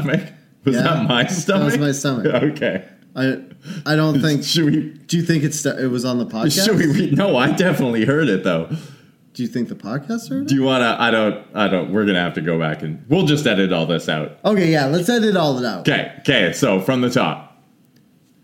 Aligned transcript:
stomach? 0.00 0.32
Was 0.64 0.76
Yeah, 0.76 0.82
that 0.82 1.08
my 1.08 1.26
stomach? 1.26 1.72
that 1.72 1.78
was 1.78 1.78
my 1.78 1.92
stomach. 1.92 2.26
Okay. 2.52 2.84
I 3.14 3.42
I 3.84 3.94
don't 3.96 4.20
think. 4.26 4.42
Should 4.44 4.64
we? 4.64 4.88
Do 5.06 5.16
you 5.16 5.22
think 5.22 5.44
it's 5.44 5.64
it 5.66 5.90
was 5.90 6.04
on 6.04 6.18
the 6.18 6.26
podcast? 6.26 6.64
Should 6.64 6.76
we? 6.78 6.86
Re- 6.86 7.10
no, 7.10 7.36
I 7.36 7.52
definitely 7.52 8.04
heard 8.04 8.28
it 8.28 8.42
though. 8.44 8.68
Do 9.34 9.42
you 9.42 9.48
think 9.48 9.68
the 9.68 9.74
podcast 9.74 10.28
heard 10.28 10.46
Do 10.46 10.54
you 10.54 10.62
want 10.62 10.82
to? 10.82 10.96
I 11.00 11.10
don't. 11.10 11.44
I 11.54 11.68
don't. 11.68 11.92
We're 11.92 12.04
gonna 12.06 12.20
have 12.20 12.34
to 12.34 12.40
go 12.42 12.58
back 12.58 12.82
and 12.82 13.04
we'll 13.08 13.26
just 13.26 13.46
edit 13.46 13.72
all 13.72 13.86
this 13.86 14.08
out. 14.08 14.38
Okay, 14.44 14.70
yeah. 14.70 14.86
Let's 14.86 15.08
edit 15.08 15.36
all 15.36 15.58
it 15.58 15.64
out. 15.66 15.80
Okay. 15.88 16.12
Okay. 16.20 16.52
So 16.52 16.80
from 16.80 17.00
the 17.02 17.10
top. 17.10 17.51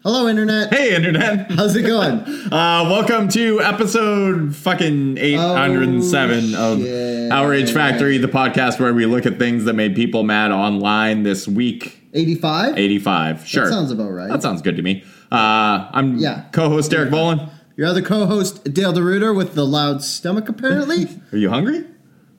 Hello, 0.03 0.29
internet. 0.29 0.73
Hey, 0.73 0.95
internet. 0.95 1.51
How's 1.51 1.75
it 1.77 1.83
going? 1.83 2.25
Uh, 2.49 2.89
welcome 2.89 3.29
to 3.29 3.61
episode 3.61 4.57
fucking 4.57 5.19
807 5.19 6.55
Oh, 6.55 6.73
of 6.73 6.79
shit. 6.81 7.31
Outrage 7.31 7.73
Factory, 7.73 8.17
the 8.17 8.27
podcast 8.29 8.81
where 8.81 8.95
we 8.95 9.05
look 9.05 9.27
at 9.27 9.39
things 9.39 9.65
that 9.65 9.75
made 9.75 9.95
people 9.95 10.23
mad 10.23 10.51
online 10.51 11.25
this 11.25 11.47
week. 11.47 12.01
Eighty-five. 12.15 12.79
85. 12.79 13.47
Sure. 13.47 13.65
That 13.67 13.71
sounds 13.71 13.91
about 13.91 14.11
right. 14.13 14.31
That 14.31 14.41
sounds 14.41 14.63
good 14.63 14.77
to 14.77 14.83
me. 14.83 15.05
Uh, 15.31 15.91
I'm 15.93 16.17
Yeah. 16.17 16.45
co-host 16.53 16.91
Derek 16.91 17.11
Bolin. 17.11 17.51
Your 17.77 17.87
other 17.89 18.01
co-host 18.01 18.73
Dale 18.73 18.95
DeRuiter 18.95 19.37
with 19.37 19.53
the 19.55 19.67
loud 19.67 20.03
stomach. 20.03 20.49
Apparently, 20.49 21.07
Are 21.33 21.37
you 21.39 21.51
hungry? 21.51 21.85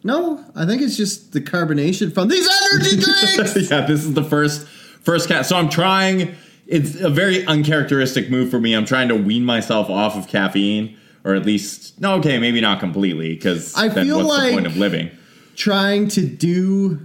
no. 0.04 0.44
I 0.56 0.66
think 0.66 0.82
it's 0.82 0.98
just 0.98 1.34
the 1.34 1.42
carbonation 1.42 2.12
from 2.12 2.30
these 2.30 2.50
energy 2.74 2.98
drinks. 3.00 3.70
yeah, 3.70 3.86
this 3.86 4.04
is 4.06 4.16
the 4.16 4.24
first 4.24 4.66
first 5.04 5.28
cat. 5.28 5.46
So 5.46 5.56
I'm 5.56 5.70
trying. 5.70 6.36
It's 6.70 6.96
a 7.02 7.10
very 7.10 7.44
uncharacteristic 7.48 8.30
move 8.30 8.52
for 8.52 8.60
me. 8.62 8.74
I'm 8.76 8.86
trying 8.86 9.08
to 9.10 9.16
wean 9.16 9.44
myself 9.44 9.90
off 9.90 10.16
of 10.16 10.28
caffeine, 10.28 10.96
or 11.24 11.34
at 11.34 11.44
least 11.46 12.00
no. 12.00 12.14
Okay, 12.16 12.38
maybe 12.38 12.62
not 12.62 12.80
completely, 12.80 13.34
because 13.34 13.76
I 13.76 13.88
then 13.88 14.06
feel 14.06 14.24
what's 14.24 14.36
the 14.46 14.52
point 14.52 14.66
like- 14.66 14.74
of 14.74 14.78
living? 14.78 15.10
Trying 15.56 16.08
to 16.10 16.26
do 16.26 17.00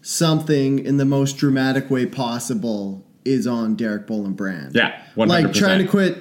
something 0.00 0.78
in 0.78 0.96
the 0.96 1.04
most 1.04 1.36
dramatic 1.36 1.90
way 1.90 2.06
possible 2.06 3.04
is 3.24 3.46
on 3.46 3.74
Derek 3.74 4.06
Bolin 4.06 4.34
brand. 4.36 4.74
Yeah, 4.74 4.98
100%. 5.16 5.26
like 5.28 5.52
trying 5.52 5.80
to 5.84 5.86
quit 5.88 6.16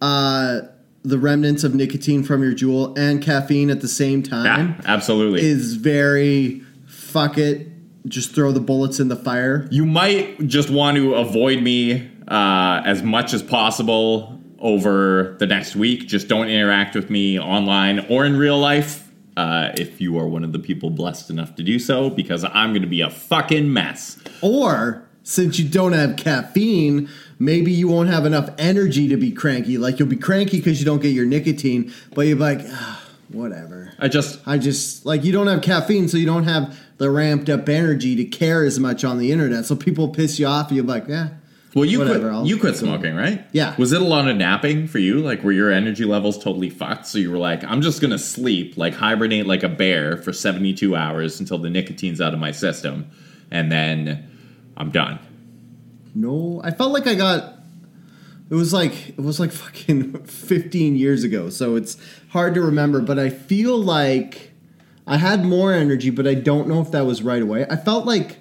uh, 0.00 0.60
the 1.02 1.18
remnants 1.18 1.64
of 1.64 1.74
nicotine 1.74 2.22
from 2.22 2.42
your 2.42 2.52
Juul 2.52 2.96
and 2.96 3.20
caffeine 3.22 3.70
at 3.70 3.80
the 3.80 3.88
same 3.88 4.22
time 4.22 4.44
Yeah, 4.44 4.80
absolutely. 4.86 5.44
is 5.44 5.74
very 5.74 6.62
fuck 6.86 7.38
it. 7.38 7.68
Just 8.06 8.34
throw 8.34 8.52
the 8.52 8.60
bullets 8.60 9.00
in 9.00 9.08
the 9.08 9.16
fire. 9.16 9.66
you 9.70 9.84
might 9.84 10.46
just 10.46 10.70
want 10.70 10.96
to 10.96 11.14
avoid 11.14 11.62
me 11.62 12.10
uh, 12.28 12.82
as 12.84 13.02
much 13.02 13.32
as 13.32 13.42
possible 13.42 14.40
over 14.58 15.36
the 15.38 15.46
next 15.46 15.76
week. 15.76 16.06
Just 16.06 16.28
don't 16.28 16.48
interact 16.48 16.94
with 16.94 17.10
me 17.10 17.38
online 17.38 18.06
or 18.08 18.24
in 18.24 18.36
real 18.36 18.58
life. 18.58 19.10
Uh, 19.36 19.70
if 19.76 20.00
you 20.00 20.18
are 20.18 20.26
one 20.26 20.44
of 20.44 20.52
the 20.52 20.58
people 20.58 20.88
blessed 20.88 21.28
enough 21.28 21.54
to 21.56 21.62
do 21.62 21.78
so, 21.78 22.08
because 22.08 22.42
I'm 22.42 22.70
going 22.70 22.82
to 22.82 22.88
be 22.88 23.02
a 23.02 23.10
fucking 23.10 23.70
mess. 23.70 24.18
Or 24.40 25.06
since 25.24 25.58
you 25.58 25.68
don't 25.68 25.92
have 25.92 26.16
caffeine, 26.16 27.10
maybe 27.38 27.70
you 27.70 27.88
won't 27.88 28.08
have 28.08 28.24
enough 28.24 28.48
energy 28.56 29.08
to 29.08 29.16
be 29.16 29.32
cranky. 29.32 29.76
Like 29.76 29.98
you'll 29.98 30.08
be 30.08 30.16
cranky 30.16 30.58
because 30.58 30.78
you 30.78 30.86
don't 30.86 31.02
get 31.02 31.08
your 31.08 31.26
nicotine, 31.26 31.92
but 32.14 32.22
you're 32.22 32.38
like, 32.38 32.60
ah, 32.64 33.04
whatever. 33.28 33.92
I 33.98 34.08
just 34.08 34.40
I 34.46 34.56
just 34.56 35.04
like 35.04 35.24
you 35.24 35.32
don't 35.32 35.48
have 35.48 35.62
caffeine, 35.62 36.08
so 36.08 36.16
you 36.16 36.26
don't 36.26 36.44
have 36.44 36.78
the 36.98 37.10
ramped 37.10 37.48
up 37.48 37.68
energy 37.68 38.16
to 38.16 38.24
care 38.24 38.64
as 38.64 38.78
much 38.78 39.04
on 39.04 39.18
the 39.18 39.30
internet. 39.32 39.64
So 39.66 39.76
people 39.76 40.08
piss 40.08 40.38
you 40.38 40.46
off, 40.46 40.70
you're 40.72 40.84
like, 40.84 41.06
yeah. 41.08 41.28
Well, 41.74 41.84
you 41.84 41.98
Whatever, 41.98 42.20
quit. 42.20 42.32
I'll- 42.32 42.46
You 42.46 42.56
quit 42.56 42.74
smoking, 42.76 43.14
right? 43.14 43.44
Yeah. 43.52 43.74
Was 43.76 43.92
it 43.92 44.00
a 44.00 44.04
lot 44.04 44.26
of 44.28 44.36
napping 44.38 44.86
for 44.86 44.98
you? 44.98 45.18
Like, 45.20 45.42
were 45.44 45.52
your 45.52 45.70
energy 45.70 46.06
levels 46.06 46.42
totally 46.42 46.70
fucked? 46.70 47.06
So 47.06 47.18
you 47.18 47.30
were 47.30 47.36
like, 47.36 47.62
I'm 47.64 47.82
just 47.82 48.00
gonna 48.00 48.18
sleep, 48.18 48.78
like 48.78 48.94
hibernate 48.94 49.46
like 49.46 49.62
a 49.62 49.68
bear 49.68 50.16
for 50.16 50.32
72 50.32 50.96
hours 50.96 51.38
until 51.38 51.58
the 51.58 51.68
nicotine's 51.68 52.18
out 52.20 52.32
of 52.32 52.40
my 52.40 52.50
system, 52.50 53.10
and 53.50 53.70
then 53.70 54.26
I'm 54.78 54.90
done. 54.90 55.18
No, 56.14 56.62
I 56.64 56.70
felt 56.70 56.92
like 56.92 57.06
I 57.06 57.14
got. 57.14 57.52
It 58.48 58.54
was 58.54 58.72
like 58.72 59.10
it 59.10 59.20
was 59.20 59.38
like 59.38 59.52
fucking 59.64 60.22
15 60.24 60.96
years 60.96 61.24
ago, 61.24 61.50
so 61.50 61.76
it's 61.76 61.98
hard 62.30 62.54
to 62.54 62.62
remember. 62.62 63.00
But 63.02 63.18
I 63.18 63.28
feel 63.28 63.76
like 63.76 64.52
I 65.06 65.18
had 65.18 65.44
more 65.44 65.72
energy, 65.72 66.10
but 66.10 66.26
I 66.26 66.34
don't 66.34 66.68
know 66.68 66.80
if 66.80 66.90
that 66.90 67.06
was 67.06 67.22
right 67.22 67.42
away. 67.42 67.66
I 67.68 67.76
felt 67.76 68.06
like 68.06 68.38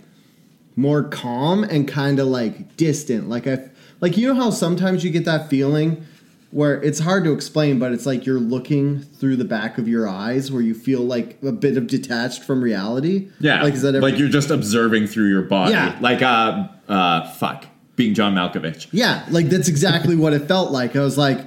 more 0.75 1.03
calm 1.03 1.63
and 1.63 1.87
kind 1.87 2.19
of 2.19 2.27
like 2.27 2.75
distant. 2.75 3.29
Like 3.29 3.47
I 3.47 3.69
like 4.01 4.17
you 4.17 4.27
know 4.27 4.35
how 4.35 4.49
sometimes 4.49 5.03
you 5.03 5.11
get 5.11 5.25
that 5.25 5.49
feeling 5.49 6.05
where 6.51 6.81
it's 6.81 6.99
hard 6.99 7.23
to 7.25 7.33
explain, 7.33 7.79
but 7.79 7.91
it's 7.91 8.05
like 8.05 8.25
you're 8.25 8.39
looking 8.39 9.01
through 9.01 9.35
the 9.35 9.45
back 9.45 9.77
of 9.77 9.87
your 9.87 10.07
eyes, 10.07 10.51
where 10.51 10.61
you 10.61 10.73
feel 10.73 11.01
like 11.01 11.37
a 11.43 11.51
bit 11.51 11.75
of 11.77 11.87
detached 11.87 12.43
from 12.43 12.63
reality. 12.63 13.29
Yeah. 13.39 13.61
like 13.61 13.73
is 13.73 13.81
that 13.81 13.95
ever, 13.95 14.01
like 14.01 14.17
you're 14.17 14.29
just 14.29 14.49
observing 14.49 15.07
through 15.07 15.29
your 15.29 15.43
body. 15.43 15.73
Yeah. 15.73 15.97
Like 16.01 16.21
uh 16.21 16.67
uh 16.87 17.29
fuck. 17.33 17.65
Being 17.95 18.13
John 18.13 18.35
Malkovich. 18.35 18.87
Yeah, 18.91 19.25
like 19.29 19.47
that's 19.47 19.69
exactly 19.69 20.17
what 20.17 20.33
it 20.33 20.47
felt 20.49 20.71
like. 20.71 20.97
I 20.97 20.99
was 20.99 21.17
like, 21.17 21.39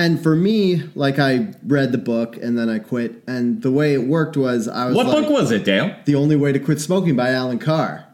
and 0.00 0.22
for 0.22 0.34
me, 0.34 0.82
like 0.94 1.18
I 1.18 1.52
read 1.66 1.92
the 1.92 1.98
book 1.98 2.36
and 2.36 2.58
then 2.58 2.68
I 2.68 2.78
quit. 2.78 3.22
And 3.26 3.62
the 3.62 3.70
way 3.70 3.94
it 3.94 4.02
worked 4.06 4.36
was 4.36 4.66
I 4.68 4.86
was 4.86 4.96
What 4.96 5.06
like, 5.06 5.22
book 5.22 5.30
was 5.30 5.50
it, 5.50 5.64
Dale? 5.64 5.94
The 6.04 6.14
Only 6.14 6.36
Way 6.36 6.52
to 6.52 6.58
Quit 6.58 6.80
Smoking 6.80 7.16
by 7.16 7.30
Allen 7.30 7.58
Carr. 7.58 8.06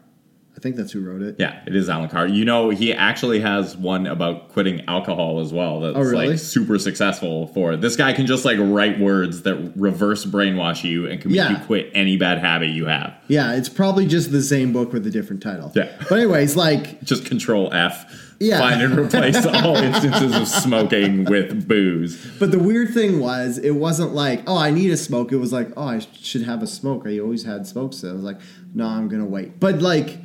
I 0.55 0.59
think 0.59 0.75
that's 0.75 0.91
who 0.91 1.01
wrote 1.07 1.21
it. 1.21 1.35
Yeah, 1.37 1.61
it 1.67 1.75
is 1.75 1.87
Allen 1.87 2.09
Carr. 2.09 2.25
You 2.27 2.43
know, 2.43 2.71
he 2.71 2.91
actually 2.91 3.39
has 3.41 3.77
one 3.77 4.07
about 4.07 4.49
quitting 4.49 4.83
alcohol 4.87 5.39
as 5.39 5.53
well. 5.53 5.81
That's 5.81 5.95
Oh, 5.95 6.01
really? 6.01 6.29
like 6.29 6.39
super 6.39 6.79
successful 6.79 7.45
for 7.53 7.77
this 7.77 7.95
guy 7.95 8.11
can 8.13 8.25
just 8.25 8.43
like 8.43 8.57
write 8.59 8.99
words 8.99 9.43
that 9.43 9.73
reverse 9.75 10.25
brainwash 10.25 10.83
you 10.83 11.05
and 11.05 11.21
can 11.21 11.29
make 11.29 11.37
Yeah. 11.37 11.51
you 11.51 11.57
quit 11.67 11.91
any 11.93 12.17
bad 12.17 12.39
habit 12.39 12.69
you 12.69 12.85
have. 12.87 13.13
Yeah, 13.27 13.53
it's 13.53 13.69
probably 13.69 14.07
just 14.07 14.31
the 14.31 14.41
same 14.41 14.73
book 14.73 14.91
with 14.93 15.05
a 15.05 15.11
different 15.11 15.43
title. 15.43 15.71
Yeah. 15.75 15.91
But 16.09 16.17
anyways, 16.17 16.55
like 16.55 17.01
Just 17.03 17.25
control 17.25 17.71
F. 17.71 18.26
Yeah. 18.39 18.59
Find 18.59 18.81
and 18.81 18.97
replace 18.97 19.45
all 19.63 19.75
instances 19.77 20.35
of 20.35 20.47
smoking 20.47 21.25
with 21.25 21.67
booze. 21.67 22.23
But 22.39 22.51
the 22.51 22.59
weird 22.59 22.93
thing 22.93 23.19
was, 23.19 23.57
it 23.57 23.71
wasn't 23.71 24.13
like, 24.13 24.43
oh, 24.47 24.57
I 24.57 24.69
need 24.71 24.91
a 24.91 24.97
smoke. 24.97 25.31
It 25.31 25.37
was 25.37 25.51
like, 25.51 25.69
oh, 25.75 25.87
I 25.87 25.99
should 25.99 26.43
have 26.43 26.61
a 26.61 26.67
smoke. 26.67 27.03
I 27.07 27.19
always 27.19 27.43
had 27.43 27.65
smokes. 27.65 27.97
So 27.97 28.09
I 28.09 28.13
was 28.13 28.23
like, 28.23 28.39
no, 28.73 28.85
I'm 28.85 29.07
gonna 29.07 29.25
wait. 29.25 29.59
But 29.59 29.81
like, 29.81 30.19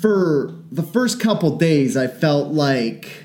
for 0.00 0.54
the 0.70 0.82
first 0.82 1.20
couple 1.20 1.56
days, 1.56 1.96
I 1.96 2.06
felt 2.06 2.52
like 2.52 3.24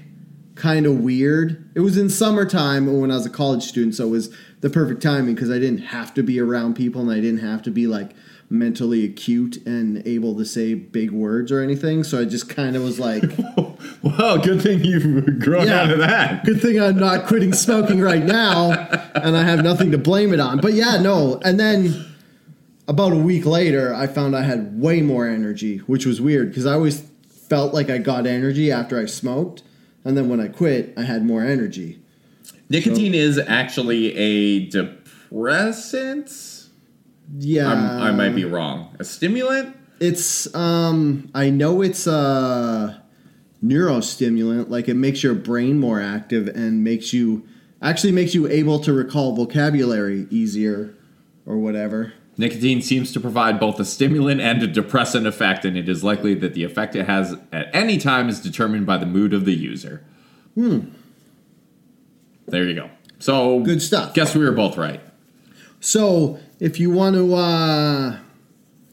kind 0.56 0.86
of 0.86 1.00
weird. 1.00 1.72
It 1.76 1.82
was 1.82 1.98
in 1.98 2.10
summertime 2.10 3.02
when 3.02 3.12
I 3.12 3.16
was 3.16 3.26
a 3.26 3.30
college 3.30 3.64
student, 3.64 3.96
so 3.96 4.08
it 4.08 4.12
was 4.12 4.36
the 4.62 4.70
perfect 4.70 5.02
timing 5.02 5.36
because 5.36 5.50
I 5.50 5.60
didn't 5.60 5.80
have 5.80 6.14
to 6.14 6.24
be 6.24 6.40
around 6.40 6.76
people 6.76 7.02
and 7.02 7.12
I 7.12 7.20
didn't 7.20 7.40
have 7.40 7.64
to 7.64 7.72
be 7.72 7.88
like 7.88 8.12
mentally 8.52 9.06
acute 9.06 9.66
and 9.66 10.06
able 10.06 10.36
to 10.36 10.44
say 10.46 10.74
big 10.74 11.10
words 11.12 11.52
or 11.52 11.62
anything. 11.62 12.04
So 12.04 12.20
I 12.20 12.26
just 12.26 12.50
kind 12.50 12.76
of 12.76 12.84
was 12.84 13.00
like. 13.00 13.24
Well, 14.04 14.38
good 14.40 14.62
thing 14.62 14.84
you've 14.84 15.40
grown 15.40 15.68
Yeah. 15.68 15.82
out 15.82 15.92
of 15.92 16.00
that. 16.00 16.44
Good 16.44 16.60
thing 16.62 16.80
I'm 16.82 16.98
not 16.98 17.26
quitting 17.28 17.54
smoking 17.54 18.00
right 18.02 18.24
now, 18.24 18.72
and 19.16 19.36
I 19.38 19.44
have 19.44 19.64
nothing 19.64 19.92
to 19.92 19.98
blame 20.00 20.34
it 20.34 20.40
on. 20.40 20.60
But 20.60 20.74
yeah, 20.74 20.98
no. 21.00 21.40
And 21.44 21.60
then 21.60 22.06
about 22.88 23.12
a 23.14 23.18
week 23.18 23.46
later, 23.46 23.94
I 23.94 24.08
found 24.08 24.36
I 24.36 24.42
had 24.42 24.80
way 24.80 25.02
more 25.02 25.28
energy, 25.28 25.78
which 25.80 26.06
was 26.08 26.20
weird 26.20 26.50
because 26.50 26.66
I 26.66 26.74
always 26.74 27.02
felt 27.48 27.74
like 27.76 27.90
I 27.92 28.00
got 28.00 28.26
energy 28.26 28.72
after 28.72 29.00
I 29.00 29.06
smoked, 29.06 29.62
and 30.04 30.18
then 30.18 30.30
when 30.30 30.40
I 30.40 30.48
quit, 30.48 30.94
I 30.98 31.04
had 31.04 31.24
more 31.24 31.44
energy. 31.44 32.00
Nicotine 32.70 33.14
is 33.14 33.38
actually 33.38 34.16
a 34.16 34.66
depressant. 34.68 36.30
Yeah, 37.38 37.68
I'm, 37.68 38.02
I 38.02 38.12
might 38.12 38.36
be 38.36 38.46
wrong. 38.46 38.96
A 39.00 39.04
stimulant? 39.04 39.76
It's 40.00 40.54
um, 40.56 41.30
I 41.34 41.50
know 41.50 41.82
it's 41.82 42.08
a 42.08 43.04
neurostimulant. 43.64 44.70
Like 44.70 44.90
it 44.90 44.96
makes 44.96 45.24
your 45.24 45.36
brain 45.36 45.80
more 45.80 46.02
active 46.02 46.48
and 46.48 46.84
makes 46.84 47.14
you 47.14 47.48
actually 47.82 48.12
makes 48.12 48.34
you 48.34 48.48
able 48.48 48.80
to 48.80 48.94
recall 48.94 49.36
vocabulary 49.36 50.28
easier 50.30 50.96
or 51.46 51.58
whatever. 51.58 52.14
Nicotine 52.38 52.82
seems 52.82 53.12
to 53.12 53.20
provide 53.20 53.60
both 53.60 53.80
a 53.80 53.86
stimulant 53.86 54.42
and 54.42 54.64
a 54.64 54.68
depressant 54.68 55.28
effect, 55.28 55.66
and 55.66 55.78
it 55.78 55.88
is 55.90 56.04
likely 56.04 56.34
that 56.36 56.54
the 56.54 56.64
effect 56.64 56.96
it 56.96 57.06
has 57.06 57.36
at 57.52 57.70
any 57.74 57.98
time 57.98 58.30
is 58.30 58.40
determined 58.40 58.86
by 58.86 58.98
the 58.98 59.06
mood 59.06 59.34
of 59.34 59.46
the 59.46 59.54
user. 59.54 60.04
Hmm. 60.56 60.80
There 62.48 62.64
you 62.64 62.74
go. 62.74 62.90
So 63.20 63.60
Good 63.62 63.82
stuff. 63.82 64.14
Guess 64.14 64.36
we 64.36 64.44
were 64.44 64.52
both 64.52 64.78
right. 64.78 65.02
So, 65.80 66.40
if 66.62 66.80
you 66.80 66.92
want 66.92 67.16
to 67.16 67.34
uh, 67.34 68.18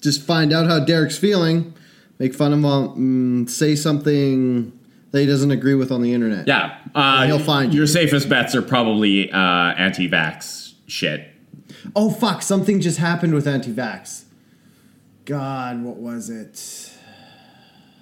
just 0.01 0.23
find 0.23 0.53
out 0.53 0.67
how 0.67 0.81
Derek's 0.81 1.19
feeling, 1.19 1.75
make 2.19 2.35
fun 2.35 2.53
of 2.53 2.59
him, 2.61 3.45
mm, 3.45 3.51
say 3.51 3.77
something 3.77 4.73
that 5.11 5.21
he 5.21 5.27
doesn't 5.27 5.51
agree 5.51 5.75
with 5.75 5.93
on 5.93 6.01
the 6.01 6.15
internet. 6.15 6.49
Yeah, 6.49 6.79
uh, 6.95 7.27
he'll 7.27 7.39
find 7.39 7.73
you. 7.73 7.81
your 7.81 7.87
safest 7.87 8.29
bets 8.29 8.55
are 8.55 8.63
probably 8.63 9.31
uh, 9.31 9.37
anti-vax 9.39 10.73
shit. 10.87 11.29
Oh, 11.95 12.11
fuck. 12.11 12.43
Something 12.43 12.81
just 12.81 12.99
happened 12.99 13.35
with 13.35 13.47
anti 13.47 13.71
vax. 13.73 14.25
God, 15.27 15.83
what 15.83 15.97
was 15.97 16.31
it? 16.31 16.57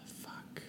Fuck. 0.06 0.62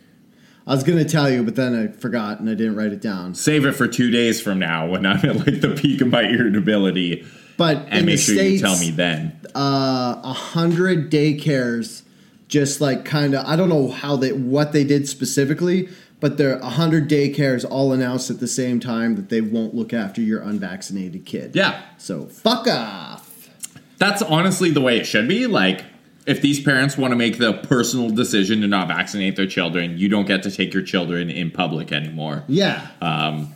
I 0.66 0.74
was 0.74 0.84
going 0.84 0.98
to 0.98 1.06
tell 1.06 1.30
you, 1.30 1.44
but 1.44 1.56
then 1.56 1.76
I 1.76 1.88
forgot 1.92 2.40
and 2.40 2.50
I 2.50 2.56
didn't 2.56 2.76
write 2.76 2.94
it 2.94 3.02
down. 3.02 3.36
Save 3.36 3.66
it 3.66 3.74
for 3.74 3.88
two 3.88 4.10
days 4.10 4.42
from 4.42 4.58
now 4.58 4.88
when 4.88 5.06
I'm 5.06 5.24
at 5.24 5.36
like 5.36 5.62
the 5.62 5.76
peak 5.80 6.02
of 6.02 6.08
my 6.08 6.24
irritability, 6.24 7.26
But 7.58 7.78
and 7.90 8.00
in 8.00 8.06
make 8.06 8.16
the 8.18 8.22
sure 8.22 8.36
States, 8.36 8.62
you 8.62 8.68
tell 8.68 8.80
me 8.80 8.92
then. 8.92 9.40
uh, 9.56 10.22
a 10.24 10.34
hundred 10.34 11.12
daycares 11.12 12.04
just 12.48 12.80
like 12.80 13.04
kind 13.04 13.34
of 13.34 13.46
I 13.46 13.56
don't 13.56 13.70
know 13.70 13.90
how 13.90 14.16
they 14.16 14.32
what 14.32 14.72
they 14.72 14.84
did 14.84 15.08
specifically, 15.10 15.90
but 16.20 16.38
there 16.38 16.62
are 16.64 16.70
hundred 16.72 17.10
daycares 17.10 17.66
all 17.70 17.92
announced 17.94 18.30
at 18.30 18.40
the 18.40 18.48
same 18.48 18.80
time 18.80 19.16
that 19.16 19.30
they 19.30 19.42
won't 19.42 19.74
look 19.76 19.92
after 19.94 20.22
your 20.22 20.42
unvaccinated 20.42 21.26
kid. 21.26 21.56
Yeah. 21.56 21.82
So 21.98 22.28
fuck 22.28 22.68
off. 22.68 23.50
That's 23.98 24.22
honestly 24.22 24.70
the 24.70 24.82
way 24.82 24.98
it 24.98 25.06
should 25.06 25.28
be. 25.28 25.48
Like, 25.48 25.84
if 26.28 26.42
these 26.42 26.60
parents 26.60 26.98
want 26.98 27.12
to 27.12 27.16
make 27.16 27.40
the 27.40 27.54
personal 27.54 28.12
decision 28.12 28.62
to 28.62 28.68
not 28.68 28.88
vaccinate 28.88 29.36
their 29.36 29.48
children, 29.48 29.98
you 29.98 30.08
don't 30.08 30.28
get 30.28 30.44
to 30.44 30.52
take 30.52 30.72
your 30.74 30.84
children 30.84 31.32
in 31.32 31.50
public 31.50 31.92
anymore. 31.92 32.44
Yeah. 32.48 32.86
Um, 33.02 33.56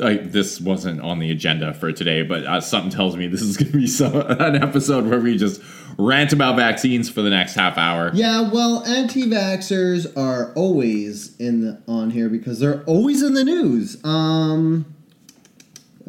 This 0.00 0.60
wasn't 0.60 1.00
on 1.00 1.18
the 1.18 1.30
agenda 1.30 1.74
for 1.74 1.92
today, 1.92 2.22
but 2.22 2.44
uh, 2.44 2.60
something 2.60 2.90
tells 2.90 3.16
me 3.16 3.26
this 3.26 3.42
is 3.42 3.56
going 3.56 3.72
to 3.72 3.78
be 3.78 3.86
some, 3.86 4.14
an 4.40 4.62
episode 4.62 5.06
where 5.06 5.20
we 5.20 5.36
just 5.36 5.62
rant 5.98 6.32
about 6.32 6.56
vaccines 6.56 7.10
for 7.10 7.22
the 7.22 7.30
next 7.30 7.54
half 7.54 7.78
hour. 7.78 8.10
Yeah, 8.14 8.50
well, 8.50 8.84
anti-vaxxers 8.84 10.16
are 10.16 10.52
always 10.54 11.36
in 11.36 11.60
the, 11.62 11.82
on 11.86 12.10
here 12.10 12.28
because 12.28 12.58
they're 12.60 12.82
always 12.84 13.22
in 13.22 13.34
the 13.34 13.44
news. 13.44 14.02
Um, 14.04 14.86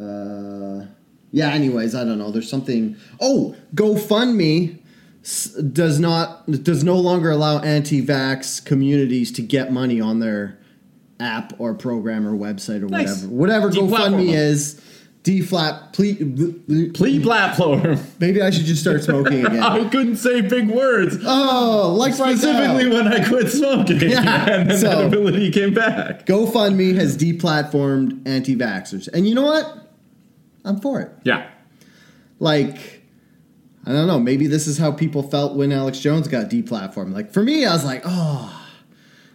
uh, 0.00 0.86
yeah. 1.30 1.50
Anyways, 1.50 1.94
I 1.94 2.04
don't 2.04 2.18
know. 2.18 2.30
There's 2.30 2.50
something. 2.50 2.96
Oh, 3.20 3.56
GoFundMe 3.74 4.78
does 5.72 6.00
not 6.00 6.50
does 6.64 6.82
no 6.82 6.96
longer 6.96 7.30
allow 7.30 7.60
anti-vax 7.60 8.64
communities 8.64 9.30
to 9.32 9.42
get 9.42 9.72
money 9.72 10.00
on 10.00 10.18
their 10.18 10.58
app 11.22 11.54
or 11.58 11.74
program 11.74 12.26
or 12.26 12.32
website 12.32 12.82
or 12.82 12.88
Nice. 12.88 13.22
whatever. 13.24 13.68
Whatever 13.68 13.70
GoFundMe 13.70 14.32
is. 14.34 14.80
Deflat. 15.22 15.92
Please. 15.92 16.90
Plea 16.94 17.20
platform. 17.22 17.96
Maybe 18.18 18.42
I 18.42 18.50
should 18.50 18.64
just 18.64 18.80
start 18.80 19.04
smoking 19.04 19.46
again. 19.46 19.62
I 19.62 19.88
couldn't 19.88 20.16
say 20.16 20.40
big 20.40 20.68
words. 20.68 21.16
Oh, 21.24 21.94
like 21.96 22.18
right. 22.18 22.36
Specifically 22.36 22.88
when 22.88 23.06
I 23.06 23.24
quit 23.28 23.48
smoking. 23.52 24.00
Yeah, 24.10 24.50
and 24.50 24.68
then 24.70 24.78
so- 24.78 24.88
that 24.88 25.04
ability 25.06 25.52
came 25.52 25.74
back. 25.74 26.26
GoFundMe 26.26 26.96
has 26.96 27.16
deplatformed 27.16 28.26
anti 28.26 28.56
vaxxers. 28.56 29.06
And 29.12 29.28
you 29.28 29.36
know 29.36 29.42
what? 29.44 29.88
I'm 30.64 30.80
for 30.80 31.00
it. 31.00 31.12
Yeah. 31.22 31.48
Like, 32.40 33.02
I 33.86 33.92
don't 33.92 34.08
know. 34.08 34.18
Maybe 34.18 34.48
this 34.48 34.66
is 34.66 34.76
how 34.78 34.90
people 34.90 35.22
felt 35.22 35.54
when 35.56 35.70
Alex 35.70 36.00
Jones 36.00 36.26
got 36.26 36.50
deplatformed. 36.50 37.12
Like, 37.14 37.32
for 37.32 37.44
me, 37.44 37.64
I 37.64 37.72
was 37.72 37.84
like, 37.84 38.02
oh, 38.04 38.61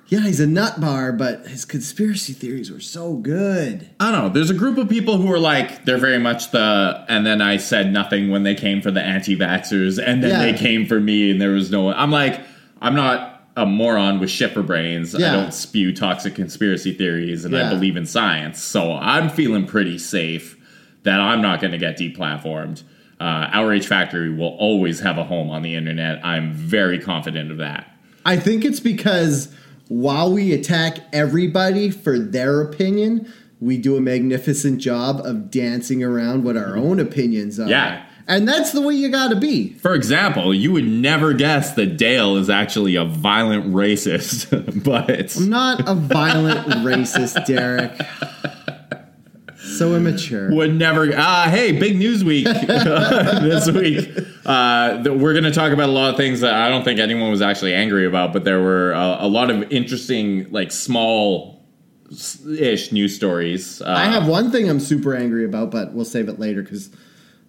yeah, 0.10 0.22
he's 0.22 0.40
a 0.40 0.48
nut 0.48 0.80
bar, 0.80 1.12
but 1.12 1.48
his 1.48 1.66
conspiracy 1.66 2.32
theories 2.34 2.72
were 2.72 2.80
so 2.80 3.16
good. 3.16 3.90
I 4.00 4.12
don't 4.12 4.24
know. 4.24 4.30
There's 4.30 4.50
a 4.50 4.54
group 4.54 4.78
of 4.78 4.88
people 4.88 5.18
who 5.18 5.32
are 5.32 5.40
like, 5.40 5.84
they're 5.86 5.98
very 5.98 6.18
much 6.20 6.52
the, 6.52 7.06
and 7.10 7.26
then 7.26 7.42
I 7.42 7.58
said 7.58 7.92
nothing 7.92 8.30
when 8.32 8.44
they 8.44 8.56
came 8.56 8.82
for 8.82 8.92
the 8.92 9.02
anti 9.02 9.36
vaxxers, 9.36 10.02
and 10.04 10.24
then 10.24 10.32
Yeah. 10.32 10.52
they 10.52 10.58
came 10.58 10.86
for 10.86 11.00
me, 11.00 11.32
and 11.32 11.42
there 11.42 11.52
was 11.52 11.70
no 11.72 11.92
I'm 11.94 12.12
like, 12.12 12.40
I'm 12.82 12.96
not 12.96 13.34
a 13.58 13.66
moron 13.66 14.20
with 14.20 14.30
shipper 14.30 14.62
brains. 14.64 15.14
Yeah. 15.14 15.30
I 15.30 15.36
don't 15.36 15.54
spew 15.54 15.92
toxic 15.94 16.36
conspiracy 16.36 16.94
theories, 16.94 17.44
and 17.44 17.54
Yeah. 17.54 17.68
I 17.68 17.70
believe 17.70 17.98
in 17.98 18.06
science. 18.06 18.62
So 18.62 18.94
I'm 18.94 19.30
feeling 19.30 19.66
pretty 19.66 19.98
safe 19.98 20.56
that 21.04 21.20
I'm 21.20 21.42
not 21.42 21.60
going 21.60 21.72
to 21.72 21.78
get 21.78 21.98
deplatformed. 21.98 22.84
Uh, 23.20 23.50
Outrage 23.52 23.88
Factory 23.88 24.30
will 24.34 24.56
always 24.60 25.00
have 25.00 25.18
a 25.18 25.24
home 25.24 25.50
on 25.50 25.64
the 25.64 25.74
internet. 25.74 26.24
I'm 26.24 26.54
very 26.54 27.00
confident 27.00 27.50
of 27.52 27.58
that. 27.58 27.92
I 28.26 28.38
think 28.38 28.64
it's 28.64 28.80
because 28.80 29.50
while 29.90 30.32
we 30.32 30.54
attack 30.54 31.00
everybody 31.14 31.90
for 31.90 32.20
their 32.20 32.62
opinion, 32.62 33.32
we 33.60 33.78
do 33.78 33.98
a 33.98 34.02
magnificent 34.02 34.80
job 34.80 35.22
of 35.26 35.50
dancing 35.50 36.04
around 36.04 36.44
what 36.44 36.58
our 36.58 36.78
own 36.78 37.00
opinions 37.00 37.60
are. 37.60 37.68
Yeah. 37.68 38.06
And 38.28 38.46
that's 38.46 38.74
the 38.74 38.82
way 38.82 38.94
you 38.94 39.10
gotta 39.10 39.38
be. 39.38 39.74
For 39.76 39.94
example, 39.94 40.54
you 40.54 40.74
would 40.74 40.86
never 40.86 41.34
guess 41.34 41.74
that 41.76 41.98
Dale 41.98 42.36
is 42.36 42.50
actually 42.50 42.96
a 42.96 43.06
violent 43.06 43.74
racist, 43.74 44.84
but 44.84 45.38
I'm 45.38 45.50
not 45.50 45.88
a 45.88 45.96
violent 45.96 46.68
racist, 46.84 47.46
Derek. 47.46 47.94
So 49.78 49.96
immature. 49.96 50.54
would 50.54 50.74
never. 50.76 51.12
Uh, 51.16 51.50
hey, 51.50 51.72
big 51.78 51.98
news 51.98 52.24
week 52.24 52.46
this 52.46 53.70
week. 53.72 54.10
Uh, 54.46 55.04
we're 55.06 55.34
going 55.34 55.44
to 55.44 55.52
talk 55.52 55.72
about 55.72 55.90
a 55.90 55.92
lot 55.92 56.10
of 56.12 56.18
things 56.18 56.42
that 56.42 56.54
I 56.54 56.70
don't 56.70 56.84
think 56.84 57.00
anyone 57.00 57.30
was 57.30 57.42
actually 57.42 57.74
angry 57.74 58.06
about, 58.06 58.34
but 58.34 58.44
there 58.44 58.62
were 58.62 58.94
uh, 58.94 59.18
a 59.26 59.28
lot 59.28 59.50
of 59.50 59.72
interesting, 59.72 60.50
like 60.52 60.72
small 60.72 61.66
ish 62.58 62.92
news 62.92 63.16
stories. 63.16 63.82
Uh, 63.82 63.90
I 63.90 64.06
have 64.06 64.28
one 64.28 64.52
thing 64.52 64.70
I'm 64.70 64.80
super 64.80 65.16
angry 65.16 65.44
about, 65.46 65.72
but 65.72 65.94
we'll 65.94 66.06
save 66.06 66.30
it 66.30 66.40
later 66.40 66.62
because 66.64 66.90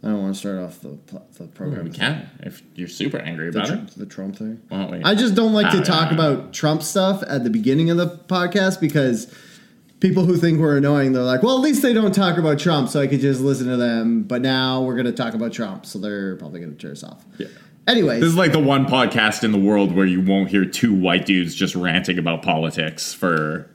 I 0.03 0.09
don't 0.09 0.21
want 0.23 0.35
to 0.35 0.39
start 0.41 0.59
off 0.59 0.81
the, 0.81 0.99
the 1.39 1.47
program. 1.49 1.85
We 1.85 1.91
can 1.91 2.29
if 2.41 2.63
you're 2.75 2.89
super 2.89 3.19
angry 3.19 3.51
the, 3.51 3.59
about 3.61 3.69
Tr- 3.69 3.75
it. 3.75 3.91
the 3.99 4.07
Trump 4.07 4.37
thing. 4.37 4.61
Why 4.69 4.79
don't 4.79 4.91
we? 4.91 5.03
I 5.05 5.15
just 5.15 5.35
don't 5.35 5.53
like 5.53 5.71
to 5.73 5.79
Ah, 5.79 5.83
talk 5.85 6.09
yeah. 6.11 6.15
about 6.15 6.53
Trump 6.53 6.83
stuff 6.83 7.23
at 7.29 7.45
the 7.45 7.51
beginning 7.51 7.91
of 7.91 7.97
the 7.97 8.09
podcast 8.09 8.81
because 8.81 9.33
people 10.01 10.25
who 10.25 10.37
think 10.37 10.61
we're 10.61 10.77
annoying, 10.77 11.13
they're 11.13 11.23
like, 11.23 11.43
well, 11.43 11.57
at 11.57 11.63
least 11.63 11.83
they 11.83 11.93
don't 11.93 12.15
talk 12.15 12.39
about 12.39 12.59
Trump, 12.59 12.89
so 12.89 13.01
I 13.01 13.07
could 13.07 13.21
just 13.21 13.41
listen 13.41 13.67
to 13.67 13.77
them. 13.77 14.23
But 14.23 14.43
now 14.43 14.83
we're 14.83 14.95
going 14.95 15.07
to 15.07 15.13
talk 15.13 15.35
about 15.35 15.53
Trump, 15.53 15.87
so 15.87 15.99
they're 15.99 16.37
probably 16.37 16.61
going 16.61 16.73
to 16.73 16.79
tear 16.79 16.93
us 16.93 17.03
off. 17.03 17.25
Yeah. 17.39 17.49
Anyways, 17.87 18.21
This 18.21 18.29
is 18.29 18.37
like 18.37 18.53
the 18.53 18.59
one 18.59 18.85
podcast 18.85 19.45
in 19.45 19.53
the 19.53 19.59
world 19.59 19.97
where 19.97 20.05
you 20.05 20.21
won't 20.21 20.51
hear 20.51 20.67
two 20.67 20.95
white 20.95 21.25
dudes 21.25 21.55
just 21.55 21.75
ranting 21.75 22.19
about 22.19 22.43
politics 22.43 23.15
for 23.15 23.71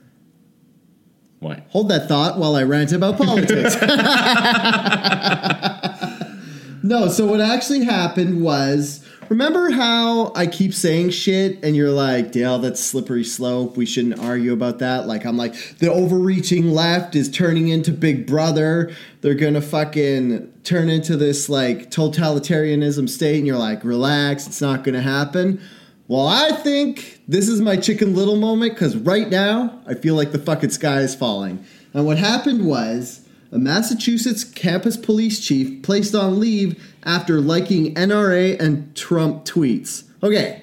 what? 1.40 1.66
hold 1.70 1.88
that 1.90 2.08
thought 2.08 2.38
while 2.38 2.54
I 2.54 2.62
rant 2.62 2.92
about 2.92 3.18
politics. 3.18 3.74
no, 6.84 7.08
so 7.08 7.26
what 7.26 7.40
actually 7.40 7.84
happened 7.84 8.40
was 8.40 9.03
remember 9.28 9.70
how 9.70 10.32
I 10.34 10.46
keep 10.46 10.74
saying 10.74 11.10
shit 11.10 11.62
and 11.64 11.74
you're 11.76 11.90
like, 11.90 12.32
Dale, 12.32 12.58
that's 12.58 12.80
slippery 12.80 13.24
slope. 13.24 13.76
We 13.76 13.86
shouldn't 13.86 14.18
argue 14.18 14.52
about 14.52 14.78
that. 14.80 15.06
Like, 15.06 15.24
I'm 15.24 15.36
like, 15.36 15.54
the 15.78 15.92
overreaching 15.92 16.70
left 16.70 17.14
is 17.14 17.30
turning 17.30 17.68
into 17.68 17.92
Big 17.92 18.26
Brother. 18.26 18.92
They're 19.20 19.34
gonna 19.34 19.60
fucking 19.60 20.52
turn 20.64 20.88
into 20.88 21.16
this 21.16 21.48
like 21.48 21.90
totalitarianism 21.90 23.08
state. 23.08 23.38
And 23.38 23.46
you're 23.46 23.58
like, 23.58 23.84
relax, 23.84 24.46
it's 24.46 24.60
not 24.60 24.84
gonna 24.84 25.02
happen. 25.02 25.60
Well, 26.06 26.26
I 26.26 26.52
think 26.52 27.20
this 27.26 27.48
is 27.48 27.60
my 27.60 27.76
Chicken 27.76 28.14
Little 28.14 28.36
moment 28.36 28.74
because 28.74 28.96
right 28.96 29.28
now 29.28 29.80
I 29.86 29.94
feel 29.94 30.14
like 30.14 30.32
the 30.32 30.38
fucking 30.38 30.70
sky 30.70 31.00
is 31.00 31.14
falling. 31.14 31.64
And 31.94 32.04
what 32.04 32.18
happened 32.18 32.66
was 32.66 33.26
a 33.54 33.58
Massachusetts 33.58 34.42
campus 34.42 34.96
police 34.96 35.38
chief 35.38 35.82
placed 35.82 36.14
on 36.14 36.40
leave 36.40 36.93
after 37.04 37.40
liking 37.40 37.94
NRA 37.94 38.58
and 38.60 38.94
Trump 38.96 39.44
tweets. 39.44 40.04
Okay, 40.22 40.62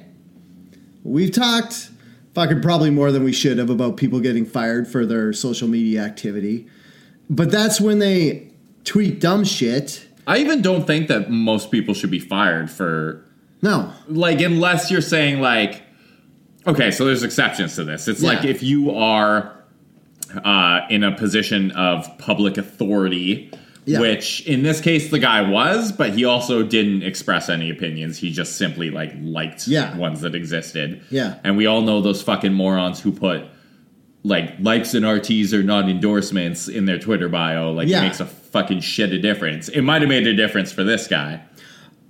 we've 1.04 1.32
talked 1.32 1.90
fucking 2.34 2.62
probably 2.62 2.90
more 2.90 3.12
than 3.12 3.24
we 3.24 3.34
should 3.34 3.58
have 3.58 3.70
about 3.70 3.98
people 3.98 4.20
getting 4.20 4.46
fired 4.46 4.88
for 4.88 5.06
their 5.06 5.34
social 5.34 5.68
media 5.68 6.02
activity, 6.02 6.68
but 7.30 7.52
that's 7.52 7.80
when 7.80 8.00
they 8.00 8.50
tweet 8.84 9.20
dumb 9.20 9.44
shit. 9.44 10.08
I 10.28 10.38
even 10.38 10.62
don't 10.62 10.86
think 10.86 11.08
that 11.08 11.30
most 11.30 11.72
people 11.72 11.94
should 11.94 12.12
be 12.12 12.20
fired 12.20 12.70
for 12.70 13.26
No, 13.62 13.94
like 14.08 14.42
unless 14.42 14.90
you're 14.92 15.02
saying 15.02 15.42
like 15.42 15.84
okay 16.68 16.92
so 16.92 17.06
there's 17.06 17.24
exceptions 17.24 17.76
to 17.76 17.84
this. 17.84 18.08
It's 18.08 18.22
like 18.24 18.46
if 18.46 18.64
you 18.64 18.92
are 18.92 19.62
uh, 20.44 20.82
in 20.90 21.04
a 21.04 21.12
position 21.16 21.72
of 21.72 22.18
public 22.18 22.58
authority 22.58 23.52
Yeah. 23.86 24.00
which 24.00 24.42
in 24.48 24.62
this 24.62 24.80
case 24.80 25.10
the 25.10 25.18
guy 25.20 25.42
was 25.50 25.92
but 25.92 26.12
he 26.12 26.24
also 26.24 26.62
didn't 26.62 27.02
express 27.02 27.50
any 27.50 27.72
opinions 27.72 28.18
he 28.20 28.32
just 28.32 28.56
simply 28.56 28.92
like 28.92 29.12
liked 29.22 29.68
Yeah. 29.68 29.98
ones 29.98 30.22
that 30.22 30.36
existed 30.36 31.02
Yeah. 31.10 31.36
and 31.44 31.58
we 31.58 31.66
all 31.66 31.82
know 31.82 32.00
those 32.02 32.22
fucking 32.22 32.54
morons 32.54 33.00
who 33.02 33.12
put 33.12 33.44
like 34.24 34.54
likes 34.60 34.94
and 34.94 35.04
RTs 35.04 35.52
are 35.52 35.64
not 35.64 35.90
endorsements 35.90 36.68
in 36.68 36.86
their 36.86 37.00
Twitter 37.00 37.28
bio 37.28 37.72
like 37.72 37.88
Yeah. 37.88 38.02
it 38.02 38.04
makes 38.04 38.20
a 38.20 38.26
fucking 38.28 38.82
shit 38.82 39.14
of 39.14 39.22
difference 39.24 39.68
it 39.70 39.82
might 39.82 40.02
have 40.04 40.10
made 40.10 40.28
a 40.28 40.36
difference 40.36 40.72
for 40.72 40.84
this 40.84 41.08
guy 41.08 41.42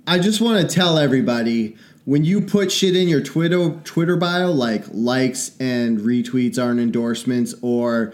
I 0.06 0.18
just 0.18 0.40
want 0.42 0.60
to 0.68 0.74
tell 0.74 0.98
everybody 0.98 1.76
when 2.04 2.24
you 2.24 2.40
put 2.42 2.70
shit 2.70 2.94
in 2.96 3.08
your 3.08 3.22
Twitter 3.22 3.70
Twitter 3.84 4.16
bio 4.16 4.50
like 4.52 4.84
likes 4.92 5.52
and 5.58 6.00
retweets 6.00 6.62
aren't 6.62 6.80
endorsements 6.80 7.54
or 7.62 8.12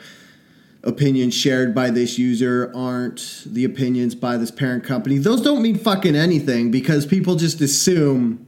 opinions 0.84 1.34
shared 1.34 1.74
by 1.74 1.90
this 1.90 2.18
user 2.18 2.72
aren't 2.74 3.42
the 3.46 3.64
opinions 3.64 4.14
by 4.14 4.36
this 4.36 4.50
parent 4.50 4.84
company. 4.84 5.18
Those 5.18 5.42
don't 5.42 5.60
mean 5.62 5.76
fucking 5.76 6.14
anything 6.16 6.70
because 6.70 7.04
people 7.06 7.36
just 7.36 7.60
assume 7.60 8.46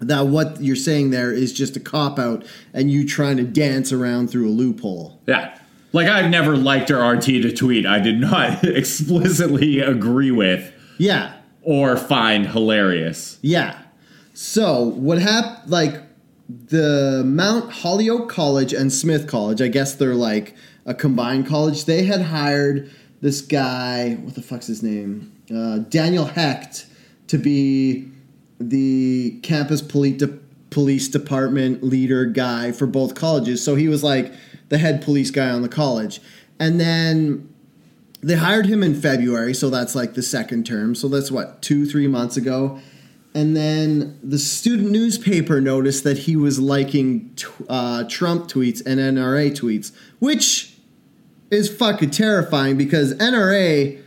that 0.00 0.26
what 0.26 0.60
you're 0.62 0.74
saying 0.76 1.10
there 1.10 1.32
is 1.32 1.52
just 1.52 1.76
a 1.76 1.80
cop 1.80 2.18
out 2.18 2.44
and 2.72 2.90
you 2.90 3.06
trying 3.06 3.36
to 3.36 3.44
dance 3.44 3.92
around 3.92 4.30
through 4.30 4.48
a 4.48 4.50
loophole. 4.50 5.20
Yeah. 5.26 5.56
Like 5.92 6.08
I've 6.08 6.30
never 6.30 6.56
liked 6.56 6.90
or 6.90 7.02
RT 7.06 7.24
to 7.24 7.52
tweet 7.52 7.84
I 7.86 7.98
did 7.98 8.18
not 8.20 8.64
explicitly 8.64 9.80
agree 9.80 10.30
with 10.30 10.72
Yeah. 10.98 11.34
or 11.62 11.96
find 11.96 12.46
hilarious. 12.46 13.38
Yeah. 13.42 13.78
So 14.34 14.82
what 14.84 15.18
happened? 15.18 15.70
Like 15.70 16.02
the 16.48 17.22
Mount 17.26 17.70
Holyoke 17.70 18.28
College 18.28 18.72
and 18.72 18.92
Smith 18.92 19.26
College. 19.26 19.60
I 19.60 19.68
guess 19.68 19.94
they're 19.94 20.14
like 20.14 20.54
a 20.86 20.94
combined 20.94 21.46
college. 21.46 21.84
They 21.84 22.04
had 22.04 22.22
hired 22.22 22.90
this 23.20 23.40
guy. 23.40 24.14
What 24.14 24.34
the 24.34 24.42
fuck's 24.42 24.66
his 24.66 24.82
name? 24.82 25.32
Uh, 25.54 25.78
Daniel 25.78 26.26
Hecht 26.26 26.86
to 27.28 27.38
be 27.38 28.10
the 28.58 29.38
campus 29.42 29.82
police 29.82 30.18
de- 30.18 30.38
police 30.70 31.08
department 31.08 31.82
leader 31.82 32.24
guy 32.24 32.72
for 32.72 32.86
both 32.86 33.14
colleges. 33.14 33.62
So 33.62 33.74
he 33.74 33.88
was 33.88 34.04
like 34.04 34.32
the 34.68 34.78
head 34.78 35.02
police 35.02 35.30
guy 35.30 35.50
on 35.50 35.62
the 35.62 35.68
college. 35.68 36.20
And 36.58 36.78
then 36.78 37.52
they 38.22 38.36
hired 38.36 38.66
him 38.66 38.82
in 38.82 38.94
February, 38.94 39.54
so 39.54 39.70
that's 39.70 39.94
like 39.94 40.14
the 40.14 40.22
second 40.22 40.66
term. 40.66 40.94
So 40.94 41.08
that's 41.08 41.30
what, 41.30 41.62
two, 41.62 41.86
three 41.86 42.06
months 42.06 42.36
ago. 42.36 42.80
And 43.34 43.56
then 43.56 44.18
the 44.22 44.38
student 44.38 44.90
newspaper 44.90 45.60
noticed 45.60 46.02
that 46.04 46.18
he 46.18 46.34
was 46.34 46.58
liking 46.58 47.30
t- 47.36 47.46
uh, 47.68 48.04
Trump 48.08 48.48
tweets 48.48 48.84
and 48.84 48.98
NRA 48.98 49.52
tweets, 49.52 49.92
which 50.18 50.74
is 51.50 51.68
fucking 51.68 52.10
terrifying 52.10 52.76
because 52.76 53.14
NRA, 53.14 54.00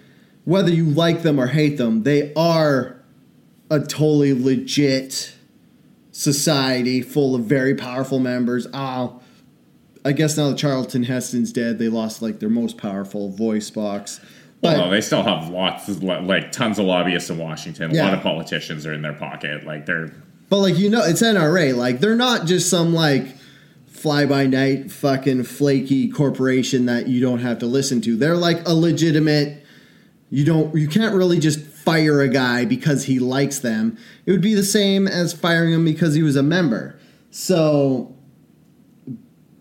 whether 0.43 0.69
you 0.69 0.85
like 0.85 1.21
them 1.21 1.39
or 1.39 1.47
hate 1.47 1.77
them, 1.77 2.03
they 2.03 2.33
are 2.33 3.01
a 3.69 3.79
totally 3.79 4.33
legit 4.33 5.33
society 6.11 7.01
full 7.01 7.33
of 7.33 7.43
very 7.43 7.75
powerful 7.75 8.19
members. 8.19 8.67
Oh, 8.73 9.21
I 10.05 10.11
guess 10.11 10.37
now 10.37 10.49
that 10.49 10.57
Charlton 10.57 11.03
Heston's 11.03 11.53
dead, 11.53 11.79
they 11.79 11.87
lost 11.87 12.21
like 12.21 12.39
their 12.39 12.49
most 12.49 12.77
powerful 12.77 13.29
voice 13.29 13.69
box. 13.69 14.19
But 14.63 14.77
well, 14.77 14.89
they 14.89 15.01
still 15.01 15.23
have 15.23 15.49
lots, 15.49 15.89
of, 15.89 16.01
like 16.01 16.53
tons 16.53 16.79
of 16.79 16.85
lobbyists 16.85 17.29
in 17.29 17.37
Washington. 17.37 17.91
A 17.91 17.95
Yeah. 17.95 18.05
lot 18.05 18.13
of 18.13 18.21
politicians 18.21 18.85
are 18.87 18.93
in 18.93 19.01
their 19.01 19.13
pocket. 19.13 19.65
Like 19.65 19.85
they're 19.85 20.13
But 20.49 20.59
like 20.59 20.79
you 20.79 20.89
know, 20.89 21.03
it's 21.03 21.21
NRA. 21.21 21.75
Like 21.75 21.99
they're 21.99 22.15
not 22.15 22.47
just 22.47 22.69
some 22.69 22.93
like 22.93 23.27
fly 23.87 24.25
by 24.25 24.45
night 24.47 24.89
fucking 24.89 25.43
flaky 25.43 26.07
corporation 26.09 26.85
that 26.85 27.07
you 27.07 27.19
don't 27.19 27.39
have 27.39 27.59
to 27.59 27.65
listen 27.65 27.99
to. 28.01 28.15
They're 28.15 28.37
like 28.37 28.65
a 28.65 28.73
legitimate. 28.73 29.65
You 30.29 30.45
don't. 30.45 30.73
You 30.75 30.87
can't 30.87 31.13
really 31.13 31.39
just 31.39 31.59
fire 31.59 32.21
a 32.21 32.29
guy 32.29 32.63
because 32.63 33.03
he 33.03 33.19
likes 33.19 33.59
them. 33.59 33.97
It 34.25 34.31
would 34.31 34.41
be 34.41 34.53
the 34.53 34.63
same 34.63 35.07
as 35.09 35.33
firing 35.33 35.73
him 35.73 35.83
because 35.83 36.15
he 36.15 36.23
was 36.23 36.37
a 36.37 36.43
member. 36.43 36.97
So 37.31 38.15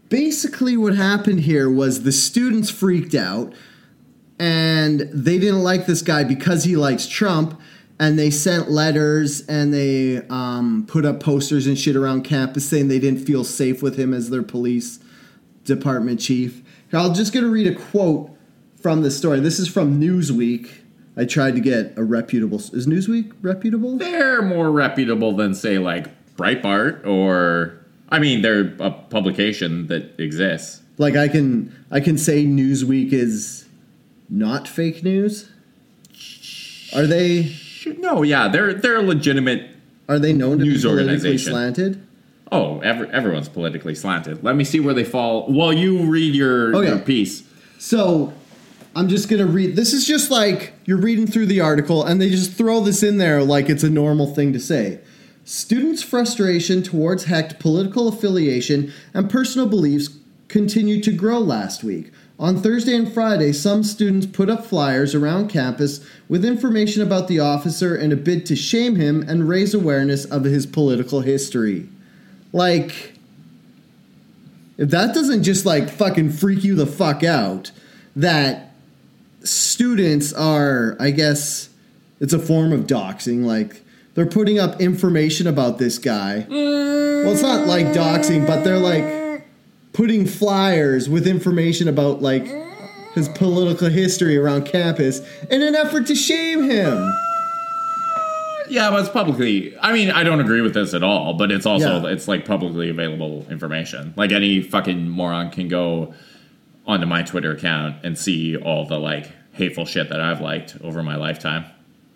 basically, 0.09 0.77
what 0.77 0.95
happened 0.95 1.41
here 1.41 1.69
was 1.69 2.05
the 2.05 2.13
students 2.13 2.71
freaked 2.71 3.15
out 3.17 3.53
and 4.39 5.01
they 5.13 5.39
didn't 5.39 5.63
like 5.63 5.87
this 5.87 6.03
guy 6.03 6.25
because 6.25 6.65
he 6.65 6.77
likes 6.77 7.07
Trump. 7.07 7.61
And 8.01 8.19
they 8.19 8.31
sent 8.31 8.69
letters 8.69 9.47
and 9.47 9.73
they 9.73 10.27
um, 10.29 10.87
put 10.89 11.05
up 11.05 11.21
posters 11.21 11.69
and 11.69 11.79
shit 11.79 11.95
around 11.95 12.23
campus 12.23 12.69
saying 12.69 12.89
they 12.89 12.99
didn't 12.99 13.25
feel 13.25 13.45
safe 13.45 13.81
with 13.81 13.97
him 13.97 14.13
as 14.13 14.29
their 14.31 14.43
police 14.43 14.99
department 15.65 16.19
chief. 16.19 16.63
Here, 16.91 16.99
I'm 16.99 17.15
just 17.15 17.33
going 17.33 17.45
to 17.45 17.51
read 17.51 17.69
a 17.69 17.75
quote 17.77 18.31
from 18.81 19.03
the 19.03 19.11
story. 19.11 19.39
This 19.39 19.61
is 19.61 19.69
from 19.69 20.01
Newsweek. 20.01 20.69
I 21.17 21.27
tried 21.27 21.55
to 21.55 21.61
get 21.61 21.97
a 21.97 22.03
reputable. 22.03 22.59
Is 22.59 22.87
Newsweek 22.87 23.33
reputable? 23.41 23.99
they're 23.99 24.43
more 24.43 24.73
reputable 24.73 25.37
than 25.37 25.55
say 25.55 25.79
like 25.79 26.09
Breitbart 26.37 27.07
or 27.07 27.79
I 28.09 28.19
mean 28.19 28.43
they're 28.43 28.75
a 28.81 28.91
publication 28.91 29.87
that 29.89 30.19
exists. 30.19 30.83
Like 30.99 31.17
I 31.17 31.29
can 31.29 31.73
I 31.91 32.01
can 32.01 32.19
say 32.19 32.45
Newsweek 32.45 33.13
is 33.13 33.62
not 34.33 34.67
fake 34.67 35.05
news. 35.05 35.49
Are 36.95 37.07
they 37.07 37.55
No, 37.99 38.23
yeah, 38.23 38.49
they're 38.49 38.75
they're 38.75 39.03
legitimate. 39.03 39.69
are 40.09 40.19
they 40.19 40.33
known 40.33 40.59
to 40.59 40.65
News 40.65 40.83
be 40.83 40.89
politically 40.89 41.39
slanted? 41.39 42.03
Oh, 42.51 42.81
every, 42.81 43.09
everyone's 43.09 43.49
politically 43.49 43.95
slanted. 43.95 44.43
Let 44.45 44.57
me 44.57 44.65
see 44.65 44.79
where 44.81 44.93
they 44.95 45.05
fall. 45.05 45.47
While 45.51 45.73
you 45.73 45.99
read 46.11 46.35
your, 46.35 46.75
Okay. 46.77 46.89
your 46.89 46.99
piece. 46.99 47.45
So 47.79 48.33
I'm 48.95 49.09
just 49.09 49.29
gonna 49.29 49.47
read. 49.47 49.75
This 49.77 49.93
is 49.93 50.07
just 50.07 50.31
like 50.31 50.73
you're 50.85 50.99
reading 51.01 51.27
through 51.27 51.47
the 51.47 51.61
article, 51.61 52.05
and 52.05 52.21
they 52.21 52.29
just 52.31 52.53
throw 52.53 52.81
this 52.81 53.03
in 53.03 53.17
there 53.19 53.43
like 53.43 53.69
it's 53.71 53.83
a 53.85 53.91
normal 53.91 54.35
thing 54.35 54.53
to 54.53 54.61
say. 54.61 55.01
Students' 55.45 56.03
frustration 56.03 56.83
towards 56.83 57.25
Hecht 57.25 57.59
political 57.59 58.07
affiliation 58.09 58.93
and 59.13 59.29
personal 59.31 59.67
beliefs 59.67 60.09
continued 60.49 61.03
to 61.05 61.13
grow 61.13 61.39
last 61.39 61.83
week. 61.83 62.13
On 62.43 62.61
Thursday 62.61 62.97
and 62.97 63.11
Friday, 63.11 63.53
some 63.53 63.85
students 63.85 64.27
put 64.27 64.51
up 64.51 64.67
flyers 64.67 65.15
around 65.15 65.49
campus 65.49 66.05
with 66.29 66.45
information 66.45 67.01
about 67.01 67.29
the 67.29 67.39
officer 67.39 67.95
in 67.95 68.11
a 68.11 68.17
bid 68.17 68.45
to 68.47 68.57
shame 68.57 68.97
him 68.97 69.25
and 69.29 69.49
raise 69.49 69.75
awareness 69.75 70.25
of 70.25 70.43
his 70.43 70.67
political 70.67 71.21
history. 71.21 71.89
Like, 72.53 73.13
if 74.77 74.91
that 74.91 75.15
doesn't 75.15 75.45
just 75.45 75.65
like 75.65 75.89
fucking 75.89 76.33
freak 76.33 76.65
you 76.65 76.75
the 76.75 76.85
fuck 76.85 77.23
out, 77.23 77.71
that 78.17 78.75
students 79.45 80.33
are, 80.33 80.97
I 80.99 81.13
guess, 81.13 81.69
it's 82.19 82.33
a 82.33 82.41
form 82.41 82.73
of 82.73 82.89
doxing. 82.89 83.45
Like, 83.45 83.85
they're 84.15 84.27
putting 84.27 84.59
up 84.59 84.81
information 84.81 85.47
about 85.47 85.79
this 85.79 85.97
guy. 85.97 86.45
Well, 86.49 87.33
it's 87.33 87.43
not 87.43 87.69
like 87.69 87.87
doxing, 87.95 88.49
but 88.49 88.65
they're 88.65 88.81
like 88.81 89.22
putting 89.93 90.27
flyers 90.27 91.09
with 91.09 91.27
information 91.27 91.89
about 91.89 92.23
like 92.23 92.47
his 93.15 93.29
political 93.29 93.89
history 93.89 94.37
around 94.37 94.65
campus 94.65 95.21
in 95.51 95.63
an 95.63 95.75
effort 95.75 96.07
to 96.07 96.15
shame 96.15 96.63
him. 96.63 97.13
Yeah, 98.69 98.91
but 98.91 99.01
it's 99.01 99.11
publicly. 99.11 99.77
I 99.81 99.93
mean, 99.93 100.11
I 100.11 100.23
don't 100.23 100.41
agree 100.41 100.63
with 100.63 100.73
this 100.73 100.95
at 100.95 101.03
all. 101.03 101.35
But 101.35 101.53
it's 101.53 101.67
also 101.67 102.03
Yeah. 102.05 102.13
it's 102.13 102.27
like 102.27 102.47
publicly 102.47 102.89
available 102.89 103.47
information. 103.51 104.15
Like 104.17 104.33
any 104.33 104.63
fucking 104.63 105.09
moron 105.11 105.51
can 105.51 105.69
go 105.69 106.15
onto 106.87 107.07
my 107.07 107.23
Twitter 107.23 107.53
account 107.53 107.97
and 108.03 108.17
see 108.17 108.57
all 108.57 108.87
the 108.87 108.99
like 108.99 109.31
hateful 109.53 109.85
shit 109.85 110.09
that 110.09 110.21
I've 110.21 110.41
liked 110.41 110.77
over 110.83 111.03
my 111.03 111.17
lifetime. 111.17 111.67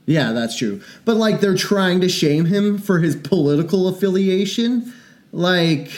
Yeah, 0.07 0.33
that's 0.33 0.57
true. 0.57 0.81
But 1.05 1.17
like 1.17 1.41
they're 1.41 1.57
trying 1.57 2.01
to 2.01 2.09
shame 2.09 2.47
him 2.47 2.79
for 2.79 3.01
his 3.01 3.17
political 3.17 3.87
affiliation. 3.89 4.95
Like 5.33 5.91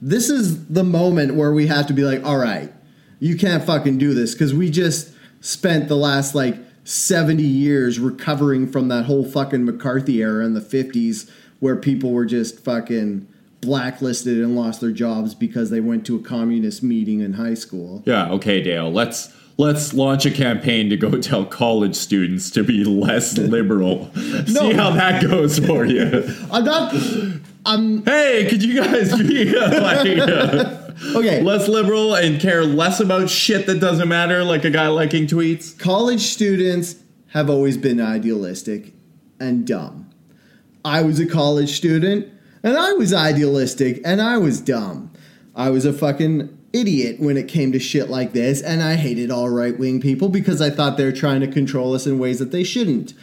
this 0.00 0.30
is 0.30 0.66
the 0.66 0.84
moment 0.84 1.34
where 1.34 1.52
we 1.52 1.66
have 1.66 1.86
to 1.86 1.92
be 1.92 2.02
like, 2.02 2.24
"All 2.24 2.38
right, 2.38 2.72
you 3.18 3.36
can't 3.36 3.64
fucking 3.64 3.98
do 3.98 4.14
this 4.14 4.34
cuz 4.34 4.52
we 4.52 4.70
just 4.70 5.10
spent 5.40 5.88
the 5.88 5.96
last 5.96 6.34
like 6.34 6.58
70 6.84 7.42
years 7.42 7.98
recovering 7.98 8.66
from 8.66 8.88
that 8.88 9.06
whole 9.06 9.24
fucking 9.24 9.64
McCarthy 9.64 10.22
era 10.22 10.44
in 10.44 10.54
the 10.54 10.60
50s 10.60 11.28
where 11.58 11.76
people 11.76 12.12
were 12.12 12.26
just 12.26 12.60
fucking 12.60 13.26
blacklisted 13.60 14.38
and 14.38 14.54
lost 14.54 14.80
their 14.80 14.92
jobs 14.92 15.34
because 15.34 15.70
they 15.70 15.80
went 15.80 16.06
to 16.06 16.16
a 16.16 16.20
communist 16.20 16.82
meeting 16.82 17.20
in 17.20 17.34
high 17.34 17.54
school. 17.54 18.02
Yeah, 18.06 18.30
okay, 18.32 18.62
Dale. 18.62 18.90
Let's 18.92 19.34
let's 19.58 19.94
launch 19.94 20.26
a 20.26 20.30
campaign 20.30 20.90
to 20.90 20.96
go 20.96 21.10
tell 21.20 21.44
college 21.44 21.96
students 21.96 22.50
to 22.52 22.62
be 22.62 22.84
less 22.84 23.36
liberal. 23.38 24.10
See 24.46 24.72
how 24.72 24.90
that 24.90 25.22
goes 25.22 25.58
for 25.58 25.84
you. 25.84 26.34
I'm 26.50 26.64
not 26.64 26.94
I'm 27.64 28.04
Hey, 28.04 28.46
could 28.48 28.62
you 28.62 28.82
guys 28.82 29.16
be 29.16 29.56
uh, 29.56 29.80
like 29.82 30.18
uh, 30.18 30.92
okay. 31.16 31.42
less 31.42 31.68
liberal 31.68 32.14
and 32.14 32.40
care 32.40 32.64
less 32.64 33.00
about 33.00 33.28
shit 33.28 33.66
that 33.66 33.80
doesn't 33.80 34.08
matter, 34.08 34.44
like 34.44 34.64
a 34.64 34.70
guy 34.70 34.88
liking 34.88 35.26
tweets? 35.26 35.76
college 35.78 36.20
students 36.20 36.96
have 37.28 37.50
always 37.50 37.76
been 37.76 38.00
idealistic 38.00 38.92
and 39.40 39.66
dumb. 39.66 40.10
I 40.84 41.02
was 41.02 41.18
a 41.18 41.26
college 41.26 41.76
student 41.76 42.32
and 42.62 42.76
I 42.76 42.92
was 42.92 43.12
idealistic 43.12 44.00
and 44.04 44.22
I 44.22 44.38
was 44.38 44.60
dumb. 44.60 45.12
I 45.54 45.70
was 45.70 45.84
a 45.84 45.92
fucking 45.92 46.55
idiot 46.76 47.18
when 47.18 47.36
it 47.36 47.48
came 47.48 47.72
to 47.72 47.78
shit 47.78 48.08
like 48.10 48.32
this 48.32 48.60
and 48.62 48.82
I 48.82 48.94
hated 48.96 49.30
all 49.30 49.48
right 49.48 49.76
wing 49.78 50.00
people 50.00 50.28
because 50.28 50.60
I 50.60 50.70
thought 50.70 50.96
they're 50.96 51.12
trying 51.12 51.40
to 51.40 51.46
control 51.48 51.94
us 51.94 52.06
in 52.06 52.18
ways 52.18 52.38
that 52.38 52.50
they 52.52 52.62
shouldn't. 52.64 53.14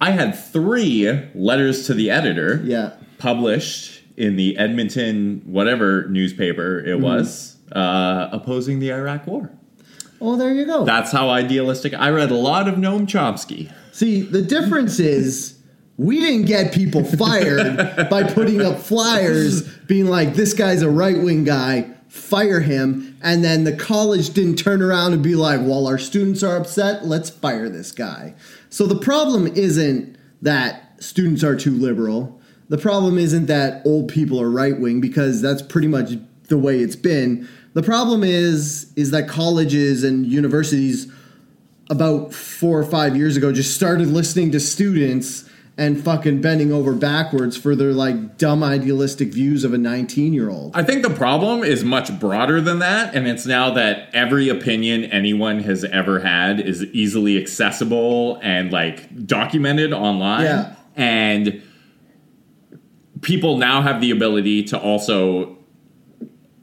I 0.00 0.10
had 0.12 0.32
three 0.38 1.20
letters 1.34 1.86
to 1.86 1.94
the 1.94 2.10
editor 2.10 2.60
Yeah. 2.64 2.92
published 3.18 4.02
in 4.16 4.36
the 4.36 4.56
Edmonton 4.58 5.42
whatever 5.46 6.06
newspaper 6.08 6.78
it 6.84 7.00
was 7.00 7.56
uh, 7.72 8.28
opposing 8.32 8.78
the 8.80 8.92
Iraq 8.92 9.26
War. 9.26 9.50
Oh, 10.20 10.36
there 10.36 10.52
you 10.52 10.66
go. 10.66 10.84
That's 10.84 11.12
how 11.12 11.30
idealistic. 11.30 11.94
I 11.94 12.10
read 12.10 12.30
a 12.30 12.36
lot 12.36 12.68
of 12.68 12.74
Noam 12.76 13.06
Chomsky. 13.06 13.72
See, 13.92 14.22
the 14.22 14.42
difference 14.42 14.98
is 14.98 15.56
we 15.96 16.18
didn't 16.20 16.46
get 16.46 16.72
people 16.72 17.04
fired 17.04 18.08
by 18.10 18.24
putting 18.24 18.60
up 18.62 18.78
flyers 18.78 19.62
being 19.86 20.06
like, 20.06 20.34
this 20.34 20.54
guy's 20.54 20.82
a 20.82 20.90
right 20.90 21.18
wing 21.18 21.44
guy, 21.44 21.88
fire 22.18 22.60
him. 22.60 23.16
And 23.22 23.44
then 23.44 23.64
the 23.64 23.76
college 23.76 24.30
didn't 24.30 24.56
turn 24.56 24.82
around 24.82 25.12
and 25.12 25.22
be 25.22 25.34
like, 25.34 25.60
well, 25.60 25.86
our 25.86 25.98
students 25.98 26.42
are 26.42 26.56
upset, 26.56 27.06
let's 27.06 27.30
fire 27.30 27.68
this 27.68 27.92
guy. 27.92 28.34
So 28.70 28.86
the 28.86 28.98
problem 28.98 29.46
isn't 29.46 30.16
that 30.42 31.02
students 31.02 31.42
are 31.42 31.56
too 31.56 31.72
liberal. 31.72 32.40
The 32.68 32.78
problem 32.78 33.18
isn't 33.18 33.46
that 33.46 33.82
old 33.86 34.08
people 34.08 34.40
are 34.40 34.50
right 34.50 34.78
wing 34.78 35.00
because 35.00 35.40
that's 35.40 35.62
pretty 35.62 35.88
much 35.88 36.12
the 36.48 36.58
way 36.58 36.80
it's 36.80 36.96
been. 36.96 37.48
The 37.74 37.82
problem 37.82 38.24
is 38.24 38.92
is 38.96 39.10
that 39.12 39.28
colleges 39.28 40.04
and 40.04 40.26
universities 40.26 41.10
about 41.90 42.34
four 42.34 42.78
or 42.78 42.84
five 42.84 43.16
years 43.16 43.36
ago 43.36 43.52
just 43.52 43.74
started 43.74 44.08
listening 44.08 44.52
to 44.52 44.60
students 44.60 45.47
and 45.78 46.02
fucking 46.02 46.40
bending 46.42 46.72
over 46.72 46.92
backwards 46.92 47.56
for 47.56 47.76
their 47.76 47.92
like 47.92 48.36
dumb 48.36 48.64
idealistic 48.64 49.32
views 49.32 49.62
of 49.62 49.72
a 49.72 49.78
19 49.78 50.32
year 50.32 50.50
old. 50.50 50.72
I 50.76 50.82
think 50.82 51.02
the 51.04 51.10
problem 51.14 51.62
is 51.62 51.84
much 51.84 52.18
broader 52.18 52.60
than 52.60 52.80
that, 52.80 53.14
and 53.14 53.28
it's 53.28 53.46
now 53.46 53.70
that 53.74 54.08
every 54.12 54.48
opinion 54.48 55.04
anyone 55.04 55.60
has 55.60 55.84
ever 55.84 56.18
had 56.18 56.58
is 56.58 56.82
easily 56.86 57.40
accessible 57.40 58.40
and 58.42 58.72
like 58.72 59.24
documented 59.26 59.92
online. 59.92 60.42
Yeah. 60.44 60.74
And 60.96 61.62
people 63.22 63.56
now 63.58 63.80
have 63.80 64.00
the 64.00 64.10
ability 64.10 64.64
to 64.64 64.78
also 64.78 65.56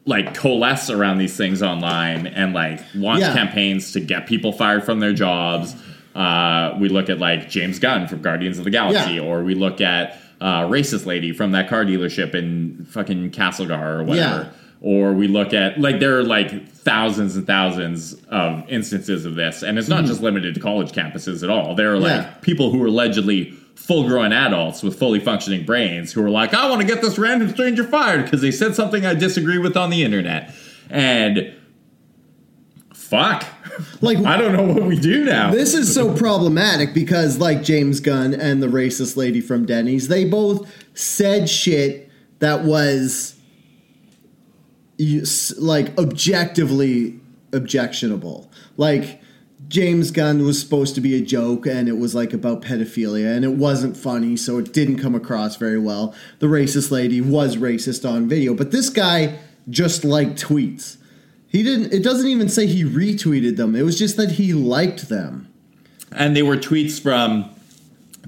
like 0.05 0.36
coalesce 0.36 0.89
around 0.89 1.17
these 1.17 1.36
things 1.36 1.63
online 1.63 2.27
and 2.27 2.53
like 2.53 2.79
launch 2.93 3.22
Yeah. 3.22 3.34
campaigns 3.34 3.93
to 3.93 4.00
get 4.00 4.27
people 4.27 4.51
fired 4.51 4.84
from 4.84 5.00
their 5.00 5.13
jobs. 5.13 5.74
Uh, 6.15 6.77
we 6.79 6.88
look 6.89 7.10
at 7.10 7.19
like 7.19 7.50
James 7.50 7.77
Gunn 7.79 8.07
from 8.07 8.22
Guardians 8.22 8.57
of 8.57 8.63
the 8.63 8.69
Galaxy, 8.72 9.15
Yeah. 9.15 9.22
or 9.22 9.43
we 9.43 9.53
look 9.53 9.81
at 9.81 10.17
uh, 10.41 10.62
racist 10.63 11.05
lady 11.05 11.31
from 11.34 11.51
that 11.51 11.67
car 11.69 11.84
dealership 11.86 12.34
in 12.36 12.86
fucking 12.89 13.31
Castlegar 13.31 14.00
or 14.00 14.03
whatever. 14.03 14.43
Yeah. 14.43 14.50
Or 14.81 15.13
we 15.13 15.27
look 15.27 15.53
at 15.53 15.79
like 15.79 16.00
there 16.00 16.17
are 16.19 16.24
like 16.24 16.67
thousands 16.69 17.36
and 17.36 17.48
thousands 17.48 18.13
of 18.29 18.63
instances 18.69 19.25
of 19.25 19.36
this, 19.36 19.63
and 19.63 19.79
it's 19.79 19.88
not 19.88 20.05
just 20.05 20.22
limited 20.22 20.53
to 20.55 20.60
college 20.62 20.91
campuses 20.91 21.43
at 21.43 21.50
all. 21.50 21.75
There 21.75 21.93
are 21.93 22.00
like. 22.00 22.12
Yeah. 22.22 22.34
people 22.41 22.72
who 22.72 22.81
are 22.84 22.88
allegedly 22.88 23.51
full 23.75 24.07
grown 24.07 24.31
adults 24.31 24.84
with 24.84 24.98
fully 24.98 25.19
functioning 25.19 25.65
brains 25.65 26.13
who 26.13 26.24
are 26.24 26.29
like, 26.29 26.53
I 26.53 26.69
want 26.69 26.81
to 26.81 26.88
get 26.88 27.01
this 27.01 27.17
random 27.17 27.50
stranger 27.50 27.84
fired 27.84 28.24
because 28.24 28.41
they 28.41 28.51
said 28.51 28.74
something 28.75 29.05
I 29.05 29.13
disagree 29.15 29.57
with 29.57 29.75
on 29.75 29.89
the 29.89 30.03
internet. 30.03 30.53
And 30.89 31.53
fuck. 33.15 33.45
Like 34.01 34.19
I 34.19 34.38
don't 34.38 34.53
know 34.53 34.63
what 34.63 34.84
we 34.84 34.98
do 34.98 35.25
now. 35.25 35.51
This 35.51 35.74
is 35.74 35.93
so 35.93 36.15
problematic 36.15 36.93
because, 36.93 37.39
like 37.39 37.62
James 37.62 38.00
Gunn 38.00 38.34
and 38.34 38.63
the 38.63 38.67
racist 38.67 39.17
lady 39.17 39.41
from 39.41 39.65
Denny's, 39.65 40.07
they 40.07 40.25
both 40.25 40.72
said 40.93 41.50
shit 41.50 42.10
that 42.39 42.63
was 42.63 43.36
like 45.60 45.98
objectively 45.98 47.19
objectionable. 47.51 48.50
Like 48.77 49.22
James 49.67 50.12
Gunn 50.12 50.45
was 50.45 50.60
supposed 50.62 50.95
to 50.95 51.01
be 51.01 51.15
a 51.15 51.22
joke 51.22 51.65
and 51.65 51.89
it 51.89 51.98
was 51.98 52.15
like 52.15 52.31
about 52.31 52.62
pedophilia 52.62 53.36
and 53.36 53.43
it 53.43 53.55
wasn't 53.55 53.98
funny, 53.98 54.38
so 54.38 54.57
it 54.57 54.72
didn't 54.72 55.00
come 55.00 55.15
across 55.15 55.57
very 55.57 55.79
well. 55.79 56.15
The 56.39 56.48
racist 56.48 56.91
lady 56.91 57.19
was 57.19 57.57
racist 57.57 58.10
on 58.10 58.29
video, 58.29 58.53
but 58.53 58.72
this 58.72 58.89
guy 58.89 59.38
just 59.69 60.05
liked 60.05 60.41
tweets. 60.41 60.98
He 61.55 61.63
didn't 61.63 61.93
it 61.93 62.03
doesn't 62.03 62.27
even 62.27 62.50
say 62.50 62.65
he 62.67 62.83
retweeted 62.83 63.55
them. 63.55 63.75
It 63.75 63.83
was 63.83 63.97
just 63.97 64.17
that 64.17 64.31
he 64.31 64.51
liked 64.53 65.07
them. 65.09 65.47
and 66.12 66.35
they 66.35 66.43
were 66.43 66.57
tweets 66.57 67.00
from 67.01 67.50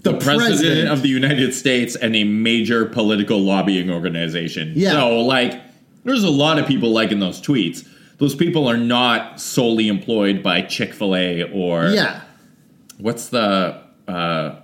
the, 0.04 0.12
The 0.14 0.18
president, 0.20 0.60
president. 0.60 0.90
of 0.94 1.02
the 1.02 1.10
United 1.10 1.54
States 1.54 1.96
and 1.96 2.16
a 2.16 2.24
major 2.24 2.86
political 2.86 3.40
lobbying 3.40 3.90
organization. 3.92 4.72
Yeah. 4.76 4.92
So, 4.92 5.20
like, 5.22 5.54
there's 6.06 6.24
a 6.24 6.30
lot 6.30 6.58
of 6.60 6.66
people 6.68 6.90
liking 6.92 7.20
those 7.20 7.42
tweets. 7.42 7.86
Those 8.20 8.36
people 8.36 8.68
are 8.72 8.78
not 8.78 9.42
solely 9.42 9.88
employed 9.90 10.42
by 10.42 10.62
Chick 10.62 10.94
fil 10.94 11.16
A 11.16 11.44
or 11.52 11.88
Yeah. 11.88 12.22
what's 12.98 13.28
the 13.30 13.82
uh, 14.08 14.56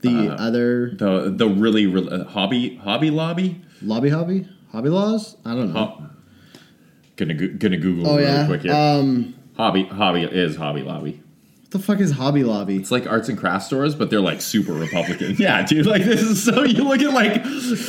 The 0.00 0.34
other 0.46 0.94
the 0.96 1.32
the 1.34 1.48
really 1.48 1.86
re- 1.86 2.08
uh, 2.10 2.24
hobby 2.24 2.76
hobby 2.76 3.10
lobby. 3.10 3.60
lobby 3.82 4.08
hobby? 4.10 4.48
Hobby 4.72 4.88
laws? 4.90 5.36
I 5.44 5.54
don't 5.54 5.72
know. 5.72 5.96
Oh, 6.00 6.06
gonna 7.16 7.34
go- 7.34 7.48
gonna 7.48 7.76
Google 7.76 8.08
oh 8.08 8.16
really 8.16 8.28
yeah. 8.28 8.46
quick 8.46 8.62
here. 8.62 8.72
Um 8.74 9.34
hobby 9.56 9.84
hobby 9.84 10.22
is 10.24 10.56
Hobby 10.56 10.82
Lobby. 10.82 11.20
what 11.62 11.70
the 11.70 11.78
fuck 11.78 12.00
is 12.00 12.12
Hobby 12.12 12.44
Lobby? 12.44 12.76
It's 12.76 12.90
like 12.90 13.06
arts 13.06 13.28
and 13.28 13.38
craft 13.38 13.66
stores, 13.66 13.94
but 13.94 14.10
they're 14.10 14.20
like 14.20 14.40
super 14.40 14.72
Republican. 14.72 15.36
yeah, 15.38 15.64
dude. 15.64 15.86
Like 15.86 16.04
this 16.04 16.22
is 16.22 16.42
so 16.44 16.64
you 16.64 16.84
look 16.84 17.00
at 17.02 17.12
like 17.12 17.44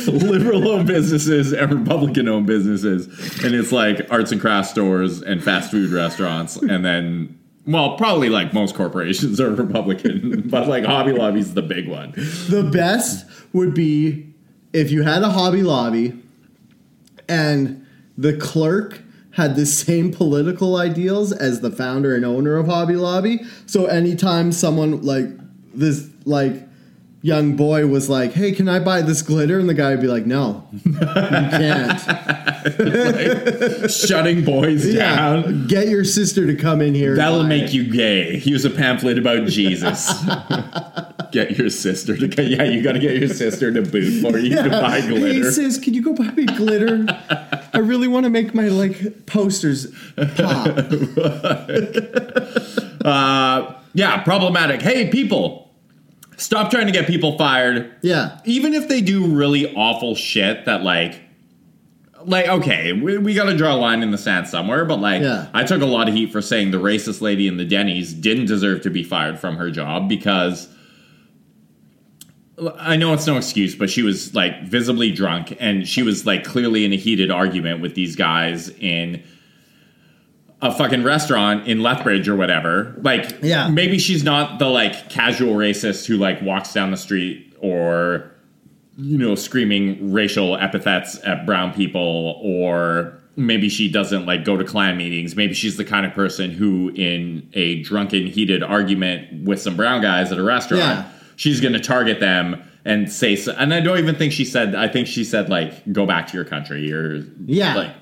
liberal 0.06 0.68
owned 0.68 0.86
businesses 0.86 1.52
and 1.52 1.72
Republican 1.72 2.28
owned 2.28 2.46
businesses, 2.46 3.06
and 3.42 3.54
it's 3.54 3.72
like 3.72 4.06
arts 4.10 4.32
and 4.32 4.40
craft 4.40 4.70
stores 4.70 5.22
and 5.22 5.42
fast 5.42 5.70
food 5.70 5.90
restaurants, 5.90 6.56
and 6.56 6.84
then 6.84 7.38
well, 7.66 7.96
probably 7.96 8.28
like 8.28 8.52
most 8.54 8.76
corporations 8.76 9.40
are 9.40 9.50
Republican, 9.50 10.42
but 10.46 10.68
like 10.68 10.84
Hobby 10.84 11.12
Lobby's 11.12 11.54
the 11.54 11.62
big 11.62 11.88
one. 11.88 12.12
The 12.48 12.68
best 12.72 13.26
would 13.52 13.74
be 13.74 14.32
if 14.72 14.92
you 14.92 15.02
had 15.02 15.22
a 15.22 15.30
Hobby 15.30 15.62
Lobby 15.62 16.22
and 17.28 17.84
the 18.16 18.36
clerk 18.36 19.02
had 19.36 19.54
the 19.54 19.66
same 19.66 20.10
political 20.10 20.76
ideals 20.76 21.30
as 21.30 21.60
the 21.60 21.70
founder 21.70 22.14
and 22.14 22.24
owner 22.24 22.56
of 22.56 22.66
Hobby 22.66 22.96
Lobby. 22.96 23.40
So 23.66 23.84
anytime 23.84 24.50
someone 24.50 25.02
like 25.02 25.26
this 25.74 26.08
like 26.24 26.54
young 27.20 27.54
boy 27.54 27.86
was 27.86 28.08
like, 28.08 28.32
"Hey, 28.32 28.52
can 28.52 28.66
I 28.66 28.78
buy 28.78 29.02
this 29.02 29.20
glitter?" 29.20 29.58
and 29.58 29.68
the 29.68 29.74
guy 29.74 29.90
would 29.90 30.00
be 30.00 30.06
like, 30.06 30.24
"No, 30.24 30.66
you 30.72 30.94
can't." 30.94 32.06
like, 32.78 33.90
Shutting 33.90 34.42
boys 34.42 34.86
yeah, 34.86 35.16
down. 35.16 35.66
get 35.66 35.88
your 35.88 36.04
sister 36.04 36.46
to 36.46 36.56
come 36.56 36.80
in 36.80 36.94
here. 36.94 37.14
That'll 37.14 37.44
make 37.44 37.64
it." 37.64 37.72
you 37.74 37.92
gay. 37.92 38.38
Here's 38.38 38.64
a 38.64 38.70
pamphlet 38.70 39.18
about 39.18 39.48
Jesus. 39.48 40.24
get 41.30 41.58
your 41.58 41.68
sister 41.68 42.16
to 42.16 42.42
yeah, 42.42 42.64
you 42.64 42.82
got 42.82 42.92
to 42.92 42.98
get 42.98 43.16
your 43.16 43.28
sister 43.28 43.70
to 43.70 43.82
boot 43.82 44.22
for 44.22 44.38
you 44.38 44.56
to 44.56 44.70
buy 44.70 45.00
Hey 45.00 45.08
glitter. 45.08 45.52
sis, 45.52 45.78
can 45.78 45.92
you 45.92 46.00
go 46.00 46.14
buy 46.14 46.30
me 46.30 46.46
glitter? 46.46 47.04
I 47.76 47.80
really 47.80 48.08
want 48.08 48.24
to 48.24 48.30
make 48.30 48.54
my 48.54 48.68
like 48.68 49.26
posters 49.26 49.88
pop. 50.36 50.78
Uh, 53.04 53.80
yeah, 53.94 54.20
problematic. 54.24 54.82
Hey, 54.82 55.08
people, 55.08 55.72
stop 56.36 56.72
trying 56.72 56.86
to 56.86 56.92
get 56.92 57.06
people 57.06 57.38
fired. 57.38 57.94
Yeah. 58.02 58.40
Even 58.44 58.74
if 58.74 58.88
they 58.88 59.00
do 59.00 59.32
really 59.32 59.72
awful 59.76 60.16
shit 60.16 60.64
that, 60.64 60.82
like, 60.82 61.20
like 62.24 62.48
okay, 62.48 62.92
we, 62.92 63.16
we 63.18 63.34
got 63.34 63.44
to 63.44 63.56
draw 63.56 63.74
a 63.74 63.78
line 63.78 64.02
in 64.02 64.10
the 64.10 64.18
sand 64.18 64.48
somewhere. 64.48 64.84
But 64.84 64.98
like, 64.98 65.22
Yeah. 65.22 65.46
I 65.54 65.62
took 65.62 65.82
a 65.82 65.86
lot 65.86 66.08
of 66.08 66.14
heat 66.14 66.32
for 66.32 66.42
saying 66.42 66.72
the 66.72 66.78
racist 66.78 67.20
lady 67.20 67.46
in 67.46 67.58
the 67.58 67.64
Denny's 67.64 68.12
didn't 68.12 68.46
deserve 68.46 68.82
to 68.82 68.90
be 68.90 69.04
fired 69.04 69.38
from 69.38 69.56
her 69.56 69.70
job 69.70 70.08
because. 70.08 70.68
I 72.78 72.96
know 72.96 73.12
it's 73.12 73.26
no 73.26 73.36
excuse, 73.36 73.74
but 73.74 73.90
she 73.90 74.02
was 74.02 74.34
like 74.34 74.62
visibly 74.64 75.12
drunk 75.12 75.54
and 75.60 75.86
she 75.86 76.02
was 76.02 76.24
like 76.24 76.42
clearly 76.44 76.84
in 76.86 76.92
a 76.92 76.96
heated 76.96 77.30
argument 77.30 77.82
with 77.82 77.94
these 77.94 78.16
guys 78.16 78.70
in 78.80 79.22
a 80.62 80.72
fucking 80.72 81.04
restaurant 81.04 81.68
in 81.68 81.82
Lethbridge 81.82 82.28
or 82.28 82.34
whatever. 82.36 82.94
Like, 83.02 83.30
Yeah. 83.42 83.68
maybe 83.68 83.98
she's 83.98 84.24
not 84.24 84.58
the 84.58 84.68
like 84.68 85.10
casual 85.10 85.54
racist 85.54 86.06
who 86.06 86.16
like 86.16 86.40
walks 86.40 86.72
down 86.72 86.90
the 86.90 86.96
street 86.96 87.54
or 87.60 88.30
you 88.96 89.18
know 89.18 89.34
screaming 89.34 90.10
racial 90.14 90.56
epithets 90.56 91.18
at 91.24 91.44
brown 91.44 91.74
people 91.74 92.40
or 92.42 93.18
maybe 93.36 93.68
she 93.68 93.90
doesn't 93.92 94.24
like 94.24 94.42
go 94.46 94.56
to 94.56 94.64
Klan 94.64 94.96
meetings 94.96 95.36
maybe 95.36 95.52
she's 95.52 95.76
the 95.76 95.84
kind 95.84 96.06
of 96.06 96.14
person 96.14 96.50
who 96.50 96.90
in 96.94 97.46
a 97.52 97.82
drunken 97.82 98.26
heated 98.26 98.62
argument 98.62 99.44
with 99.44 99.60
some 99.60 99.76
brown 99.76 100.00
guys 100.00 100.32
at 100.32 100.38
a 100.38 100.42
restaurant 100.42 100.80
Yeah. 100.82 101.10
She's 101.36 101.60
going 101.60 101.72
to 101.74 101.80
target 101.80 102.18
them 102.20 102.62
and 102.84 103.10
say 103.10 103.36
so, 103.36 103.52
and 103.58 103.72
i 103.74 103.80
don't 103.80 103.98
even 103.98 104.14
think 104.14 104.32
she 104.32 104.44
said 104.44 104.74
i 104.74 104.88
think 104.88 105.06
she 105.06 105.22
said 105.24 105.48
like 105.48 105.90
go 105.92 106.06
back 106.06 106.26
to 106.26 106.34
your 106.34 106.44
country 106.44 106.92
or 106.92 107.24
Yeah. 107.46 107.74
like 107.74 107.92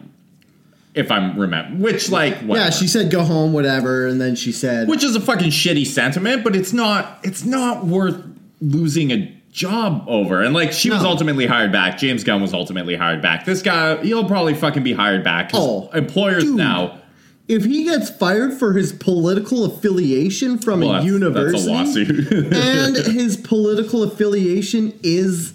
if 0.94 1.10
i'm 1.10 1.38
remember 1.38 1.82
which 1.82 2.10
like 2.10 2.36
Yeah, 2.44 2.70
she 2.70 2.86
said 2.86 3.10
go 3.10 3.22
home, 3.24 3.52
whatever, 3.52 4.06
and 4.06 4.20
then 4.20 4.36
she 4.36 4.52
said 4.52 4.88
which 4.88 5.02
is 5.04 5.16
a 5.16 5.20
fucking 5.20 5.50
shitty 5.50 5.86
sentiment 5.86 6.44
but 6.44 6.54
it's 6.54 6.72
not 6.72 7.18
it's 7.22 7.44
not 7.44 7.84
worth 7.86 8.22
losing 8.60 9.10
a 9.10 9.30
job 9.50 10.04
over 10.08 10.42
and 10.42 10.52
like 10.54 10.72
she 10.72 10.90
was 10.90 11.04
ultimately 11.04 11.46
hired 11.46 11.70
back 11.70 11.96
james 11.96 12.24
gunn 12.24 12.42
was 12.42 12.52
ultimately 12.52 12.96
hired 12.96 13.22
back 13.22 13.44
this 13.44 13.62
guy 13.62 13.96
he'll 14.02 14.26
probably 14.26 14.52
fucking 14.54 14.82
be 14.82 14.92
hired 14.92 15.22
back. 15.22 15.50
Oh, 15.54 15.88
employers 15.90 16.42
dude. 16.44 16.56
now 16.56 16.98
if 17.46 17.64
he 17.64 17.84
gets 17.84 18.10
fired 18.10 18.54
for 18.54 18.72
his 18.72 18.92
political 18.92 19.64
affiliation 19.64 20.58
from 20.58 20.80
well, 20.80 20.90
a 20.90 20.92
that's, 20.94 21.04
university 21.04 22.04
that's 22.04 22.54
a 22.54 22.54
and 22.54 22.96
his 22.96 23.36
political 23.36 24.02
affiliation 24.02 24.98
is 25.02 25.52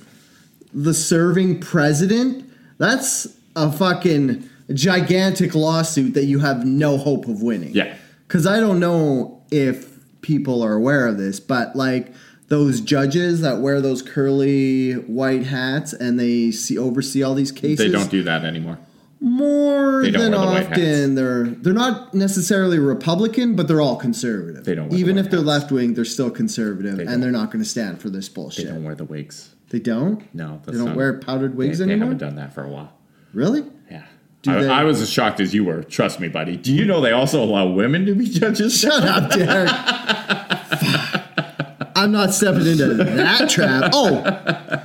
the 0.73 0.93
serving 0.93 1.59
president, 1.59 2.49
that's 2.77 3.27
a 3.55 3.71
fucking 3.71 4.47
gigantic 4.73 5.55
lawsuit 5.55 6.13
that 6.13 6.25
you 6.25 6.39
have 6.39 6.65
no 6.65 6.97
hope 6.97 7.27
of 7.27 7.41
winning. 7.41 7.73
yeah 7.73 7.95
Because 8.27 8.45
I 8.45 8.59
don't 8.59 8.79
know 8.79 9.41
if 9.49 9.89
people 10.21 10.61
are 10.61 10.73
aware 10.73 11.07
of 11.07 11.17
this, 11.17 11.39
but 11.39 11.75
like 11.75 12.13
those 12.49 12.81
judges 12.81 13.41
that 13.41 13.59
wear 13.59 13.81
those 13.81 14.03
curly 14.03 14.93
white 14.93 15.43
hats 15.43 15.93
and 15.93 16.19
they 16.19 16.51
see 16.51 16.77
oversee 16.77 17.23
all 17.23 17.33
these 17.33 17.51
cases. 17.51 17.79
they 17.79 17.89
don't 17.91 18.11
do 18.11 18.23
that 18.23 18.45
anymore 18.45 18.77
more 19.21 20.03
than 20.03 20.31
the 20.31 20.37
often 20.37 21.15
they're 21.15 21.45
they're 21.47 21.73
not 21.73 22.13
necessarily 22.13 22.79
Republican, 22.79 23.55
but 23.55 23.67
they're 23.67 23.81
all 23.81 23.97
conservative. 23.97 24.63
They 24.65 24.75
don't 24.75 24.85
wear 24.89 24.95
the 24.95 24.99
Even 25.01 25.15
white 25.17 25.25
if 25.25 25.31
they're 25.31 25.39
left 25.41 25.71
wing, 25.71 25.93
they're 25.93 26.05
still 26.05 26.31
conservative, 26.31 26.97
They 26.97 27.05
and 27.05 27.21
they're 27.21 27.31
not 27.31 27.51
going 27.51 27.63
to 27.63 27.69
stand 27.69 28.01
for 28.01 28.09
this 28.09 28.29
bullshit. 28.29 28.65
they 28.67 28.71
don't 28.71 28.83
wear 28.83 28.95
the 28.95 29.03
wigs 29.05 29.53
They 29.69 29.79
don't. 29.79 30.23
no 30.33 30.61
They 30.65 30.73
don't 30.73 30.85
not- 30.85 30.95
wear 30.95 31.19
powdered 31.19 31.55
wigs 31.55 31.79
they 31.79 31.83
anymore. 31.85 31.99
They 31.99 32.05
haven't 32.13 32.17
done 32.19 32.35
that 32.37 32.53
for 32.53 32.63
a 32.63 32.69
while 32.69 32.93
Really? 33.33 33.63
yeah 33.91 34.05
I, 34.47 34.65
I 34.67 34.83
was 34.85 35.01
as 35.01 35.09
shocked 35.09 35.41
as 35.41 35.53
you 35.53 35.65
were. 35.65 35.83
Trust 35.83 36.21
me, 36.21 36.29
buddy. 36.29 36.55
Do 36.55 36.73
you 36.73 36.85
know 36.85 37.01
they 37.01 37.11
also 37.11 37.43
allow 37.43 37.67
women 37.67 38.05
to 38.05 38.15
be 38.15 38.25
judges? 38.29 38.79
Shut 38.79 39.03
up, 39.03 39.31
Derek. 39.31 39.69
I'm 41.95 42.13
not 42.13 42.33
stepping 42.33 42.65
into 42.65 42.93
that 42.93 43.49
trap. 43.49 43.91
Oh, 43.93 44.81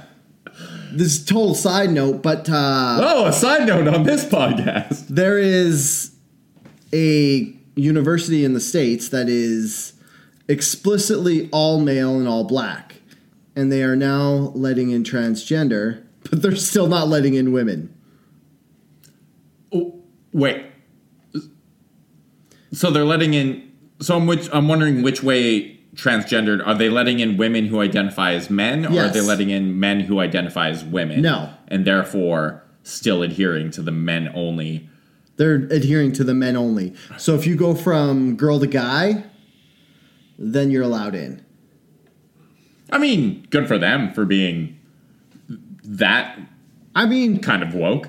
this 0.97 1.19
is 1.19 1.25
total 1.25 1.55
side 1.55 1.91
note, 1.91 2.23
but 2.23 2.49
uh, 2.49 2.99
Oh, 3.03 3.27
a 3.27 3.33
side 3.33 3.67
note 3.67 3.89
on 3.89 4.03
this 4.05 4.25
podcast. 4.25 5.09
there 5.09 5.39
is 5.39 6.15
a 6.93 7.55
university 7.77 8.45
in 8.45 8.55
the 8.55 8.61
states 8.61 9.09
that 9.09 9.29
is 9.29 9.93
explicitly 10.49 11.49
all 11.53 11.81
male 11.81 12.19
and 12.19 12.29
all 12.29 12.45
black 12.45 12.97
and 13.57 13.73
they 13.73 13.83
are 13.83 13.97
now 13.97 14.53
letting 14.55 14.91
in 14.91 15.03
transgender 15.03 16.05
but 16.31 16.41
they're 16.43 16.55
still 16.57 16.87
not 16.87 17.09
letting 17.09 17.35
in 17.35 17.53
women. 17.53 17.93
Oh, 19.73 20.01
wait. 20.33 20.65
So 22.73 22.91
they're 22.91 23.05
letting 23.05 23.35
in. 23.35 23.73
So 24.01 24.17
I'm 24.17 24.27
which 24.27 24.49
I'm 24.53 24.69
wondering 24.69 25.03
which 25.03 25.23
way 25.23 25.74
transgendered 25.95 26.67
are 26.67 26.75
they 26.75 26.89
letting 26.89 27.21
in 27.21 27.37
women 27.37 27.67
who 27.67 27.81
identify 27.81 28.33
as 28.33 28.51
men, 28.51 28.85
or 28.87 29.05
are 29.05 29.09
they 29.09 29.21
letting 29.21 29.51
in 29.51 29.79
men 29.79 30.01
who 30.01 30.21
identify 30.21 30.69
as 30.69 30.85
women? 30.85 31.23
No. 31.23 31.51
and 31.69 31.85
therefore 31.87 32.63
still 32.83 33.23
adhering 33.23 33.71
to 33.73 33.83
the 33.83 33.91
men 33.93 34.31
only. 34.35 34.89
They're 35.37 35.55
adhering 35.71 36.13
to 36.13 36.25
the 36.25 36.35
men 36.35 36.57
only. 36.57 36.95
So 37.17 37.35
if 37.35 37.47
you 37.47 37.57
go 37.57 37.75
from 37.75 38.37
girl 38.37 38.61
to 38.61 38.67
guy, 38.67 39.25
then 40.39 40.71
you're 40.71 40.83
allowed 40.83 41.15
in. 41.15 41.45
I 42.91 42.99
mean, 42.99 43.47
good 43.51 43.67
for 43.67 43.79
them 43.79 44.13
for 44.13 44.25
being 44.25 44.79
that 45.85 46.39
I 46.95 47.07
mean, 47.07 47.41
kind 47.41 47.63
of 47.63 47.75
woke. 47.75 48.09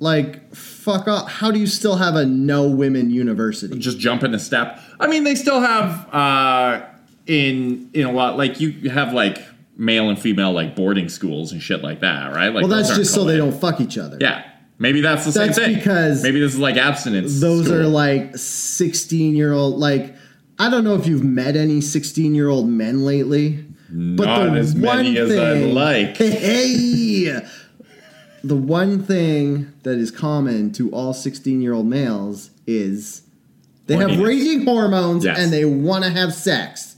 like, 0.00 0.54
fuck 0.54 1.06
off. 1.06 1.30
How 1.30 1.50
do 1.50 1.60
you 1.60 1.66
still 1.66 1.96
have 1.96 2.16
a 2.16 2.24
no 2.26 2.68
women 2.68 3.10
university? 3.10 3.78
Just 3.78 3.98
jump 3.98 4.22
in 4.24 4.34
a 4.34 4.38
step. 4.38 4.80
I 4.98 5.06
mean, 5.06 5.24
they 5.24 5.34
still 5.34 5.60
have 5.60 6.12
uh, 6.12 6.86
in 7.28 7.90
in 7.94 8.06
a 8.06 8.12
lot 8.12 8.36
like 8.36 8.58
you 8.60 8.90
have 8.90 9.12
like 9.12 9.38
male 9.76 10.08
and 10.08 10.18
female 10.18 10.50
like 10.52 10.74
boarding 10.74 11.08
schools 11.08 11.52
and 11.52 11.62
shit 11.62 11.82
like 11.82 12.00
that, 12.00 12.32
right? 12.34 12.48
Like 12.48 12.62
Well, 12.62 12.68
that's 12.68 12.96
just 12.96 13.14
so 13.14 13.24
they 13.24 13.36
don't 13.36 13.52
fuck 13.52 13.80
each 13.80 13.96
other. 13.96 14.18
Yeah, 14.20 14.44
maybe 14.78 15.00
that's 15.00 15.24
the 15.24 15.30
That's 15.38 15.56
same 15.56 15.66
thing. 15.66 15.74
because 15.76 16.22
maybe 16.24 16.40
this 16.40 16.54
is 16.54 16.58
like 16.58 16.76
abstinence. 16.76 17.40
Those 17.40 17.66
school. 17.66 17.78
are 17.82 17.86
like 17.86 18.36
16 18.36 19.36
year 19.36 19.52
old, 19.52 19.78
like, 19.78 20.16
I 20.58 20.68
don't 20.68 20.82
know 20.82 20.96
if 20.96 21.06
you've 21.06 21.22
met 21.22 21.54
any 21.54 21.80
16 21.80 22.34
year 22.34 22.48
old 22.48 22.68
men 22.68 23.04
lately. 23.04 23.64
But 23.90 24.24
Not 24.26 24.56
as 24.56 24.74
many 24.74 25.16
as 25.16 25.30
I'd 25.30 25.72
like. 25.72 26.16
Hey! 26.18 27.40
The 28.44 28.54
one 28.56 29.02
thing 29.02 29.72
that 29.82 29.98
is 29.98 30.10
common 30.10 30.72
to 30.72 30.90
all 30.90 31.12
16 31.14 31.60
year 31.62 31.72
old 31.74 31.86
males 31.86 32.50
is 32.66 33.22
they 33.86 33.96
have 33.96 34.18
raging 34.20 34.64
hormones 34.64 35.24
Yes. 35.24 35.38
and 35.38 35.52
they 35.52 35.64
want 35.64 36.04
to 36.04 36.10
have 36.10 36.34
sex. 36.34 36.96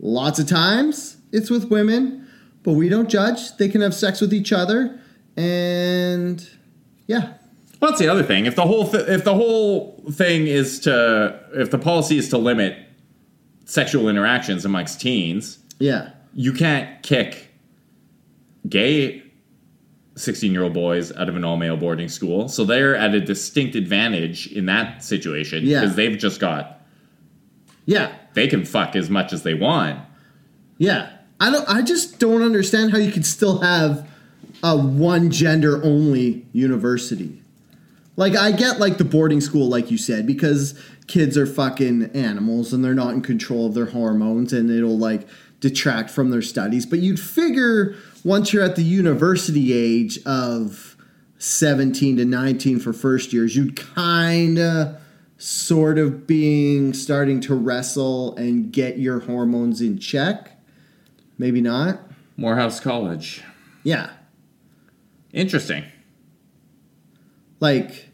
Lots 0.00 0.38
of 0.38 0.46
times 0.46 1.18
it's 1.32 1.50
with 1.50 1.70
women, 1.70 2.26
but 2.62 2.72
we 2.72 2.88
don't 2.88 3.08
judge. 3.08 3.56
They 3.58 3.68
can 3.68 3.80
have 3.82 3.94
sex 3.94 4.20
with 4.20 4.32
each 4.32 4.52
other. 4.52 4.98
And 5.36 6.46
yeah. 7.06 7.34
Well, 7.80 7.90
that's 7.90 8.00
the 8.00 8.08
other 8.08 8.22
thing. 8.22 8.46
If 8.46 8.56
the 8.56 8.66
whole 8.66 8.88
th- 8.90 9.08
if 9.08 9.24
the 9.24 9.34
whole 9.34 10.02
thing 10.12 10.46
is 10.46 10.80
to 10.80 11.38
if 11.54 11.70
the 11.70 11.78
policy 11.78 12.18
is 12.18 12.28
to 12.30 12.38
limit 12.38 12.76
sexual 13.64 14.08
interactions 14.08 14.64
amongst 14.64 15.00
teens, 15.00 15.58
Yeah. 15.78 16.10
you 16.34 16.52
can't 16.52 17.02
kick 17.02 17.48
gay 18.68 19.22
16 20.16 20.52
year 20.52 20.62
old 20.64 20.74
boys 20.74 21.12
out 21.16 21.28
of 21.28 21.36
an 21.36 21.44
all 21.44 21.56
male 21.56 21.76
boarding 21.76 22.08
school. 22.08 22.48
So 22.48 22.64
they're 22.64 22.96
at 22.96 23.14
a 23.14 23.20
distinct 23.20 23.74
advantage 23.76 24.48
in 24.52 24.66
that 24.66 25.02
situation 25.02 25.64
Yeah. 25.64 25.80
because 25.80 25.96
they've 25.96 26.18
just 26.18 26.40
got, 26.40 26.82
Yeah. 27.86 28.12
They 28.34 28.46
can 28.46 28.64
fuck 28.64 28.96
as 28.96 29.10
much 29.10 29.32
as 29.32 29.42
they 29.42 29.54
want. 29.54 30.00
Yeah. 30.78 31.10
I 31.38 31.50
don't 31.50 31.68
I 31.68 31.82
just 31.82 32.18
don't 32.18 32.42
understand 32.42 32.92
how 32.92 32.98
you 32.98 33.10
could 33.10 33.24
still 33.24 33.60
have 33.60 34.08
a 34.62 34.76
one 34.76 35.30
gender 35.30 35.82
only 35.82 36.46
university. 36.52 37.42
Like 38.16 38.36
I 38.36 38.52
get 38.52 38.78
like 38.78 38.98
the 38.98 39.04
boarding 39.04 39.40
school 39.40 39.68
like 39.68 39.90
you 39.90 39.96
said 39.96 40.26
because 40.26 40.78
kids 41.06 41.36
are 41.38 41.46
fucking 41.46 42.10
animals 42.14 42.72
and 42.72 42.84
they're 42.84 42.94
not 42.94 43.14
in 43.14 43.22
control 43.22 43.66
of 43.66 43.74
their 43.74 43.86
hormones 43.86 44.52
and 44.52 44.70
it'll 44.70 44.98
like 44.98 45.26
detract 45.60 46.10
from 46.10 46.30
their 46.30 46.42
studies, 46.42 46.86
but 46.86 46.98
you'd 46.98 47.20
figure 47.20 47.94
once 48.24 48.52
you're 48.52 48.64
at 48.64 48.76
the 48.76 48.82
university 48.82 49.72
age 49.72 50.18
of 50.24 50.96
17 51.38 52.18
to 52.18 52.24
19 52.24 52.80
for 52.80 52.92
first 52.92 53.32
years, 53.32 53.56
you'd 53.56 53.76
kind 53.76 54.58
of 54.58 54.99
sort 55.40 55.98
of 55.98 56.26
being 56.26 56.92
starting 56.92 57.40
to 57.40 57.54
wrestle 57.54 58.36
and 58.36 58.70
get 58.70 58.98
your 58.98 59.20
hormones 59.20 59.80
in 59.80 59.98
check. 59.98 60.60
Maybe 61.38 61.62
not. 61.62 61.98
Morehouse 62.36 62.78
College. 62.78 63.42
Yeah. 63.82 64.10
Interesting. 65.32 65.84
Like, 67.58 68.10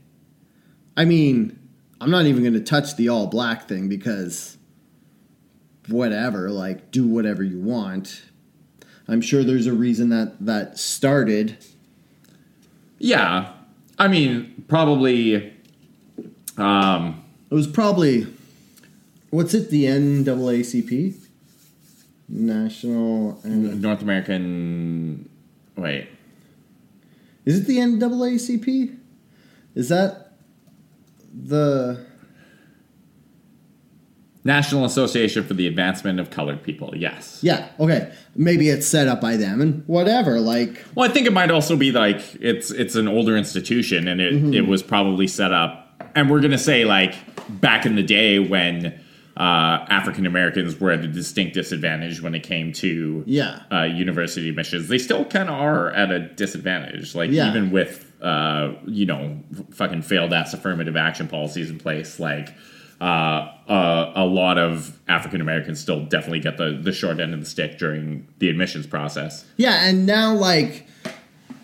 I 0.96 1.04
mean, 1.04 1.58
I'm 2.00 2.12
not 2.12 2.26
even 2.26 2.42
going 2.44 2.54
to 2.54 2.60
touch 2.60 2.94
the 2.94 3.08
all 3.08 3.26
black 3.26 3.66
thing 3.66 3.88
because 3.88 4.56
whatever, 5.88 6.50
like, 6.50 6.92
do 6.92 7.08
whatever 7.08 7.42
you 7.42 7.58
want. 7.58 8.22
I'm 9.08 9.20
sure 9.20 9.42
there's 9.42 9.66
a 9.66 9.72
reason 9.72 10.10
that 10.10 10.36
that 10.46 10.78
started. 10.78 11.58
Yeah. 12.98 13.52
I 13.98 14.06
mean, 14.06 14.64
probably. 14.68 15.54
Um, 16.56 17.22
It 17.50 17.54
was 17.54 17.66
probably, 17.66 18.26
what's 19.30 19.54
it, 19.54 19.70
the 19.70 19.84
NAACP? 19.84 21.14
National. 22.28 23.38
and 23.44 23.80
North 23.80 24.02
American. 24.02 25.28
Wait. 25.76 26.08
Is 27.44 27.58
it 27.60 27.66
the 27.66 27.76
NAACP? 27.78 28.96
Is 29.74 29.88
that 29.90 30.32
the. 31.32 32.04
National 34.44 34.84
Association 34.84 35.42
for 35.42 35.54
the 35.54 35.66
Advancement 35.66 36.20
of 36.20 36.30
Colored 36.30 36.62
People. 36.62 36.94
Yes. 36.96 37.40
Yeah, 37.42 37.68
okay. 37.80 38.12
Maybe 38.36 38.68
it's 38.68 38.86
set 38.86 39.08
up 39.08 39.20
by 39.20 39.36
them 39.36 39.60
and 39.60 39.82
whatever. 39.88 40.38
Like, 40.40 40.84
Well, 40.94 41.10
I 41.10 41.12
think 41.12 41.26
it 41.26 41.32
might 41.32 41.50
also 41.50 41.74
be 41.74 41.90
like 41.90 42.20
it's 42.40 42.70
it's 42.70 42.94
an 42.94 43.08
older 43.08 43.36
institution 43.36 44.06
and 44.06 44.20
it, 44.20 44.34
Mm-hmm. 44.34 44.54
it 44.54 44.68
was 44.68 44.84
probably 44.84 45.26
set 45.26 45.52
up. 45.52 45.85
And 46.16 46.30
we're 46.30 46.40
gonna 46.40 46.58
say 46.58 46.84
like 46.84 47.14
back 47.48 47.86
in 47.86 47.94
the 47.94 48.02
day 48.02 48.38
when 48.40 48.98
uh, 49.36 49.84
African 49.90 50.24
Americans 50.26 50.80
were 50.80 50.90
at 50.90 51.00
a 51.04 51.08
distinct 51.08 51.52
disadvantage 51.54 52.22
when 52.22 52.34
it 52.34 52.42
came 52.42 52.72
to 52.72 53.22
Yeah. 53.26 53.60
uh, 53.70 53.82
university 53.82 54.48
admissions. 54.48 54.88
They 54.88 54.96
still 54.96 55.26
kind 55.26 55.50
of 55.50 55.54
are 55.60 55.90
at 55.90 56.10
a 56.10 56.20
disadvantage. 56.20 57.14
Like 57.14 57.30
Yeah. 57.30 57.50
even 57.50 57.70
with 57.70 58.10
uh, 58.22 58.72
you 58.86 59.04
know 59.04 59.38
fucking 59.72 60.02
failed 60.02 60.32
ass 60.32 60.54
affirmative 60.54 60.96
action 60.96 61.28
policies 61.28 61.70
in 61.70 61.78
place, 61.78 62.18
like. 62.18 62.54
Uh, 62.98 63.52
uh, 63.68 64.10
a 64.16 64.24
lot 64.24 64.56
of 64.56 64.98
African 65.06 65.42
Americans 65.42 65.78
still 65.78 66.06
definitely 66.06 66.40
get 66.40 66.56
the, 66.56 66.80
the 66.82 66.92
short 66.92 67.20
end 67.20 67.34
of 67.34 67.40
the 67.40 67.44
stick 67.44 67.76
during 67.76 68.26
the 68.38 68.48
admissions 68.48 68.86
process. 68.86 69.44
Yeah, 69.58 69.86
and 69.86 70.06
now 70.06 70.34
like 70.34 70.86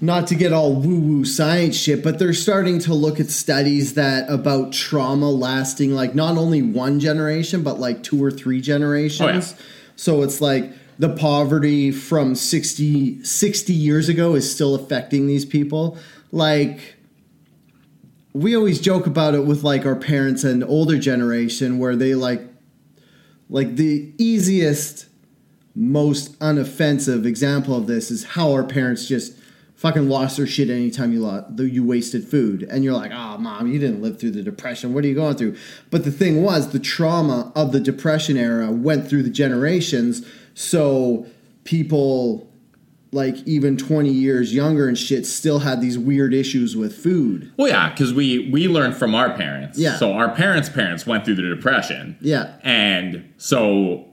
not 0.02 0.26
to 0.26 0.34
get 0.34 0.52
all 0.52 0.74
woo 0.74 0.98
woo 0.98 1.24
science 1.24 1.76
shit, 1.76 2.02
but 2.02 2.18
they're 2.18 2.34
starting 2.34 2.80
to 2.80 2.92
look 2.92 3.20
at 3.20 3.30
studies 3.30 3.94
that 3.94 4.28
about 4.28 4.72
trauma 4.72 5.30
lasting 5.30 5.92
like 5.92 6.12
not 6.12 6.36
only 6.36 6.60
one 6.60 6.98
generation 6.98 7.62
but 7.62 7.78
like 7.78 8.02
two 8.02 8.22
or 8.22 8.30
three 8.30 8.60
generations. 8.60 9.54
Oh, 9.56 9.62
so 9.94 10.22
it's 10.22 10.40
like 10.40 10.72
the 10.98 11.08
poverty 11.08 11.92
from 11.92 12.34
60 12.34 13.22
60 13.24 13.72
years 13.72 14.08
ago 14.08 14.34
is 14.34 14.52
still 14.52 14.74
affecting 14.74 15.28
these 15.28 15.44
people. 15.44 15.96
Like 16.32 16.96
we 18.32 18.56
always 18.56 18.80
joke 18.80 19.06
about 19.06 19.34
it 19.34 19.46
with 19.46 19.62
like 19.62 19.86
our 19.86 19.94
parents 19.94 20.42
and 20.42 20.64
older 20.64 20.98
generation 20.98 21.78
where 21.78 21.94
they 21.94 22.16
like 22.16 22.42
like 23.48 23.76
the 23.76 24.12
easiest 24.18 25.06
most 25.76 26.36
unoffensive 26.40 27.24
example 27.24 27.76
of 27.76 27.86
this 27.86 28.10
is 28.10 28.24
how 28.24 28.50
our 28.50 28.64
parents 28.64 29.06
just 29.06 29.38
fucking 29.82 30.08
lost 30.08 30.36
their 30.36 30.46
shit 30.46 30.70
anytime 30.70 31.12
you 31.12 31.18
lost, 31.18 31.46
you 31.58 31.84
wasted 31.84 32.22
food 32.26 32.62
and 32.70 32.84
you're 32.84 32.94
like 32.94 33.10
oh 33.12 33.36
mom 33.36 33.66
you 33.66 33.80
didn't 33.80 34.00
live 34.00 34.18
through 34.18 34.30
the 34.30 34.40
depression 34.42 34.94
what 34.94 35.04
are 35.04 35.08
you 35.08 35.14
going 35.14 35.34
through 35.34 35.56
but 35.90 36.04
the 36.04 36.12
thing 36.12 36.40
was 36.40 36.70
the 36.70 36.78
trauma 36.78 37.50
of 37.56 37.72
the 37.72 37.80
depression 37.80 38.36
era 38.36 38.70
went 38.70 39.08
through 39.08 39.24
the 39.24 39.30
generations 39.30 40.24
so 40.54 41.26
people 41.64 42.48
like 43.10 43.36
even 43.44 43.76
20 43.76 44.08
years 44.08 44.54
younger 44.54 44.86
and 44.86 44.96
shit 44.96 45.26
still 45.26 45.58
had 45.58 45.80
these 45.80 45.98
weird 45.98 46.32
issues 46.32 46.76
with 46.76 46.96
food 46.96 47.52
Well, 47.56 47.68
yeah, 47.68 47.90
because 47.90 48.14
we 48.14 48.48
we 48.50 48.68
learned 48.68 48.96
from 48.96 49.16
our 49.16 49.36
parents. 49.36 49.78
Yeah. 49.78 49.96
So 49.96 50.12
our 50.12 50.30
parents' 50.34 50.68
parents 50.68 51.06
went 51.06 51.24
through 51.24 51.34
the 51.34 51.42
depression. 51.54 52.16
Yeah. 52.20 52.54
And 52.62 53.32
so, 53.36 54.06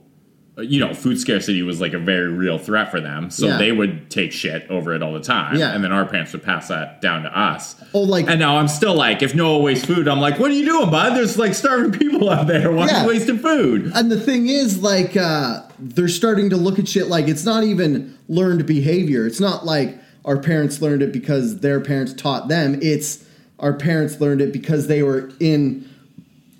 you 0.60 0.80
know, 0.80 0.94
food 0.94 1.18
scarcity 1.18 1.62
was 1.62 1.80
like 1.80 1.92
a 1.92 1.98
very 1.98 2.28
real 2.32 2.58
threat 2.58 2.90
for 2.90 3.00
them. 3.00 3.30
So 3.30 3.46
Yeah. 3.48 3.58
they 3.58 3.72
would 3.72 4.10
take 4.10 4.32
shit 4.32 4.66
over 4.70 4.94
it 4.94 5.02
all 5.02 5.12
the 5.12 5.20
time. 5.20 5.56
Yeah. 5.56 5.74
And 5.74 5.82
then 5.84 5.92
our 5.92 6.04
parents 6.04 6.32
would 6.32 6.42
pass 6.42 6.68
that 6.68 7.00
down 7.00 7.22
to 7.24 7.38
us. 7.38 7.76
Oh, 7.94 8.00
like- 8.00 8.28
And 8.28 8.38
now 8.40 8.56
I'm 8.58 8.68
still 8.68 8.94
like, 8.94 9.22
if 9.22 9.34
Noah 9.34 9.60
wastes 9.60 9.86
food, 9.86 10.08
I'm 10.08 10.20
like, 10.20 10.38
what 10.38 10.50
are 10.50 10.54
you 10.54 10.64
doing, 10.64 10.90
bud? 10.90 11.14
There's 11.16 11.38
like 11.38 11.54
starving 11.54 11.92
people 11.98 12.30
out 12.30 12.46
there. 12.46 12.70
Why 12.72 12.84
are 12.84 12.88
Yeah. 12.88 13.02
you 13.02 13.08
wasting 13.08 13.38
food? 13.38 13.92
And 13.94 14.10
the 14.10 14.20
thing 14.20 14.48
is, 14.48 14.78
like, 14.82 15.16
uh, 15.16 15.62
they're 15.78 16.08
starting 16.08 16.50
to 16.50 16.56
look 16.56 16.78
at 16.78 16.88
shit 16.88 17.08
like 17.08 17.28
it's 17.28 17.44
not 17.44 17.64
even 17.64 18.14
learned 18.28 18.66
behavior. 18.66 19.26
It's 19.26 19.40
not 19.40 19.64
like 19.66 19.98
our 20.24 20.36
parents 20.38 20.82
learned 20.82 21.02
it 21.02 21.12
because 21.12 21.60
their 21.60 21.80
parents 21.80 22.12
taught 22.12 22.48
them. 22.48 22.78
It's 22.82 23.24
our 23.58 23.72
parents 23.74 24.20
learned 24.20 24.40
it 24.40 24.52
because 24.52 24.86
they 24.86 25.02
were 25.02 25.30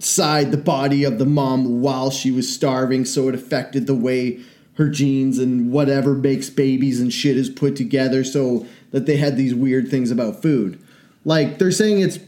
inside 0.00 0.50
the 0.50 0.56
body 0.56 1.04
of 1.04 1.18
the 1.18 1.26
mom 1.26 1.82
while 1.82 2.10
she 2.10 2.30
was 2.30 2.50
starving, 2.50 3.04
so 3.04 3.28
it 3.28 3.34
affected 3.34 3.86
the 3.86 3.94
way 3.94 4.40
her 4.76 4.88
genes 4.88 5.38
and 5.38 5.70
whatever 5.70 6.14
makes 6.14 6.48
babies 6.48 7.02
and 7.02 7.12
shit 7.12 7.36
is 7.36 7.50
put 7.50 7.76
together 7.76 8.24
so 8.24 8.64
that 8.92 9.04
they 9.04 9.18
had 9.18 9.36
these 9.36 9.54
weird 9.54 9.90
things 9.90 10.10
about 10.10 10.40
food. 10.40 10.82
Like 11.26 11.58
they're 11.58 11.70
saying 11.70 12.00
it's 12.00 12.18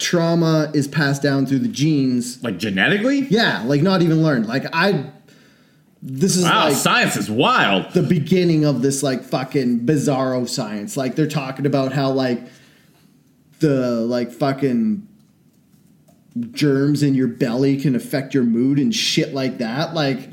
trauma 0.00 0.72
is 0.74 0.88
passed 0.88 1.22
down 1.22 1.46
through 1.46 1.60
the 1.60 1.68
genes. 1.68 2.42
Like 2.42 2.58
genetically? 2.58 3.20
Yeah, 3.30 3.62
like 3.64 3.80
not 3.80 4.02
even 4.02 4.24
learned. 4.24 4.46
Like 4.48 4.64
I 4.72 5.12
this 6.02 6.36
is 6.36 6.42
Wow, 6.42 6.64
like 6.66 6.76
science 6.76 7.16
is 7.16 7.30
wild. 7.30 7.92
the 7.92 8.02
beginning 8.02 8.64
of 8.64 8.82
this 8.82 9.04
like 9.04 9.22
fucking 9.22 9.86
bizarro 9.86 10.48
science. 10.48 10.96
Like 10.96 11.14
they're 11.14 11.28
talking 11.28 11.64
about 11.64 11.92
how 11.92 12.10
like 12.10 12.42
the 13.60 14.00
like 14.00 14.32
fucking 14.32 15.06
germs 16.50 17.02
in 17.02 17.14
your 17.14 17.28
belly 17.28 17.76
can 17.76 17.94
affect 17.94 18.34
your 18.34 18.44
mood 18.44 18.78
and 18.78 18.94
shit 18.94 19.34
like 19.34 19.58
that. 19.58 19.94
Like 19.94 20.30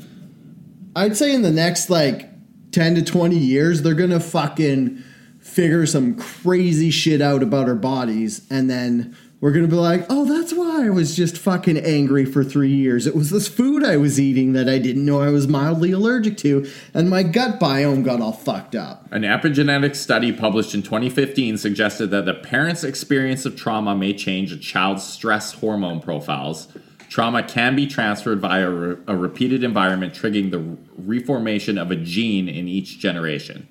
I'd 0.94 1.16
say 1.16 1.34
in 1.34 1.42
the 1.42 1.50
next 1.50 1.90
like 1.90 2.30
10 2.72 2.96
to 2.96 3.02
20 3.02 3.36
years 3.36 3.82
they're 3.82 3.94
to 4.10 4.20
fucking 4.20 5.02
figure 5.40 5.86
some 5.86 6.16
crazy 6.16 6.90
shit 6.90 7.20
out 7.20 7.42
about 7.42 7.68
our 7.68 7.74
bodies 7.74 8.46
and 8.50 8.68
then 8.68 9.16
we're 9.46 9.52
going 9.52 9.64
to 9.64 9.70
be 9.70 9.76
like, 9.76 10.04
"Oh, 10.10 10.24
that's 10.24 10.52
why 10.52 10.86
I 10.86 10.90
was 10.90 11.14
just 11.14 11.38
fucking 11.38 11.78
angry 11.78 12.24
for 12.24 12.42
3 12.42 12.68
years. 12.68 13.06
It 13.06 13.14
was 13.14 13.30
this 13.30 13.46
food 13.46 13.84
I 13.84 13.96
was 13.96 14.18
eating 14.18 14.54
that 14.54 14.68
I 14.68 14.78
didn't 14.78 15.04
know 15.04 15.22
I 15.22 15.30
was 15.30 15.46
mildly 15.46 15.92
allergic 15.92 16.36
to 16.38 16.68
and 16.92 17.08
my 17.08 17.22
gut 17.22 17.60
biome 17.60 18.04
got 18.04 18.20
all 18.20 18.32
fucked 18.32 18.74
up." 18.74 19.06
An 19.12 19.22
epigenetic 19.22 19.94
study 19.94 20.32
published 20.32 20.74
in 20.74 20.82
2015 20.82 21.58
suggested 21.58 22.08
that 22.08 22.24
the 22.24 22.34
parent's 22.34 22.82
experience 22.82 23.46
of 23.46 23.54
trauma 23.54 23.94
may 23.94 24.12
change 24.14 24.50
a 24.50 24.56
child's 24.56 25.04
stress 25.04 25.52
hormone 25.52 26.00
profiles. 26.00 26.66
Trauma 27.08 27.44
can 27.44 27.76
be 27.76 27.86
transferred 27.86 28.40
via 28.40 28.68
a 28.68 29.14
repeated 29.14 29.62
environment, 29.62 30.12
triggering 30.12 30.50
the 30.50 30.76
reformation 30.96 31.78
of 31.78 31.92
a 31.92 31.96
gene 31.96 32.48
in 32.48 32.66
each 32.66 32.98
generation. 32.98 33.68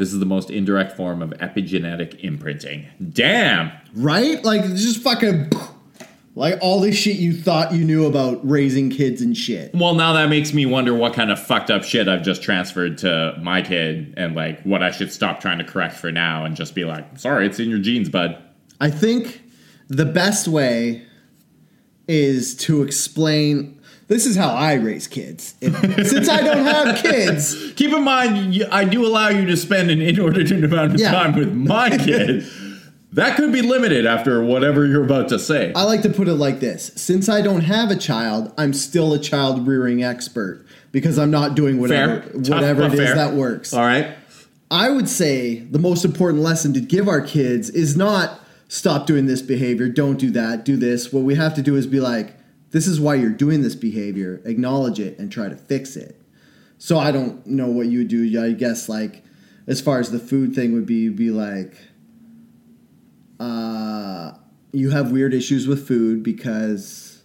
This 0.00 0.14
is 0.14 0.18
the 0.18 0.24
most 0.24 0.48
indirect 0.48 0.96
form 0.96 1.20
of 1.20 1.28
epigenetic 1.40 2.24
imprinting. 2.24 2.86
Damn! 3.12 3.70
Right? 3.94 4.42
Like 4.42 4.64
just 4.64 5.02
fucking 5.02 5.50
like 6.34 6.56
all 6.62 6.80
this 6.80 6.96
shit 6.96 7.16
you 7.16 7.34
thought 7.34 7.74
you 7.74 7.84
knew 7.84 8.06
about 8.06 8.40
raising 8.48 8.88
kids 8.88 9.20
and 9.20 9.36
shit. 9.36 9.74
Well, 9.74 9.94
now 9.94 10.14
that 10.14 10.30
makes 10.30 10.54
me 10.54 10.64
wonder 10.64 10.94
what 10.94 11.12
kind 11.12 11.30
of 11.30 11.38
fucked 11.38 11.70
up 11.70 11.84
shit 11.84 12.08
I've 12.08 12.22
just 12.22 12.42
transferred 12.42 12.96
to 12.98 13.38
my 13.42 13.60
kid 13.60 14.14
and 14.16 14.34
like 14.34 14.62
what 14.62 14.82
I 14.82 14.90
should 14.90 15.12
stop 15.12 15.38
trying 15.38 15.58
to 15.58 15.64
correct 15.64 15.96
for 15.96 16.10
now 16.10 16.46
and 16.46 16.56
just 16.56 16.74
be 16.74 16.86
like, 16.86 17.18
sorry, 17.18 17.44
it's 17.44 17.60
in 17.60 17.68
your 17.68 17.78
genes, 17.78 18.08
bud. 18.08 18.42
I 18.80 18.88
think 18.88 19.42
the 19.88 20.06
best 20.06 20.48
way 20.48 21.04
is 22.08 22.56
to 22.56 22.82
explain 22.82 23.79
this 24.10 24.26
is 24.26 24.36
how 24.36 24.50
I 24.50 24.74
raise 24.74 25.06
kids. 25.06 25.54
Since 25.62 26.28
I 26.28 26.42
don't 26.42 26.64
have 26.66 26.96
kids, 27.02 27.72
Keep 27.76 27.92
in 27.92 28.02
mind, 28.04 28.66
I 28.70 28.84
do 28.84 29.06
allow 29.06 29.28
you 29.28 29.46
to 29.46 29.56
spend 29.56 29.90
an 29.90 30.02
inordinate 30.02 30.62
amount 30.64 30.94
of 30.94 31.00
Yeah. 31.00 31.12
time 31.12 31.34
with 31.34 31.54
my 31.54 31.88
kid. 31.96 32.44
that 33.12 33.36
could 33.36 33.52
be 33.52 33.62
limited 33.62 34.06
after 34.06 34.42
whatever 34.44 34.84
you're 34.86 35.04
about 35.04 35.28
to 35.30 35.38
say. 35.38 35.72
I 35.74 35.84
like 35.84 36.02
to 36.02 36.10
put 36.10 36.26
it 36.28 36.34
like 36.34 36.58
this. 36.60 36.92
Since 36.96 37.28
I 37.28 37.40
don't 37.40 37.62
have 37.62 37.90
a 37.90 37.96
child, 37.96 38.52
I'm 38.58 38.72
still 38.72 39.12
a 39.14 39.18
child 39.18 39.66
rearing 39.66 40.02
expert 40.02 40.66
because 40.92 41.18
I'm 41.18 41.30
not 41.30 41.54
doing 41.54 41.80
whatever 41.80 42.22
Fair. 42.22 42.32
Whatever 42.56 42.82
but 42.82 42.92
it 42.94 42.98
is 43.00 43.06
fair. 43.06 43.14
that 43.14 43.34
works. 43.34 43.72
All 43.72 43.80
right. 43.84 44.16
I 44.72 44.90
would 44.90 45.08
say 45.08 45.60
the 45.60 45.78
most 45.78 46.04
important 46.04 46.42
lesson 46.42 46.72
to 46.74 46.80
give 46.80 47.08
our 47.08 47.20
kids 47.20 47.70
is 47.70 47.96
not 47.96 48.40
stop 48.68 49.06
doing 49.06 49.26
this 49.26 49.42
behavior, 49.42 49.88
don't 49.88 50.16
do 50.18 50.30
that, 50.32 50.64
do 50.64 50.76
this. 50.76 51.12
What 51.12 51.24
we 51.24 51.34
have 51.36 51.54
to 51.54 51.62
do 51.62 51.74
is 51.76 51.86
be 51.88 51.98
like, 52.00 52.34
this 52.70 52.86
is 52.86 53.00
why 53.00 53.16
you're 53.16 53.30
doing 53.30 53.62
this 53.62 53.74
behavior, 53.74 54.40
acknowledge 54.44 55.00
it 55.00 55.18
and 55.18 55.30
try 55.30 55.48
to 55.48 55.56
fix 55.56 55.96
it. 55.96 56.20
So 56.78 56.98
I 56.98 57.12
don't 57.12 57.46
know 57.46 57.66
what 57.66 57.86
you 57.86 57.98
would 57.98 58.08
do. 58.08 58.42
I 58.42 58.52
guess 58.52 58.88
like 58.88 59.24
as 59.66 59.80
far 59.80 60.00
as 60.00 60.10
the 60.10 60.18
food 60.18 60.54
thing 60.54 60.72
would 60.72 60.86
be 60.86 61.08
be 61.08 61.30
like 61.30 61.76
uh 63.38 64.32
you 64.72 64.90
have 64.90 65.10
weird 65.10 65.34
issues 65.34 65.66
with 65.66 65.86
food 65.86 66.22
because 66.22 67.22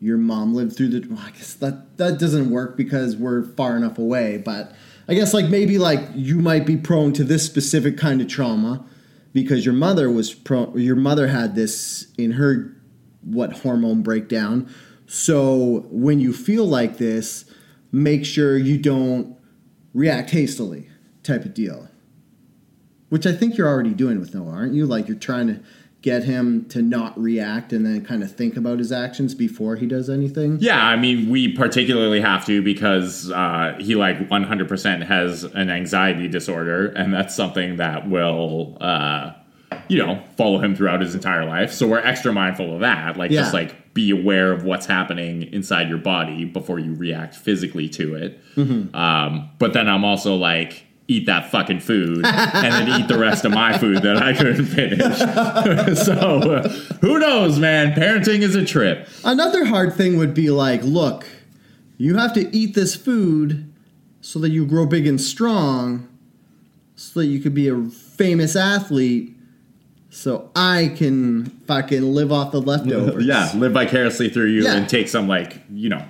your 0.00 0.18
mom 0.18 0.54
lived 0.54 0.76
through 0.76 0.88
the 0.88 1.06
well, 1.08 1.22
I 1.24 1.30
guess 1.30 1.54
that 1.54 1.96
that 1.98 2.18
doesn't 2.18 2.50
work 2.50 2.76
because 2.76 3.16
we're 3.16 3.44
far 3.44 3.76
enough 3.76 3.98
away, 3.98 4.38
but 4.38 4.74
I 5.08 5.14
guess 5.14 5.32
like 5.34 5.48
maybe 5.48 5.78
like 5.78 6.00
you 6.14 6.40
might 6.40 6.66
be 6.66 6.76
prone 6.76 7.12
to 7.14 7.24
this 7.24 7.44
specific 7.44 7.96
kind 7.96 8.20
of 8.20 8.28
trauma 8.28 8.84
because 9.32 9.64
your 9.64 9.74
mother 9.74 10.10
was 10.10 10.32
pro 10.32 10.74
your 10.76 10.96
mother 10.96 11.28
had 11.28 11.54
this 11.54 12.08
in 12.16 12.32
her 12.32 12.73
what 13.24 13.52
hormone 13.58 14.02
breakdown. 14.02 14.72
So 15.06 15.86
when 15.90 16.20
you 16.20 16.32
feel 16.32 16.66
like 16.66 16.98
this, 16.98 17.44
make 17.92 18.24
sure 18.24 18.56
you 18.56 18.78
don't 18.78 19.36
react 19.92 20.30
hastily 20.30 20.88
type 21.22 21.44
of 21.44 21.54
deal. 21.54 21.88
Which 23.08 23.26
I 23.26 23.32
think 23.32 23.56
you're 23.56 23.68
already 23.68 23.94
doing 23.94 24.18
with 24.18 24.34
Noah, 24.34 24.50
aren't 24.50 24.74
you? 24.74 24.86
Like 24.86 25.08
you're 25.08 25.16
trying 25.16 25.46
to 25.48 25.60
get 26.04 26.24
him 26.24 26.66
to 26.66 26.82
not 26.82 27.18
react 27.18 27.72
and 27.72 27.86
then 27.86 28.04
kind 28.04 28.22
of 28.22 28.30
think 28.30 28.58
about 28.58 28.78
his 28.78 28.92
actions 28.92 29.34
before 29.34 29.76
he 29.76 29.86
does 29.86 30.10
anything. 30.10 30.58
Yeah, 30.60 30.84
I 30.84 30.96
mean, 30.96 31.30
we 31.30 31.50
particularly 31.54 32.20
have 32.20 32.44
to 32.44 32.60
because 32.60 33.30
uh, 33.30 33.74
he 33.80 33.94
like 33.94 34.28
100% 34.28 35.06
has 35.06 35.44
an 35.44 35.70
anxiety 35.70 36.28
disorder, 36.28 36.88
and 36.88 37.14
that's 37.14 37.34
something 37.34 37.76
that 37.76 38.06
will, 38.06 38.76
uh, 38.82 39.32
you 39.88 39.98
know, 39.98 40.22
follow 40.36 40.58
him 40.58 40.74
throughout 40.74 41.00
his 41.00 41.14
entire 41.14 41.44
life. 41.44 41.72
So 41.72 41.86
we're 41.86 41.98
extra 41.98 42.32
mindful 42.32 42.74
of 42.74 42.80
that. 42.80 43.16
Like, 43.16 43.30
just 43.30 43.54
like 43.54 43.94
be 43.94 44.10
aware 44.10 44.52
of 44.52 44.64
what's 44.64 44.86
happening 44.86 45.42
inside 45.52 45.88
your 45.88 45.98
body 45.98 46.44
before 46.44 46.78
you 46.78 46.94
react 46.94 47.34
physically 47.34 47.88
to 47.90 48.14
it. 48.16 48.40
Um, 48.94 49.50
but 49.58 49.72
then 49.72 49.88
I'm 49.88 50.04
also 50.04 50.34
like, 50.34 50.84
eat 51.06 51.26
that 51.26 51.50
fucking 51.50 51.80
food 51.80 52.24
and 52.24 52.88
then 52.88 53.00
eat 53.00 53.08
the 53.08 53.18
rest 53.18 53.44
of 53.44 53.52
my 53.52 53.76
food 53.76 54.02
that 54.02 54.16
I 54.16 54.32
couldn't 54.32 54.64
finish. 54.64 55.98
so 55.98 56.12
uh, 56.14 56.68
who 57.02 57.18
knows, 57.18 57.58
man? 57.58 57.92
Parenting 57.92 58.40
is 58.40 58.54
a 58.54 58.64
trip. 58.64 59.06
Another 59.22 59.66
hard 59.66 59.94
thing 59.94 60.16
would 60.16 60.32
be 60.32 60.48
like, 60.50 60.82
look, 60.82 61.26
you 61.98 62.16
have 62.16 62.32
to 62.34 62.56
eat 62.56 62.74
this 62.74 62.96
food 62.96 63.70
so 64.22 64.38
that 64.38 64.48
you 64.48 64.64
grow 64.64 64.86
big 64.86 65.06
and 65.06 65.20
strong, 65.20 66.08
so 66.96 67.20
that 67.20 67.26
you 67.26 67.38
could 67.40 67.54
be 67.54 67.68
a 67.68 67.84
famous 67.90 68.56
athlete, 68.56 69.33
so 70.14 70.50
I 70.54 70.92
can 70.96 71.46
fucking 71.66 72.02
live 72.02 72.30
off 72.30 72.52
the 72.52 72.60
leftovers. 72.60 73.24
Yeah, 73.26 73.50
live 73.56 73.72
vicariously 73.72 74.28
through 74.28 74.46
you 74.50 74.62
Yeah. 74.62 74.76
and 74.76 74.88
take 74.88 75.08
some 75.08 75.26
like 75.28 75.60
you 75.72 75.88
know, 75.88 76.04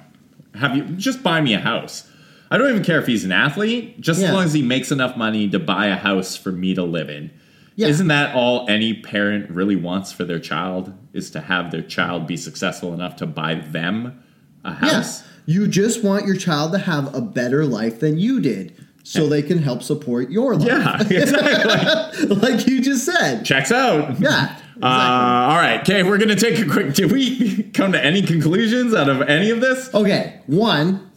have 0.55 0.77
you 0.77 0.85
just 0.85 1.23
buy 1.23 1.41
me 1.41 1.55
a 1.55 1.59
house. 1.61 2.09
I 2.51 2.59
don't 2.59 2.69
even 2.69 2.85
care 2.85 3.01
if 3.01 3.07
he's 3.07 3.25
an 3.25 3.33
athlete, 3.33 4.01
just 4.01 4.21
Yeah. 4.21 4.29
as 4.29 4.35
long 4.35 4.45
as 4.45 4.53
he 4.53 4.63
makes 4.63 4.93
enough 4.93 5.17
money 5.17 5.49
to 5.49 5.59
buy 5.59 5.87
a 5.87 5.97
house 5.97 6.37
for 6.37 6.53
me 6.53 6.75
to 6.75 6.83
live 6.85 7.09
in. 7.09 7.31
Yeah. 7.77 7.89
Isn't 7.89 8.09
that 8.09 8.35
all 8.37 8.67
any 8.69 8.95
parent 8.95 9.51
really 9.51 9.75
wants 9.75 10.13
for 10.13 10.25
their 10.25 10.39
child? 10.39 10.93
Is 11.13 11.31
to 11.31 11.41
have 11.41 11.71
their 11.73 11.83
child 11.83 12.27
be 12.27 12.37
successful 12.37 12.93
enough 12.93 13.17
to 13.17 13.27
buy 13.27 13.55
them 13.55 14.23
a 14.65 14.75
house? 14.75 14.93
Yes. 14.93 15.25
You 15.47 15.67
just 15.67 16.05
want 16.05 16.27
your 16.27 16.37
child 16.37 16.73
to 16.73 16.79
have 16.79 17.13
a 17.15 17.21
better 17.21 17.65
life 17.67 18.01
than 18.01 18.19
you 18.19 18.41
did, 18.41 18.75
so 19.05 19.29
they 19.29 19.43
can 19.43 19.59
help 19.59 19.83
support 19.83 20.31
your 20.31 20.57
life. 20.57 20.67
Yeah, 21.11 21.21
exactly. 21.23 22.27
like 22.27 22.67
you 22.67 22.81
just 22.83 23.05
said. 23.05 23.45
Checks 23.45 23.71
out. 23.71 24.19
Yeah. 24.19 24.57
Uh, 24.83 24.87
all 24.87 25.57
right, 25.57 25.81
okay, 25.83 26.03
we're 26.03 26.19
gonna 26.19 26.35
take 26.35 26.59
a 26.59 26.69
quick. 26.69 26.95
Did 26.95 27.13
we 27.13 27.63
come 27.75 27.93
to 27.93 28.05
any 28.05 28.23
conclusions 28.23 28.93
out 28.93 29.09
of 29.09 29.23
any 29.23 29.51
of 29.51 29.61
this? 29.61 29.95
Okay, 29.95 30.41
one, 30.47 31.13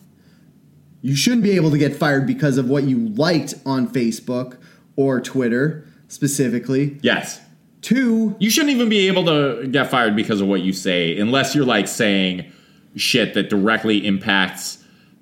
you 1.02 1.16
shouldn't 1.16 1.42
be 1.42 1.52
able 1.56 1.72
to 1.72 1.78
get 1.80 1.96
fired 1.96 2.28
because 2.28 2.60
of 2.60 2.70
what 2.70 2.84
you 2.84 3.10
liked 3.10 3.56
on 3.66 3.88
Facebook 3.92 4.60
or 4.96 5.20
Twitter 5.20 5.88
specifically. 6.08 7.00
Yes. 7.02 7.42
Two, 7.82 8.36
You 8.40 8.50
shouldn't 8.50 8.72
even 8.74 8.90
be 8.90 9.08
able 9.08 9.26
to 9.26 9.68
get 9.68 9.90
fired 9.90 10.16
because 10.16 10.42
of 10.42 10.48
what 10.48 10.62
you 10.62 10.74
say, 10.74 11.18
unless 11.18 11.56
you're 11.56 11.66
like 11.66 11.88
saying 11.88 12.52
shit 12.96 13.34
that 13.36 13.50
directly 13.50 14.06
impacts 14.06 14.77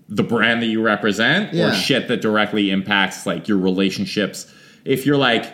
the 0.07 0.23
brand 0.23 0.61
that 0.61 0.67
you 0.67 0.81
represent, 0.81 1.53
Yeah. 1.53 1.69
or 1.69 1.73
shit 1.73 2.07
that 2.09 2.21
directly 2.21 2.69
impacts 2.71 3.25
like 3.25 3.47
your 3.47 3.57
relationships. 3.57 4.51
If 4.83 5.05
you're 5.05 5.17
like, 5.17 5.51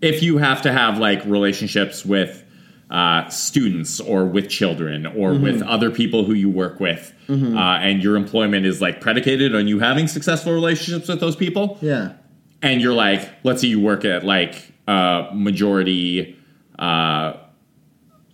if 0.00 0.22
you 0.22 0.38
have 0.38 0.62
to 0.62 0.72
have 0.72 0.98
like 0.98 1.24
relationships 1.24 2.04
with 2.04 2.44
uh, 2.90 3.28
students 3.30 4.00
or 4.00 4.26
with 4.26 4.48
children 4.48 5.06
or 5.06 5.30
Mm-hmm. 5.32 5.42
with 5.42 5.62
other 5.62 5.90
people 5.90 6.24
who 6.24 6.34
you 6.34 6.50
work 6.50 6.78
with, 6.80 7.12
uh, 7.28 7.34
and 7.34 8.02
your 8.02 8.16
employment 8.16 8.66
is 8.66 8.82
like 8.82 9.00
predicated 9.00 9.54
on 9.54 9.66
you 9.66 9.78
having 9.78 10.06
successful 10.06 10.52
relationships 10.52 11.08
with 11.08 11.18
those 11.20 11.34
people, 11.34 11.78
yeah. 11.80 12.12
and 12.60 12.82
you're 12.82 12.92
like, 12.92 13.26
let's 13.42 13.62
say 13.62 13.68
you 13.68 13.80
work 13.80 14.04
at 14.04 14.22
like 14.24 14.70
a 14.86 15.28
majority, 15.32 16.36
uh, 16.78 17.32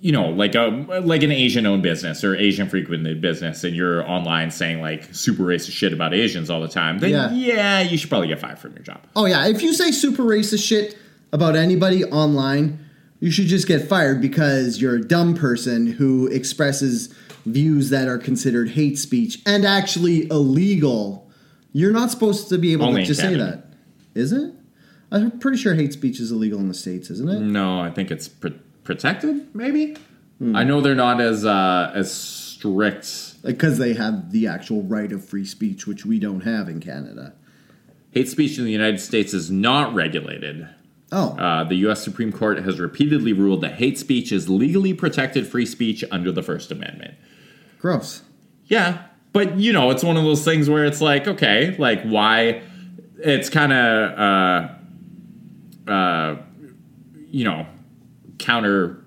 you 0.01 0.13
know, 0.13 0.29
like 0.31 0.55
a 0.55 0.67
like 1.03 1.23
an 1.23 1.33
Asian 1.33 1.67
owned 1.67 1.83
business 1.83 2.23
or 2.23 2.37
Asian 2.37 2.69
frequented 2.69 3.21
business, 3.21 3.65
and 3.65 3.75
you're 3.75 4.09
online 4.09 4.51
saying 4.51 4.81
like 4.81 5.13
super 5.13 5.43
racist 5.43 5.73
shit 5.73 5.93
about 5.93 6.15
Asians 6.15 6.51
all 6.51 6.61
the 6.61 6.69
time, 6.69 6.99
then 7.01 7.11
Yeah. 7.11 7.33
yeah, 7.33 7.81
you 7.81 7.97
should 7.99 8.09
probably 8.09 8.29
get 8.29 8.39
fired 8.39 8.59
from 8.59 8.73
your 8.75 8.83
job. 8.83 9.01
Oh, 9.17 9.27
yeah. 9.27 9.47
If 9.49 9.61
you 9.63 9.73
say 9.75 9.91
super 9.91 10.23
racist 10.23 10.67
shit 10.67 10.97
about 11.33 11.57
anybody 11.57 12.05
online, 12.05 12.79
you 13.21 13.31
should 13.33 13.47
just 13.47 13.67
get 13.67 13.89
fired 13.89 14.21
because 14.21 14.81
you're 14.81 14.95
a 14.97 15.03
dumb 15.07 15.35
person 15.35 15.87
who 15.89 16.29
expresses 16.29 17.13
views 17.45 17.91
that 17.91 18.07
are 18.09 18.19
considered 18.19 18.71
hate 18.71 18.99
speech 18.99 19.41
and 19.47 19.65
actually 19.65 20.29
illegal 20.31 21.29
You're 21.73 21.93
not 21.93 22.11
supposed 22.11 22.49
to 22.51 22.59
be 22.59 22.73
able 22.73 22.87
Only 22.87 23.03
to 23.03 23.07
just 23.09 23.21
say 23.21 23.35
that, 23.35 23.73
is 24.15 24.33
it? 24.33 24.53
I'm 25.11 25.39
pretty 25.39 25.57
sure 25.59 25.75
hate 25.75 25.93
speech 25.93 26.21
is 26.21 26.31
illegal 26.31 26.61
in 26.61 26.69
the 26.69 26.75
states, 26.75 27.11
isn't 27.11 27.29
it? 27.29 27.41
No, 27.41 27.81
I 27.81 27.91
think 27.91 28.11
it's 28.11 28.29
pr- 28.29 28.49
protected. 28.89 29.55
Maybe. 29.55 29.95
Hmm. 30.39 30.57
I 30.57 30.65
know 30.65 30.81
they're 30.81 30.95
not 30.95 31.21
as 31.21 31.45
uh, 31.45 31.93
as 31.95 32.11
strict. 32.11 33.43
Because 33.45 33.77
they 33.77 33.93
have 33.93 34.33
the 34.33 34.47
actual 34.47 34.83
right 34.83 35.13
of 35.13 35.23
free 35.23 35.45
speech, 35.45 35.87
which 35.87 36.07
we 36.07 36.19
don't 36.19 36.41
have 36.41 36.71
in 36.71 36.81
Canada. 36.81 37.35
Hate 38.13 38.29
speech 38.31 38.57
in 38.59 38.65
the 38.65 38.73
United 38.73 38.99
States 38.99 39.35
is 39.35 39.51
not 39.51 39.95
regulated. 39.95 40.67
Oh, 41.13 41.37
Uh, 41.39 41.65
the 41.65 41.75
U.S. 41.87 42.03
Supreme 42.03 42.33
Court 42.33 42.59
has 42.65 42.81
repeatedly 42.81 43.35
ruled 43.35 43.61
that 43.61 43.75
hate 43.75 43.99
speech 43.99 44.33
is 44.33 44.49
legally 44.49 44.95
protected 44.95 45.47
free 45.47 45.67
speech 45.67 46.03
under 46.11 46.33
the 46.33 46.43
First 46.43 46.73
Amendment. 46.73 47.15
gross. 47.79 48.23
Yeah, 48.67 49.03
but 49.33 49.57
you 49.59 49.73
know, 49.75 49.91
it's 49.91 50.03
one 50.03 50.17
of 50.17 50.25
those 50.25 50.45
things 50.45 50.69
where 50.71 50.87
it's 50.87 51.01
like, 51.03 51.29
okay, 51.29 51.77
like 51.79 52.03
why? 52.05 52.63
It's 53.19 53.51
kind 53.51 53.73
of, 53.73 54.19
uh, 54.19 55.91
uh, 55.93 56.37
you 57.31 57.45
know, 57.45 57.67
counter 58.39 59.03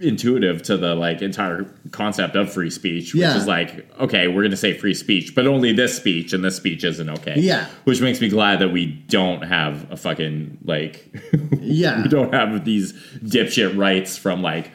intuitive 0.00 0.62
to 0.62 0.76
the 0.76 0.94
like 0.94 1.22
entire 1.22 1.64
concept 1.92 2.34
of 2.36 2.52
free 2.52 2.68
speech, 2.68 3.14
which 3.14 3.20
Yeah. 3.22 3.36
is 3.36 3.46
like, 3.46 3.88
okay, 4.00 4.26
we're 4.28 4.42
going 4.42 4.50
to 4.50 4.56
say 4.56 4.76
free 4.76 4.92
speech, 4.92 5.34
but 5.34 5.46
only 5.46 5.72
this 5.72 5.96
speech, 5.96 6.32
and 6.32 6.44
this 6.44 6.56
speech 6.56 6.84
isn't 6.84 7.08
okay. 7.08 7.36
Yeah. 7.38 7.66
which 7.84 8.00
makes 8.00 8.20
me 8.20 8.28
glad 8.28 8.58
that 8.58 8.70
we 8.70 8.86
don't 8.86 9.42
have 9.42 9.90
a 9.90 9.96
fucking 9.96 10.58
like, 10.64 11.08
Yeah. 11.60 12.02
we 12.02 12.08
don't 12.08 12.34
have 12.34 12.64
these 12.64 12.92
dipshit 13.22 13.76
rights 13.78 14.18
from 14.18 14.42
like 14.42 14.72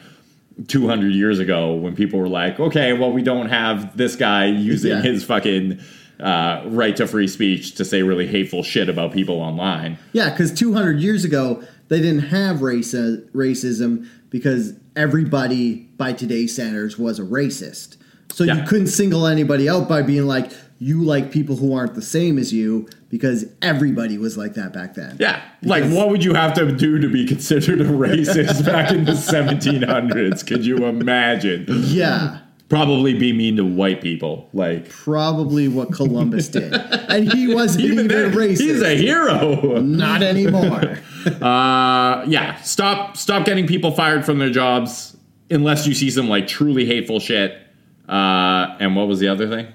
200 0.68 1.12
years 1.14 1.38
ago 1.38 1.74
when 1.74 1.94
people 1.94 2.18
were 2.18 2.28
like, 2.28 2.58
okay, 2.58 2.92
well, 2.94 3.12
we 3.12 3.22
don't 3.22 3.50
have 3.50 3.96
this 3.96 4.16
guy 4.16 4.46
using 4.46 4.90
Yeah. 4.92 5.02
his 5.02 5.22
fucking 5.22 5.80
uh, 6.20 6.62
right 6.66 6.96
to 6.96 7.06
free 7.06 7.28
speech 7.28 7.74
to 7.76 7.84
say 7.84 8.02
really 8.02 8.26
hateful 8.26 8.62
shit 8.62 8.88
about 8.88 9.12
people 9.12 9.40
online. 9.40 9.98
Yeah, 10.12 10.30
because 10.30 10.52
200 10.52 11.00
years 11.00 11.24
ago, 11.24 11.62
they 11.88 12.00
didn't 12.00 12.28
have 12.28 12.62
race, 12.62 12.94
racism 12.94 14.08
because 14.30 14.74
everybody, 14.96 15.88
by 15.96 16.12
today's 16.12 16.52
standards, 16.54 16.98
was 16.98 17.18
a 17.18 17.22
racist. 17.22 17.96
So 18.32 18.44
you 18.44 18.62
couldn't 18.62 18.86
single 18.86 19.26
anybody 19.26 19.68
out 19.68 19.88
by 19.88 20.02
being 20.02 20.26
like, 20.26 20.52
you 20.78 21.02
like 21.02 21.30
people 21.30 21.56
who 21.56 21.74
aren't 21.74 21.94
the 21.94 22.02
same 22.02 22.38
as 22.38 22.52
you 22.52 22.88
because 23.10 23.44
everybody 23.60 24.16
was 24.16 24.38
like 24.38 24.54
that 24.54 24.72
back 24.72 24.94
then. 24.94 25.16
Yeah. 25.20 25.42
Like, 25.62 25.84
what 25.90 26.08
would 26.08 26.24
you 26.24 26.32
have 26.32 26.54
to 26.54 26.72
do 26.72 26.98
to 27.00 27.08
be 27.08 27.26
considered 27.26 27.80
a 27.80 27.84
racist 27.84 28.64
back 28.64 28.92
in 28.92 29.04
the 29.04 29.12
1700s? 29.12 30.46
Could 30.46 30.64
you 30.64 30.86
imagine? 30.86 31.66
Yeah. 31.68 32.38
Probably 32.70 33.12
be 33.12 33.32
mean 33.34 33.56
to 33.56 33.64
white 33.64 34.00
people. 34.00 34.48
Like, 34.54 34.88
Probably 34.88 35.68
what 35.68 35.92
Columbus 35.92 36.48
did. 36.56 36.72
And 36.72 37.30
he 37.32 37.52
wasn't 37.52 37.84
even, 37.84 38.08
then, 38.08 38.32
racist. 38.32 38.60
he's 38.60 38.80
a 38.80 38.96
hero. 38.96 39.80
Not 39.80 40.22
anymore. 40.22 40.98
Uh, 41.20 42.24
yeah. 42.26 42.58
Stop, 42.62 43.14
stop 43.14 43.44
getting 43.44 43.66
people 43.66 43.90
fired 43.92 44.24
from 44.24 44.38
their 44.38 44.48
jobs 44.48 45.14
unless 45.50 45.86
you 45.86 45.92
see 45.92 46.10
some 46.10 46.30
like 46.30 46.46
truly 46.46 46.86
hateful 46.86 47.20
shit. 47.20 47.60
Uh, 48.08 48.74
and 48.80 48.96
what 48.96 49.06
was 49.06 49.20
the 49.20 49.28
other 49.28 49.46
thing? 49.46 49.66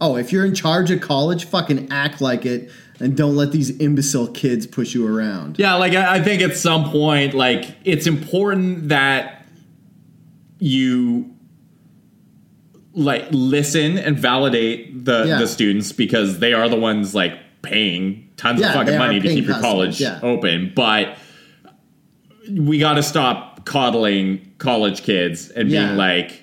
oh, 0.00 0.16
if 0.16 0.32
you're 0.32 0.44
in 0.44 0.54
charge 0.54 0.90
of 0.90 1.00
college, 1.00 1.44
fucking 1.44 1.90
act 1.90 2.20
like 2.20 2.44
it 2.44 2.70
and 3.00 3.16
don't 3.16 3.36
let 3.36 3.52
these 3.52 3.78
imbecile 3.80 4.28
kids 4.28 4.66
push 4.66 4.94
you 4.94 5.06
around. 5.06 5.58
Yeah, 5.58 5.74
like 5.74 5.94
I, 5.94 6.16
I 6.16 6.22
think 6.22 6.42
at 6.42 6.56
some 6.56 6.90
point, 6.90 7.34
like 7.34 7.76
it's 7.84 8.06
important 8.06 8.88
that 8.88 9.46
you 10.58 11.33
like 12.94 13.26
listen 13.30 13.98
and 13.98 14.18
validate 14.18 15.04
the 15.04 15.24
Yeah. 15.26 15.38
the 15.38 15.46
students 15.48 15.92
because 15.92 16.38
they 16.38 16.52
are 16.52 16.68
the 16.68 16.76
ones 16.76 17.14
like 17.14 17.32
paying 17.62 18.28
tons 18.36 18.60
Yeah, 18.60 18.68
of 18.68 18.74
fucking 18.74 18.98
money 18.98 19.20
to 19.20 19.28
keep 19.28 19.46
your 19.46 19.58
college 19.60 20.00
yeah. 20.00 20.20
open. 20.22 20.72
But 20.74 21.16
we 22.50 22.78
got 22.78 22.94
to 22.94 23.02
stop 23.02 23.64
coddling 23.64 24.52
college 24.58 25.02
kids 25.02 25.48
and 25.50 25.70
being 25.70 25.96
like, 25.96 26.42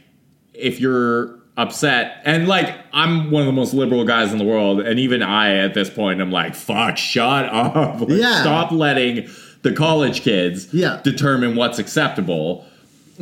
if 0.53 0.79
you're 0.79 1.39
upset 1.57 2.21
and 2.25 2.47
like 2.47 2.73
I'm 2.93 3.29
one 3.29 3.41
of 3.41 3.45
the 3.45 3.51
most 3.53 3.73
liberal 3.73 4.03
guys 4.05 4.31
in 4.31 4.37
the 4.39 4.45
world, 4.45 4.81
and 4.81 4.99
even 4.99 5.21
I 5.21 5.55
at 5.57 5.73
this 5.73 5.89
point 5.89 6.21
I'm 6.21 6.31
like, 6.31 6.55
fuck, 6.55 6.97
shut 6.97 7.45
up. 7.45 7.99
Like, 8.01 8.09
Yeah. 8.09 8.41
Stop 8.41 8.71
letting 8.71 9.29
the 9.61 9.71
college 9.73 10.21
kids 10.21 10.73
Yeah. 10.73 10.99
determine 11.03 11.55
what's 11.55 11.77
acceptable 11.79 12.65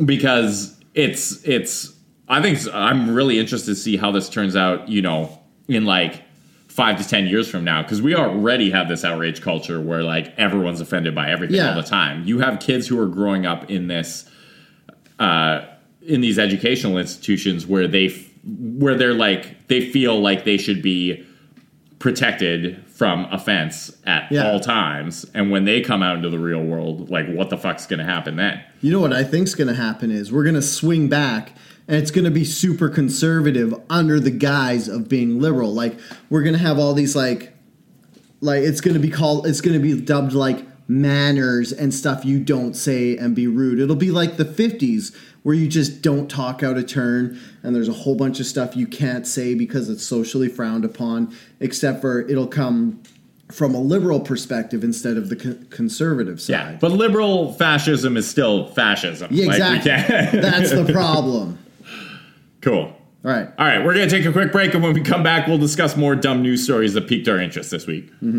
because 0.04 0.76
it's 0.94 1.42
it's 1.44 1.92
I 2.30 2.40
think 2.40 2.58
I'm 2.72 3.14
really 3.14 3.38
interested 3.38 3.72
to 3.72 3.74
see 3.74 3.96
how 3.96 4.10
this 4.12 4.28
turns 4.28 4.54
out, 4.56 4.88
you 4.88 5.02
know, 5.02 5.38
in 5.68 5.84
like 5.84 6.22
five 6.68 6.96
to 7.02 7.06
ten 7.06 7.26
years 7.26 7.48
from 7.50 7.64
now, 7.64 7.82
because 7.82 8.00
we 8.00 8.14
already 8.14 8.70
have 8.70 8.88
this 8.88 9.04
outrage 9.04 9.42
culture 9.42 9.80
where 9.80 10.02
like 10.04 10.32
everyone's 10.38 10.80
offended 10.80 11.14
by 11.14 11.28
everything 11.30 11.56
Yeah. 11.56 11.70
all 11.70 11.74
the 11.82 11.86
time. 11.86 12.22
You 12.24 12.38
have 12.38 12.60
kids 12.60 12.86
who 12.86 12.98
are 13.00 13.08
growing 13.08 13.44
up 13.46 13.68
in 13.70 13.88
this 13.88 14.30
uh 15.18 15.62
in 16.06 16.20
these 16.22 16.38
educational 16.38 16.96
institutions 16.96 17.66
where 17.66 17.86
they 17.86 18.06
f- 18.06 18.24
where 18.44 18.94
they're 18.94 19.12
like 19.12 19.66
they 19.68 19.80
feel 19.90 20.18
like 20.18 20.44
they 20.44 20.56
should 20.56 20.80
be 20.80 21.26
protected 21.98 22.82
from 22.86 23.26
offense 23.26 23.94
at 24.06 24.30
Yeah. 24.32 24.50
all 24.50 24.60
times 24.60 25.26
and 25.34 25.50
when 25.50 25.64
they 25.66 25.82
come 25.82 26.02
out 26.02 26.16
into 26.16 26.30
the 26.30 26.38
real 26.38 26.62
world 26.62 27.10
like 27.10 27.26
what 27.28 27.50
the 27.50 27.58
fuck's 27.58 27.86
going 27.86 27.98
to 27.98 28.04
happen 28.06 28.36
then 28.36 28.62
You 28.80 28.90
know 28.92 29.00
what 29.00 29.12
I 29.12 29.24
think's 29.24 29.54
going 29.54 29.68
to 29.68 29.74
happen 29.74 30.10
is 30.10 30.32
we're 30.32 30.44
going 30.44 30.54
to 30.54 30.62
swing 30.62 31.08
back 31.08 31.52
and 31.90 31.98
it's 32.00 32.12
going 32.12 32.24
to 32.24 32.30
be 32.30 32.44
super 32.44 32.88
conservative 32.88 33.74
under 33.90 34.20
the 34.20 34.30
guise 34.30 34.86
of 34.88 35.08
being 35.08 35.40
liberal. 35.40 35.74
Like 35.74 35.98
we're 36.30 36.42
going 36.42 36.54
to 36.56 36.62
have 36.62 36.78
all 36.78 36.94
these 36.94 37.16
like 37.16 37.52
like 38.40 38.62
it's 38.62 38.80
going 38.80 38.94
to 38.94 39.00
be 39.00 39.10
called 39.10 39.46
it's 39.46 39.60
going 39.60 39.74
to 39.74 39.82
be 39.82 40.00
dubbed 40.00 40.32
like 40.32 40.64
manners 40.88 41.72
and 41.72 41.92
stuff 41.92 42.24
you 42.24 42.38
don't 42.40 42.74
say 42.74 43.16
and 43.16 43.34
be 43.34 43.46
rude. 43.46 43.80
It'll 43.80 43.96
be 43.96 44.10
like 44.10 44.36
the 44.36 44.44
50s 44.44 45.14
where 45.42 45.54
you 45.54 45.66
just 45.68 46.02
don't 46.02 46.28
talk 46.30 46.62
out 46.62 46.76
of 46.76 46.86
turn 46.86 47.38
and 47.62 47.74
there's 47.74 47.88
a 47.88 47.92
whole 47.92 48.14
bunch 48.14 48.38
of 48.40 48.46
stuff 48.46 48.76
you 48.76 48.86
can't 48.86 49.26
say 49.26 49.54
because 49.54 49.88
it's 49.88 50.04
socially 50.04 50.48
frowned 50.48 50.84
upon 50.84 51.34
except 51.60 52.00
for 52.00 52.20
it'll 52.28 52.46
come 52.46 53.02
from 53.50 53.74
a 53.74 53.80
liberal 53.80 54.20
perspective 54.20 54.84
instead 54.84 55.16
of 55.16 55.28
the 55.28 55.34
con- 55.36 55.66
conservative 55.70 56.40
side. 56.40 56.52
yeah 56.52 56.78
but 56.80 56.92
liberal 56.92 57.52
fascism 57.54 58.16
is 58.16 58.28
still 58.28 58.68
fascism 58.68 59.28
Yeah, 59.32 59.46
Like, 59.46 59.54
exactly. 59.76 59.90
can't- 59.90 60.42
That's 60.42 60.70
the 60.70 60.92
problem. 60.92 61.58
Cool. 62.60 62.96
All 63.22 63.30
right. 63.30 63.48
all 63.58 63.66
right 63.66 63.84
we're 63.84 63.92
going 63.94 64.08
to 64.08 64.16
take 64.16 64.24
a 64.24 64.32
quick 64.32 64.50
break 64.50 64.72
and 64.72 64.82
when 64.82 64.94
we 64.94 65.02
come 65.02 65.22
back 65.22 65.46
we'll 65.46 65.58
discuss 65.58 65.94
more 65.94 66.16
dumb 66.16 66.40
news 66.42 66.64
stories 66.64 66.94
that 66.94 67.06
piqued 67.06 67.28
our 67.28 67.38
interest 67.38 67.70
this 67.70 67.86
week. 67.86 68.10
All 68.22 68.30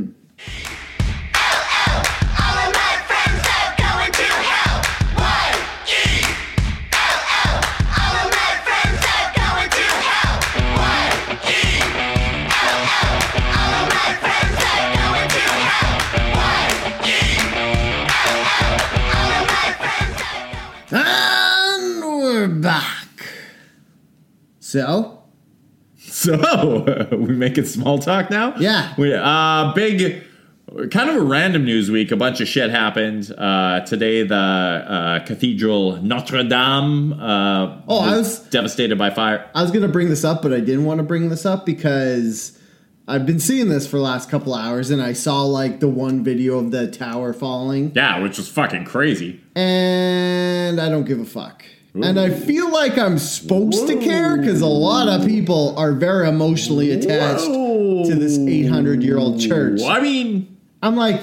So, 24.71 25.19
So 25.97 27.07
we 27.11 27.33
making 27.35 27.65
small 27.65 27.99
talk 27.99 28.29
now. 28.29 28.55
Yeah. 28.57 28.93
We 28.97 29.13
uh 29.13 29.73
big, 29.73 30.23
kind 30.91 31.09
of 31.09 31.17
a 31.17 31.21
random 31.21 31.65
news 31.65 31.91
week. 31.91 32.11
A 32.11 32.15
bunch 32.15 32.39
of 32.39 32.47
shit 32.47 32.69
happened 32.71 33.33
uh, 33.37 33.81
today. 33.81 34.23
The 34.23 34.35
uh, 34.35 35.25
Cathedral 35.25 35.97
Notre 36.01 36.43
Dame. 36.43 37.11
Uh, 37.13 37.81
Oh, 37.89 37.99
I 37.99 38.15
was- 38.17 38.39
devastated 38.49 38.97
by 38.97 39.09
fire. 39.09 39.49
I 39.53 39.61
was 39.61 39.71
going 39.71 39.81
to 39.83 39.91
bring 39.91 40.07
this 40.09 40.23
up, 40.23 40.41
but 40.41 40.53
I 40.53 40.61
didn't 40.61 40.85
want 40.85 40.99
to 40.99 41.03
bring 41.03 41.27
this 41.27 41.45
up 41.45 41.65
because 41.65 42.57
I've 43.09 43.25
been 43.25 43.39
seeing 43.41 43.67
this 43.67 43.85
for 43.85 43.97
the 43.97 44.03
last 44.03 44.29
couple 44.29 44.53
hours 44.55 44.89
and 44.89 45.01
I 45.01 45.11
saw 45.11 45.43
like 45.43 45.81
the 45.81 45.89
one 45.89 46.23
video 46.23 46.57
of 46.59 46.71
the 46.71 46.89
tower 46.89 47.33
falling 47.33 47.91
Yeah, 47.93 48.19
which 48.23 48.37
was 48.37 48.47
fucking 48.47 48.85
crazy. 48.85 49.41
and 49.55 50.79
I 50.79 50.87
don't 50.87 51.03
give 51.05 51.19
a 51.19 51.25
fuck. 51.25 51.65
And 51.93 52.19
I 52.19 52.29
feel 52.29 52.71
like 52.71 52.97
I'm 52.97 53.19
supposed 53.19 53.87
to 53.87 53.99
care 53.99 54.37
because 54.37 54.61
a 54.61 54.67
lot 54.67 55.09
of 55.09 55.27
people 55.27 55.77
are 55.77 55.91
very 55.91 56.27
emotionally 56.27 56.91
attached 56.91 57.43
to 57.43 58.15
this 58.15 58.37
800 58.37 59.03
year 59.03 59.17
old 59.17 59.39
church. 59.39 59.81
I 59.81 59.99
mean, 59.99 60.57
I'm 60.81 60.95
like, 60.95 61.21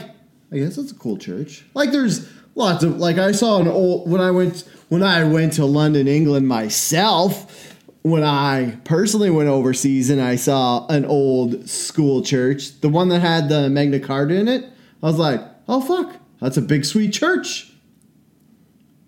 I 0.53 0.59
guess 0.59 0.77
it's 0.77 0.93
a 0.93 0.95
cool 0.95 1.17
church. 1.17 1.65
Like 1.75 1.91
there's 1.91 2.29
lots 2.55 2.85
of 2.85 2.99
like 2.99 3.17
I 3.19 3.33
saw 3.33 3.61
an 3.61 3.69
old 3.69 4.11
when 4.11 4.21
I 4.21 4.31
went 4.31 4.65
when 4.89 5.03
I 5.03 5.25
went 5.25 5.55
to 5.55 5.65
London, 5.65 6.07
England 6.07 6.49
myself. 6.49 7.75
When 8.03 8.23
I 8.23 8.79
personally 8.85 9.29
went 9.29 9.49
overseas 9.49 10.09
and 10.09 10.21
I 10.21 10.37
saw 10.37 10.87
an 10.87 11.05
old 11.05 11.69
school 11.69 12.23
church, 12.23 12.81
the 12.81 12.89
one 12.89 13.09
that 13.09 13.21
had 13.21 13.49
the 13.49 13.69
Magna 13.69 14.01
Carta 14.01 14.35
in 14.35 14.49
it, 14.49 14.65
I 15.03 15.07
was 15.07 15.19
like, 15.19 15.43
oh 15.67 15.81
fuck, 15.81 16.17
that's 16.41 16.57
a 16.57 16.63
big 16.63 16.85
sweet 16.85 17.13
church. 17.13 17.73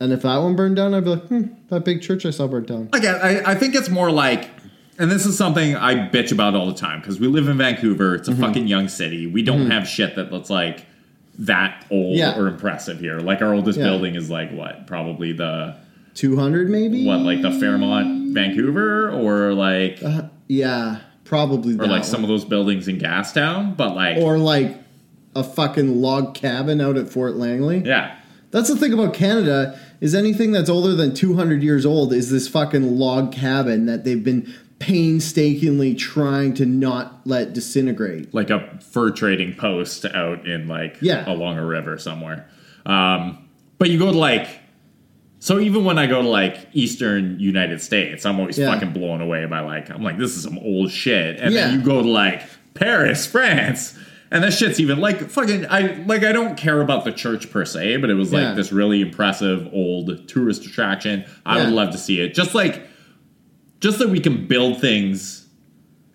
And 0.01 0.13
if 0.13 0.23
that 0.23 0.39
one 0.39 0.57
burned 0.57 0.77
down, 0.77 0.95
I'd 0.95 1.05
be 1.05 1.11
like, 1.11 1.27
hmm, 1.27 1.43
that 1.69 1.85
big 1.85 2.01
church 2.03 2.25
I 2.25 2.31
saw 2.31 2.47
burned 2.47 2.67
down. 2.67 2.89
like 2.93 3.05
I, 3.05 3.43
I 3.53 3.55
think 3.55 3.75
it's 3.75 3.91
more 3.91 4.11
like 4.11 4.49
and 4.99 5.11
this 5.11 5.25
is 5.27 5.37
something 5.39 5.77
I 5.77 5.95
bitch 6.09 6.31
about 6.33 6.55
all 6.55 6.67
the 6.67 6.75
time 6.75 7.01
because 7.01 7.19
we 7.21 7.27
live 7.27 7.49
in 7.49 7.57
Vancouver. 7.57 8.15
It's 8.17 8.29
a 8.29 8.33
Mm-hmm. 8.33 8.41
fucking 8.43 8.67
young 8.67 8.89
city. 8.89 9.27
We 9.27 9.43
don't 9.43 9.71
have 9.71 9.87
shit 9.89 10.17
that 10.17 10.31
looks 10.33 10.51
like 10.51 10.85
that 11.39 11.87
old 11.91 12.17
Yeah. 12.17 12.39
or 12.39 12.49
impressive 12.49 13.01
here. 13.01 13.19
Like 13.21 13.41
our 13.41 13.55
oldest 13.55 13.79
Yeah. 13.79 13.85
building 13.87 14.15
is 14.15 14.29
like 14.31 14.51
what? 14.53 14.87
Probably 14.87 15.33
the 15.33 15.77
Two 16.15 16.37
hundred 16.37 16.69
maybe. 16.71 17.07
what? 17.07 17.21
Like 17.21 17.41
the 17.41 17.51
Fairmont, 17.53 18.35
Vancouver, 18.35 19.11
or 19.11 19.55
like 19.55 20.03
Uh, 20.03 20.23
yeah, 20.49 20.99
probably. 21.25 21.75
or 21.75 21.87
like 21.87 21.91
one. 21.91 22.03
some 22.03 22.23
of 22.23 22.29
those 22.29 22.45
buildings 22.45 22.89
in 22.89 22.99
Gastown. 22.99 23.77
But 23.77 23.95
like, 23.95 24.19
or 24.19 24.37
like 24.39 24.77
a 25.37 25.43
fucking 25.45 26.01
log 26.03 26.35
cabin 26.35 26.81
out 26.81 26.97
at 26.99 27.09
Fort 27.09 27.37
Langley. 27.37 27.83
yeah, 27.87 28.17
That's 28.51 28.69
the 28.69 28.77
thing 28.77 28.93
about 28.93 29.15
Canada 29.15 29.79
is 30.01 30.15
anything 30.15 30.51
that's 30.53 30.69
older 30.71 30.95
than 30.95 31.15
200 31.15 31.63
years 31.63 31.87
old 31.87 32.13
is 32.13 32.31
this 32.31 32.49
fucking 32.49 32.99
log 32.99 33.33
cabin 33.33 33.87
that 33.87 34.05
they've 34.05 34.23
been 34.25 34.53
painstakingly 34.81 35.95
trying 35.95 36.55
to 36.55 36.67
not 36.67 37.21
let 37.27 37.53
disintegrate. 37.53 38.35
like 38.35 38.51
a 38.51 38.79
fur 38.81 39.11
trading 39.11 39.55
post 39.55 40.05
out 40.07 40.47
in 40.47 40.67
like 40.69 40.97
Yeah. 41.01 41.31
along 41.33 41.59
a 41.59 41.65
river 41.67 41.97
somewhere. 41.99 42.47
Um, 42.87 43.39
but 43.79 43.91
you 43.91 43.99
go 43.99 44.11
to 44.13 44.19
like 44.19 44.49
so 45.43 45.59
even 45.59 45.85
when 45.85 45.97
I 45.99 46.07
go 46.07 46.21
to 46.21 46.29
like 46.29 46.69
Eastern 46.75 47.39
United 47.41 47.81
States, 47.81 48.27
I'm 48.27 48.39
always 48.41 48.59
Yeah. 48.59 48.73
fucking 48.75 48.93
blown 48.93 49.21
away 49.23 49.47
by 49.47 49.61
like 49.61 49.91
I'm 49.91 50.03
like 50.03 50.19
this 50.19 50.37
is 50.37 50.43
some 50.43 50.59
old 50.59 50.91
shit, 50.91 51.39
and 51.39 51.55
Yeah. 51.55 51.69
then 51.69 51.79
you 51.81 51.85
go 51.85 52.03
to 52.03 52.09
like 52.09 52.43
Paris, 52.75 53.27
France. 53.27 53.97
And 54.33 54.45
that 54.45 54.53
shit's 54.53 54.79
even 54.79 55.01
like 55.01 55.29
fucking. 55.29 55.67
I 55.69 56.03
like. 56.07 56.23
I 56.23 56.31
don't 56.33 56.57
care 56.57 56.81
about 56.81 57.05
the 57.05 57.11
church 57.13 57.51
per 57.51 57.65
se, 57.65 57.97
but 57.97 58.11
it 58.11 58.15
was 58.15 58.33
like 58.33 58.43
Yeah. 58.43 58.55
this 58.55 58.71
really 58.73 59.01
impressive 59.01 59.69
old 59.73 60.29
tourist 60.29 60.65
attraction. 60.65 61.25
I 61.45 61.59
Yeah. 61.59 61.65
would 61.65 61.75
love 61.75 61.91
to 61.93 61.99
see 61.99 62.21
it. 62.21 62.33
Just 62.35 62.55
like, 62.55 62.83
just 63.81 63.99
that 63.99 64.09
we 64.11 64.21
can 64.21 64.47
build 64.47 64.81
things 64.81 65.47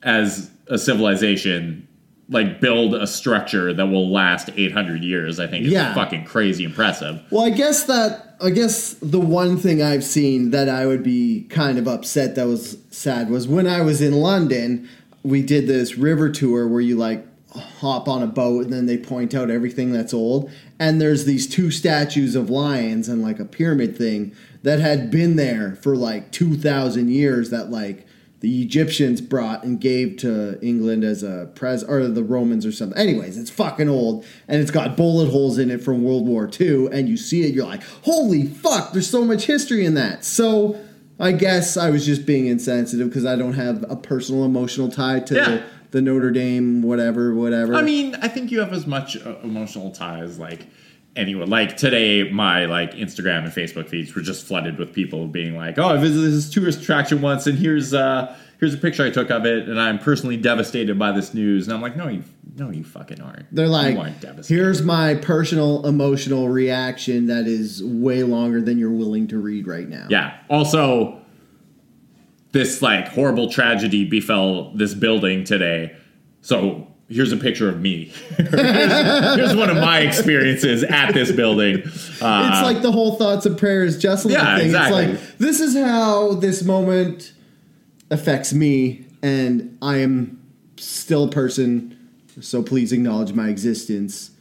as 0.02 0.50
a 0.68 0.78
civilization, 0.78 1.88
like 2.30 2.62
build 2.62 2.96
a 2.96 3.06
structure 3.06 3.74
that 3.74 3.88
will 3.88 4.10
last 4.10 4.50
800 4.56 5.04
years, 5.04 5.40
I 5.40 5.48
think 5.48 5.66
is 5.66 5.74
Yeah. 5.74 5.94
fucking 5.94 6.24
crazy 6.24 6.64
impressive. 6.64 7.20
Well, 7.32 7.44
I 7.46 7.50
guess 7.50 7.84
that 7.84 8.22
I 8.42 8.50
guess 8.50 8.96
the 9.02 9.20
one 9.20 9.56
thing 9.58 9.82
I've 9.82 10.04
seen 10.04 10.52
that 10.52 10.68
I 10.68 10.86
would 10.86 11.04
be 11.04 11.46
kind 11.50 11.78
of 11.78 11.88
upset 11.88 12.36
that 12.36 12.48
was 12.48 12.78
sad 12.92 13.30
was 13.30 13.48
when 13.48 13.66
I 13.66 13.80
was 13.82 14.02
in 14.02 14.14
London, 14.14 14.88
we 15.24 15.42
did 15.42 15.68
this 15.68 15.98
river 15.98 16.30
tour 16.30 16.68
where 16.68 16.82
you 16.82 16.98
like 16.98 17.26
hop 17.56 18.08
on 18.08 18.22
a 18.22 18.28
boat 18.28 18.66
and 18.66 18.74
then 18.74 18.86
they 18.86 18.98
point 18.98 19.34
out 19.34 19.50
everything 19.50 19.92
that's 19.92 20.14
old 20.14 20.52
and 20.80 21.00
there's 21.02 21.26
these 21.26 21.48
two 21.48 21.72
statues 21.72 22.36
of 22.36 22.50
lions 22.50 23.08
and 23.08 23.22
like 23.22 23.40
a 23.40 23.46
pyramid 23.46 23.98
thing 23.98 24.34
that 24.64 24.80
had 24.80 25.10
been 25.12 25.36
there 25.36 25.76
for 25.82 25.96
like 25.96 26.32
2000 26.32 27.10
years 27.10 27.50
that 27.50 27.70
like 27.72 28.06
the 28.42 28.62
Egyptians 28.62 29.22
brought 29.22 29.64
and 29.64 29.80
gave 29.82 30.18
to 30.18 30.60
England 30.62 31.04
as 31.04 31.24
a 31.24 31.50
pres 31.56 31.84
or 31.84 32.06
the 32.08 32.24
Romans 32.24 32.64
or 32.66 32.72
something. 32.72 32.98
Anyways, 32.98 33.38
it's 33.38 33.50
fucking 33.50 33.90
old 33.90 34.24
and 34.48 34.62
it's 34.62 34.70
got 34.72 34.96
bullet 34.98 35.30
holes 35.32 35.58
in 35.58 35.72
it 35.72 35.82
from 35.82 36.04
World 36.04 36.28
War 36.28 36.48
II 36.60 36.88
and 36.92 37.10
you 37.10 37.18
see 37.18 37.44
it 37.44 37.56
you're 37.56 37.66
like, 37.66 37.82
"Holy 38.04 38.46
fuck, 38.46 38.94
there's 38.94 39.10
so 39.10 39.26
much 39.26 39.46
history 39.46 39.84
in 39.86 39.96
that." 39.96 40.24
So, 40.26 40.80
I 41.20 41.32
guess 41.32 41.78
I 41.78 41.90
was 41.90 42.06
just 42.06 42.26
being 42.26 42.46
insensitive 42.46 43.08
because 43.08 43.26
I 43.26 43.36
don't 43.38 43.54
have 43.54 43.84
a 43.90 43.96
personal 43.96 44.44
emotional 44.44 44.90
tie 44.92 45.22
to 45.22 45.34
Yeah. 45.34 45.46
the 45.50 45.64
Notre 46.02 46.32
Dame 46.32 46.82
whatever 46.82 47.34
whatever. 47.34 47.76
I 47.76 47.82
mean, 47.82 48.16
I 48.16 48.28
think 48.28 48.52
you 48.52 48.60
have 48.60 48.74
as 48.74 48.86
much 48.88 49.18
uh, 49.18 49.36
emotional 49.44 49.92
ties 49.92 50.40
like 50.40 50.68
anyone. 51.16 51.50
Like 51.50 51.78
today, 51.78 52.30
my 52.30 52.66
like 52.66 52.94
Instagram 52.94 53.44
and 53.44 53.52
Facebook 53.52 53.90
feeds 53.90 54.14
were 54.16 54.22
just 54.22 54.46
flooded 54.46 54.78
with 54.78 54.94
people 54.94 55.28
being 55.28 55.56
like, 55.56 55.78
"Oh, 55.78 55.88
I 55.88 55.98
visited 55.98 56.32
this 56.32 56.50
tourist 56.50 56.82
attraction 56.82 57.22
once, 57.22 57.48
and 57.48 57.58
here's 57.58 57.94
uh 57.94 58.36
here's 58.60 58.74
a 58.74 58.78
picture 58.78 59.04
I 59.04 59.10
took 59.10 59.30
of 59.32 59.46
it, 59.46 59.68
and 59.68 59.80
I'm 59.80 60.00
personally 60.00 60.38
devastated 60.38 60.98
by 60.98 61.12
this 61.12 61.34
news." 61.34 61.68
And 61.68 61.74
I'm 61.74 61.82
like, 61.82 61.96
"No, 61.96 62.08
you 62.08 62.24
no, 62.58 62.70
you 62.70 62.84
fucking 62.84 63.22
aren't. 63.22 63.54
They're 63.54 63.68
like, 63.68 63.94
you 63.96 64.02
aren't 64.02 64.22
devastated." 64.22 64.62
here's 64.62 64.82
my 64.82 65.16
personal 65.16 65.86
emotional 65.86 66.50
reaction 66.50 67.28
that 67.28 67.48
is 67.48 67.84
way 67.84 68.24
longer 68.24 68.62
than 68.62 68.78
you're 68.78 68.92
willing 68.92 69.28
to 69.28 69.40
read 69.40 69.68
right 69.68 69.88
now. 69.88 70.08
Yeah. 70.10 70.38
Also, 70.50 71.22
this 72.56 72.82
like 72.82 73.10
horrible 73.10 73.50
tragedy 73.50 74.06
befell 74.06 74.72
this 74.74 74.94
building 74.94 75.44
today. 75.44 75.94
So 76.42 76.88
here's 77.10 77.34
a 77.34 77.38
picture 77.38 77.68
of 77.68 77.82
me. 77.82 78.06
here's, 78.38 78.50
here's 79.36 79.56
one 79.56 79.70
of 79.70 79.76
my 79.76 80.00
experiences 80.00 80.82
at 80.86 81.14
this 81.14 81.34
building. 81.34 81.82
Uh, 82.22 82.50
It's 82.52 82.64
like 82.64 82.82
the 82.82 82.94
whole 82.94 83.16
thoughts 83.18 83.46
and 83.46 83.58
prayers 83.58 83.98
Jocelyn 84.00 84.34
Yeah, 84.36 84.56
thing. 84.58 84.68
exactly. 84.68 85.04
It's 85.04 85.22
like 85.22 85.38
this 85.38 85.60
is 85.60 85.76
how 85.76 86.36
this 86.36 86.64
moment 86.64 87.34
affects 88.10 88.54
me, 88.54 89.06
and 89.22 89.78
I 89.82 89.98
am 89.98 90.42
still 90.78 91.26
a 91.26 91.30
person. 91.30 91.92
So 92.40 92.64
please 92.64 92.94
acknowledge 92.94 93.34
my 93.34 93.50
existence, 93.50 94.32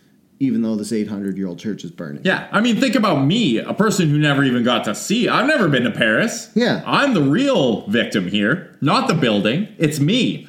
even 0.45 0.63
though 0.63 0.77
this 0.77 0.93
800 0.93 1.37
year 1.37 1.47
old 1.49 1.59
church 1.59 1.85
is 1.85 1.91
burning. 1.91 2.23
yeah, 2.25 2.49
I 2.53 2.61
mean, 2.61 2.77
think 2.81 2.95
about 2.95 3.25
me, 3.25 3.59
a 3.59 3.75
person 3.75 4.09
who 4.09 4.19
never 4.19 4.45
even 4.45 4.63
got 4.63 4.85
to 4.85 4.95
see. 4.95 5.29
I've 5.29 5.47
never 5.47 5.69
been 5.69 5.85
to 5.85 5.91
Paris. 5.91 6.51
Yeah. 6.55 6.83
I'm 6.87 7.15
the 7.15 7.23
real 7.23 7.87
victim 7.89 8.29
here, 8.29 8.77
not 8.81 9.09
the 9.09 9.15
building. 9.15 9.69
It's 9.79 9.99
me. 10.01 10.47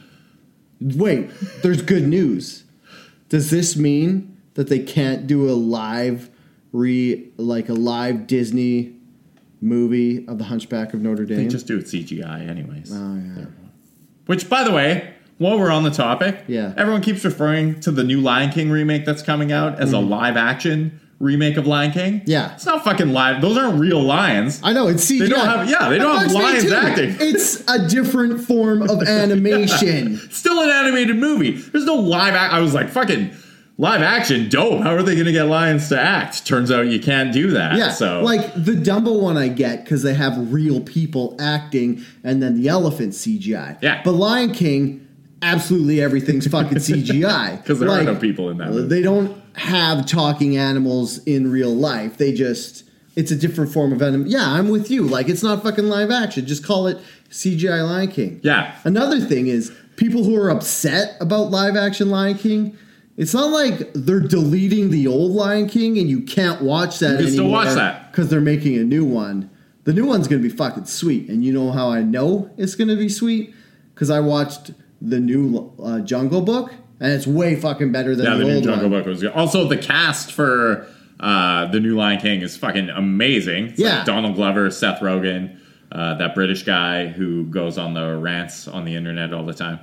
Wait, 0.81 1.29
there's 1.63 1.81
good 1.81 2.07
news. 2.07 2.63
Does 3.29 3.49
this 3.49 3.75
mean 3.75 4.37
that 4.53 4.67
they 4.67 4.79
can't 4.79 5.25
do 5.25 5.49
a 5.49 5.53
live 5.53 6.29
re 6.71 7.31
like 7.37 7.69
a 7.69 7.73
live 7.73 8.27
Disney 8.27 8.93
movie 9.61 10.27
of 10.27 10.37
the 10.37 10.43
Hunchback 10.43 10.93
of 10.93 11.01
Notre 11.01 11.25
Dame? 11.25 11.37
They 11.37 11.47
just 11.47 11.65
do 11.65 11.77
it 11.79 11.85
CGI, 11.85 12.47
anyways. 12.47 12.91
oh 12.93 13.21
yeah. 13.37 13.45
Which, 14.27 14.49
by 14.49 14.63
the 14.63 14.71
way, 14.71 15.14
while 15.37 15.59
we're 15.59 15.71
on 15.71 15.83
the 15.83 15.91
topic, 15.91 16.43
Yeah. 16.47 16.73
everyone 16.77 17.01
keeps 17.01 17.23
referring 17.25 17.79
to 17.81 17.91
the 17.91 18.03
new 18.03 18.21
Lion 18.21 18.51
King 18.51 18.69
remake 18.69 19.05
that's 19.05 19.21
coming 19.21 19.51
out 19.51 19.79
as 19.79 19.91
a 19.93 19.99
live 19.99 20.37
action 20.37 20.99
remake 21.19 21.55
of 21.57 21.65
Lion 21.65 21.91
King. 21.91 22.13
Mm-hmm. 22.21 22.29
Yeah. 22.29 22.53
It's 22.55 22.65
not 22.65 22.83
fucking 22.83 23.13
live. 23.13 23.41
Those 23.41 23.57
aren't 23.57 23.79
real 23.79 24.01
lions. 24.01 24.59
I 24.63 24.73
know 24.73 24.87
it's 24.89 25.09
CGI. 25.09 25.19
They 25.19 25.29
don't 25.29 25.45
have- 25.47 25.69
yeah, 25.69 25.89
they 25.89 25.97
don't 25.97 26.17
have 26.21 26.31
lions 26.31 26.71
acting. 26.71 27.15
It's 27.19 27.63
a 27.69 27.87
different 27.87 28.41
form 28.41 28.81
of 28.81 29.01
animation. 29.07 30.17
Still 30.31 30.59
an 30.61 30.69
animated 30.69 31.15
movie. 31.17 31.51
There's 31.51 31.85
no 31.85 31.95
live 31.95 32.33
act. 32.33 32.53
I 32.53 32.59
was 32.59 32.73
like, 32.73 32.89
fucking 32.89 33.31
live 33.77 34.01
action, 34.01 34.49
dope. 34.49 34.81
How 34.83 34.93
are 34.93 35.03
they 35.03 35.13
going 35.15 35.25
to 35.25 35.31
get 35.31 35.43
lions 35.43 35.89
to 35.89 35.99
act? 35.99 36.45
Turns 36.45 36.71
out 36.71 36.87
you 36.87 36.99
can't 36.99 37.31
do 37.33 37.51
that. 37.51 37.75
Yeah, 37.77 37.91
So, 37.91 38.21
like 38.21 38.53
the 38.53 38.71
Dumbo 38.73 39.19
one 39.21 39.37
I 39.37 39.47
get 39.47 39.83
because 39.85 40.03
they 40.03 40.13
have 40.15 40.51
real 40.51 40.81
people 40.81 41.35
acting, 41.39 42.03
and 42.23 42.41
then 42.43 42.61
the 42.61 42.67
elephant 42.69 43.13
CGI. 43.13 43.77
Yeah. 43.81 44.01
but 44.03 44.11
Lion 44.11 44.51
King, 44.53 45.04
absolutely 45.41 46.01
everything's 46.01 46.47
fucking 46.47 46.77
CGI 46.79 47.63
'Cause 47.65 47.79
there 47.79 47.89
are 47.89 48.03
no 48.03 48.15
people 48.15 48.49
in 48.49 48.57
that 48.57 48.71
movie. 48.71 48.87
They 48.87 49.01
don't 49.01 49.35
have 49.55 50.05
talking 50.05 50.57
animals 50.57 51.19
in 51.25 51.51
real 51.51 51.73
life. 51.73 52.17
They 52.17 52.33
just 52.33 52.83
it's 53.15 53.31
a 53.31 53.35
different 53.35 53.71
form 53.71 53.93
of 53.93 54.01
animal. 54.01 54.27
Yeah, 54.27 54.45
I'm 54.49 54.69
with 54.69 54.91
you. 54.91 55.03
Like 55.03 55.29
it's 55.29 55.43
not 55.43 55.63
fucking 55.63 55.87
live 55.87 56.11
action. 56.11 56.45
Just 56.45 56.65
call 56.65 56.87
it 56.87 56.97
CGI 57.31 57.81
Lion 57.87 58.09
King. 58.09 58.39
yeah. 58.43 58.75
Another 58.83 59.19
thing 59.19 59.47
is 59.47 59.71
people 59.95 60.23
who 60.23 60.35
are 60.35 60.49
upset 60.49 61.15
about 61.21 61.51
live 61.51 61.75
action 61.75 62.09
Lion 62.09 62.37
King. 62.37 62.77
It's 63.17 63.33
not 63.33 63.49
like 63.51 63.93
they're 63.93 64.19
deleting 64.19 64.89
the 64.89 65.07
old 65.07 65.31
Lion 65.31 65.67
King 65.69 65.97
and 65.97 66.09
you 66.09 66.21
can't 66.21 66.61
watch 66.61 66.99
that 66.99 67.11
You 67.19 67.25
can 67.27 67.31
still 67.33 67.47
watch 67.49 67.73
that. 67.75 68.11
because 68.11 68.27
they're 68.29 68.41
making 68.41 68.75
a 68.77 68.83
new 68.83 69.05
one. 69.05 69.49
The 69.85 69.93
new 69.93 70.05
one's 70.05 70.27
gonna 70.27 70.41
be 70.41 70.49
fucking 70.49 70.85
sweet, 70.85 71.29
and 71.29 71.45
you 71.45 71.53
know 71.53 71.71
how 71.71 71.89
I 71.91 72.01
know 72.01 72.49
it's 72.57 72.75
gonna 72.75 72.95
be 72.97 73.07
sweet 73.07 73.53
because 73.93 74.09
I 74.09 74.19
watched 74.19 74.71
the 75.01 75.19
new 75.19 75.71
uh, 75.81 75.99
Jungle 76.01 76.41
Book, 76.41 76.73
and 76.99 77.11
it's 77.11 77.27
way 77.27 77.55
fucking 77.55 77.91
better 77.91 78.15
than 78.15 78.25
Yeah, 78.25 78.33
the, 78.33 78.37
the 78.39 78.45
new 78.45 78.55
old 78.55 78.63
Jungle 78.63 78.89
one. 78.89 78.99
Book 78.99 79.05
was 79.07 79.21
good. 79.21 79.31
Also, 79.33 79.67
the 79.67 79.77
cast 79.77 80.31
for 80.31 80.87
uh, 81.19 81.67
the 81.67 81.79
new 81.79 81.95
Lion 81.95 82.19
King 82.19 82.41
is 82.41 82.55
fucking 82.57 82.89
amazing. 82.89 83.67
It's 83.67 83.79
like 83.79 83.91
Yeah. 83.91 84.03
Donald 84.05 84.35
Glover, 84.35 84.69
Seth 84.71 84.99
Rogen, 85.01 85.59
uh, 85.91 86.15
that 86.15 86.35
British 86.35 86.63
guy 86.63 87.07
who 87.07 87.45
goes 87.45 87.77
on 87.77 87.93
the 87.93 88.17
rants 88.17 88.67
on 88.67 88.85
the 88.85 88.95
internet 88.95 89.33
all 89.33 89.45
the 89.45 89.53
time. 89.53 89.79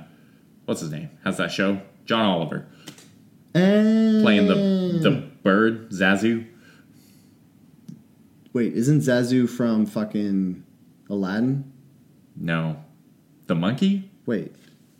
What's 0.65 0.81
his 0.81 0.91
name? 0.91 1.09
How's 1.23 1.37
that 1.37 1.51
show? 1.51 1.81
John 2.05 2.25
Oliver 2.25 2.65
And 3.53 4.23
playing 4.23 4.47
the 4.47 4.99
the 5.01 5.11
bird 5.43 5.89
Zazu. 5.91 6.45
wait, 8.53 8.73
isn't 8.73 8.99
Zazu 8.99 9.49
from 9.49 9.85
fucking 9.85 10.63
Aladdin? 11.09 11.71
No, 12.35 12.77
the 13.47 13.55
monkey. 13.55 14.09
Wait, 14.25 14.55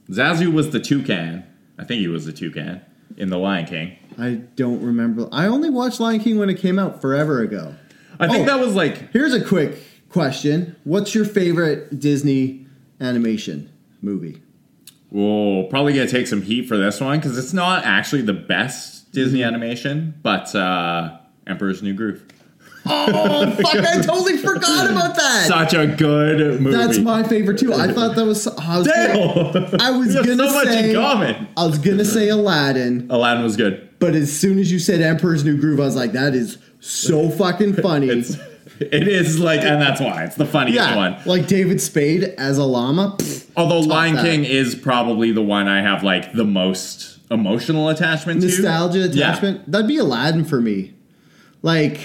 Zazu 0.09 0.51
was 0.53 0.71
the 0.71 0.79
toucan. 0.79 1.43
I 1.77 1.83
think 1.83 1.99
he 2.01 2.07
was 2.07 2.25
the 2.25 2.33
toucan 2.33 2.81
in 3.17 3.29
the 3.29 3.37
Lion 3.37 3.65
King. 3.65 3.97
I 4.17 4.41
don't 4.55 4.81
remember. 4.81 5.27
I 5.31 5.47
only 5.47 5.69
watched 5.69 5.99
Lion 5.99 6.19
King 6.19 6.37
when 6.37 6.49
it 6.49 6.55
came 6.59 6.77
out 6.77 7.01
forever 7.01 7.41
ago. 7.41 7.75
I 8.19 8.27
think 8.27 8.47
Oh. 8.47 8.51
that 8.57 8.63
was 8.63 8.75
like 8.75 9.11
Here's 9.11 9.33
a 9.33 9.43
quick 9.43 9.79
question: 10.09 10.75
What's 10.83 11.15
your 11.15 11.25
favorite 11.25 11.99
Disney 11.99 12.67
animation 13.01 13.69
movie? 14.01 14.41
We'll 15.09 15.65
probably 15.65 15.93
gonna 15.93 16.07
take 16.07 16.27
some 16.27 16.41
heat 16.41 16.67
for 16.67 16.77
this 16.77 16.99
one 16.99 17.19
because 17.19 17.37
it's 17.37 17.53
not 17.53 17.85
actually 17.85 18.21
the 18.23 18.33
best 18.33 19.11
Disney 19.11 19.39
Mm-hmm. 19.39 19.47
animation, 19.47 20.13
but 20.23 20.53
uh, 20.55 21.17
Emperor's 21.47 21.81
New 21.83 21.93
Groove. 21.93 22.25
Oh 22.85 23.51
fuck! 23.63 23.75
I 23.75 24.01
totally 24.01 24.37
forgot 24.37 24.89
about 24.91 25.15
that. 25.15 25.45
Such 25.47 25.73
a 25.73 25.87
good 25.87 26.59
movie. 26.61 26.75
That's 26.75 26.97
my 26.99 27.23
favorite 27.23 27.57
too. 27.59 27.73
I 27.73 27.91
thought 27.93 28.15
that 28.15 28.25
was. 28.25 28.45
I 28.47 28.77
was, 28.77 28.87
gonna. 28.87 29.77
I 29.81 29.91
was 29.91 30.13
gonna 30.15 30.35
so 30.35 30.53
much 30.53 30.67
say- 30.67 30.89
in 30.89 30.95
common. 30.95 31.47
I 31.55 31.65
was 31.65 31.77
gonna 31.77 32.05
say 32.05 32.29
Aladdin, 32.29 33.07
Aladdin 33.09 33.43
was 33.43 33.55
good. 33.55 33.89
but 33.99 34.15
as 34.15 34.37
soon 34.37 34.59
as 34.59 34.71
you 34.71 34.79
said 34.79 34.99
Emperor's 35.01 35.43
New 35.45 35.57
Groove, 35.59 35.79
I 35.79 35.83
was 35.83 35.95
like, 35.95 36.11
that 36.11 36.35
is 36.35 36.57
so 36.81 37.29
fucking 37.29 37.73
funny. 37.81 38.07
It's 38.09 38.35
it 38.79 39.07
is 39.07 39.39
like, 39.39 39.61
and 39.61 39.81
that's 39.81 40.01
why 40.01 40.23
it's 40.25 40.35
the 40.35 40.45
funniest 40.45 40.75
yeah, 40.77 40.95
one. 40.95 41.15
like 41.25 41.47
David 41.47 41.79
Spade 41.79 42.23
as 42.37 42.57
a 42.57 42.63
llama. 42.65 43.15
pfft, 43.17 43.49
Although 43.55 43.79
Lion 43.81 44.15
that. 44.15 44.25
King 44.25 44.43
is 44.43 44.75
probably 44.75 45.31
the 45.31 45.41
one 45.43 45.67
I 45.69 45.81
have 45.81 46.03
like 46.03 46.33
the 46.33 46.43
most 46.43 47.19
emotional 47.31 47.87
attachment 47.87 48.41
to. 48.41 48.47
nostalgia 48.47 48.99
Yeah. 49.07 49.29
attachment. 49.29 49.71
That'd 49.71 49.87
be 49.87 49.97
Aladdin 49.97 50.43
for 50.43 50.59
me. 50.59 50.95
Like, 51.61 51.99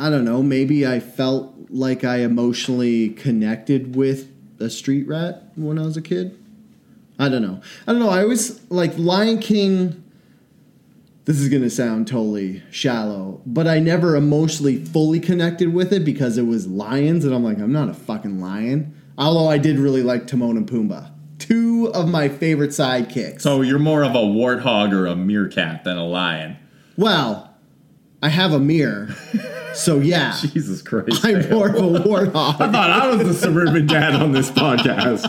I 0.00 0.08
don't 0.08 0.24
know. 0.24 0.42
Maybe 0.42 0.86
I 0.86 0.98
felt 0.98 1.54
like 1.68 2.04
I 2.04 2.20
emotionally 2.20 3.10
connected 3.10 3.94
with 3.94 4.32
a 4.58 4.70
street 4.70 5.06
rat 5.06 5.52
when 5.56 5.78
I 5.78 5.82
was 5.82 5.98
a 5.98 6.02
kid. 6.02 6.38
I 7.18 7.28
don't 7.28 7.42
know. 7.42 7.60
I 7.86 7.92
don't 7.92 8.00
know. 8.00 8.08
I 8.08 8.22
always 8.22 8.60
like 8.70 8.96
Lion 8.96 9.40
King. 9.40 10.02
This 11.26 11.38
is 11.38 11.50
gonna 11.50 11.68
sound 11.68 12.08
totally 12.08 12.62
shallow, 12.70 13.42
but 13.44 13.68
I 13.68 13.78
never 13.78 14.16
emotionally 14.16 14.82
fully 14.82 15.20
connected 15.20 15.74
with 15.74 15.92
it 15.92 16.02
because 16.02 16.38
it 16.38 16.46
was 16.46 16.66
lions, 16.66 17.26
and 17.26 17.34
I'm 17.34 17.44
like, 17.44 17.58
I'm 17.58 17.72
not 17.72 17.90
a 17.90 17.94
fucking 17.94 18.40
lion. 18.40 18.94
Although 19.18 19.48
I 19.48 19.58
did 19.58 19.78
really 19.78 20.02
like 20.02 20.26
Timon 20.26 20.56
and 20.56 20.66
Pumbaa, 20.66 21.12
two 21.38 21.90
of 21.92 22.08
my 22.08 22.30
favorite 22.30 22.70
sidekicks. 22.70 23.42
So 23.42 23.60
you're 23.60 23.78
more 23.78 24.02
of 24.02 24.14
a 24.14 24.18
warthog 24.18 24.94
or 24.94 25.06
a 25.06 25.14
meerkat 25.14 25.84
than 25.84 25.98
a 25.98 26.06
lion. 26.06 26.56
Well, 26.96 27.54
I 28.22 28.30
have 28.30 28.52
a 28.52 28.58
mirror, 28.58 29.14
so 29.74 29.98
yeah, 30.00 30.36
Jesus 30.52 30.82
Christ. 30.82 31.24
I'm 31.24 31.48
more 31.50 31.68
of 31.68 31.76
a 31.76 32.00
warthog. 32.00 32.60
I 32.60 32.70
thought 32.70 32.90
I 32.90 33.06
was 33.14 33.26
the 33.26 33.34
suburban 33.34 33.86
dad 33.86 34.14
on 34.14 34.32
this 34.32 34.50
podcast. 34.50 35.26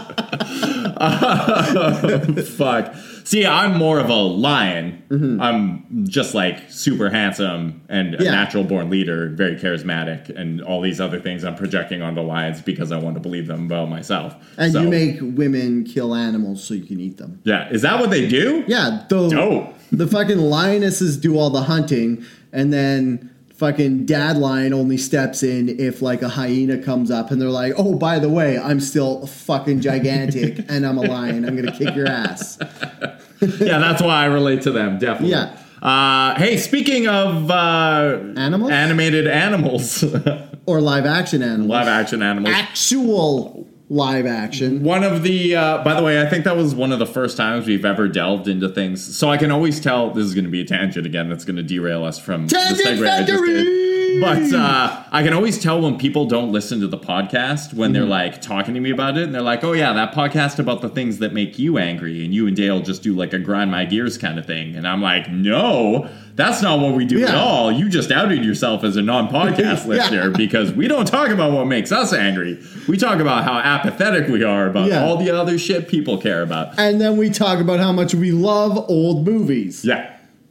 Fuck. 2.58 2.96
See, 3.24 3.46
I'm 3.46 3.78
more 3.78 4.00
of 4.00 4.10
a 4.10 4.14
lion. 4.16 5.38
I'm 5.42 6.08
just 6.08 6.34
like 6.34 6.70
super 6.70 7.10
handsome 7.10 7.82
and 7.90 8.16
a 8.16 8.18
Mm-hmm. 8.22 8.26
Yeah. 8.26 8.32
natural 8.32 8.64
born 8.64 8.90
leader, 8.90 9.30
very 9.30 9.56
charismatic, 9.56 10.30
and 10.30 10.62
all 10.62 10.80
these 10.82 11.00
other 11.02 11.20
things 11.20 11.44
I'm 11.44 11.56
projecting 11.56 12.02
onto 12.02 12.22
lions 12.22 12.62
because 12.62 12.92
I 12.92 12.98
want 12.98 13.16
to 13.16 13.20
believe 13.22 13.48
them 13.48 13.66
about 13.66 13.90
myself. 13.90 14.36
And 14.58 14.72
So, 14.74 14.82
you 14.84 14.90
make 14.90 15.18
women 15.22 15.84
kill 15.86 16.14
animals 16.16 16.64
so 16.64 16.74
you 16.76 16.84
can 16.86 17.00
eat 17.00 17.18
them. 17.18 17.42
Yeah, 17.44 17.70
is 17.70 17.82
that 17.82 18.00
what 18.00 18.10
they 18.12 18.28
do? 18.28 18.64
Yeah, 18.68 19.06
the 19.10 19.30
Dope. 19.30 19.74
the 19.92 20.08
fucking 20.08 20.38
lionesses 20.38 21.18
do 21.18 21.38
all 21.38 21.50
the 21.50 21.64
hunting, 21.64 22.24
and 22.54 22.72
then 22.72 23.31
fucking 23.62 24.08
dad 24.08 24.38
lion 24.38 24.74
only 24.74 24.98
steps 24.98 25.44
in 25.44 25.70
if 25.80 26.02
like 26.02 26.24
a 26.24 26.28
hyena 26.30 26.80
comes 26.80 27.12
up, 27.12 27.30
and 27.30 27.40
they're 27.40 27.48
like, 27.50 27.74
"Oh, 27.78 27.94
by 27.94 28.18
the 28.18 28.28
way, 28.28 28.58
I'm 28.58 28.80
still 28.80 29.28
fucking 29.28 29.82
gigantic, 29.82 30.66
and 30.68 30.84
I'm 30.84 30.98
a 30.98 31.02
lion. 31.04 31.46
I'm 31.46 31.56
gonna 31.56 31.72
kick 31.72 31.96
your 31.96 32.08
ass." 32.08 32.58
yeah, 33.40 33.78
that's 33.78 34.02
why 34.02 34.24
I 34.24 34.26
relate 34.26 34.64
to 34.64 34.72
them, 34.72 34.98
definitely. 34.98 35.30
Yeah. 35.30 35.56
Uh, 35.82 36.36
hey, 36.40 36.58
speaking 36.58 37.08
of 37.08 37.50
uh, 37.52 38.20
Animals? 38.36 38.72
animated 38.72 39.28
animals, 39.28 40.04
Or 40.66 40.82
live 40.82 41.06
action 41.06 41.42
animals. 41.44 41.70
live 41.70 41.88
action 41.88 42.22
animals. 42.24 42.54
Actual 42.56 43.68
live 43.92 44.26
action. 44.26 44.84
One 44.84 45.04
of 45.04 45.22
the, 45.22 45.54
uh, 45.54 45.84
by 45.84 45.94
the 45.96 46.02
way, 46.02 46.22
I 46.22 46.26
think 46.26 46.46
that 46.46 46.56
was 46.56 46.74
one 46.74 46.94
of 46.94 47.00
the 47.00 47.06
first 47.06 47.36
times 47.36 47.68
we've 47.68 47.84
ever 47.84 48.08
delved 48.08 48.48
into 48.48 48.70
things. 48.70 49.04
So 49.18 49.30
I 49.30 49.36
can 49.36 49.52
always 49.52 49.82
tell 49.82 50.12
this 50.12 50.26
is 50.26 50.34
going 50.34 50.46
to 50.46 50.50
be 50.50 50.62
a 50.62 50.66
tangent 50.66 51.06
again. 51.06 51.28
That's 51.28 51.44
going 51.44 51.58
to 51.58 51.64
derail 51.64 52.06
us 52.06 52.18
from 52.18 52.48
Tangent 52.48 52.78
the 52.78 52.84
segue 52.84 53.10
I 53.10 53.24
just 53.24 53.44
did. 53.44 54.01
But 54.22 54.54
uh, 54.54 55.04
I 55.12 55.24
can 55.24 55.34
always 55.34 55.60
tell 55.62 55.82
when 55.82 55.98
people 55.98 56.26
don't 56.26 56.52
listen 56.52 56.80
to 56.82 56.88
the 56.88 56.98
podcast 56.98 57.74
when 57.74 57.90
Mm-hmm. 57.92 57.94
they're 57.94 58.06
like 58.06 58.42
talking 58.42 58.74
to 58.76 58.80
me 58.80 58.92
about 58.92 59.18
it, 59.18 59.24
and 59.24 59.34
they're 59.36 59.42
like, 59.42 59.64
"Oh 59.64 59.74
yeah, 59.74 59.92
that 59.94 60.14
podcast 60.14 60.60
about 60.60 60.82
the 60.82 60.90
things 60.90 61.18
that 61.20 61.34
make 61.34 61.58
you 61.60 61.78
angry," 61.78 62.24
and 62.24 62.34
you 62.34 62.48
and 62.48 62.56
Dale 62.56 62.80
just 62.80 63.04
do 63.04 63.14
like 63.14 63.34
a 63.34 63.40
grind 63.40 63.72
my 63.72 63.86
gears 63.86 64.18
kind 64.18 64.38
of 64.40 64.46
thing, 64.46 64.76
and 64.76 64.88
I'm 64.88 65.02
like, 65.02 65.30
"No." 65.32 66.10
That's 66.34 66.62
not 66.62 66.80
what 66.80 66.96
we 66.96 67.04
do 67.06 67.24
at 67.26 67.36
all. 67.36 67.74
You 67.74 67.90
just 67.90 68.10
outed 68.10 68.44
yourself 68.46 68.86
as 68.86 68.96
a 68.96 69.02
non-podcast 69.02 69.58
Yeah. 69.86 69.86
listener 69.86 70.30
because 70.30 70.72
we 70.72 70.88
don't 70.88 71.06
talk 71.06 71.28
about 71.28 71.52
what 71.52 71.68
makes 71.68 71.92
us 71.92 72.14
angry. 72.14 72.58
We 72.88 72.96
talk 72.96 73.20
about 73.20 73.44
how 73.44 73.60
apathetic 73.60 74.30
we 74.30 74.42
are 74.42 74.66
about 74.68 74.88
Yeah. 74.88 75.04
all 75.04 75.18
the 75.18 75.30
other 75.30 75.60
shit 75.60 75.90
people 75.90 76.18
care 76.18 76.42
about. 76.42 76.80
And 76.80 77.02
then 77.02 77.18
we 77.18 77.30
talk 77.30 77.60
about 77.60 77.80
how 77.82 77.92
much 77.92 78.16
we 78.16 78.32
love 78.32 78.78
old 78.90 79.28
movies. 79.28 79.84
Yeah, 79.84 80.10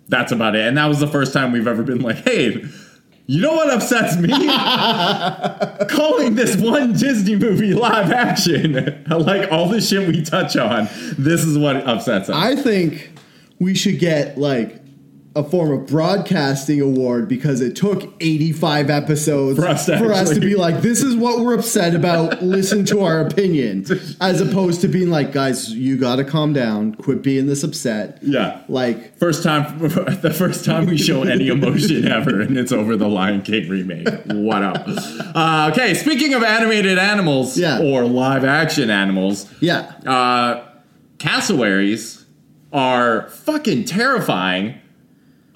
that's 0.08 0.30
about 0.32 0.54
it. 0.54 0.68
And 0.68 0.76
that 0.76 0.86
was 0.86 1.00
the 1.00 1.08
first 1.08 1.32
time 1.32 1.50
we've 1.50 1.66
ever 1.66 1.82
been 1.82 2.02
like, 2.02 2.18
hey, 2.18 2.62
you 3.30 3.40
know 3.40 3.52
what 3.52 3.70
upsets 3.70 4.16
me? 4.16 4.28
Calling 5.88 6.34
this 6.34 6.56
one 6.56 6.94
Disney 6.94 7.36
movie 7.36 7.74
live 7.74 8.10
action. 8.10 9.04
like 9.08 9.52
all 9.52 9.68
the 9.68 9.80
shit 9.80 10.08
we 10.08 10.20
touch 10.20 10.56
on, 10.56 10.88
this 11.16 11.44
is 11.44 11.56
what 11.56 11.76
upsets 11.76 12.28
us. 12.28 12.34
I 12.34 12.56
think 12.56 13.12
we 13.60 13.76
should 13.76 14.00
get 14.00 14.36
like 14.36 14.79
a 15.36 15.44
form 15.44 15.70
of 15.70 15.86
broadcasting 15.86 16.80
award 16.80 17.28
because 17.28 17.60
it 17.60 17.76
took 17.76 18.02
85 18.20 18.90
episodes 18.90 19.56
For 19.60 19.68
us 19.68 19.86
to 19.86 20.34
to 20.34 20.40
be 20.40 20.56
like, 20.56 20.80
this 20.80 21.04
is 21.04 21.14
what 21.14 21.38
we're 21.44 21.54
upset 21.54 21.94
about. 21.94 22.42
Listen 22.42 22.84
to 22.86 23.02
our 23.04 23.20
opinion. 23.20 23.84
As 24.20 24.40
opposed 24.40 24.80
to 24.80 24.88
being 24.88 25.08
like, 25.08 25.30
guys, 25.30 25.70
you 25.72 25.96
got 25.96 26.16
to 26.16 26.24
calm 26.24 26.52
down. 26.52 26.96
Quit 26.96 27.22
being 27.22 27.46
this 27.46 27.62
upset. 27.62 28.18
yeah. 28.22 28.62
Like, 28.68 29.16
First 29.18 29.44
time, 29.44 29.78
the 29.78 30.34
first 30.36 30.64
time 30.64 30.86
we 30.86 30.98
show 30.98 31.22
any 31.22 31.46
emotion 31.46 32.08
ever, 32.08 32.40
and 32.40 32.58
it's 32.58 32.72
over 32.72 32.96
the 32.96 33.08
Lion 33.08 33.42
King 33.42 33.68
remake. 33.68 34.08
What 34.26 34.64
up? 34.64 34.82
Uh, 34.88 35.70
okay, 35.72 35.94
speaking 35.94 36.34
of 36.34 36.42
animated 36.42 36.98
animals 36.98 37.56
Yeah. 37.56 37.78
or 37.80 38.04
live 38.04 38.44
action 38.44 38.90
animals, 38.90 39.48
yeah. 39.60 39.92
uh, 40.06 40.66
cassowaries 41.18 42.24
are 42.72 43.28
fucking 43.30 43.84
terrifying. 43.84 44.79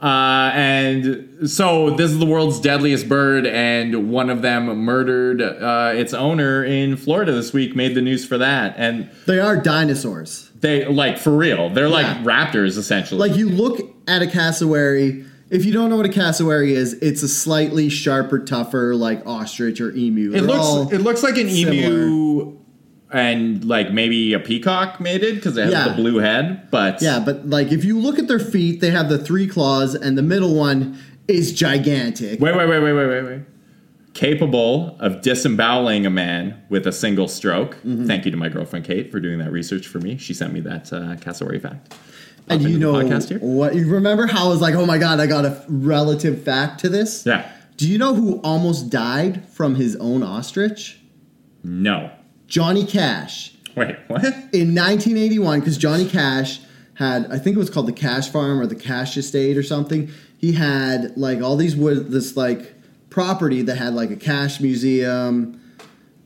Uh, 0.05 0.51
and 0.55 1.49
so 1.49 1.89
this 1.97 2.11
is 2.11 2.19
the 2.19 2.27
world's 2.27 2.61
deadliest 2.61 3.09
bird, 3.09 3.47
and 3.47 4.11
one 4.11 4.29
of 4.29 4.43
them 4.43 4.67
murdered 4.67 5.41
uh, 5.41 5.93
its 5.95 6.13
owner 6.13 6.63
in 6.63 6.95
Florida 6.99 7.33
this 7.33 7.55
week. 7.55 7.75
Made 7.75 7.95
the 7.95 8.03
news 8.03 8.27
for 8.27 8.37
that, 8.37 8.75
and 8.77 9.11
They 9.27 9.39
are 9.41 9.57
dinosaurs. 9.57 10.51
they 10.61 10.85
like 10.85 11.17
for 11.17 11.35
real. 11.35 11.71
They're 11.71 11.89
like 11.89 12.07
raptors 12.19 12.77
essentially. 12.77 13.19
Like, 13.29 13.39
you 13.39 13.49
look 13.49 13.81
at 14.07 14.21
a 14.21 14.27
cassowary. 14.27 15.25
If 15.49 15.65
you 15.65 15.73
don't 15.73 15.89
know 15.89 15.97
what 15.97 16.07
a 16.07 16.11
cassowary 16.13 16.75
is, 16.75 16.95
it's 16.95 17.23
a 17.23 17.29
slightly 17.29 17.89
sharper, 17.89 18.41
tougher, 18.41 18.95
like 18.95 19.25
ostrich 19.27 19.81
or 19.81 19.91
emu. 19.95 20.31
it 20.31 20.33
They're 20.33 20.43
looks 20.43 20.93
it 20.93 20.99
looks 21.01 21.23
like 21.23 21.39
an 21.39 21.49
similar. 21.49 22.03
emu 22.07 22.59
and 23.15 23.65
like 23.65 23.93
maybe 23.93 24.33
a 24.35 24.41
peacock 24.41 25.01
mated 25.01 25.37
because 25.37 25.57
it 25.57 25.65
has 25.65 25.73
Yeah. 25.73 25.89
the 25.89 25.95
blue 25.95 26.19
head. 26.19 26.71
But 26.71 27.01
Yeah, 27.01 27.21
but 27.25 27.49
like 27.49 27.73
if 27.73 27.85
you 27.85 27.99
look 27.99 28.19
at 28.19 28.29
their 28.29 28.39
feet, 28.41 28.81
they 28.81 28.91
have 28.91 29.09
the 29.09 29.19
three 29.19 29.47
claws, 29.47 29.95
and 29.95 30.19
the 30.19 30.23
middle 30.23 30.55
one 30.55 30.99
is 31.29 31.53
gigantic. 31.53 32.41
Wait, 32.41 32.55
wait, 32.57 32.69
wait, 32.69 32.81
wait, 32.83 32.93
wait, 32.93 33.07
wait, 33.09 33.23
wait. 33.25 33.41
Capable 34.13 34.97
of 35.01 35.23
disemboweling 35.23 36.07
a 36.07 36.11
man 36.11 36.55
with 36.69 36.87
a 36.87 36.93
single 36.93 37.27
stroke. 37.27 37.75
Mm-hmm. 37.77 38.07
Thank 38.07 38.25
you 38.25 38.31
to 38.31 38.37
my 38.37 38.49
girlfriend 38.49 38.85
Kate 38.85 39.11
for 39.11 39.19
doing 39.19 39.39
that 39.39 39.51
research 39.51 39.87
for 39.89 39.99
me. 39.99 40.17
She 40.19 40.35
sent 40.35 40.53
me 40.53 40.61
that 40.61 40.93
uh, 40.93 41.17
cassowary 41.21 41.59
fact. 41.59 41.95
and 42.49 42.63
you 42.63 42.79
know 42.79 42.93
what? 43.41 43.75
You 43.75 43.89
remember 43.89 44.27
how 44.27 44.47
I 44.47 44.49
was 44.49 44.61
like, 44.61 44.75
"Oh 44.75 44.85
my 44.87 44.99
god, 44.99 45.19
I 45.19 45.27
got 45.27 45.45
a 45.45 45.65
relative 45.69 46.43
fact 46.43 46.81
to 46.81 46.89
this." 46.89 47.25
Yeah. 47.25 47.49
Do 47.77 47.89
you 47.89 47.97
know 47.99 48.15
who 48.15 48.37
almost 48.43 48.91
died 48.91 49.49
from 49.49 49.75
his 49.77 49.97
own 49.97 50.23
ostrich? 50.23 51.01
No. 51.65 52.11
Johnny 52.47 52.85
Cash 52.85 53.55
Wait, 53.75 53.97
what? 54.07 54.25
in 54.25 54.75
1981, 54.75 55.61
because 55.61 55.77
Johnny 55.77 56.09
Cash 56.09 56.61
had, 56.95 57.31
I 57.31 57.39
think 57.39 57.57
it 57.57 57.59
was 57.59 57.71
called 57.71 57.87
the 57.87 57.93
Cash 57.93 58.29
Farm 58.29 58.61
or 58.61 58.67
the 58.67 58.77
Cash 58.77 59.17
Estate 59.17 59.57
or 59.57 59.63
something. 59.63 60.11
He 60.39 60.53
had 60.53 61.17
like 61.17 61.43
all 61.43 61.57
these 61.57 61.75
wood, 61.75 62.11
this 62.11 62.37
like 62.37 62.75
property 63.11 63.63
that 63.63 63.77
had 63.77 63.95
like 63.95 64.11
a 64.11 64.17
cash 64.17 64.61
museum 64.61 65.61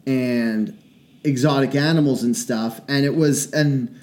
and 0.07 0.77
exotic 1.25 1.75
animals 1.75 2.23
and 2.23 2.37
stuff. 2.37 2.81
And 2.89 3.05
it 3.05 3.15
was, 3.15 3.53
and 3.53 3.99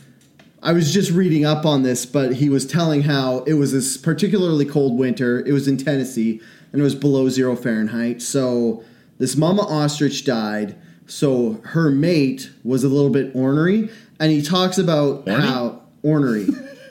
I 0.62 0.72
was 0.72 0.94
just 0.94 1.12
reading 1.12 1.46
up 1.46 1.66
on 1.66 1.84
this, 1.84 2.06
but 2.06 2.36
he 2.36 2.50
was 2.50 2.66
telling 2.66 3.04
how 3.04 3.40
it 3.40 3.54
was 3.54 3.72
this 3.72 3.98
particularly 3.98 4.66
cold 4.66 4.98
winter. 4.98 5.46
It 5.46 5.52
was 5.52 5.68
in 5.68 5.78
Tennessee 5.78 6.42
and 6.72 6.82
it 6.82 6.84
was 6.84 6.96
below 6.96 7.30
zero 7.30 7.56
Fahrenheit. 7.56 8.22
So 8.22 8.84
this 9.18 9.36
mama 9.36 9.62
ostrich 9.64 10.26
died. 10.26 10.76
So 11.08 11.62
her 11.64 11.90
mate 11.92 12.50
was 12.64 12.84
a 12.84 12.90
little 12.90 13.10
bit 13.12 13.36
ornery. 13.36 13.90
And 14.20 14.32
he 14.32 14.42
talks 14.42 14.78
about 14.78 15.28
how 15.28 15.82
ornery. 16.04 16.48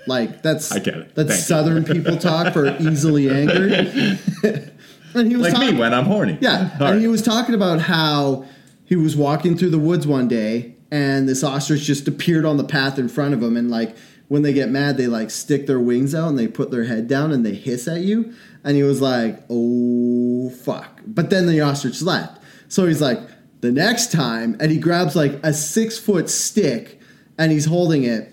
Like 0.07 0.43
that's 0.43 0.71
I 0.77 0.79
get 0.79 0.95
it. 0.97 1.15
That's 1.15 1.29
Thank 1.31 1.39
you. 1.41 1.45
Southern 1.45 1.85
people 1.85 2.17
talk 2.19 2.53
for 2.53 2.67
easily 2.81 3.31
angered. 3.31 3.73
and 5.15 5.29
he 5.31 5.37
was 5.37 5.53
Like 5.53 5.53
me 5.55 5.67
talking, 5.67 5.79
when 5.79 5.95
I'm 5.95 6.05
horny. 6.05 6.39
yeah, 6.41 6.71
All 6.81 6.87
and 6.87 6.95
right. 6.97 7.01
he 7.01 7.09
was 7.09 7.23
talking 7.23 7.55
about 7.55 7.81
how 7.81 8.45
he 8.85 8.97
was 8.97 9.17
walking 9.17 9.57
through 9.57 9.71
the 9.71 9.79
woods 9.79 10.07
one 10.07 10.29
day, 10.29 10.75
and 10.91 11.27
this 11.29 11.43
ostrich 11.43 11.81
just 11.83 12.07
appeared 12.07 12.45
on 12.45 12.59
the 12.59 12.65
path 12.65 12.99
in 12.99 13.09
front 13.09 13.33
of 13.33 13.43
him, 13.43 13.57
and 13.57 13.71
like 13.71 13.97
when 14.29 14.43
they 14.43 14.53
get 14.53 14.69
mad, 14.69 14.97
they 14.99 15.07
like 15.07 15.31
stick 15.31 15.67
their 15.67 15.81
wings 15.81 16.15
out 16.15 16.29
and 16.29 16.39
they 16.39 16.49
put 16.49 16.71
their 16.71 16.85
head 16.85 17.09
down 17.09 17.33
and 17.33 17.45
they 17.47 17.55
hiss 17.55 17.89
at 17.89 18.01
you. 18.03 18.35
And 18.65 18.77
he 18.77 18.83
was 18.83 19.01
like, 19.01 19.43
"Oh 19.49 20.51
fuck!" 20.51 21.01
But 21.07 21.31
then 21.31 21.47
the 21.47 21.61
ostrich 21.63 22.03
left. 22.03 22.43
So 22.69 22.87
he's 22.87 23.01
like, 23.01 23.21
"The 23.65 23.73
next 23.73 24.13
time," 24.13 24.57
and 24.61 24.71
he 24.71 24.79
grabs 24.79 25.17
like 25.17 25.41
a 25.43 25.53
six 25.53 25.99
foot 25.99 26.29
stick 26.29 27.01
and 27.39 27.51
he's 27.51 27.65
holding 27.65 28.05
it. 28.05 28.31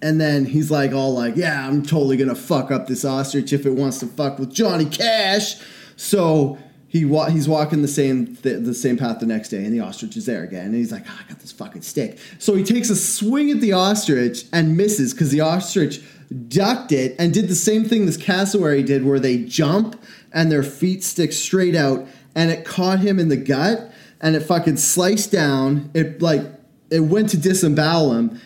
And 0.00 0.20
then 0.20 0.44
he's 0.44 0.70
like, 0.70 0.92
all 0.92 1.14
like, 1.14 1.36
yeah, 1.36 1.66
I'm 1.66 1.82
totally 1.82 2.16
gonna 2.16 2.34
fuck 2.34 2.70
up 2.70 2.86
this 2.86 3.04
ostrich 3.04 3.52
if 3.52 3.66
it 3.66 3.70
wants 3.70 3.98
to 4.00 4.06
fuck 4.06 4.38
with 4.38 4.52
Johnny 4.52 4.84
Cash. 4.84 5.56
So 5.96 6.58
he 6.86 7.04
wa- 7.04 7.28
he's 7.28 7.48
walking 7.48 7.82
the 7.82 7.88
same 7.88 8.36
th- 8.36 8.62
the 8.64 8.74
same 8.74 8.96
path 8.96 9.18
the 9.20 9.26
next 9.26 9.48
day, 9.48 9.64
and 9.64 9.72
the 9.72 9.80
ostrich 9.80 10.16
is 10.16 10.26
there 10.26 10.44
again. 10.44 10.66
And 10.66 10.74
he's 10.74 10.92
like, 10.92 11.04
"Ah, 11.08 11.24
I 11.24 11.28
got 11.28 11.40
this 11.40 11.52
fucking 11.52 11.82
stick. 11.82 12.18
So 12.38 12.54
he 12.54 12.62
takes 12.62 12.88
a 12.90 12.96
swing 12.96 13.50
at 13.50 13.60
the 13.60 13.72
ostrich 13.72 14.44
and 14.52 14.76
misses 14.76 15.12
because 15.12 15.30
the 15.30 15.40
ostrich 15.40 16.00
ducked 16.48 16.92
it 16.92 17.14
and 17.18 17.32
did 17.32 17.48
the 17.48 17.54
same 17.54 17.84
thing 17.84 18.06
this 18.06 18.16
cassowary 18.16 18.82
did, 18.82 19.04
where 19.04 19.20
they 19.20 19.38
jump 19.38 20.00
and 20.32 20.52
their 20.52 20.62
feet 20.62 21.02
stick 21.02 21.32
straight 21.32 21.74
out, 21.74 22.06
and 22.34 22.50
it 22.50 22.64
caught 22.64 23.00
him 23.00 23.18
in 23.18 23.28
the 23.28 23.36
gut, 23.36 23.90
and 24.20 24.34
it 24.36 24.40
fucking 24.40 24.76
sliced 24.76 25.30
down. 25.32 25.90
It 25.94 26.22
like 26.22 26.42
it 26.90 27.00
went 27.00 27.30
to 27.30 27.36
disembowel 27.36 28.12
him 28.14 28.40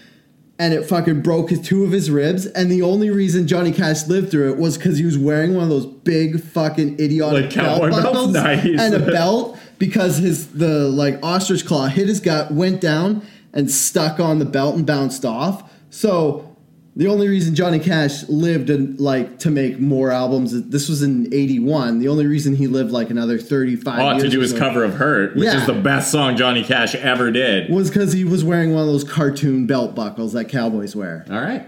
and 0.59 0.75
it 0.75 0.85
fucking 0.87 1.23
broke 1.23 1.51
his 1.51 1.61
two 1.61 1.85
of 1.85 1.93
his 1.93 2.11
ribs. 2.11 2.47
And 2.47 2.71
the 2.71 2.83
only 2.83 3.11
reason 3.11 3.47
Johnny 3.47 3.73
Cash 3.73 4.07
lived 4.09 4.31
through 4.31 4.51
it 4.53 4.59
was 4.59 4.77
because 4.77 4.99
he 4.99 5.05
was 5.05 5.17
wearing 5.17 5.55
one 5.55 5.65
of 5.65 5.71
those 5.71 5.87
big 5.87 6.41
fucking 6.43 7.01
idiotic 7.01 7.47
Like 7.47 7.55
belt 7.55 7.91
buckles 7.91 8.33
Nice. 8.35 8.65
and 8.67 8.95
a 8.95 8.99
belt 9.13 9.59
because 9.79 10.19
his 10.19 10.49
the 10.53 10.89
like 10.89 11.19
ostrich 11.23 11.65
claw 11.67 11.87
hit 11.87 12.09
his 12.09 12.21
gut, 12.21 12.51
went 12.51 12.81
down, 12.81 13.23
and 13.53 13.71
stuck 13.71 14.21
on 14.21 14.39
the 14.39 14.45
belt 14.45 14.77
and 14.77 14.87
bounced 14.87 15.25
off. 15.25 15.71
So 15.91 16.50
the 16.97 17.07
only 17.07 17.29
reason 17.29 17.55
Johnny 17.55 17.79
Cash 17.79 18.29
lived 18.29 18.69
and 18.69 18.99
like 19.01 19.39
to 19.41 19.51
make 19.51 19.79
more 19.79 20.11
albums, 20.11 20.69
this 20.69 20.89
was 20.89 21.03
in 21.03 21.33
'81. 21.33 21.99
The 22.01 22.09
only 22.09 22.27
reason 22.27 22.57
he 22.57 22.67
lived 22.67 22.91
like 22.91 23.11
another 23.11 23.39
35 23.39 23.99
All 24.01 24.11
years 24.13 24.23
to 24.25 24.29
do 24.29 24.41
his 24.41 24.51
so 24.51 24.59
cover 24.59 24.83
of 24.85 24.95
Hurt, 24.95 25.35
which 25.37 25.45
Yeah. 25.45 25.61
is 25.61 25.67
the 25.67 25.73
best 25.75 26.11
song 26.11 26.37
Johnny 26.37 26.63
Cash 26.65 26.95
ever 26.97 27.31
did. 27.31 27.71
was 27.71 27.89
because 27.91 28.13
he 28.13 28.25
was 28.25 28.43
wearing 28.45 28.73
one 28.73 28.83
of 28.83 28.89
those 28.89 29.05
cartoon 29.05 29.67
belt 29.67 29.95
buckles 29.95 30.33
that 30.33 30.47
cowboys 30.49 30.95
wear. 30.97 31.25
All 31.31 31.41
right. 31.41 31.67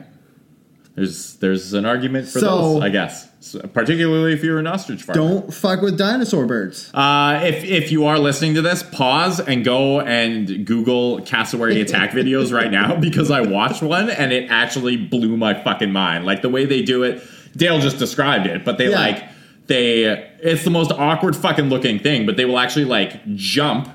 There's 0.95 1.35
there's 1.37 1.73
an 1.73 1.87
argument 1.87 2.27
for 2.29 2.41
So- 2.41 2.75
those, 2.75 2.83
I 2.83 2.89
guess. 2.91 3.29
So, 3.43 3.59
particularly 3.61 4.33
if 4.33 4.45
you're 4.45 4.59
an 4.61 4.67
ostrich 4.69 5.03
farmer. 5.03 5.21
Don't 5.21 5.53
fuck 5.55 5.83
with 5.83 5.99
dinosaur 5.99 6.47
birds. 6.47 6.91
Uh, 6.95 7.41
if 7.43 7.65
if 7.65 7.91
you 7.91 8.07
are 8.07 8.19
listening 8.19 8.55
to 8.55 8.63
this, 8.63 8.83
pause 8.85 9.41
and 9.41 9.65
go 9.65 10.01
and 10.01 10.65
Google 10.65 11.21
cassowary 11.23 11.81
attack 11.81 12.11
videos 12.13 12.53
right 12.53 12.71
now 12.71 12.95
because 12.97 13.31
I 13.33 13.41
watched 13.41 13.83
one 13.83 14.11
and 14.11 14.33
it 14.33 14.49
actually 14.51 14.97
blew 14.97 15.37
my 15.37 15.55
fucking 15.55 15.91
mind. 15.93 16.25
Like 16.25 16.43
the 16.43 16.49
way 16.51 16.67
they 16.67 16.83
do 16.83 17.03
it, 17.03 17.23
Dale 17.57 17.81
just 17.81 17.99
described 17.99 18.47
it, 18.47 18.65
but 18.65 18.79
they 18.79 18.91
Yeah. 18.91 18.97
like 18.99 19.25
they 19.67 20.05
it's 20.41 20.63
the 20.65 20.71
most 20.71 20.93
awkward 20.93 21.35
fucking 21.35 21.69
looking 21.69 21.99
thing, 21.99 22.27
but 22.27 22.37
they 22.37 22.45
will 22.45 22.59
actually 22.61 22.85
like 22.85 23.35
jump 23.35 23.89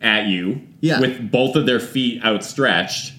at 0.00 0.26
you 0.26 0.62
Yeah. 0.80 1.00
with 1.00 1.32
both 1.32 1.56
of 1.56 1.66
their 1.66 1.80
feet 1.80 2.24
outstretched 2.24 3.12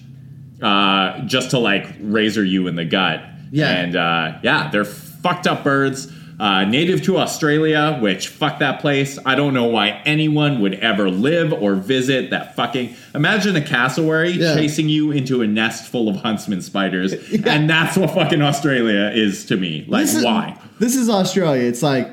uh, 0.62 1.20
just 1.26 1.50
to 1.50 1.58
like 1.58 1.86
razor 2.00 2.44
you 2.44 2.66
in 2.66 2.76
the 2.76 2.84
gut. 2.86 3.22
Yeah. 3.52 3.68
And 3.70 3.96
uh, 3.96 4.38
yeah, 4.42 4.70
they're 4.70 4.86
fucked 5.22 5.46
up 5.46 5.64
birds. 5.64 6.12
Uh, 6.38 6.64
native 6.64 7.02
to 7.02 7.18
Australia, 7.18 7.98
which 8.00 8.28
fuck 8.28 8.60
that 8.60 8.80
place. 8.80 9.18
I 9.26 9.34
don't 9.34 9.52
know 9.52 9.66
why 9.66 10.00
anyone 10.06 10.62
would 10.62 10.72
ever 10.72 11.10
live 11.10 11.52
or 11.52 11.74
visit 11.74 12.30
that 12.30 12.56
fucking. 12.56 12.96
Imagine 13.14 13.56
a 13.56 13.60
cassowary 13.60 14.30
Yeah. 14.30 14.54
chasing 14.54 14.88
you 14.88 15.10
into 15.10 15.42
a 15.42 15.46
nest 15.46 15.90
full 15.92 16.08
of 16.08 16.16
huntsman 16.16 16.62
spiders, 16.62 17.12
and 17.44 17.68
that's 17.68 17.98
what 17.98 18.12
fucking 18.14 18.40
Australia 18.40 19.10
is 19.14 19.44
to 19.46 19.58
me. 19.58 19.84
Like, 19.86 20.04
This 20.04 20.14
is- 20.14 20.24
why? 20.24 20.58
This 20.78 20.96
is 20.96 21.10
Australia. 21.10 21.68
It's 21.68 21.82
like, 21.82 22.08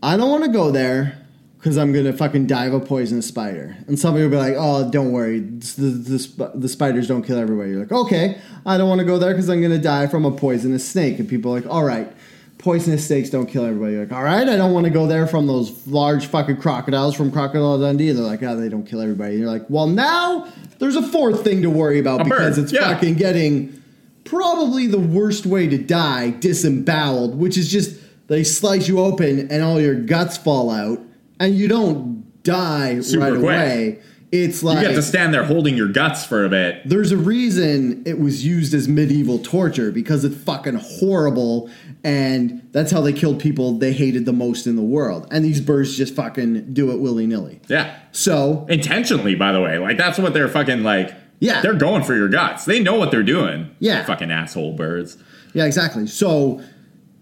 I 0.00 0.16
don't 0.16 0.30
want 0.30 0.44
to 0.44 0.50
go 0.52 0.70
there 0.70 1.18
because 1.58 1.76
I'm 1.76 1.92
gonna 1.92 2.12
fucking 2.12 2.46
die 2.46 2.66
of 2.66 2.74
a 2.74 2.80
poisonous 2.80 3.26
spider. 3.26 3.76
And 3.86 3.98
somebody 3.98 4.24
will 4.24 4.30
be 4.30 4.36
like, 4.36 4.54
"Oh, 4.56 4.88
don't 4.90 5.12
worry, 5.12 5.40
the 5.40 5.90
the, 5.90 6.52
the 6.54 6.68
spiders 6.68 7.08
don't 7.08 7.22
kill 7.22 7.38
everybody." 7.38 7.70
You're 7.70 7.80
like, 7.80 7.92
"Okay, 7.92 8.38
I 8.64 8.78
don't 8.78 8.88
want 8.88 9.00
to 9.00 9.04
go 9.04 9.18
there 9.18 9.32
because 9.32 9.48
I'm 9.48 9.60
gonna 9.60 9.78
die 9.78 10.06
from 10.06 10.24
a 10.24 10.30
poisonous 10.30 10.88
snake." 10.88 11.18
And 11.18 11.28
people 11.28 11.52
are 11.52 11.60
like, 11.60 11.70
"All 11.70 11.84
right." 11.84 12.10
Poisonous 12.58 13.06
snakes 13.06 13.30
don't 13.30 13.46
kill 13.46 13.64
everybody. 13.64 13.92
You're 13.92 14.04
like, 14.04 14.12
all 14.12 14.24
right, 14.24 14.48
I 14.48 14.56
don't 14.56 14.72
want 14.72 14.82
to 14.82 14.90
go 14.90 15.06
there 15.06 15.28
from 15.28 15.46
those 15.46 15.86
large 15.86 16.26
fucking 16.26 16.56
crocodiles 16.56 17.14
from 17.14 17.30
Crocodile 17.30 17.78
Dundee. 17.78 18.08
And 18.08 18.18
they're 18.18 18.26
like, 18.26 18.42
oh, 18.42 18.56
they 18.56 18.68
don't 18.68 18.82
kill 18.82 19.00
everybody. 19.00 19.34
And 19.34 19.38
you're 19.38 19.48
like, 19.48 19.64
well, 19.68 19.86
now 19.86 20.48
there's 20.80 20.96
a 20.96 21.02
fourth 21.02 21.44
thing 21.44 21.62
to 21.62 21.70
worry 21.70 22.00
about 22.00 22.22
A 22.22 22.24
because 22.24 22.56
bird, 22.56 22.64
it's 22.64 22.72
yeah. 22.72 22.92
fucking 22.92 23.14
getting 23.14 23.80
probably 24.24 24.88
the 24.88 24.98
worst 24.98 25.46
way 25.46 25.68
to 25.68 25.78
die 25.78 26.30
disemboweled, 26.30 27.36
which 27.36 27.56
is 27.56 27.70
just 27.70 27.96
they 28.26 28.44
slice 28.44 28.88
you 28.88 29.00
open 29.00 29.50
and 29.50 29.62
all 29.62 29.80
your 29.80 29.94
guts 29.94 30.36
fall 30.36 30.70
out, 30.70 30.98
and 31.40 31.54
you 31.54 31.68
don't 31.68 32.42
die 32.42 33.00
Super 33.00 33.22
right 33.24 33.32
quick. 33.32 33.42
away. 33.42 33.98
It's 34.30 34.62
like 34.62 34.82
You 34.82 34.88
get 34.88 34.94
to 34.94 35.02
stand 35.02 35.32
there 35.32 35.44
holding 35.44 35.74
your 35.74 35.88
guts 35.88 36.26
for 36.26 36.44
a 36.44 36.50
bit. 36.50 36.82
there's 36.86 37.12
a 37.12 37.16
reason 37.16 38.02
it 38.06 38.20
was 38.20 38.44
used 38.44 38.74
as 38.74 38.86
medieval 38.86 39.38
torture 39.38 39.90
because 39.90 40.22
it's 40.22 40.36
fucking 40.36 40.74
horrible 40.74 41.70
and 42.04 42.62
that's 42.72 42.90
how 42.92 43.00
they 43.00 43.14
killed 43.14 43.40
people 43.40 43.78
they 43.78 43.92
hated 43.94 44.26
the 44.26 44.32
most 44.34 44.66
in 44.66 44.76
the 44.76 44.82
world. 44.82 45.26
And 45.30 45.42
these 45.44 45.62
birds 45.62 45.96
just 45.96 46.14
fucking 46.14 46.74
do 46.74 46.90
it 46.92 46.98
willy 47.00 47.26
nilly. 47.26 47.60
Yeah. 47.68 47.98
So 48.12 48.66
Intentionally, 48.68 49.34
by 49.34 49.52
the 49.52 49.62
way. 49.62 49.78
Like, 49.78 49.96
that's 49.96 50.18
what 50.18 50.34
they're 50.34 50.48
fucking 50.48 50.82
like. 50.82 51.14
Yeah. 51.40 51.62
They're 51.62 51.72
going 51.74 52.02
for 52.04 52.14
your 52.14 52.28
guts. 52.28 52.66
They 52.66 52.80
know 52.80 52.96
what 52.96 53.10
they're 53.10 53.22
doing. 53.22 53.74
Yeah. 53.78 54.04
Fucking 54.04 54.30
asshole 54.30 54.74
birds. 54.74 55.16
Yeah, 55.54 55.64
exactly. 55.64 56.06
So 56.06 56.60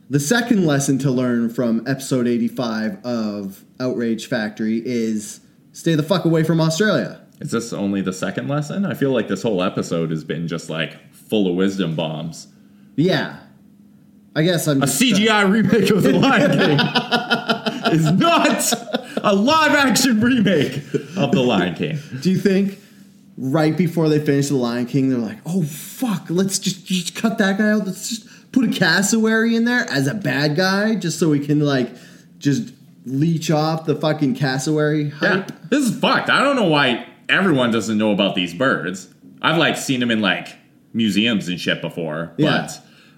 the 0.09 0.21
second 0.21 0.67
lesson 0.67 0.99
to 0.99 1.11
learn 1.11 1.49
from 1.49 1.83
episode 1.87 2.29
85 2.29 3.05
of 3.05 3.65
Outrage 3.81 4.29
Factory 4.29 4.83
is 4.85 5.41
stay 5.73 5.95
the 5.95 6.03
fuck 6.03 6.25
away 6.25 6.45
from 6.45 6.61
Australia. 6.61 7.21
Is 7.41 7.51
this 7.51 7.73
only 7.73 8.01
the 8.01 8.13
second 8.13 8.49
lesson? 8.49 8.87
I 8.87 8.95
feel 8.95 9.11
like 9.11 9.29
this 9.29 9.43
whole 9.43 9.63
episode 9.63 10.11
has 10.11 10.25
been 10.25 10.49
just 10.49 10.71
like 10.71 11.13
full 11.13 11.49
of 11.49 11.57
wisdom 11.57 11.97
bombs. 11.97 12.49
Yeah. 12.95 13.41
I 14.35 14.43
guess 14.43 14.67
I'm 14.67 14.83
A 14.83 14.85
uh, 14.85 14.89
CGI 14.89 15.51
remake 15.51 15.91
of 15.91 16.03
The 16.03 16.13
Lion 16.13 16.51
King 16.53 17.93
is 17.95 18.11
not 18.13 18.73
a 19.23 19.35
live 19.35 19.73
action 19.73 20.21
remake 20.21 20.77
of 21.17 21.33
The 21.33 21.43
Lion 21.43 21.75
King. 21.75 21.99
Do 22.21 22.31
you 22.31 22.39
think 22.39 22.79
right 23.37 23.77
before 23.77 24.09
they 24.09 24.19
finish 24.19 24.49
The 24.49 24.57
Lion 24.57 24.87
King, 24.87 25.11
they're 25.11 25.19
like, 25.19 25.39
oh, 25.47 25.63
fuck, 25.63 26.27
let's 26.29 26.59
just, 26.59 26.87
just 26.87 27.15
cut 27.15 27.39
that 27.39 27.59
guy 27.59 27.71
out. 27.71 27.87
Let's 27.87 28.09
just 28.09 28.26
put 28.57 28.65
a 28.65 28.73
cassowary 28.73 29.55
in 29.55 29.65
there 29.67 29.85
as 29.91 30.07
a 30.07 30.15
bad 30.15 30.57
guy 30.57 30.95
just 30.95 31.19
so 31.21 31.29
we 31.29 31.39
can, 31.45 31.61
like, 31.61 31.91
just 32.39 32.73
leech 33.05 33.51
off 33.51 33.85
the 33.85 33.95
fucking 33.95 34.35
cassowary 34.35 35.05
Yeah, 35.05 35.11
hype? 35.43 35.53
this 35.71 35.85
is 35.89 35.99
fucked. 35.99 36.31
I 36.31 36.43
don't 36.43 36.57
know 36.57 36.65
why 36.69 37.07
everyone 37.29 37.71
doesn't 37.71 37.99
know 37.99 38.13
about 38.13 38.35
these 38.35 38.55
birds. 38.55 39.09
I've 39.43 39.59
like 39.59 39.77
seen 39.77 40.01
them 40.01 40.11
in 40.11 40.21
like 40.21 40.49
museums 40.93 41.49
and 41.49 41.61
shit 41.61 41.81
before. 41.83 42.33
Yeah. 42.37 42.67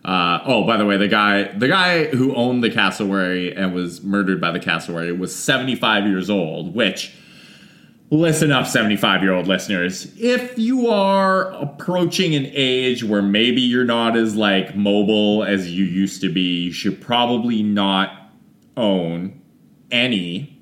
But 0.04 0.08
uh, 0.10 0.40
oh, 0.44 0.66
by 0.66 0.76
the 0.76 0.84
way, 0.84 0.96
the 0.96 1.08
guy 1.08 1.44
the 1.56 1.68
guy 1.68 2.06
who 2.06 2.34
owned 2.34 2.62
the 2.62 2.70
cassowary 2.70 3.54
and 3.56 3.72
was 3.74 4.02
murdered 4.02 4.40
by 4.40 4.50
the 4.50 4.60
cassowary 4.60 5.12
was 5.12 5.34
75 5.34 6.06
years 6.06 6.28
old, 6.28 6.74
which 6.74 7.14
listen 8.10 8.50
up 8.50 8.66
75 8.66 9.22
year 9.22 9.32
old 9.34 9.46
listeners 9.46 10.10
if 10.16 10.58
you 10.58 10.88
are 10.88 11.50
approaching 11.52 12.34
an 12.34 12.46
age 12.54 13.04
where 13.04 13.20
maybe 13.20 13.60
you're 13.60 13.84
not 13.84 14.16
as 14.16 14.34
like 14.34 14.74
mobile 14.74 15.44
as 15.44 15.70
you 15.70 15.84
used 15.84 16.22
to 16.22 16.32
be 16.32 16.64
you 16.64 16.72
should 16.72 17.00
probably 17.02 17.62
not 17.62 18.10
own 18.78 19.40
any 19.90 20.54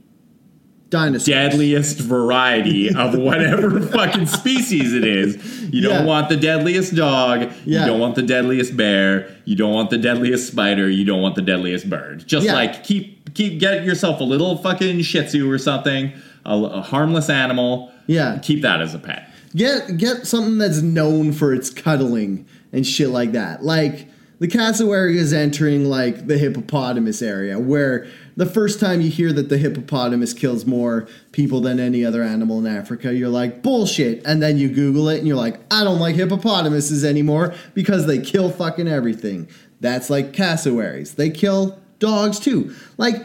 Dinosaurs. 0.88 1.26
deadliest 1.26 1.98
variety 1.98 2.94
of 2.94 3.16
whatever 3.18 3.80
fucking 3.80 4.26
species 4.26 4.94
it 4.94 5.04
is. 5.04 5.34
You 5.72 5.82
don't 5.82 5.92
Yeah. 5.92 6.04
want 6.04 6.28
the 6.28 6.36
deadliest 6.36 6.94
dog. 6.94 7.50
Yeah. 7.64 7.80
You 7.80 7.86
don't 7.86 7.98
want 7.98 8.14
the 8.14 8.22
deadliest 8.22 8.76
bear. 8.76 9.28
You 9.44 9.56
don't 9.56 9.72
want 9.72 9.90
the 9.90 9.98
deadliest 9.98 10.46
spider. 10.46 10.88
You 10.88 11.04
don't 11.04 11.20
want 11.20 11.34
the 11.34 11.42
deadliest 11.42 11.90
bird. 11.90 12.24
Just 12.26 12.46
Yeah. 12.46 12.54
like 12.54 12.84
keep 12.84 13.34
keep 13.34 13.58
get 13.58 13.84
yourself 13.84 14.20
a 14.20 14.24
little 14.24 14.56
fucking 14.58 15.02
Shih 15.02 15.22
Tzu 15.24 15.50
or 15.50 15.58
something, 15.58 16.12
a, 16.46 16.56
a 16.56 16.80
harmless 16.80 17.28
animal. 17.28 17.92
Yeah. 18.06 18.38
Keep 18.42 18.62
that 18.62 18.80
as 18.80 18.94
a 18.94 18.98
pet. 18.98 19.30
Get 19.54 19.96
get 19.96 20.26
something 20.26 20.58
that's 20.58 20.80
known 20.82 21.32
for 21.32 21.52
its 21.52 21.70
cuddling 21.70 22.46
and 22.72 22.86
shit 22.86 23.08
like 23.08 23.32
that. 23.32 23.62
Like 23.62 24.08
the 24.38 24.48
cassowary 24.48 25.18
is 25.18 25.32
entering 25.32 25.86
like 25.86 26.26
the 26.26 26.36
hippopotamus 26.36 27.22
area, 27.22 27.58
where 27.58 28.06
the 28.36 28.44
first 28.44 28.80
time 28.80 29.00
you 29.00 29.08
hear 29.08 29.32
that 29.32 29.48
the 29.48 29.56
hippopotamus 29.56 30.34
kills 30.34 30.66
more 30.66 31.08
people 31.32 31.62
than 31.62 31.80
any 31.80 32.04
other 32.04 32.22
animal 32.22 32.58
in 32.58 32.66
Africa, 32.66 33.14
you're 33.14 33.30
like 33.30 33.62
bullshit, 33.62 34.22
and 34.26 34.42
then 34.42 34.58
you 34.58 34.68
Google 34.68 35.08
it 35.08 35.18
and 35.18 35.26
you're 35.26 35.38
like, 35.38 35.58
I 35.72 35.84
don't 35.84 36.00
like 36.00 36.16
hippopotamuses 36.16 37.02
anymore 37.02 37.54
because 37.72 38.06
they 38.06 38.18
kill 38.18 38.50
fucking 38.50 38.88
everything. 38.88 39.48
That's 39.80 40.10
like 40.10 40.34
cassowaries. 40.34 41.14
They 41.14 41.30
kill 41.30 41.80
dogs 41.98 42.38
too. 42.38 42.74
Like 42.98 43.16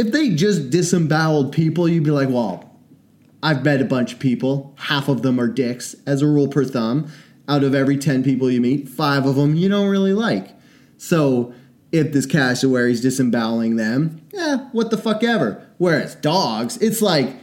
if 0.00 0.12
they 0.12 0.30
just 0.30 0.70
disemboweled 0.70 1.52
people, 1.52 1.86
you'd 1.86 2.04
be 2.04 2.10
like, 2.10 2.30
well, 2.30 2.74
I've 3.42 3.62
met 3.62 3.82
a 3.82 3.84
bunch 3.84 4.14
of 4.14 4.18
people. 4.18 4.74
Half 4.78 5.08
of 5.08 5.20
them 5.20 5.38
are 5.38 5.46
dicks, 5.46 5.94
as 6.06 6.22
a 6.22 6.26
rule 6.26 6.48
per 6.48 6.64
thumb. 6.64 7.12
out 7.46 7.64
of 7.64 7.74
every 7.74 7.98
10 7.98 8.24
people 8.24 8.50
you 8.50 8.62
meet, 8.62 8.88
five 8.88 9.26
of 9.26 9.36
them 9.36 9.54
you 9.56 9.68
don't 9.68 9.90
really 9.90 10.14
like. 10.14 10.56
So 10.96 11.52
if 11.92 12.12
this 12.12 12.24
cassowary's 12.24 13.02
disemboweling 13.02 13.76
them, 13.76 14.22
yeah, 14.32 14.68
what 14.72 14.90
the 14.90 14.96
fuck 14.96 15.22
ever. 15.22 15.66
Whereas 15.76 16.14
dogs, 16.14 16.78
it's 16.78 17.02
like 17.02 17.36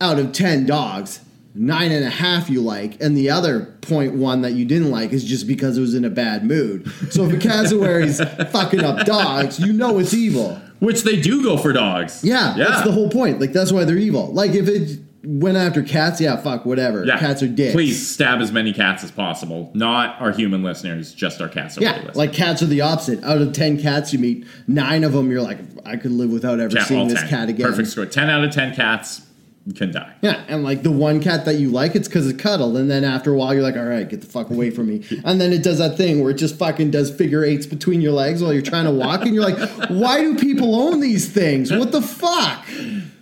out 0.00 0.20
of 0.20 0.32
10 0.32 0.64
dogs, 0.64 1.20
nine 1.56 1.90
and 1.90 2.04
a 2.04 2.10
half 2.10 2.48
you 2.48 2.60
like, 2.60 3.00
and 3.02 3.16
the 3.16 3.30
other 3.30 3.64
point 3.80 4.14
one 4.14 4.42
that 4.42 4.52
you 4.52 4.64
didn't 4.64 4.92
like 4.92 5.12
is 5.12 5.24
just 5.24 5.48
because 5.48 5.76
it 5.76 5.80
was 5.80 5.94
in 5.94 6.04
a 6.04 6.10
bad 6.10 6.44
mood. 6.44 6.88
So 7.10 7.24
if 7.24 7.32
a 7.32 7.38
cassowary's 7.48 8.20
fucking 8.52 8.84
up 8.84 9.06
dogs, 9.06 9.58
you 9.58 9.72
know 9.72 9.98
it's 9.98 10.14
evil. 10.14 10.60
Which 10.78 11.02
they 11.02 11.20
do 11.20 11.42
go 11.42 11.56
for 11.56 11.72
dogs. 11.72 12.22
Yeah, 12.22 12.56
yeah. 12.56 12.64
that's 12.68 12.82
the 12.82 12.92
whole 12.92 13.08
point. 13.10 13.40
Like 13.40 13.52
that's 13.52 13.72
why 13.72 13.84
they're 13.84 13.96
evil. 13.96 14.32
Like 14.32 14.52
if 14.52 14.68
it 14.68 15.00
went 15.24 15.56
after 15.56 15.82
cats, 15.82 16.20
yeah, 16.20 16.36
fuck, 16.36 16.64
whatever. 16.64 17.04
Yeah. 17.04 17.18
Cats 17.18 17.42
are 17.42 17.48
dicks. 17.48 17.72
Please 17.72 18.08
stab 18.08 18.40
as 18.40 18.52
many 18.52 18.72
cats 18.72 19.02
as 19.02 19.10
possible. 19.10 19.70
Not 19.74 20.20
our 20.20 20.32
human 20.32 20.62
listeners, 20.62 21.12
just 21.12 21.40
our 21.40 21.48
cats. 21.48 21.76
Yeah, 21.80 22.10
like 22.14 22.32
cats 22.32 22.62
are 22.62 22.66
the 22.66 22.82
opposite. 22.82 23.22
Out 23.24 23.40
of 23.42 23.52
ten 23.52 23.80
cats 23.80 24.12
you 24.12 24.18
meet, 24.18 24.46
nine 24.66 25.02
of 25.02 25.12
them 25.12 25.30
you're 25.30 25.42
like, 25.42 25.58
I 25.84 25.96
could 25.96 26.12
live 26.12 26.30
without 26.30 26.60
ever 26.60 26.74
Cat, 26.74 26.86
seeing 26.86 27.08
this 27.08 27.20
10. 27.20 27.28
cat 27.28 27.48
again. 27.48 27.66
Perfect 27.66 27.88
score. 27.88 28.06
Ten 28.06 28.30
out 28.30 28.44
of 28.44 28.52
ten 28.52 28.74
cats 28.74 29.25
can 29.74 29.90
die. 29.90 30.14
Yeah, 30.22 30.44
and 30.48 30.62
like 30.62 30.82
the 30.82 30.90
one 30.90 31.20
cat 31.20 31.44
that 31.44 31.56
you 31.56 31.70
like, 31.70 31.96
it's 31.96 32.08
because 32.08 32.28
it 32.28 32.38
cuddled, 32.38 32.76
and 32.76 32.90
then 32.90 33.02
after 33.04 33.32
a 33.32 33.36
while 33.36 33.52
you're 33.52 33.62
like, 33.62 33.76
all 33.76 33.84
right, 33.84 34.08
get 34.08 34.20
the 34.20 34.26
fuck 34.26 34.50
away 34.50 34.70
from 34.70 34.88
me. 34.88 35.04
And 35.24 35.40
then 35.40 35.52
it 35.52 35.62
does 35.62 35.78
that 35.78 35.96
thing 35.96 36.22
where 36.22 36.30
it 36.30 36.36
just 36.36 36.56
fucking 36.56 36.92
does 36.92 37.10
figure 37.10 37.42
eights 37.44 37.66
between 37.66 38.00
your 38.00 38.12
legs 38.12 38.42
while 38.42 38.52
you're 38.52 38.62
trying 38.62 38.84
to 38.84 38.92
walk, 38.92 39.22
and 39.22 39.34
you're 39.34 39.48
like, 39.48 39.58
why 39.88 40.20
do 40.20 40.36
people 40.36 40.74
own 40.74 41.00
these 41.00 41.28
things? 41.28 41.72
What 41.72 41.90
the 41.90 42.02
fuck? 42.02 42.64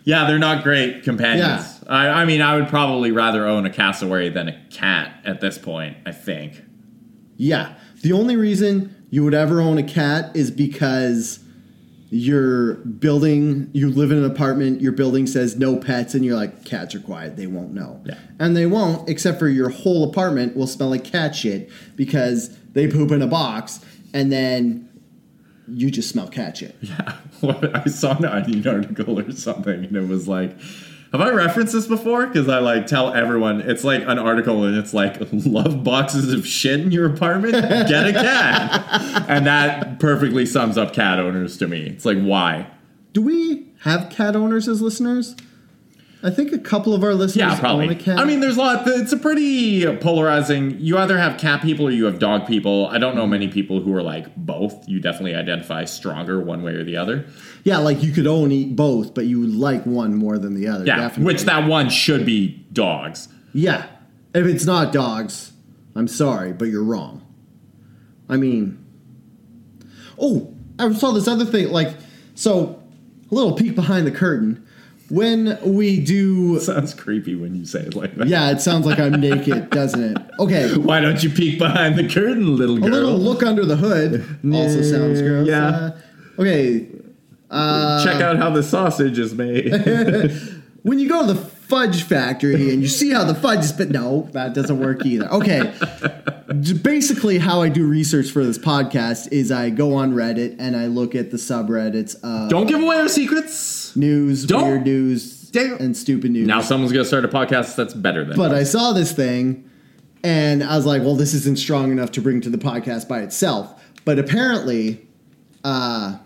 Yeah, 0.05 0.27
they're 0.27 0.39
not 0.39 0.63
great 0.63 1.03
companions. 1.03 1.81
Yeah. 1.83 1.89
I, 1.89 2.09
I 2.23 2.25
mean, 2.27 2.43
I 2.43 2.57
would 2.57 2.69
probably 2.69 3.11
rather 3.11 3.47
own 3.47 3.65
a 3.65 3.71
cassowary 3.71 4.29
than 4.29 4.49
a 4.49 4.65
cat 4.71 5.19
at 5.25 5.41
this 5.41 5.57
point. 5.57 5.97
I 6.05 6.13
think. 6.13 6.63
Yeah. 7.37 7.75
The 8.03 8.13
only 8.13 8.37
reason 8.37 8.95
you 9.11 9.25
would 9.25 9.35
ever 9.35 9.61
own 9.61 9.79
a 9.79 9.83
cat 9.83 10.35
is 10.37 10.51
because 10.51 11.44
you're 12.11 12.75
building, 12.75 13.71
you 13.73 13.91
live 13.91 14.11
in 14.11 14.19
an 14.19 14.25
apartment, 14.25 14.81
your 14.81 14.93
building 14.93 15.27
says 15.27 15.57
no 15.57 15.77
pets, 15.77 16.15
and 16.15 16.25
you're 16.25 16.37
like, 16.37 16.65
cats 16.65 16.95
are 16.95 17.01
quiet, 17.01 17.37
they 17.37 17.47
won't 17.47 17.73
know. 17.73 18.01
Yeah. 18.05 18.19
And 18.39 18.57
they 18.57 18.67
won't, 18.67 19.09
except 19.09 19.39
for 19.39 19.49
your 19.49 19.71
whole 19.71 20.09
apartment 20.09 20.57
will 20.57 20.67
smell 20.67 20.91
like 20.91 21.05
cat 21.05 21.35
shit 21.35 21.71
because 21.97 22.57
they 22.73 22.87
poop 22.89 23.11
in 23.11 23.23
a 23.23 23.27
box, 23.27 23.85
and 24.13 24.31
then 24.31 24.89
you 25.69 25.91
just 25.91 26.11
smell 26.11 26.29
cat 26.29 26.57
shit. 26.57 26.77
Yeah, 26.83 27.17
I 27.75 27.89
saw 27.89 28.17
an 28.17 28.25
article 28.25 29.21
or 29.21 29.33
something, 29.33 29.85
and 29.85 29.97
it 29.97 30.09
was 30.09 30.29
like, 30.29 30.57
"Have 31.15 31.21
I 31.21 31.31
referenced 31.31 31.73
this 31.73 31.87
before?" 31.87 32.27
Because 32.27 32.49
I 32.49 32.59
like 32.59 32.87
tell 32.89 33.15
everyone 33.15 33.61
it's 33.61 33.85
like 33.85 34.03
an 34.03 34.19
article, 34.19 34.65
and 34.65 34.77
it's 34.77 34.93
like, 34.93 35.17
"Love 35.33 35.85
boxes 35.85 36.33
of 36.33 36.45
shit 36.45 36.81
in 36.81 36.91
your 36.91 37.07
apartment? 37.07 37.53
Get 37.53 38.09
a 38.09 38.12
cat," 38.12 39.25
and 39.29 39.47
that 39.47 40.01
perfectly 40.01 40.45
sums 40.45 40.77
up 40.77 40.93
cat 40.93 41.21
owners 41.21 41.57
to 41.59 41.69
me. 41.69 41.87
It's 41.87 42.05
like, 42.05 42.19
why? 42.21 42.67
Do 43.12 43.23
we 43.23 43.69
have 43.83 44.11
cat 44.11 44.35
owners 44.35 44.67
as 44.67 44.83
listeners? 44.83 45.37
I 46.25 46.31
think 46.31 46.53
a 46.53 46.59
couple 46.59 46.95
of 46.95 47.05
our 47.05 47.12
listeners 47.14 47.53
Yeah, 47.53 47.61
probably. 47.61 47.85
own 47.85 47.93
a 47.93 47.97
cat. 47.97 48.18
I 48.18 48.25
mean, 48.25 48.41
there's 48.41 48.57
a 48.57 48.61
lot. 48.61 48.85
It's 48.87 49.12
a 49.12 49.16
pretty 49.18 49.85
polarizing. 49.99 50.81
You 50.81 50.97
either 50.97 51.18
have 51.18 51.39
cat 51.39 51.61
people 51.61 51.87
or 51.87 51.91
you 51.91 52.07
have 52.07 52.18
dog 52.18 52.47
people. 52.47 52.87
I 52.87 52.97
don't 52.97 53.14
know 53.14 53.27
many 53.27 53.47
people 53.49 53.81
who 53.83 53.95
are 53.95 54.03
like 54.03 54.35
both. 54.35 54.89
You 54.89 55.01
definitely 55.01 55.35
identify 55.35 55.85
stronger 55.85 56.41
one 56.41 56.62
way 56.62 56.72
or 56.72 56.83
the 56.83 56.97
other. 56.97 57.27
yeah, 57.64 57.77
like 57.77 58.03
you 58.03 58.11
could 58.11 58.27
own 58.27 58.51
eat 58.53 58.75
both, 58.75 59.12
but 59.14 59.27
you 59.27 59.39
would 59.41 59.55
like 59.55 59.85
one 59.85 60.14
more 60.14 60.39
than 60.39 60.55
the 60.55 60.66
other. 60.66 60.87
Yeah, 60.87 60.97
definitely. 60.97 61.25
which 61.35 61.43
that 61.43 61.68
one 61.68 61.91
should 61.91 62.25
be 62.25 62.64
dogs. 62.72 63.29
Yeah. 63.53 63.85
If 64.35 64.47
it's 64.47 64.64
not 64.64 64.93
dogs, 64.95 65.53
I'm 65.95 66.09
sorry, 66.09 66.55
but 66.55 66.64
you're 66.68 66.83
wrong. 66.83 67.20
I 68.31 68.39
mean, 68.39 68.83
oh, 70.18 70.55
I 70.79 70.91
saw 70.95 71.12
this 71.12 71.29
other 71.29 71.45
thing. 71.45 71.68
Like, 71.70 71.95
so, 72.35 72.83
a 73.31 73.35
little 73.35 73.53
peek 73.53 73.75
behind 73.75 74.07
the 74.07 74.11
curtain. 74.11 74.66
When 75.15 75.59
we 75.62 76.01
do. 76.01 76.59
Sounds 76.65 76.93
creepy 76.93 77.37
when 77.37 77.55
you 77.55 77.65
say 77.65 77.81
it 77.81 77.95
like 77.95 78.17
that. 78.17 78.27
Yeah, 78.27 78.51
it 78.51 78.61
sounds 78.61 78.85
like 78.85 78.99
I'm 78.99 79.21
naked, 79.21 79.71
doesn't 79.71 80.03
it? 80.03 80.19
Okay. 80.41 80.77
Why 80.77 81.01
don't 81.01 81.23
you 81.23 81.31
peek 81.31 81.59
behind 81.59 81.97
the 81.97 82.09
curtain, 82.09 82.57
little 82.57 82.79
girl? 82.79 82.89
A 82.89 82.91
little 82.91 83.19
look 83.19 83.43
under 83.43 83.65
the 83.65 83.77
hood 83.77 84.25
also 84.53 84.83
sounds 84.83 85.23
gross. 85.23 85.47
Yeah. 85.47 85.69
Uh, 85.69 85.97
okay. 86.41 86.87
Check 88.05 88.21
out 88.21 88.39
how 88.39 88.51
the 88.51 88.62
sausage 88.62 89.19
is 89.19 89.35
made. 89.35 89.73
when 90.83 90.99
you 90.99 91.09
go 91.09 91.27
to 91.27 91.33
the 91.33 91.41
fudge 91.41 92.03
factory 92.03 92.73
and 92.73 92.83
you 92.83 92.89
see 92.89 93.11
how 93.11 93.25
the 93.25 93.35
fudge 93.35 93.61
is 93.61 93.73
but 93.73 93.89
no 93.89 94.29
that 94.33 94.53
doesn't 94.53 94.79
work 94.79 95.05
either 95.07 95.27
okay 95.33 95.73
basically 96.83 97.39
how 97.39 97.61
i 97.63 97.69
do 97.69 97.87
research 97.87 98.31
for 98.31 98.45
this 98.45 98.59
podcast 98.59 99.31
is 99.33 99.51
i 99.51 99.71
go 99.71 99.95
on 99.95 100.13
reddit 100.13 100.57
and 100.59 100.77
i 100.77 100.87
look 100.87 101.15
at 101.15 101.31
the 101.31 101.37
subreddits 101.37 102.15
of 102.23 102.49
don't 102.51 102.67
give 102.67 102.81
away 102.83 102.97
our 102.97 103.09
secrets. 103.09 103.95
news 103.97 104.47
Don't- 104.47 104.65
weird 104.69 104.85
news 104.85 105.43
Damn. 105.51 105.77
and 105.79 105.97
stupid 105.97 106.31
news 106.33 106.47
Now 106.47 106.61
someone's 106.61 106.93
gonna 106.93 107.05
start 107.05 107.25
a 107.25 107.29
podcast 107.29 107.77
that's 107.77 107.95
better 107.95 108.25
than. 108.25 108.37
but 108.37 108.53
i 108.53 108.63
saw 108.65 108.93
this 108.93 109.13
thing 109.13 109.69
and 110.23 110.63
i 110.63 110.77
was 110.77 110.87
like 110.87 111.03
well 111.03 111.17
this 111.17 111.35
isn't 111.35 111.59
strong 111.59 111.91
enough 111.93 112.11
to 112.13 112.21
bring 112.21 112.41
to 112.43 112.51
the 112.51 112.59
podcast 112.59 113.09
by 113.09 113.21
itself 113.21 113.83
but 114.05 114.19
apparently 114.19 115.07
uh 115.65 116.19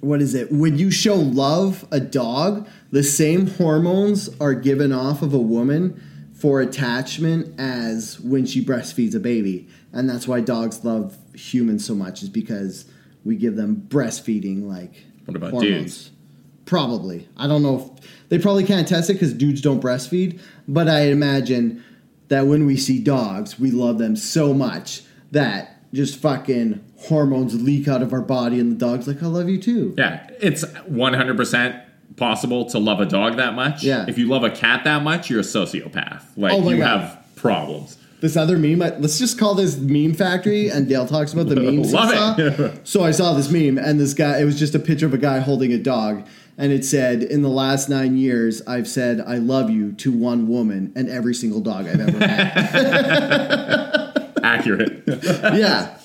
what 0.00 0.20
is 0.20 0.34
it 0.34 0.52
when 0.52 0.76
you 0.78 0.90
show 0.90 1.14
love 1.14 1.86
a 1.90 1.98
dog 2.00 2.68
the 2.90 3.02
same 3.02 3.46
hormones 3.46 4.28
are 4.40 4.54
given 4.54 4.92
off 4.92 5.22
of 5.22 5.32
a 5.34 5.38
woman 5.38 6.00
for 6.44 6.60
attachment 6.60 7.58
as 7.58 8.20
when 8.20 8.44
she 8.44 8.62
breastfeeds 8.62 9.14
a 9.14 9.18
baby 9.18 9.66
and 9.94 10.10
that's 10.10 10.28
why 10.28 10.42
dogs 10.42 10.84
love 10.84 11.16
humans 11.34 11.82
so 11.82 11.94
much 11.94 12.22
is 12.22 12.28
because 12.28 12.84
we 13.24 13.34
give 13.34 13.56
them 13.56 13.82
breastfeeding 13.88 14.62
like 14.64 15.06
What 15.24 15.38
about 15.38 15.52
hormones. 15.52 15.72
dudes? 15.84 16.10
probably 16.66 17.26
i 17.38 17.46
don't 17.46 17.62
know 17.62 17.78
if 17.98 18.28
they 18.28 18.38
probably 18.38 18.62
can't 18.64 18.86
test 18.86 19.08
it 19.08 19.14
because 19.14 19.32
dudes 19.32 19.62
don't 19.62 19.82
breastfeed 19.82 20.38
but 20.68 20.86
i 20.86 21.04
imagine 21.06 21.82
that 22.28 22.46
when 22.46 22.66
we 22.66 22.76
see 22.76 22.98
dogs 23.02 23.58
we 23.58 23.70
love 23.70 23.96
them 23.96 24.14
so 24.14 24.52
much 24.52 25.00
that 25.30 25.78
just 25.94 26.18
fucking 26.20 26.78
hormones 26.98 27.58
leak 27.62 27.88
out 27.88 28.02
of 28.02 28.12
our 28.12 28.20
body 28.20 28.60
and 28.60 28.70
the 28.70 28.76
dog's 28.76 29.08
like 29.08 29.22
i 29.22 29.26
love 29.26 29.48
you 29.48 29.58
too 29.58 29.94
yeah, 29.96 30.26
it's 30.42 30.62
one 30.84 31.14
hundred 31.14 31.38
percent 31.38 31.74
possible 32.16 32.66
to 32.66 32.78
love 32.78 33.00
a 33.00 33.06
dog 33.06 33.36
that 33.38 33.54
much. 33.54 33.82
Yeah. 33.82 34.04
If 34.08 34.18
you 34.18 34.28
love 34.28 34.44
a 34.44 34.50
cat 34.50 34.84
that 34.84 35.02
much, 35.02 35.30
you're 35.30 35.40
a 35.40 35.42
sociopath. 35.42 36.22
Like 36.36 36.52
Oh 36.52 36.68
you 36.70 36.76
God. 36.78 37.00
have 37.00 37.24
problems. 37.36 37.98
this 38.20 38.36
other 38.38 38.56
meme 38.56 38.78
let's 38.78 39.18
just 39.18 39.38
call 39.38 39.54
this 39.54 39.76
meme 39.76 40.14
factory 40.14 40.70
and 40.70 40.88
dale 40.88 41.04
talks 41.06 41.34
about 41.34 41.46
the 41.48 41.56
memes 41.60 41.92
Love 41.92 42.38
it. 42.38 42.80
so 42.88 43.04
i 43.04 43.10
saw 43.10 43.34
this 43.34 43.50
meme 43.50 43.76
and 43.76 44.00
this 44.00 44.14
guy 44.14 44.38
it 44.40 44.44
was 44.46 44.58
just 44.58 44.74
a 44.74 44.78
picture 44.78 45.04
of 45.04 45.12
a 45.12 45.18
guy 45.18 45.40
holding 45.40 45.74
a 45.74 45.78
dog 45.78 46.26
and 46.56 46.72
it 46.72 46.86
said 46.86 47.22
in 47.22 47.42
the 47.42 47.50
last 47.50 47.90
nine 47.90 48.16
years 48.16 48.62
i've 48.66 48.88
said 48.88 49.20
i 49.26 49.36
love 49.36 49.68
you 49.68 49.92
to 49.92 50.10
one 50.10 50.48
woman 50.48 50.90
and 50.96 51.10
every 51.10 51.34
single 51.34 51.60
dog 51.60 51.86
i've 51.86 52.00
ever 52.00 52.26
had 52.26 54.30
Accurate. 54.42 55.02
yeah 55.06 55.98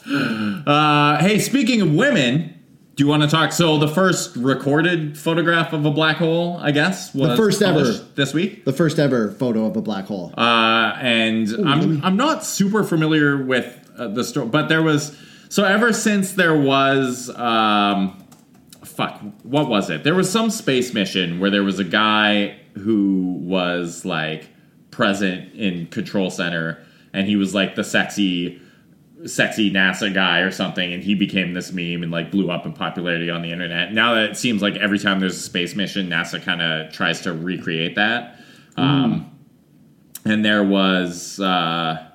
Uh, 0.68 1.20
hey, 1.22 1.40
speaking 1.40 1.80
of 1.82 1.94
women, 1.94 2.59
do 3.00 3.06
you 3.06 3.08
want 3.08 3.24
to 3.24 3.30
talk? 3.30 3.54
So 3.54 3.78
the 3.78 3.88
first 3.88 4.36
recorded 4.36 5.18
photograph 5.18 5.72
of 5.72 5.86
a 5.86 5.90
black 5.90 6.18
hole, 6.18 6.58
I 6.58 6.72
guess, 6.72 7.14
was 7.14 7.30
the 7.30 7.38
first 7.38 7.62
ever. 7.62 7.86
this 8.16 8.34
week. 8.34 8.66
the 8.66 8.74
first 8.74 9.00
ever 9.00 9.32
photo 9.32 9.68
of 9.68 9.78
a 9.78 9.82
black 9.82 10.04
hole 10.04 10.34
Uh, 10.38 10.98
and 11.00 11.48
I'm 11.66 12.04
I'm 12.04 12.18
not 12.18 12.44
super 12.44 12.84
familiar 12.84 13.42
with 13.42 13.90
uh, 13.98 14.10
the 14.10 14.26
story, 14.26 14.48
but 14.48 14.68
there 14.68 14.84
was 14.84 15.18
so 15.48 15.64
ever 15.64 15.94
since 15.94 16.34
there 16.34 16.60
was 16.60 17.30
um, 17.38 18.22
fuck, 18.84 19.22
what 19.44 19.70
was 19.70 19.90
it? 19.90 20.04
There 20.04 20.14
was 20.14 20.30
some 20.30 20.50
space 20.50 20.94
mission 20.94 21.40
where 21.40 21.50
there 21.50 21.64
was 21.64 21.80
a 21.80 21.86
guy 21.86 22.58
who 22.74 23.38
was 23.40 24.04
like 24.04 24.50
present 24.92 25.54
in 25.54 25.88
control 25.88 26.30
center, 26.30 26.84
and 27.14 27.28
he 27.28 27.38
was 27.38 27.56
like 27.56 27.76
the 27.76 27.84
sexy 27.86 28.62
sexy 29.26 29.72
NASA 29.72 30.14
guy 30.14 30.40
or 30.40 30.52
something, 30.52 30.94
and 30.94 31.04
he 31.04 31.14
became 31.16 31.54
this 31.54 31.72
meme 31.72 32.04
and 32.04 32.12
like 32.12 32.32
blew 32.32 32.50
up 32.50 32.66
in 32.66 32.74
popularity 32.74 33.30
on 33.30 33.42
the 33.42 33.52
internet. 33.52 33.94
Now 33.94 34.14
that 34.16 34.32
it 34.32 34.38
seems 34.38 34.62
like 34.62 34.76
every 34.78 35.00
time 35.00 35.20
there's 35.20 35.36
a 35.36 35.42
space 35.42 35.76
mission, 35.76 36.10
NASA 36.10 36.42
kind 36.42 36.62
of 36.62 36.92
tries 36.92 37.22
to 37.22 37.34
recreate 37.34 37.96
that. 37.96 38.40
Um, 38.78 39.38
and 40.26 40.46
there 40.46 40.64
was 40.64 41.40
uh, 41.40 42.08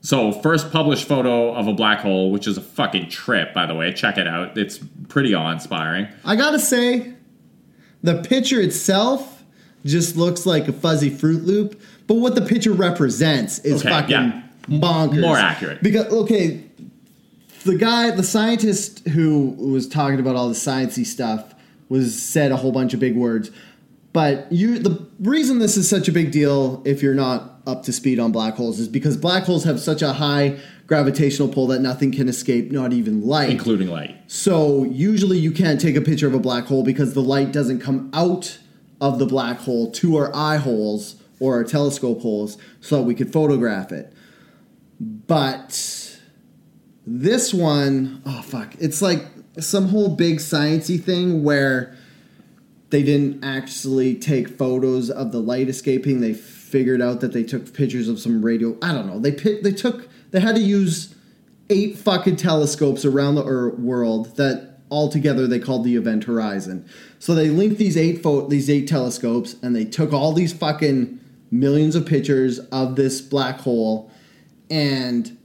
so 0.00 0.32
first 0.32 0.70
published 0.70 1.06
photo 1.06 1.54
of 1.54 1.66
a 1.66 1.72
black 1.72 2.00
hole, 2.00 2.30
which 2.30 2.46
is 2.46 2.56
a 2.56 2.62
fucking 2.62 3.10
trip, 3.10 3.52
by 3.52 3.66
the 3.66 3.74
way. 3.74 3.92
Check 3.92 4.16
it 4.18 4.26
out; 4.26 4.56
it's 4.56 4.78
pretty 5.08 5.34
awe-inspiring. 5.34 6.08
I 6.24 6.36
gotta 6.36 6.58
say, 6.58 7.14
the 8.02 8.22
picture 8.22 8.60
itself 8.60 9.44
just 9.84 10.16
looks 10.16 10.46
like 10.46 10.68
a 10.68 10.72
fuzzy 10.72 11.10
Fruit 11.10 11.44
Loop, 11.44 11.80
but 12.06 12.14
what 12.14 12.34
the 12.34 12.42
picture 12.42 12.72
represents 12.72 13.58
is 13.60 13.82
Okay, 13.82 13.90
fucking 13.90 14.10
yeah. 14.10 14.42
Bonkers. 14.68 15.20
More 15.20 15.36
accurate. 15.36 15.82
Because 15.82 16.06
okay, 16.12 16.64
the 17.64 17.76
guy, 17.76 18.10
the 18.10 18.22
scientist 18.22 19.06
who 19.08 19.50
was 19.50 19.88
talking 19.88 20.20
about 20.20 20.36
all 20.36 20.48
the 20.48 20.54
sciencey 20.54 21.04
stuff, 21.04 21.54
was 21.88 22.20
said 22.20 22.52
a 22.52 22.56
whole 22.56 22.72
bunch 22.72 22.94
of 22.94 23.00
big 23.00 23.16
words. 23.16 23.50
But 24.12 24.50
you, 24.52 24.78
the 24.78 25.06
reason 25.18 25.58
this 25.58 25.76
is 25.76 25.88
such 25.88 26.08
a 26.08 26.12
big 26.12 26.30
deal, 26.30 26.82
if 26.84 27.02
you're 27.02 27.14
not 27.14 27.60
up 27.66 27.82
to 27.84 27.92
speed 27.92 28.20
on 28.20 28.30
black 28.30 28.54
holes 28.54 28.78
is 28.78 28.88
because 28.88 29.16
black 29.16 29.44
holes 29.44 29.64
have 29.64 29.80
such 29.80 30.02
a 30.02 30.12
high 30.12 30.58
gravitational 30.86 31.48
pull 31.48 31.66
that 31.68 31.80
nothing 31.80 32.12
can 32.12 32.28
escape, 32.28 32.70
not 32.70 32.92
even 32.92 33.26
light. 33.26 33.50
including 33.50 33.88
light. 33.88 34.16
So 34.28 34.84
usually 34.84 35.38
you 35.38 35.50
can't 35.50 35.80
take 35.80 35.96
a 35.96 36.00
picture 36.00 36.26
of 36.26 36.34
a 36.34 36.38
black 36.38 36.66
hole 36.66 36.84
because 36.84 37.14
the 37.14 37.22
light 37.22 37.52
doesn't 37.52 37.80
come 37.80 38.10
out 38.12 38.58
of 39.00 39.18
the 39.18 39.26
black 39.26 39.58
hole 39.58 39.90
to 39.90 40.16
our 40.16 40.34
eye 40.34 40.58
holes 40.58 41.16
or 41.40 41.54
our 41.54 41.64
telescope 41.64 42.20
holes 42.20 42.56
so 42.80 42.98
that 42.98 43.02
we 43.02 43.14
could 43.14 43.32
photograph 43.32 43.90
it. 43.90 44.13
But 45.26 46.18
this 47.06 47.52
one, 47.52 48.22
oh 48.24 48.42
fuck, 48.42 48.74
it's 48.78 49.02
like 49.02 49.26
some 49.58 49.88
whole 49.88 50.14
big 50.16 50.38
sciencey 50.38 51.02
thing 51.02 51.44
where 51.44 51.96
they 52.90 53.02
didn't 53.02 53.44
actually 53.44 54.14
take 54.14 54.56
photos 54.56 55.10
of 55.10 55.32
the 55.32 55.40
light 55.40 55.68
escaping. 55.68 56.20
They 56.20 56.32
figured 56.32 57.02
out 57.02 57.20
that 57.20 57.32
they 57.32 57.42
took 57.42 57.74
pictures 57.74 58.08
of 58.08 58.18
some 58.18 58.44
radio. 58.44 58.76
I 58.80 58.92
don't 58.92 59.06
know. 59.06 59.18
They 59.18 59.30
they 59.30 59.72
took 59.72 60.08
they 60.30 60.40
had 60.40 60.54
to 60.56 60.62
use 60.62 61.14
eight 61.70 61.98
fucking 61.98 62.36
telescopes 62.36 63.04
around 63.04 63.34
the 63.34 63.74
world 63.78 64.36
that 64.36 64.80
altogether 64.90 65.46
they 65.46 65.58
called 65.58 65.84
the 65.84 65.96
Event 65.96 66.24
Horizon. 66.24 66.88
So 67.18 67.34
they 67.34 67.50
linked 67.50 67.78
these 67.78 67.96
eight 67.96 68.22
pho- 68.22 68.48
these 68.48 68.70
eight 68.70 68.88
telescopes 68.88 69.56
and 69.62 69.74
they 69.74 69.84
took 69.84 70.12
all 70.12 70.32
these 70.32 70.52
fucking 70.52 71.20
millions 71.50 71.94
of 71.94 72.06
pictures 72.06 72.58
of 72.70 72.96
this 72.96 73.20
black 73.20 73.60
hole 73.60 74.10
and 74.74 75.38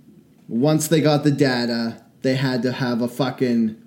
once 0.48 0.88
they 0.88 1.02
got 1.02 1.24
the 1.24 1.30
data, 1.30 2.04
they 2.24 2.34
had 2.34 2.64
to 2.64 2.72
have 2.72 3.02
a 3.02 3.08
fucking 3.08 3.80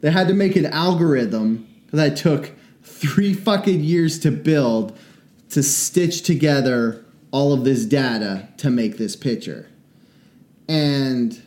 they 0.00 0.10
had 0.10 0.28
to 0.28 0.34
make 0.34 0.56
an 0.56 0.64
algorithm 0.66 1.68
that 1.92 2.16
took 2.16 2.52
3 2.82 3.34
fucking 3.34 3.84
years 3.84 4.18
to 4.20 4.30
build 4.30 4.96
to 5.50 5.62
stitch 5.62 6.22
together 6.22 7.04
all 7.30 7.52
of 7.52 7.64
this 7.64 7.84
data 7.84 8.48
to 8.56 8.70
make 8.70 8.96
this 8.96 9.16
picture. 9.16 9.68
And 10.68 11.40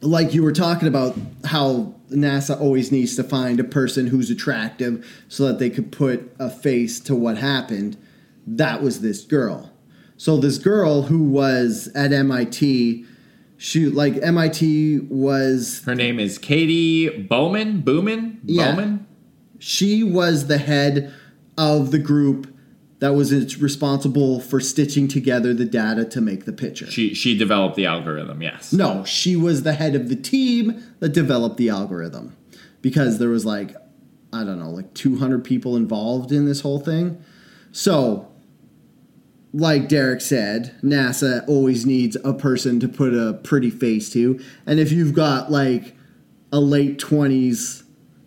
like 0.00 0.34
you 0.34 0.42
were 0.42 0.52
talking 0.52 0.88
about 0.88 1.16
how 1.44 1.94
NASA 2.10 2.60
always 2.60 2.92
needs 2.92 3.16
to 3.16 3.24
find 3.24 3.58
a 3.58 3.64
person 3.64 4.08
who's 4.08 4.30
attractive 4.30 5.24
so 5.28 5.46
that 5.46 5.58
they 5.58 5.70
could 5.70 5.90
put 5.90 6.34
a 6.38 6.50
face 6.50 7.00
to 7.00 7.14
what 7.14 7.38
happened. 7.38 7.96
That 8.46 8.82
was 8.82 9.00
this 9.00 9.22
girl. 9.24 9.73
So 10.16 10.36
this 10.36 10.58
girl 10.58 11.02
who 11.02 11.24
was 11.24 11.88
at 11.94 12.12
MIT, 12.12 13.04
she 13.56 13.86
like 13.86 14.14
MIT 14.22 15.00
was 15.10 15.82
Her 15.84 15.94
name 15.94 16.20
is 16.20 16.38
Katie 16.38 17.08
Bouman. 17.08 17.80
Bouman. 17.82 18.40
Yeah. 18.44 18.72
Bouman. 18.72 19.06
she 19.58 20.02
was 20.02 20.46
the 20.46 20.58
head 20.58 21.12
of 21.56 21.90
the 21.90 21.98
group 21.98 22.52
that 23.00 23.12
was 23.14 23.60
responsible 23.60 24.40
for 24.40 24.60
stitching 24.60 25.08
together 25.08 25.52
the 25.52 25.64
data 25.64 26.04
to 26.06 26.20
make 26.20 26.44
the 26.46 26.52
picture. 26.52 26.90
She 26.90 27.12
she 27.12 27.36
developed 27.36 27.76
the 27.76 27.86
algorithm. 27.86 28.40
Yes. 28.40 28.72
No, 28.72 29.04
she 29.04 29.36
was 29.36 29.62
the 29.62 29.74
head 29.74 29.94
of 29.94 30.08
the 30.08 30.16
team 30.16 30.82
that 31.00 31.10
developed 31.10 31.56
the 31.56 31.68
algorithm 31.68 32.36
because 32.80 33.18
there 33.18 33.28
was 33.28 33.44
like 33.44 33.76
I 34.32 34.42
don't 34.42 34.58
know, 34.58 34.70
like 34.70 34.94
200 34.94 35.44
people 35.44 35.76
involved 35.76 36.32
in 36.32 36.44
this 36.44 36.62
whole 36.62 36.80
thing. 36.80 37.22
So, 37.70 38.28
like 39.54 39.88
Derek 39.88 40.20
said, 40.20 40.74
NASA 40.82 41.46
always 41.48 41.86
needs 41.86 42.16
a 42.24 42.34
person 42.34 42.80
to 42.80 42.88
put 42.88 43.14
a 43.14 43.34
pretty 43.34 43.70
face 43.70 44.10
to. 44.10 44.40
And 44.66 44.80
if 44.80 44.90
you've 44.90 45.14
got 45.14 45.50
like 45.50 45.96
a 46.52 46.58
late 46.58 46.98
20s 46.98 47.84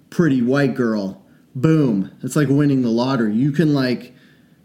pretty 0.10 0.42
white 0.42 0.74
girl, 0.74 1.26
boom, 1.54 2.18
it's 2.24 2.38
like 2.38 2.48
winning 2.48 2.82
the 2.82 2.90
lottery. 2.90 3.36
You 3.36 3.52
can 3.52 3.74
like 3.74 4.14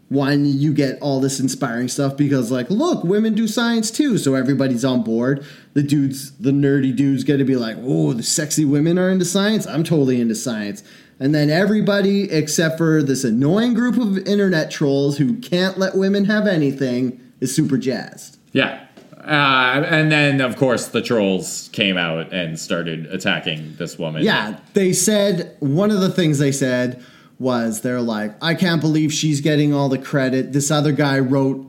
when 0.07 0.45
you 0.45 0.73
get 0.73 1.01
all 1.01 1.19
this 1.19 1.39
inspiring 1.39 1.87
stuff 1.87 2.15
because 2.15 2.51
like 2.51 2.69
look 2.69 3.03
women 3.03 3.33
do 3.33 3.47
science 3.47 3.89
too 3.89 4.15
so 4.17 4.35
everybody's 4.35 4.85
on 4.85 5.01
board 5.01 5.43
the 5.73 5.81
dudes 5.81 6.37
the 6.37 6.51
nerdy 6.51 6.95
dudes 6.95 7.23
get 7.23 7.37
to 7.37 7.43
be 7.43 7.55
like 7.55 7.75
oh 7.79 8.13
the 8.13 8.21
sexy 8.21 8.63
women 8.63 8.99
are 8.99 9.09
into 9.09 9.25
science 9.25 9.65
i'm 9.65 9.83
totally 9.83 10.21
into 10.21 10.35
science 10.35 10.83
and 11.19 11.33
then 11.33 11.49
everybody 11.49 12.31
except 12.31 12.77
for 12.77 13.01
this 13.03 13.23
annoying 13.23 13.73
group 13.73 13.97
of 13.97 14.17
internet 14.27 14.71
trolls 14.71 15.17
who 15.17 15.37
can't 15.39 15.77
let 15.77 15.95
women 15.95 16.25
have 16.25 16.47
anything 16.47 17.19
is 17.39 17.55
super 17.55 17.77
jazzed 17.77 18.37
Yeah. 18.51 18.85
Uh, 19.19 19.85
and 19.87 20.11
then, 20.11 20.41
of 20.41 20.57
course, 20.57 20.87
the 20.87 21.01
trolls 21.01 21.69
came 21.71 21.95
out 21.95 22.33
and 22.33 22.59
started 22.59 23.05
attacking 23.05 23.73
this 23.77 23.97
woman. 23.97 24.21
Yeah, 24.21 24.59
they 24.73 24.91
said 24.91 25.55
one 25.61 25.91
of 25.91 26.01
the 26.01 26.09
things 26.09 26.39
they 26.39 26.51
said 26.51 27.01
was 27.39 27.81
they're 27.81 28.01
like, 28.01 28.35
I 28.43 28.53
can't 28.53 28.81
believe 28.81 29.13
she's 29.13 29.39
getting 29.39 29.73
all 29.73 29.87
the 29.87 29.97
credit. 29.97 30.51
This 30.51 30.69
other 30.69 30.91
guy 30.91 31.19
wrote 31.19 31.65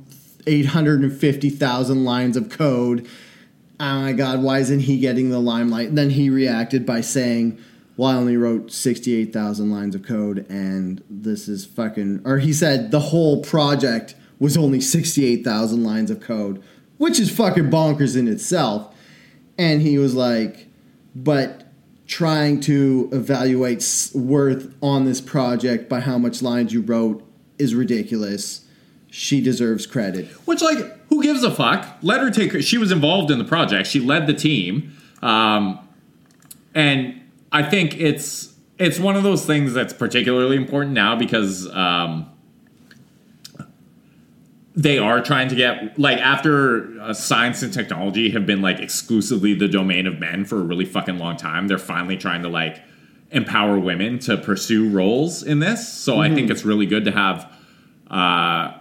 850,000 0.48 2.04
lines 2.04 2.36
of 2.36 2.48
code. 2.50 3.06
Oh 3.80 4.00
my 4.00 4.12
god, 4.12 4.42
why 4.42 4.58
isn't 4.58 4.80
he 4.80 4.98
getting 4.98 5.30
the 5.30 5.38
limelight? 5.38 5.88
And 5.88 5.98
then 5.98 6.10
he 6.10 6.30
reacted 6.30 6.84
by 6.84 7.00
saying, 7.02 7.58
Well, 7.96 8.10
I 8.10 8.14
only 8.14 8.36
wrote 8.36 8.72
68,000 8.72 9.70
lines 9.70 9.94
of 9.94 10.02
code, 10.02 10.46
and 10.48 11.02
this 11.08 11.48
is 11.48 11.64
fucking. 11.64 12.22
Or 12.24 12.38
he 12.38 12.52
said 12.52 12.90
the 12.90 13.00
whole 13.00 13.40
project 13.42 14.16
was 14.38 14.56
only 14.56 14.80
68,000 14.80 15.84
lines 15.84 16.10
of 16.10 16.20
code, 16.20 16.62
which 16.98 17.20
is 17.20 17.30
fucking 17.30 17.70
bonkers 17.70 18.16
in 18.16 18.26
itself. 18.26 18.94
And 19.56 19.80
he 19.80 19.98
was 19.98 20.14
like, 20.14 20.66
But 21.14 21.64
trying 22.06 22.60
to 22.60 23.08
evaluate 23.12 24.10
worth 24.14 24.74
on 24.82 25.04
this 25.04 25.20
project 25.20 25.88
by 25.88 26.00
how 26.00 26.18
much 26.18 26.42
lines 26.42 26.72
you 26.72 26.82
wrote 26.82 27.24
is 27.58 27.74
ridiculous. 27.74 28.66
She 29.10 29.40
deserves 29.40 29.86
credit. 29.86 30.26
Which, 30.44 30.60
like, 30.60 30.78
who 31.08 31.22
gives 31.22 31.44
a 31.44 31.50
fuck? 31.50 31.98
Let 32.02 32.20
her 32.20 32.30
take. 32.30 32.52
Her, 32.52 32.62
She 32.62 32.76
was 32.76 32.90
involved 32.90 33.30
in 33.30 33.38
the 33.38 33.44
project. 33.44 33.88
She 33.88 34.00
led 34.00 34.26
the 34.26 34.34
team, 34.34 34.96
um, 35.22 35.78
and 36.74 37.20
I 37.54 37.62
think 37.62 37.98
it's 38.00 38.52
it's 38.78 38.98
one 38.98 39.14
of 39.14 39.22
those 39.22 39.46
things 39.46 39.72
that's 39.72 39.92
particularly 39.92 40.56
important 40.56 40.92
now 40.92 41.14
because 41.14 41.72
um, 41.72 42.28
they 44.74 44.98
are 44.98 45.22
trying 45.22 45.48
to 45.50 45.54
get 45.54 45.96
like 45.96 46.18
after 46.18 47.00
uh, 47.00 47.14
science 47.14 47.62
and 47.62 47.72
technology 47.72 48.30
have 48.30 48.44
been 48.44 48.60
like 48.60 48.80
exclusively 48.80 49.54
the 49.54 49.68
domain 49.68 50.08
of 50.08 50.18
men 50.18 50.44
for 50.44 50.58
a 50.58 50.64
really 50.64 50.84
fucking 50.84 51.16
long 51.16 51.36
time. 51.36 51.68
They're 51.68 51.78
finally 51.78 52.16
trying 52.16 52.42
to 52.42 52.48
like 52.48 52.82
empower 53.30 53.78
women 53.78 54.18
to 54.18 54.36
pursue 54.36 54.90
roles 54.90 55.44
in 55.44 55.60
this. 55.60 55.88
So 55.88 56.20
I 56.20 56.34
think 56.34 56.50
it's 56.50 56.64
really 56.64 56.86
good 56.86 57.04
to 57.04 57.12
have. 57.12 57.50
Uh, 58.10 58.76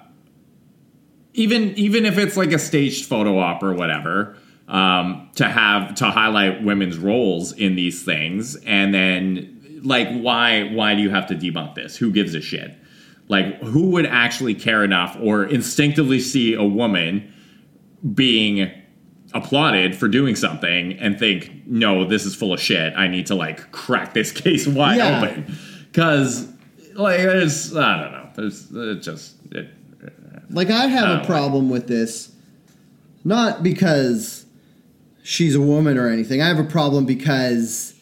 even 1.36 1.78
even 1.78 2.08
if 2.08 2.18
it's 2.18 2.38
like 2.38 2.52
a 2.52 2.60
staged 2.60 3.06
photo 3.06 3.38
op 3.38 3.62
or 3.62 3.74
whatever 3.74 4.36
um, 4.68 5.30
to 5.36 5.46
have 5.46 5.96
to 5.96 6.06
highlight 6.06 6.64
women's 6.64 6.98
roles 6.98 7.52
in 7.54 7.76
these 7.76 8.04
things. 8.04 8.56
And 8.66 8.94
then 8.94 9.82
like 9.84 10.08
why 10.22 10.70
why 10.74 10.96
do 10.96 11.02
you 11.02 11.10
have 11.10 11.28
to 11.28 11.36
debunk 11.36 11.76
this? 11.76 11.98
Who 11.98 12.12
gives 12.12 12.34
a 12.36 12.42
shit? 12.42 12.76
Like 13.28 13.60
who 13.62 13.90
would 13.92 14.06
actually 14.06 14.56
care 14.56 14.84
enough 14.84 15.18
or 15.22 15.44
instinctively 15.46 16.20
see 16.20 16.54
a 16.54 16.64
woman 16.64 17.34
being 18.14 18.70
applauded 19.34 19.96
for 19.96 20.08
doing 20.08 20.36
something 20.36 20.94
and 21.00 21.18
think 21.18 21.52
no 21.66 22.06
this 22.06 22.26
is 22.26 22.36
full 22.36 22.54
of 22.54 22.60
shit. 22.60 22.94
I 22.96 23.08
need 23.08 23.26
to 23.28 23.36
like 23.36 23.72
crack 23.72 24.14
this 24.14 24.32
case 24.44 24.68
wide 24.68 24.98
Yeah. 24.98 25.22
open. 25.22 25.58
Because 25.92 26.48
like 26.96 27.18
there's 27.18 27.76
i 27.76 28.02
don't 28.02 28.12
know. 28.12 28.30
There's 28.36 28.72
it 28.72 29.02
just 29.02 29.36
it, 29.52 29.70
Like 30.50 30.70
I 30.70 30.88
have 30.88 31.10
Oh, 31.20 31.22
a 31.22 31.26
problem 31.26 31.70
with 31.70 31.88
this, 31.88 32.32
not 33.24 33.64
because 33.64 34.43
she's 35.24 35.56
a 35.56 35.62
woman 35.62 35.98
or 35.98 36.08
anything. 36.10 36.42
I 36.42 36.48
have 36.48 36.60
a 36.60 36.64
problem 36.64 37.06
because 37.06 37.96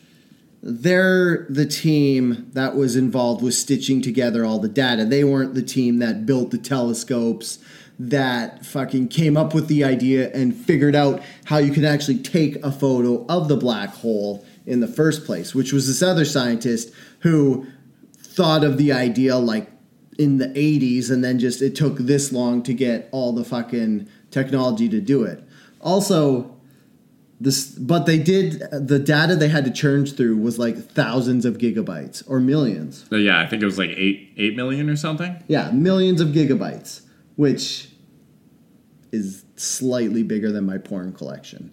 they're 0.63 1.45
the 1.49 1.65
team 1.65 2.49
that 2.53 2.75
was 2.75 2.95
involved 2.95 3.41
with 3.41 3.53
stitching 3.53 4.01
together 4.01 4.43
all 4.43 4.59
the 4.59 4.67
data. 4.67 5.05
They 5.05 5.23
weren't 5.23 5.53
the 5.53 5.63
team 5.63 5.99
that 5.99 6.25
built 6.25 6.51
the 6.51 6.57
telescopes 6.57 7.59
that 7.97 8.65
fucking 8.65 9.07
came 9.07 9.37
up 9.37 9.53
with 9.53 9.67
the 9.67 9.83
idea 9.83 10.31
and 10.33 10.55
figured 10.55 10.95
out 10.95 11.21
how 11.45 11.57
you 11.57 11.71
could 11.71 11.85
actually 11.85 12.17
take 12.17 12.55
a 12.63 12.71
photo 12.71 13.25
of 13.27 13.47
the 13.47 13.57
black 13.57 13.89
hole 13.89 14.43
in 14.65 14.79
the 14.79 14.87
first 14.87 15.25
place, 15.25 15.53
which 15.53 15.71
was 15.71 15.87
this 15.87 16.01
other 16.01 16.25
scientist 16.25 16.91
who 17.19 17.65
thought 18.17 18.63
of 18.63 18.77
the 18.77 18.91
idea 18.91 19.37
like 19.37 19.69
in 20.17 20.37
the 20.37 20.47
80s 20.47 21.11
and 21.11 21.23
then 21.23 21.37
just 21.37 21.61
it 21.61 21.75
took 21.75 21.97
this 21.97 22.31
long 22.31 22.63
to 22.63 22.73
get 22.73 23.07
all 23.11 23.33
the 23.33 23.43
fucking 23.43 24.07
technology 24.31 24.89
to 24.89 25.01
do 25.01 25.23
it. 25.23 25.43
Also 25.79 26.50
this 27.43 27.65
but 27.65 28.05
they 28.05 28.19
did 28.19 28.59
the 28.71 28.99
data 28.99 29.35
they 29.35 29.47
had 29.49 29.65
to 29.65 29.71
churn 29.71 30.05
through 30.05 30.37
was 30.37 30.59
like 30.59 30.77
thousands 30.77 31.43
of 31.43 31.57
gigabytes 31.57 32.23
or 32.29 32.39
millions. 32.39 33.05
Oh, 33.11 33.15
yeah, 33.17 33.39
I 33.39 33.47
think 33.47 33.63
it 33.63 33.65
was 33.65 33.77
like 33.79 33.89
eight 33.91 34.31
eight 34.37 34.55
million 34.55 34.89
or 34.89 34.95
something. 34.95 35.43
Yeah, 35.47 35.71
millions 35.71 36.21
of 36.21 36.29
gigabytes, 36.29 37.01
which 37.37 37.89
is 39.11 39.43
slightly 39.55 40.23
bigger 40.23 40.51
than 40.51 40.65
my 40.65 40.77
porn 40.77 41.13
collection. 41.13 41.71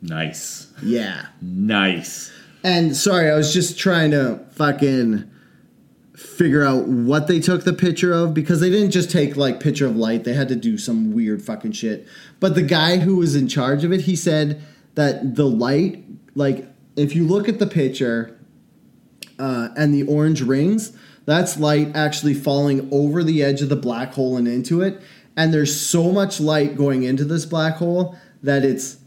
Nice, 0.00 0.66
Yeah. 0.82 1.26
nice. 1.40 2.32
And 2.64 2.96
sorry, 2.96 3.30
I 3.30 3.36
was 3.36 3.52
just 3.52 3.78
trying 3.78 4.10
to 4.12 4.40
fucking 4.52 5.30
figure 6.36 6.64
out 6.64 6.86
what 6.86 7.26
they 7.26 7.40
took 7.40 7.64
the 7.64 7.72
picture 7.72 8.12
of 8.12 8.34
because 8.34 8.60
they 8.60 8.70
didn't 8.70 8.90
just 8.90 9.10
take 9.10 9.36
like 9.36 9.60
picture 9.60 9.86
of 9.86 9.96
light. 9.96 10.24
They 10.24 10.34
had 10.34 10.48
to 10.48 10.56
do 10.56 10.78
some 10.78 11.12
weird 11.12 11.42
fucking 11.42 11.72
shit. 11.72 12.06
But 12.40 12.54
the 12.54 12.62
guy 12.62 12.98
who 12.98 13.16
was 13.16 13.36
in 13.36 13.48
charge 13.48 13.84
of 13.84 13.92
it, 13.92 14.02
he 14.02 14.16
said 14.16 14.62
that 14.94 15.36
the 15.36 15.46
light, 15.46 16.04
like 16.34 16.66
if 16.96 17.14
you 17.14 17.26
look 17.26 17.48
at 17.48 17.58
the 17.58 17.66
picture 17.66 18.38
uh, 19.38 19.68
and 19.76 19.94
the 19.94 20.04
orange 20.04 20.42
rings, 20.42 20.96
that's 21.24 21.58
light 21.58 21.94
actually 21.94 22.34
falling 22.34 22.88
over 22.92 23.22
the 23.22 23.42
edge 23.42 23.62
of 23.62 23.68
the 23.68 23.76
black 23.76 24.14
hole 24.14 24.36
and 24.36 24.48
into 24.48 24.80
it. 24.82 25.00
And 25.36 25.54
there's 25.54 25.78
so 25.78 26.10
much 26.12 26.40
light 26.40 26.76
going 26.76 27.04
into 27.04 27.24
this 27.24 27.46
black 27.46 27.76
hole 27.76 28.16
that 28.42 28.64
it's 28.64 28.98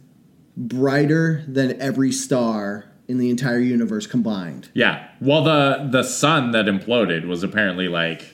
brighter 0.58 1.44
than 1.48 1.80
every 1.82 2.12
star 2.12 2.86
in 3.08 3.18
the 3.20 3.30
entire 3.30 3.60
universe 3.60 4.08
combined. 4.08 4.70
Yeah. 4.74 5.08
Well, 5.22 5.44
the 5.44 5.88
the 5.92 6.04
sun 6.04 6.52
that 6.52 6.66
imploded 6.66 7.26
was 7.28 7.44
apparently 7.44 7.88
like, 7.88 8.26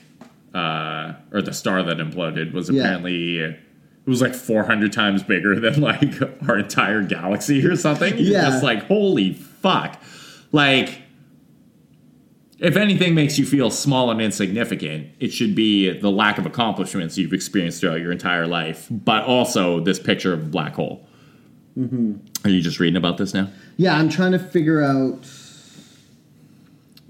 uh, 0.54 1.14
or 1.32 1.42
the 1.42 1.52
star 1.52 1.82
that 1.82 1.98
imploded 1.98 2.52
was 2.52 2.70
Yeah. 2.70 2.80
apparently 2.82 3.38
it 3.38 3.58
was 4.06 4.20
like 4.22 4.34
400 4.34 4.92
times 4.92 5.22
bigger 5.22 5.60
than 5.60 5.80
like 5.80 6.14
our 6.48 6.58
entire 6.58 7.02
galaxy 7.02 7.64
or 7.66 7.76
something. 7.76 8.14
Yeah. 8.18 8.42
Just 8.50 8.62
like 8.62 8.84
holy 8.86 9.34
fuck, 9.34 10.00
like. 10.52 10.98
If 12.58 12.76
anything 12.76 13.16
makes 13.16 13.40
you 13.40 13.44
feel 13.44 13.70
small 13.72 14.08
and 14.12 14.20
insignificant, 14.22 15.08
it 15.18 15.32
should 15.32 15.56
be 15.56 15.98
the 15.98 16.10
lack 16.12 16.38
of 16.38 16.46
accomplishments 16.46 17.18
you've 17.18 17.32
experienced 17.32 17.80
throughout 17.80 17.98
your 17.98 18.12
entire 18.12 18.46
life, 18.46 18.86
but 18.88 19.24
also 19.24 19.80
this 19.80 19.98
picture 19.98 20.32
of 20.32 20.42
a 20.44 20.46
black 20.48 20.74
hole. 20.76 21.04
Mm-hmm. 21.76 22.18
Are 22.46 22.50
you 22.50 22.60
just 22.60 22.78
reading 22.78 22.96
about 22.96 23.18
this 23.18 23.34
now? 23.34 23.48
Yeah, 23.76 23.96
I'm 23.96 24.08
trying 24.08 24.32
to 24.32 24.38
figure 24.38 24.82
out. 24.82 25.26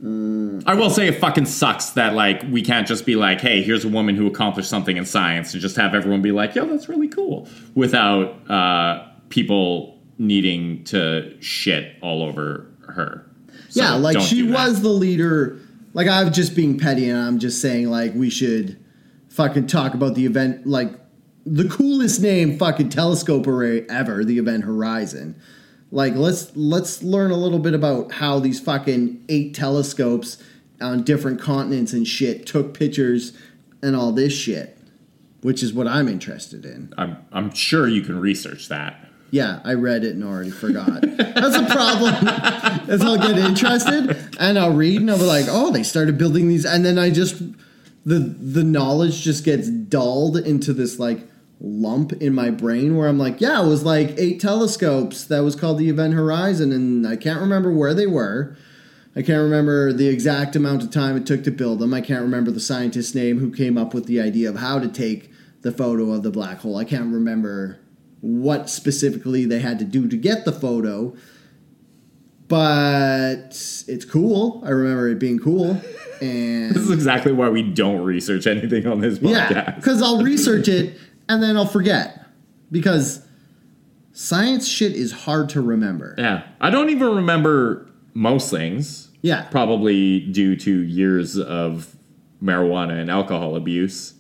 I 0.05 0.75
will 0.75 0.91
say 0.91 1.07
it 1.07 1.21
fucking 1.21 1.47
sucks 1.47 1.91
that 1.91 2.15
like 2.15 2.43
we 2.51 2.61
can't 2.63 2.89
just 2.89 3.07
be 3.07 3.15
like, 3.15 3.41
hey, 3.41 3.63
here's 3.63 3.85
a 3.85 3.89
woman 3.89 4.17
who 4.17 4.27
accomplished 4.27 4.69
something 4.69 4.97
in 4.97 5.05
science, 5.07 5.53
and 5.53 5.61
just 5.61 5.77
have 5.77 5.95
everyone 5.95 6.23
be 6.23 6.33
like, 6.33 6.57
yo, 6.57 6.67
that's 6.67 6.89
really 6.89 7.07
cool, 7.07 7.49
without 7.77 8.51
uh, 8.51 9.07
people 9.29 10.01
needing 10.19 10.83
to 10.85 11.41
shit 11.41 11.95
all 12.03 12.23
over 12.23 12.67
her. 12.89 13.25
So 13.69 13.83
yeah, 13.83 13.95
like 13.95 14.21
she 14.21 14.43
was 14.43 14.83
the 14.83 14.89
leader. 14.89 15.61
Like 15.95 16.09
I'm 16.09 16.33
just 16.33 16.57
being 16.57 16.79
petty, 16.79 17.09
and 17.09 17.19
I'm 17.19 17.39
just 17.39 17.61
saying 17.61 17.89
like 17.89 18.13
we 18.15 18.29
should 18.29 18.83
fucking 19.29 19.69
talk 19.69 19.95
about 19.95 20.15
the 20.17 20.27
event, 20.27 20.67
like 20.67 20.93
the 21.47 21.69
coolest 21.69 22.21
name 22.21 22.59
fucking 22.59 22.89
telescope 22.89 23.47
array 23.47 23.87
ever, 23.89 24.25
the 24.25 24.39
Event 24.39 24.65
Horizon. 24.65 25.41
Like 25.93 26.15
let's 26.15 26.51
let's 26.57 27.03
learn 27.03 27.31
a 27.31 27.37
little 27.37 27.59
bit 27.59 27.75
about 27.75 28.13
how 28.13 28.39
these 28.39 28.59
fucking 28.59 29.27
eight 29.29 29.55
telescopes 29.55 30.43
on 30.81 31.05
different 31.05 31.39
continents 31.41 31.93
and 31.93 32.09
shit 32.09 32.47
took 32.47 32.73
pictures 32.73 33.37
and 33.83 33.95
all 33.95 34.11
this 34.11 34.33
shit, 34.33 34.79
which 35.43 35.63
is 35.63 35.75
what 35.75 35.87
I'm 35.87 36.09
interested 36.09 36.65
in. 36.65 36.95
I'm 36.97 37.19
I'm 37.31 37.53
sure 37.53 37.87
you 37.87 38.01
can 38.01 38.19
research 38.19 38.69
that. 38.69 39.07
Yeah, 39.31 39.61
I 39.65 39.75
read 39.75 40.03
it 40.03 40.15
and 40.15 40.25
already 40.25 40.51
forgot. 40.51 41.03
That's 41.03 41.57
a 41.57 41.67
problem. 41.67 42.29
As 42.89 43.03
I'll 43.03 43.19
get 43.19 43.37
interested 43.37 44.17
and 44.41 44.59
I'll 44.59 44.75
read 44.75 45.01
and 45.01 45.11
I'll 45.11 45.19
be 45.19 45.25
like, 45.25 45.47
oh, 45.49 45.71
they 45.73 45.83
started 45.83 46.17
building 46.17 46.49
these, 46.49 46.65
and 46.65 46.87
then 46.87 46.99
I 46.99 47.11
just 47.11 47.37
the 48.07 48.19
the 48.19 48.65
knowledge 48.65 49.21
just 49.21 49.45
gets 49.45 49.69
dulled 49.69 50.39
into 50.39 50.73
this 50.73 50.99
like 50.99 51.29
lump 51.65 52.13
in 52.15 52.35
my 52.35 52.51
brain 52.51 52.97
where 52.97 53.07
I'm 53.09 53.19
like, 53.19 53.41
yeah, 53.41 53.63
it 53.63 53.69
was 53.69 53.85
like 53.85 54.15
eight 54.19 54.41
telescopes 54.41 55.25
that 55.27 55.41
was 55.41 55.55
called 55.55 55.79
the 55.79 55.89
Event 55.89 56.13
Horizon, 56.15 56.73
and 56.73 57.07
I 57.07 57.15
can't 57.17 57.41
remember 57.41 57.73
where 57.73 57.95
they 57.95 58.07
were. 58.07 58.57
I 59.15 59.23
can't 59.23 59.43
remember 59.43 59.93
the 59.93 60.09
exact 60.09 60.57
amount 60.57 60.83
of 60.83 60.91
time 60.91 61.17
it 61.17 61.27
took 61.27 61.45
to 61.45 61.51
build 61.51 61.79
them. 61.79 61.93
I 61.95 62.01
can't 62.01 62.23
remember 62.23 62.51
the 62.51 62.61
scientist's 62.61 63.15
name 63.15 63.39
who 63.39 63.53
came 63.53 63.77
up 63.79 63.95
with 63.95 64.07
the 64.07 64.21
idea 64.21 64.49
of 64.49 64.57
how 64.57 64.79
to 64.79 64.89
take 64.89 65.31
the 65.61 65.71
photo 65.71 66.11
of 66.13 66.23
the 66.23 66.31
black 66.31 66.59
hole. 66.61 66.79
I 66.79 66.85
can't 66.85 67.13
remember 67.13 67.79
what 68.21 68.69
specifically 68.71 69.45
they 69.45 69.61
had 69.61 69.79
to 69.81 69.85
do 69.85 70.09
to 70.09 70.17
get 70.17 70.45
the 70.45 70.53
photo. 70.53 71.15
But 72.49 73.51
it's 73.89 74.05
cool. 74.05 74.63
I 74.65 74.71
remember 74.71 75.09
it 75.09 75.19
being 75.19 75.39
cool. 75.39 75.81
And 76.23 76.71
This 76.73 76.85
is 76.85 76.93
exactly 76.93 77.33
why 77.33 77.49
we 77.49 77.65
don't 77.65 78.03
research 78.05 78.47
anything 78.47 78.87
on 78.87 79.01
this 79.01 79.19
podcast. 79.19 79.51
yeah, 79.51 79.71
because 79.73 80.01
I'll 80.01 80.23
research 80.23 80.69
it 80.69 80.97
and 81.35 81.43
then 81.43 81.57
I'll 81.57 81.67
forget. 81.67 82.27
Because 82.71 83.27
science 84.13 84.67
shit 84.67 84.93
is 84.93 85.13
hard 85.13 85.49
to 85.51 85.61
remember. 85.61 86.15
Yeah, 86.19 86.45
I 86.61 86.71
don't 86.71 86.91
even 86.91 87.15
remember 87.17 87.91
most 88.15 88.51
things. 88.51 89.09
Yeah. 89.23 89.43
probably 89.51 90.19
due 90.19 90.57
to 90.57 90.83
years 90.83 91.39
of 91.39 91.95
marijuana 92.43 93.01
and 93.01 93.09
alcohol 93.09 93.55
abuse. 93.55 94.15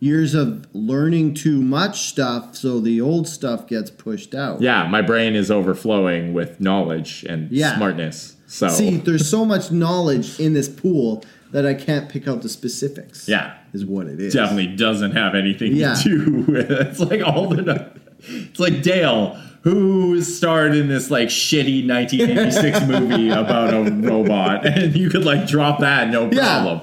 Years 0.00 0.34
of 0.34 0.64
learning 0.72 1.34
too 1.34 1.60
much 1.60 2.02
stuff, 2.02 2.54
so 2.54 2.78
the 2.78 3.00
old 3.00 3.26
stuff 3.26 3.66
gets 3.66 3.90
pushed 3.90 4.32
out. 4.34 4.60
Yeah, 4.60 4.86
my 4.86 5.02
brain 5.02 5.34
is 5.34 5.50
overflowing 5.50 6.32
with 6.34 6.60
knowledge 6.60 7.24
and 7.28 7.50
Yeah. 7.50 7.74
smartness. 7.76 8.36
So 8.46 8.68
See, 8.68 8.96
there's 8.96 9.28
so 9.28 9.44
much 9.44 9.72
knowledge 9.72 10.38
in 10.38 10.52
this 10.54 10.68
pool 10.68 11.24
that 11.50 11.66
I 11.66 11.74
can't 11.74 12.08
pick 12.08 12.28
out 12.28 12.42
the 12.42 12.48
specifics. 12.48 13.28
Yeah. 13.28 13.54
Is 13.72 13.84
what 13.84 14.06
it 14.06 14.20
is. 14.20 14.32
definitely 14.34 14.68
doesn't 14.76 15.12
have 15.12 15.34
anything 15.34 15.74
Yeah. 15.74 15.94
to 15.94 16.08
do 16.08 16.32
with 16.48 16.70
it's 16.70 17.00
like 17.00 17.22
all 17.22 17.48
the 17.48 17.90
it's 18.28 18.58
like 18.60 18.82
Dale 18.82 19.36
who 19.62 20.20
starred 20.22 20.74
in 20.76 20.88
this 20.88 21.10
like 21.10 21.28
shitty 21.28 21.86
1986 21.86 22.86
movie 22.86 23.28
about 23.30 23.74
a 23.74 23.90
robot 23.90 24.64
and 24.64 24.96
you 24.96 25.10
could 25.10 25.24
like 25.24 25.46
drop 25.48 25.80
that 25.80 26.08
no 26.10 26.30
Yeah. 26.32 26.62
problem. 26.62 26.80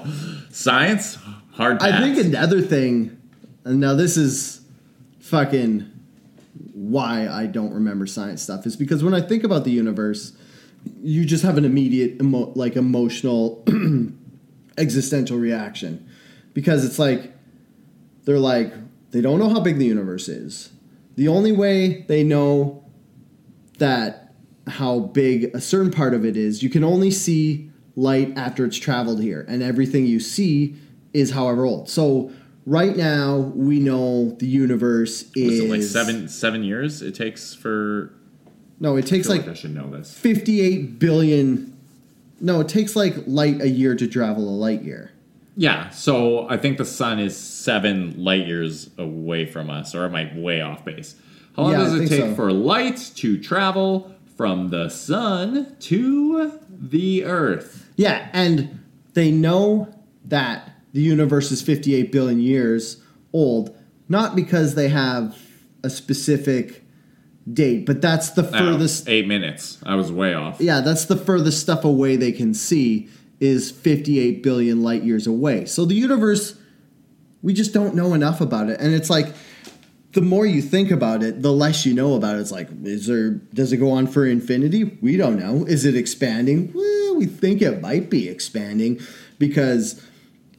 Science 0.50 1.18
hard 1.56 1.82
I 1.82 1.98
think 2.00 2.18
another 2.18 2.60
thing, 2.60 3.20
and 3.64 3.80
now 3.80 3.94
this 3.94 4.16
is 4.16 4.60
fucking 5.20 5.90
why 6.72 7.26
I 7.28 7.46
don't 7.46 7.72
remember 7.72 8.06
science 8.06 8.42
stuff, 8.42 8.66
is 8.66 8.76
because 8.76 9.02
when 9.02 9.14
I 9.14 9.20
think 9.20 9.42
about 9.42 9.64
the 9.64 9.70
universe, 9.70 10.32
you 11.02 11.24
just 11.24 11.42
have 11.42 11.58
an 11.58 11.64
immediate, 11.64 12.20
emo- 12.20 12.52
like, 12.54 12.76
emotional, 12.76 13.64
existential 14.78 15.38
reaction. 15.38 16.08
Because 16.54 16.84
it's 16.84 16.98
like, 16.98 17.32
they're 18.24 18.38
like, 18.38 18.72
they 19.10 19.20
don't 19.20 19.38
know 19.38 19.48
how 19.48 19.60
big 19.60 19.78
the 19.78 19.86
universe 19.86 20.28
is. 20.28 20.70
The 21.16 21.28
only 21.28 21.52
way 21.52 22.02
they 22.02 22.22
know 22.22 22.84
that 23.78 24.34
how 24.66 25.00
big 25.00 25.54
a 25.54 25.60
certain 25.60 25.90
part 25.90 26.12
of 26.12 26.24
it 26.24 26.36
is, 26.36 26.62
you 26.62 26.68
can 26.70 26.84
only 26.84 27.10
see 27.10 27.70
light 27.94 28.36
after 28.36 28.64
it's 28.64 28.76
traveled 28.76 29.22
here, 29.22 29.44
and 29.48 29.62
everything 29.62 30.06
you 30.06 30.20
see 30.20 30.76
is 31.12 31.30
however 31.32 31.64
old. 31.64 31.88
So 31.88 32.30
right 32.66 32.96
now 32.96 33.36
we 33.54 33.78
know 33.78 34.30
the 34.38 34.46
universe 34.46 35.30
is 35.36 35.60
it 35.60 35.70
like 35.70 35.82
seven 35.82 36.28
seven 36.28 36.64
years 36.64 37.00
it 37.02 37.14
takes 37.14 37.54
for 37.54 38.12
No, 38.80 38.96
it 38.96 39.06
takes 39.06 39.26
feel 39.28 39.36
like 39.36 39.46
like 39.46 39.56
I 39.56 39.58
should 39.58 39.74
know 39.74 39.88
this. 39.90 40.12
58 40.12 40.98
billion. 40.98 41.76
No, 42.40 42.60
it 42.60 42.68
takes 42.68 42.94
like 42.96 43.14
light 43.26 43.60
a 43.62 43.68
year 43.68 43.94
to 43.94 44.06
travel 44.06 44.48
a 44.48 44.56
light 44.56 44.82
year. 44.82 45.12
Yeah, 45.58 45.88
so 45.88 46.46
I 46.50 46.58
think 46.58 46.76
the 46.76 46.84
sun 46.84 47.18
is 47.18 47.34
seven 47.34 48.22
light 48.22 48.46
years 48.46 48.90
away 48.98 49.46
from 49.46 49.70
us, 49.70 49.94
or 49.94 50.04
am 50.04 50.14
I 50.14 50.30
way 50.36 50.60
off 50.60 50.84
base? 50.84 51.14
How 51.54 51.62
long 51.62 51.72
Yeah, 51.72 51.78
does 51.78 51.94
it 51.94 52.08
take 52.10 52.20
so. 52.20 52.34
for 52.34 52.52
light 52.52 52.98
to 53.16 53.38
travel 53.40 54.14
from 54.36 54.68
the 54.68 54.90
sun 54.90 55.74
to 55.80 56.52
the 56.68 57.24
earth? 57.24 57.88
Yeah, 57.96 58.28
and 58.34 58.80
they 59.14 59.30
know 59.30 59.88
that 60.26 60.72
the 60.96 61.02
universe 61.02 61.52
is 61.52 61.60
58 61.60 62.10
billion 62.10 62.40
years 62.40 63.02
old, 63.34 63.76
not 64.08 64.34
because 64.34 64.74
they 64.76 64.88
have 64.88 65.38
a 65.84 65.90
specific 65.90 66.84
date, 67.52 67.84
but 67.84 68.00
that's 68.00 68.30
the 68.30 68.42
Oh, 68.42 68.50
furthest. 68.72 69.06
eight 69.06 69.28
minutes. 69.28 69.76
I 69.84 69.94
was 69.94 70.10
way 70.10 70.32
off. 70.32 70.56
Yeah, 70.58 70.80
that's 70.80 71.04
the 71.04 71.14
furthest 71.16 71.60
stuff 71.60 71.84
away 71.84 72.16
they 72.16 72.32
can 72.32 72.54
see 72.54 73.08
is 73.40 73.70
58 73.70 74.42
billion 74.42 74.82
light 74.82 75.04
years 75.04 75.26
away. 75.26 75.66
So 75.66 75.84
the 75.84 75.94
universe, 75.94 76.54
we 77.42 77.52
just 77.52 77.74
don't 77.74 77.94
know 77.94 78.14
enough 78.14 78.40
about 78.40 78.70
it, 78.70 78.80
and 78.80 78.94
it's 78.94 79.10
like 79.10 79.34
the 80.14 80.22
more 80.22 80.46
you 80.46 80.62
think 80.62 80.90
about 80.90 81.22
it, 81.22 81.42
the 81.42 81.52
less 81.52 81.84
you 81.84 81.92
know 81.92 82.14
about 82.14 82.36
it. 82.36 82.40
It's 82.40 82.50
like, 82.52 82.68
is 82.84 83.06
there? 83.06 83.32
Does 83.52 83.70
it 83.74 83.76
go 83.76 83.90
on 83.90 84.06
for 84.06 84.24
infinity? 84.24 84.96
We 85.02 85.18
don't 85.18 85.38
know. 85.38 85.66
Is 85.66 85.84
it 85.84 85.94
expanding? 85.94 86.72
Well, 86.74 87.16
we 87.16 87.26
think 87.26 87.60
it 87.60 87.82
might 87.82 88.08
be 88.08 88.26
expanding 88.30 88.98
because 89.38 90.00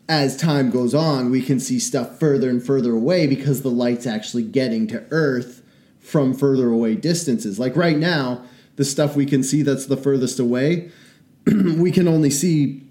as 0.09 0.37
time 0.37 0.69
goes 0.69 0.93
on, 0.93 1.29
we 1.29 1.41
can 1.41 1.59
see 1.59 1.79
stuff 1.79 2.19
further 2.19 2.49
and 2.49 2.63
further 2.63 2.93
away 2.93 3.27
because 3.27 3.61
the 3.61 3.69
light's 3.69 4.07
actually 4.07 4.43
getting 4.43 4.87
to 4.87 5.05
Earth 5.11 5.61
from 5.99 6.33
further 6.33 6.69
away 6.69 6.95
distances. 6.95 7.59
Like 7.59 7.75
right 7.75 7.97
now, 7.97 8.43
the 8.77 8.85
stuff 8.85 9.15
we 9.15 9.25
can 9.25 9.43
see 9.43 9.63
that's 9.63 9.87
the 9.87 9.97
furthest 9.97 10.39
away, 10.39 10.91
we 11.45 11.91
can 11.91 12.07
only 12.07 12.29
see 12.29 12.83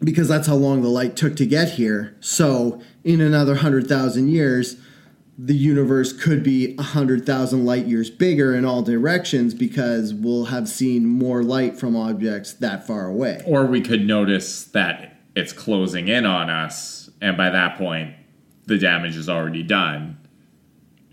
because 0.00 0.28
that's 0.28 0.46
how 0.46 0.54
long 0.54 0.82
the 0.82 0.88
light 0.88 1.16
took 1.16 1.36
to 1.36 1.46
get 1.46 1.72
here. 1.72 2.16
So, 2.20 2.82
in 3.02 3.20
another 3.20 3.52
100,000 3.52 4.28
years, 4.28 4.76
the 5.38 5.54
universe 5.54 6.12
could 6.12 6.42
be 6.42 6.74
100,000 6.76 7.64
light 7.64 7.86
years 7.86 8.10
bigger 8.10 8.54
in 8.54 8.64
all 8.64 8.82
directions 8.82 9.54
because 9.54 10.14
we'll 10.14 10.46
have 10.46 10.68
seen 10.68 11.06
more 11.06 11.42
light 11.42 11.78
from 11.78 11.96
objects 11.96 12.54
that 12.54 12.86
far 12.86 13.06
away. 13.06 13.42
Or 13.46 13.66
we 13.66 13.80
could 13.80 14.06
notice 14.06 14.64
that 14.64 15.15
it's 15.36 15.52
closing 15.52 16.08
in 16.08 16.26
on 16.26 16.50
us, 16.50 17.08
and 17.20 17.36
by 17.36 17.50
that 17.50 17.76
point, 17.78 18.14
the 18.64 18.78
damage 18.78 19.16
is 19.16 19.28
already 19.28 19.62
done. 19.62 20.18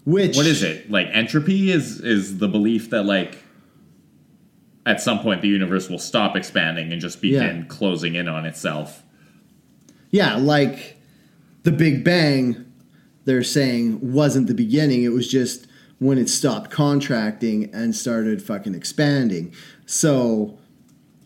Which 0.06 0.36
What 0.36 0.48
is 0.48 0.64
it? 0.64 0.90
Like 0.90 1.08
entropy 1.12 1.72
is 1.72 2.00
is 2.02 2.40
the 2.40 2.48
belief 2.48 2.90
that 2.90 3.04
like 3.04 3.38
at 4.86 5.00
some 5.02 5.20
point 5.20 5.42
the 5.42 5.48
universe 5.48 5.90
will 5.90 6.00
stop 6.00 6.36
expanding 6.36 6.92
and 6.92 7.00
just 7.02 7.22
begin 7.22 7.58
Yeah. 7.60 7.64
closing 7.68 8.16
in 8.16 8.28
on 8.28 8.46
itself. 8.46 9.04
Yeah, 10.12 10.36
like 10.36 10.98
the 11.64 11.72
Big 11.72 12.04
Bang, 12.04 12.66
they're 13.26 13.44
saying 13.44 14.00
wasn't 14.14 14.48
the 14.48 14.54
beginning. 14.54 15.04
It 15.04 15.14
was 15.14 15.28
just 15.30 15.68
when 16.00 16.18
it 16.18 16.28
stopped 16.30 16.70
contracting 16.70 17.70
and 17.74 17.96
started 17.96 18.42
fucking 18.42 18.76
expanding. 18.76 19.54
So, 19.86 20.58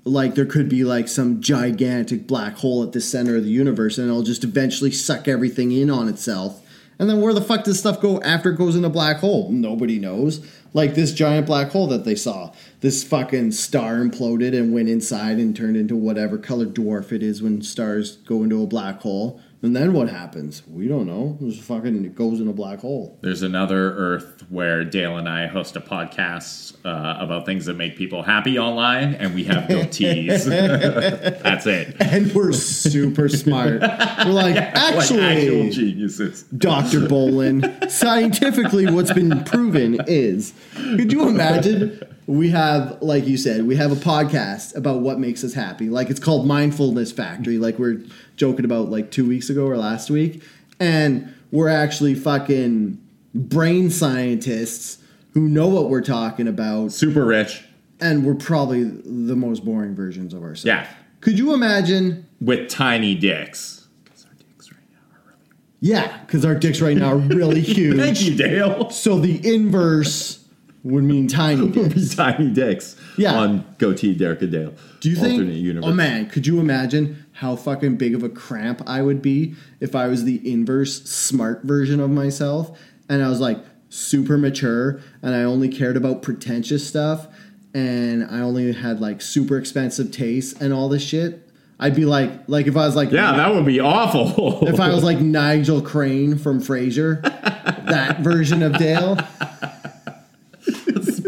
like, 0.08 0.36
there 0.36 0.46
could 0.46 0.70
be 0.70 0.84
like 0.84 1.08
some 1.08 1.42
gigantic 1.42 2.28
black 2.28 2.56
hole 2.56 2.84
at 2.84 2.92
the 2.92 3.02
center 3.02 3.36
of 3.36 3.44
the 3.44 3.50
universe, 3.50 3.98
and 3.98 4.08
it'll 4.08 4.24
just 4.24 4.44
eventually 4.44 4.92
suck 4.92 5.28
everything 5.28 5.72
in 5.72 5.90
on 5.90 6.08
itself. 6.08 6.64
And 7.00 7.10
then 7.10 7.22
where 7.22 7.34
the 7.34 7.42
fuck 7.42 7.64
does 7.64 7.80
stuff 7.80 8.02
go 8.02 8.20
after 8.22 8.52
it 8.52 8.58
goes 8.58 8.76
in 8.76 8.84
a 8.84 8.90
black 8.90 9.18
hole? 9.18 9.52
Nobody 9.52 10.00
knows. 10.00 10.46
Like 10.74 10.96
this 10.96 11.14
giant 11.14 11.46
black 11.46 11.70
hole 11.70 11.88
that 11.88 12.06
they 12.06 12.16
saw. 12.16 12.52
This 12.82 13.04
fucking 13.04 13.52
star 13.52 13.98
imploded 13.98 14.58
and 14.58 14.74
went 14.74 14.90
inside 14.90 15.38
and 15.38 15.56
turned 15.56 15.78
into 15.78 15.96
whatever 15.96 16.38
color 16.38 16.66
dwarf 16.66 17.12
it 17.12 17.22
is 17.22 17.42
when 17.42 17.62
stars 17.62 18.18
go 18.18 18.44
into 18.44 18.64
a 18.64 18.68
black 18.68 19.02
hole. 19.02 19.40
And 19.64 19.76
then 19.76 19.94
what 19.94 20.08
happens? 20.08 20.62
We 20.68 20.88
don't 20.88 21.08
know. 21.08 21.36
It 21.42 21.50
just 21.50 21.64
fucking 21.64 22.06
it 22.06 22.16
goes 22.16 22.40
in 22.40 22.48
a 22.48 22.54
black 22.54 22.80
hole. 22.80 23.18
There's 23.22 23.42
another 23.42 23.92
Earth 23.94 24.44
where 24.50 24.84
Dale 24.86 25.18
and 25.18 25.28
I 25.28 25.48
host 25.48 25.76
a 25.76 25.82
podcast 25.82 26.76
uh, 26.86 27.18
about 27.24 27.48
things 27.48 27.66
that 27.66 27.74
make 27.74 27.98
people 27.98 28.22
happy 28.22 28.60
online, 28.60 29.16
and 29.16 29.34
we 29.34 29.46
have 29.46 29.64
goatees. 29.64 30.46
That's 31.44 31.66
it. 31.66 31.96
And 32.00 32.32
we're 32.34 32.52
super 32.54 33.28
smart. 33.30 33.82
We're 33.82 34.26
like, 34.32 34.56
Like 34.56 34.58
actually, 34.58 35.22
actual 35.22 35.70
geniuses. 35.72 36.44
Dr. 36.44 37.02
Bolin, 37.02 37.90
scientifically, 37.90 38.86
what's 38.92 39.12
been 39.14 39.44
proven 39.44 40.00
is 40.08 40.54
could 40.76 41.12
you 41.12 41.28
imagine? 41.28 42.00
We 42.28 42.50
have, 42.50 43.02
like 43.02 43.26
you 43.26 43.38
said, 43.38 43.66
we 43.66 43.78
have 43.78 43.90
a 43.94 43.96
podcast 43.96 44.76
about 44.76 45.00
what 45.00 45.18
makes 45.18 45.46
us 45.46 45.54
happy. 45.54 45.88
Like 45.88 46.10
it's 46.10 46.20
called 46.20 46.46
Mindfulness 46.46 47.14
Factory, 47.14 47.58
like 47.58 47.80
we're 47.80 48.02
joking 48.38 48.64
about 48.66 48.90
like 48.90 49.12
two 49.12 49.28
weeks 49.28 49.50
ago 49.50 49.66
or 49.68 49.76
last 49.78 50.10
week. 50.10 50.42
And 50.80 51.34
we're 51.52 51.68
actually 51.70 52.16
fucking 52.16 53.02
brain 53.34 53.90
scientists 53.90 55.00
who 55.34 55.42
know 55.50 55.68
what 55.68 55.90
we're 55.90 56.02
talking 56.02 56.48
about. 56.48 56.92
Super 56.92 57.26
rich. 57.26 57.64
And 58.00 58.26
we're 58.26 58.36
probably 58.36 58.84
the 58.84 59.36
most 59.36 59.66
boring 59.66 59.96
versions 59.96 60.34
of 60.34 60.42
ourselves. 60.44 60.66
Yeah. 60.66 60.88
Could 61.22 61.38
you 61.40 61.54
imagine 61.54 62.26
With 62.40 62.70
tiny 62.70 63.16
dicks. 63.16 63.88
our 64.08 64.34
dicks 64.38 64.72
right 64.72 64.80
now 64.92 65.00
are 65.16 65.26
really- 65.26 65.40
Yeah, 65.82 66.18
because 66.26 66.46
our 66.46 66.56
dicks 66.56 66.80
right 66.80 66.96
now 66.96 67.14
are 67.14 67.18
really 67.18 67.62
huge. 67.76 67.98
Thank 67.98 68.22
you, 68.24 68.36
Dale. 68.36 68.92
So 68.92 69.20
the 69.20 69.42
inverse 69.54 70.46
would 70.84 71.04
mean 71.04 71.28
tiny 71.28 71.68
dicks. 71.72 72.16
tiny 72.16 72.52
dicks. 72.52 72.96
Yeah. 73.18 73.34
On 73.36 73.66
goatee 73.80 74.14
Derek 74.14 74.44
and 74.44 74.52
Dale. 74.52 74.74
Do 75.00 75.10
you 75.10 75.16
think? 75.16 75.34
Alternate 75.34 75.56
universe. 75.56 75.90
Oh 75.90 75.94
man, 75.94 76.30
could 76.30 76.46
you 76.46 76.60
imagine 76.60 77.26
how 77.38 77.56
fucking 77.56 77.96
big 77.98 78.16
of 78.16 78.24
a 78.24 78.30
cramp 78.30 78.82
I 78.88 79.04
would 79.04 79.22
be 79.22 79.54
if 79.80 79.96
I 79.96 80.08
was 80.08 80.24
the 80.24 80.42
inverse 80.52 81.04
smart 81.04 81.62
version 81.64 82.00
of 82.00 82.10
myself 82.10 82.78
and 83.10 83.24
I 83.24 83.30
was 83.30 83.40
like 83.40 83.60
super 83.90 84.38
mature 84.40 85.00
and 85.22 85.36
I 85.36 85.44
only 85.44 85.70
cared 85.70 85.98
about 85.98 86.24
pretentious 86.24 86.88
stuff 86.88 87.28
and 87.76 88.24
I 88.26 88.40
only 88.40 88.74
had 88.74 89.00
like 89.02 89.22
super 89.22 89.58
expensive 89.60 90.12
tastes 90.12 90.60
and 90.60 90.74
all 90.74 90.90
this 90.90 91.04
shit? 91.04 91.44
I'd 91.80 91.96
be 91.96 92.06
like, 92.06 92.32
like 92.48 92.66
if 92.66 92.76
I 92.76 92.88
was 92.88 92.96
like, 92.96 93.12
Yeah, 93.12 93.38
that 93.38 93.54
would 93.54 93.66
be 93.68 93.80
awful. 93.80 94.68
if 94.68 94.80
I 94.80 94.90
was 94.90 95.04
like 95.04 95.20
Nigel 95.22 95.82
Crane 95.84 96.40
from 96.40 96.60
Frasier, 96.60 97.22
that 97.22 98.22
version 98.22 98.64
of 98.64 98.80
Dale. 98.80 99.16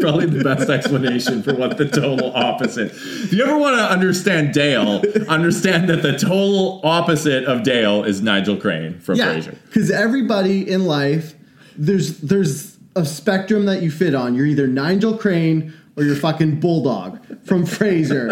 Probably 0.00 0.26
the 0.26 0.42
best 0.44 0.68
explanation 0.70 1.42
for 1.42 1.54
what 1.54 1.76
the 1.76 1.88
total 1.88 2.32
opposite. 2.34 2.92
If 2.92 3.32
you 3.32 3.44
ever 3.44 3.56
want 3.58 3.76
to 3.76 3.82
understand 3.84 4.52
Dale, 4.54 5.02
understand 5.28 5.88
that 5.88 6.02
the 6.02 6.16
total 6.18 6.80
opposite 6.84 7.44
of 7.44 7.62
Dale 7.62 8.04
is 8.04 8.22
Nigel 8.22 8.56
Crane 8.56 8.98
from 9.00 9.16
Yeah, 9.16 9.34
Frasier. 9.34 9.56
because 9.66 9.90
everybody 9.90 10.68
in 10.70 10.84
life, 10.86 11.34
there's 11.76 12.18
there's 12.20 12.76
a 12.96 13.04
spectrum 13.04 13.66
that 13.66 13.82
you 13.82 13.90
fit 13.90 14.14
on. 14.14 14.34
You're 14.34 14.46
either 14.46 14.66
Nigel 14.66 15.16
Crane 15.16 15.72
or 15.96 16.04
you're 16.04 16.16
fucking 16.16 16.60
Bulldog 16.60 17.20
from 17.44 17.64
Frasier. 17.66 18.30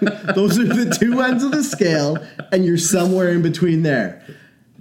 Those 0.34 0.58
are 0.58 0.64
the 0.64 0.96
two 0.98 1.20
ends 1.20 1.42
of 1.44 1.52
the 1.52 1.64
scale, 1.64 2.18
and 2.52 2.64
you're 2.64 2.78
somewhere 2.78 3.30
in 3.30 3.42
between 3.42 3.82
there. 3.82 4.22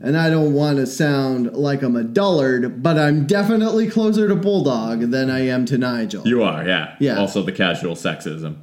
And 0.04 0.18
I 0.18 0.32
don't 0.32 0.54
want 0.54 0.78
to 0.78 0.88
sound 0.88 1.54
like 1.54 1.84
I'm 1.84 1.96
a 1.96 2.04
dullard, 2.04 2.82
but 2.82 2.98
I'm 2.98 3.28
definitely 3.28 3.88
closer 3.88 4.28
to 4.28 4.36
Bulldog 4.36 5.12
than 5.12 5.30
I 5.30 5.42
am 5.42 5.66
to 5.66 5.78
Nigel. 5.78 6.28
You 6.28 6.42
are, 6.42 6.66
yeah. 6.66 6.96
Yeah. 7.00 7.20
Also 7.20 7.44
the 7.44 7.52
casual 7.52 7.94
sexism. 7.94 8.58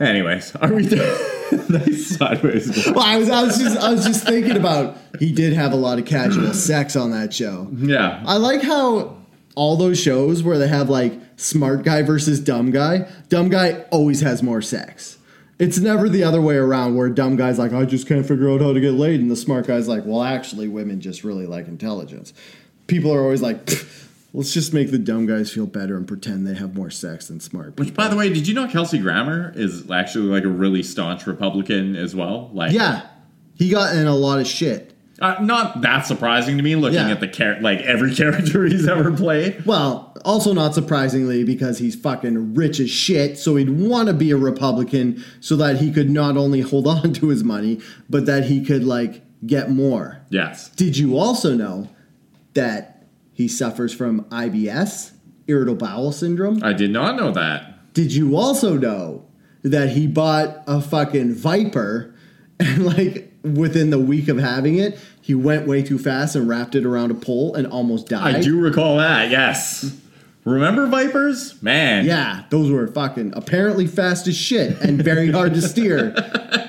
Anyways, 0.00 0.54
are 0.56 0.72
we 0.72 0.82
nice 1.68 2.16
sideways? 2.16 2.86
well, 2.94 3.00
I 3.00 3.16
was, 3.16 3.30
I 3.30 3.42
was 3.44 3.58
just 3.58 3.78
I 3.78 3.92
was 3.92 4.04
just 4.04 4.26
thinking 4.26 4.56
about 4.56 4.98
he 5.18 5.32
did 5.32 5.54
have 5.54 5.72
a 5.72 5.76
lot 5.76 5.98
of 5.98 6.04
casual 6.04 6.52
sex 6.54 6.96
on 6.96 7.12
that 7.12 7.32
show. 7.32 7.68
Yeah. 7.74 8.22
I 8.26 8.36
like 8.36 8.62
how 8.62 9.16
all 9.54 9.76
those 9.76 9.98
shows 9.98 10.42
where 10.42 10.58
they 10.58 10.68
have 10.68 10.90
like 10.90 11.18
smart 11.36 11.82
guy 11.82 12.02
versus 12.02 12.40
dumb 12.40 12.72
guy, 12.72 13.08
dumb 13.28 13.48
guy 13.48 13.84
always 13.90 14.20
has 14.20 14.42
more 14.42 14.60
sex. 14.60 15.16
It's 15.58 15.78
never 15.78 16.08
the 16.08 16.22
other 16.22 16.40
way 16.40 16.56
around 16.56 16.96
where 16.96 17.08
dumb 17.08 17.36
guy's 17.36 17.58
like, 17.58 17.72
I 17.72 17.86
just 17.86 18.06
can't 18.06 18.26
figure 18.26 18.50
out 18.50 18.60
how 18.60 18.72
to 18.74 18.80
get 18.80 18.92
laid, 18.92 19.20
and 19.20 19.30
the 19.30 19.36
smart 19.36 19.66
guy's 19.66 19.88
like, 19.88 20.04
well, 20.04 20.22
actually, 20.22 20.68
women 20.68 21.00
just 21.00 21.24
really 21.24 21.46
like 21.46 21.66
intelligence. 21.66 22.34
People 22.86 23.12
are 23.12 23.22
always 23.22 23.40
like, 23.40 23.68
let's 24.34 24.52
just 24.52 24.74
make 24.74 24.90
the 24.90 24.98
dumb 24.98 25.26
guys 25.26 25.50
feel 25.50 25.66
better 25.66 25.96
and 25.96 26.06
pretend 26.06 26.46
they 26.46 26.54
have 26.54 26.74
more 26.74 26.90
sex 26.90 27.28
than 27.28 27.40
smart 27.40 27.76
people. 27.76 27.86
Which, 27.86 27.94
by 27.94 28.08
the 28.08 28.16
way, 28.16 28.28
did 28.32 28.46
you 28.46 28.54
know 28.54 28.68
Kelsey 28.68 28.98
Grammer 28.98 29.52
is 29.56 29.90
actually 29.90 30.26
like 30.26 30.44
a 30.44 30.48
really 30.48 30.82
staunch 30.82 31.26
Republican 31.26 31.96
as 31.96 32.14
well? 32.14 32.50
Like, 32.52 32.72
yeah, 32.72 33.06
he 33.54 33.70
got 33.70 33.96
in 33.96 34.06
a 34.06 34.14
lot 34.14 34.40
of 34.40 34.46
shit. 34.46 34.95
Uh, 35.20 35.36
not 35.40 35.80
that 35.82 36.06
surprising 36.06 36.56
to 36.58 36.62
me 36.62 36.76
looking 36.76 36.98
Yeah. 36.98 37.10
at 37.10 37.20
the 37.20 37.28
char- 37.28 37.60
like 37.60 37.80
every 37.80 38.14
character 38.14 38.64
he's 38.66 38.86
ever 38.86 39.10
played. 39.12 39.64
Well, 39.64 40.14
also 40.24 40.52
not 40.52 40.74
surprisingly 40.74 41.44
because 41.44 41.78
he's 41.78 41.94
fucking 41.94 42.54
rich 42.54 42.80
as 42.80 42.90
shit, 42.90 43.38
so 43.38 43.56
he'd 43.56 43.70
want 43.70 44.08
to 44.08 44.14
be 44.14 44.30
a 44.30 44.36
Republican 44.36 45.24
so 45.40 45.56
that 45.56 45.76
he 45.76 45.90
could 45.90 46.10
not 46.10 46.36
only 46.36 46.60
hold 46.60 46.86
on 46.86 47.12
to 47.14 47.28
his 47.28 47.42
money, 47.44 47.80
but 48.10 48.26
that 48.26 48.44
he 48.44 48.64
could 48.64 48.84
like 48.84 49.22
get 49.46 49.70
more. 49.70 50.20
Yes. 50.30 50.68
Did 50.70 50.96
you 50.98 51.16
also 51.16 51.54
know 51.54 51.88
that 52.54 53.06
he 53.32 53.48
suffers 53.48 53.92
from 53.94 54.24
IBS, 54.24 55.12
irritable 55.46 55.86
bowel 55.86 56.12
syndrome? 56.12 56.62
I 56.64 56.72
did 56.72 56.90
not 56.90 57.16
know 57.16 57.30
that. 57.32 57.92
Did 57.94 58.12
you 58.14 58.36
also 58.36 58.74
know 58.76 59.24
that 59.62 59.90
he 59.90 60.06
bought 60.06 60.62
a 60.66 60.80
fucking 60.80 61.34
Viper 61.34 62.14
and 62.60 62.84
like 62.86 63.25
within 63.54 63.90
the 63.90 63.98
week 63.98 64.28
of 64.28 64.38
having 64.38 64.78
it, 64.78 64.98
he 65.20 65.34
went 65.34 65.66
way 65.66 65.82
too 65.82 65.98
fast 65.98 66.36
and 66.36 66.48
wrapped 66.48 66.74
it 66.74 66.84
around 66.84 67.10
a 67.10 67.14
pole 67.14 67.54
and 67.54 67.66
almost 67.66 68.08
died? 68.08 68.36
I 68.36 68.40
do 68.40 68.58
recall 68.60 68.96
that, 68.98 69.30
yes. 69.30 69.94
Remember 70.44 70.86
Vipers? 70.86 71.60
Man. 71.60 72.04
Yeah, 72.04 72.44
those 72.50 72.70
were 72.70 72.86
fucking 72.86 73.32
apparently 73.34 73.88
fast 73.88 74.28
as 74.28 74.36
shit 74.36 74.80
and 74.80 75.02
very 75.02 75.28
hard 75.32 75.54
to 75.54 75.60
steer 75.60 76.12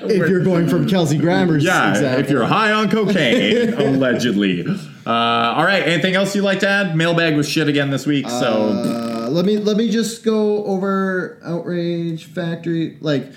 if 0.02 0.28
you're 0.28 0.42
going 0.42 0.66
from 0.68 0.88
Kelsey 0.88 1.16
Grammer's 1.16 1.62
Yeah, 1.62 2.16
if 2.16 2.28
you're 2.28 2.44
high 2.44 2.72
on 2.72 2.90
cocaine, 2.90 3.74
allegedly. 3.78 4.66
Uh, 5.06 5.10
all 5.10 5.64
right, 5.64 5.86
anything 5.86 6.16
else 6.16 6.34
you'd 6.34 6.42
like 6.42 6.58
to 6.60 6.68
add? 6.68 6.96
Mailbag 6.96 7.36
was 7.36 7.48
shit 7.48 7.68
again 7.68 7.90
this 7.90 8.04
week, 8.04 8.28
so 8.28 8.70
Uh, 8.72 9.28
let 9.30 9.44
me 9.44 9.58
let 9.58 9.76
me 9.76 9.88
just 9.90 10.24
go 10.24 10.64
over 10.64 11.38
outrage 11.44 12.24
factory 12.24 12.96
like 13.00 13.30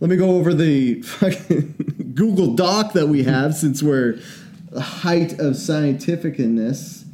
let 0.00 0.10
me 0.10 0.16
go 0.16 0.32
over 0.32 0.52
the 0.52 1.00
fucking 1.02 1.72
Google 2.16 2.54
Doc 2.54 2.94
that 2.94 3.08
we 3.08 3.22
have 3.22 3.54
since 3.54 3.80
we're 3.82 4.18
the 4.72 4.80
height 4.80 5.34
of 5.34 5.54
scientificness. 5.54 7.04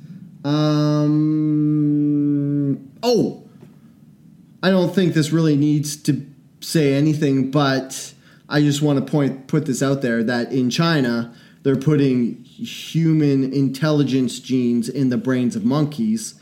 Um 0.44 1.18
oh 3.02 3.42
I 4.62 4.70
don't 4.70 4.94
think 4.94 5.12
this 5.12 5.32
really 5.32 5.56
needs 5.56 5.96
to 6.04 6.24
say 6.60 6.94
anything, 6.94 7.50
but 7.50 8.14
I 8.48 8.60
just 8.60 8.80
want 8.80 9.04
to 9.04 9.10
point 9.10 9.48
put 9.48 9.66
this 9.66 9.82
out 9.82 10.00
there 10.02 10.22
that 10.22 10.52
in 10.52 10.70
China 10.70 11.34
they're 11.62 11.76
putting 11.76 12.42
human 12.44 13.52
intelligence 13.52 14.40
genes 14.40 14.88
in 14.88 15.10
the 15.10 15.16
brains 15.16 15.56
of 15.56 15.64
monkeys. 15.64 16.34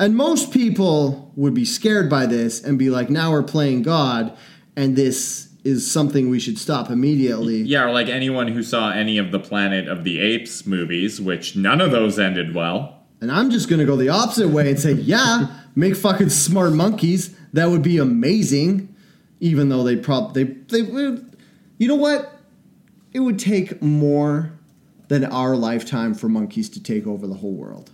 And 0.00 0.16
most 0.16 0.52
people 0.52 1.32
would 1.36 1.54
be 1.54 1.64
scared 1.64 2.08
by 2.08 2.26
this 2.26 2.62
and 2.62 2.78
be 2.78 2.90
like, 2.90 3.10
now 3.10 3.32
we're 3.32 3.42
playing 3.42 3.82
God, 3.82 4.36
and 4.76 4.94
this 4.94 5.47
is 5.64 5.90
something 5.90 6.30
we 6.30 6.38
should 6.40 6.58
stop 6.58 6.90
immediately. 6.90 7.62
yeah, 7.62 7.84
or 7.84 7.90
like 7.92 8.08
anyone 8.08 8.48
who 8.48 8.62
saw 8.62 8.90
any 8.92 9.18
of 9.18 9.32
the 9.32 9.40
Planet 9.40 9.88
of 9.88 10.04
the 10.04 10.20
Apes 10.20 10.66
movies, 10.66 11.20
which 11.20 11.56
none 11.56 11.80
of 11.80 11.90
those 11.90 12.18
ended 12.18 12.54
well. 12.54 13.02
And 13.20 13.30
I'm 13.32 13.50
just 13.50 13.68
gonna 13.68 13.84
go 13.84 13.96
the 13.96 14.08
opposite 14.08 14.48
way 14.48 14.70
and 14.70 14.78
say, 14.78 14.92
yeah, 14.92 15.48
make 15.74 15.96
fucking 15.96 16.30
smart 16.30 16.72
monkeys. 16.72 17.36
That 17.52 17.70
would 17.70 17.82
be 17.82 17.98
amazing. 17.98 18.94
Even 19.40 19.68
though 19.68 19.82
they 19.82 19.96
prob 19.96 20.34
they 20.34 20.44
they 20.44 20.82
would- 20.82 21.36
you 21.78 21.86
know 21.88 21.94
what? 21.96 22.34
it 23.12 23.20
would 23.20 23.38
take 23.38 23.80
more 23.82 24.52
than 25.08 25.24
our 25.24 25.56
lifetime 25.56 26.12
for 26.14 26.28
monkeys 26.28 26.68
to 26.68 26.82
take 26.82 27.06
over 27.06 27.26
the 27.26 27.34
whole 27.34 27.54
world. 27.54 27.90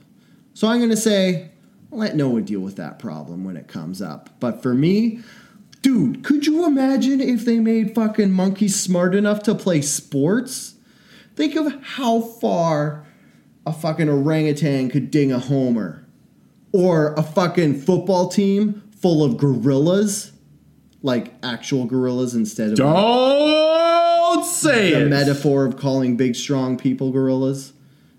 So 0.55 0.67
I'm 0.67 0.79
going 0.79 0.91
to 0.91 0.97
say, 0.97 1.51
let 1.93 2.17
Noah 2.17 2.41
deal 2.43 2.59
with 2.61 2.75
that 2.77 2.99
problem 2.99 3.45
when 3.45 3.57
it 3.57 3.69
comes 3.69 4.03
up. 4.03 4.29
But 4.41 4.61
for 4.61 4.75
me, 4.75 5.21
dude, 5.85 6.25
could 6.25 6.47
you 6.47 6.65
imagine 6.67 7.21
if 7.21 7.45
they 7.45 7.61
made 7.61 7.95
fucking 7.95 8.33
monkeys 8.33 8.75
smart 8.75 9.15
enough 9.15 9.43
to 9.43 9.55
play 9.55 9.83
sports? 9.83 10.77
Think 11.37 11.55
of 11.57 11.73
how 11.83 12.21
far 12.21 13.07
a 13.67 13.73
fucking 13.73 14.09
orangutan 14.09 14.89
could 14.89 15.11
ding 15.11 15.31
a 15.31 15.39
homer. 15.39 16.07
Or 16.73 17.13
a 17.15 17.23
fucking 17.23 17.83
football 17.83 18.29
team 18.29 18.83
full 18.97 19.23
of 19.23 19.37
gorillas. 19.37 20.33
Like 21.03 21.35
actual 21.43 21.85
gorillas 21.85 22.35
instead 22.35 22.71
of 22.71 22.77
Don't 22.77 24.45
say 24.47 24.91
the 24.93 25.05
it. 25.05 25.09
metaphor 25.11 25.67
of 25.67 25.77
calling 25.77 26.17
big 26.17 26.35
strong 26.35 26.79
people 26.79 27.13
gorillas. 27.13 27.75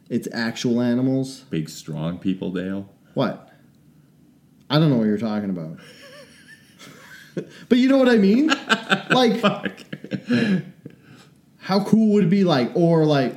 It's 0.08 0.28
actual 0.32 0.80
animals. 0.82 1.40
Big 1.50 1.68
strong 1.68 2.20
people, 2.20 2.52
Dale. 2.52 2.88
What? 3.16 3.50
I 4.70 4.78
don't 4.78 4.92
know 4.92 4.98
what 4.98 5.08
you're 5.08 5.18
talking 5.18 5.50
about. 5.50 5.80
but 7.70 7.78
you 7.78 7.90
know 7.90 7.98
what 7.98 8.10
I 8.10 8.18
mean? 8.18 8.52
Like, 9.10 9.40
Fuck. 9.40 9.72
how 11.58 11.84
cool 11.84 12.14
would 12.14 12.26
it 12.26 12.30
be? 12.30 12.44
Like, 12.44 12.72
or 12.76 13.06
like, 13.06 13.36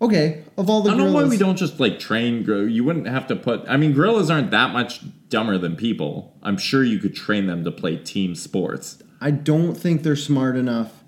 okay, 0.00 0.44
of 0.56 0.70
all 0.70 0.82
the 0.82 0.90
I 0.90 0.96
don't 0.96 0.98
know 0.98 1.04
why 1.06 1.20
gorillas, 1.20 1.30
we 1.30 1.38
don't 1.38 1.56
just 1.56 1.80
like 1.80 1.98
train 1.98 2.44
You 2.44 2.84
wouldn't 2.84 3.06
have 3.08 3.26
to 3.28 3.36
put. 3.36 3.64
I 3.68 3.76
mean, 3.76 3.92
gorillas 3.94 4.30
aren't 4.30 4.50
that 4.52 4.72
much 4.72 5.00
dumber 5.28 5.58
than 5.58 5.76
people. 5.76 6.36
I'm 6.42 6.56
sure 6.56 6.84
you 6.84 6.98
could 6.98 7.14
train 7.14 7.46
them 7.46 7.64
to 7.64 7.70
play 7.70 7.96
team 7.96 8.34
sports. 8.34 9.02
I 9.20 9.30
don't 9.30 9.74
think 9.74 10.02
they're 10.02 10.16
smart 10.16 10.56
enough 10.56 11.02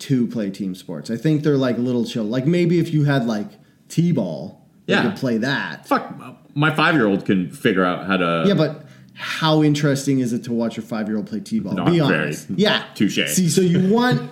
to 0.00 0.26
play 0.28 0.50
team 0.50 0.74
sports. 0.74 1.10
I 1.10 1.16
think 1.16 1.42
they're 1.42 1.56
like 1.56 1.78
little 1.78 2.04
chill. 2.04 2.24
Like 2.24 2.46
maybe 2.46 2.78
if 2.78 2.92
you 2.92 3.04
had 3.04 3.26
like 3.26 3.48
t-ball, 3.88 4.64
Yeah. 4.86 5.02
could 5.02 5.16
play 5.16 5.38
that. 5.38 5.86
Fuck, 5.86 6.14
my 6.54 6.74
five 6.74 6.94
year 6.94 7.06
old 7.06 7.24
can 7.24 7.50
figure 7.50 7.84
out 7.84 8.06
how 8.06 8.16
to. 8.16 8.44
Yeah, 8.46 8.54
but 8.54 8.86
how 9.14 9.62
interesting 9.62 10.20
is 10.20 10.32
it 10.32 10.44
to 10.44 10.52
watch 10.52 10.76
your 10.76 10.84
five 10.84 11.08
year 11.08 11.16
old 11.16 11.26
play 11.26 11.40
t 11.40 11.60
ball? 11.60 11.74
Be 11.74 11.98
very. 11.98 12.00
honest. 12.00 12.48
Yeah. 12.50 12.84
Touche. 12.94 13.28
See, 13.28 13.48
so 13.48 13.60
you 13.60 13.92
want 13.92 14.30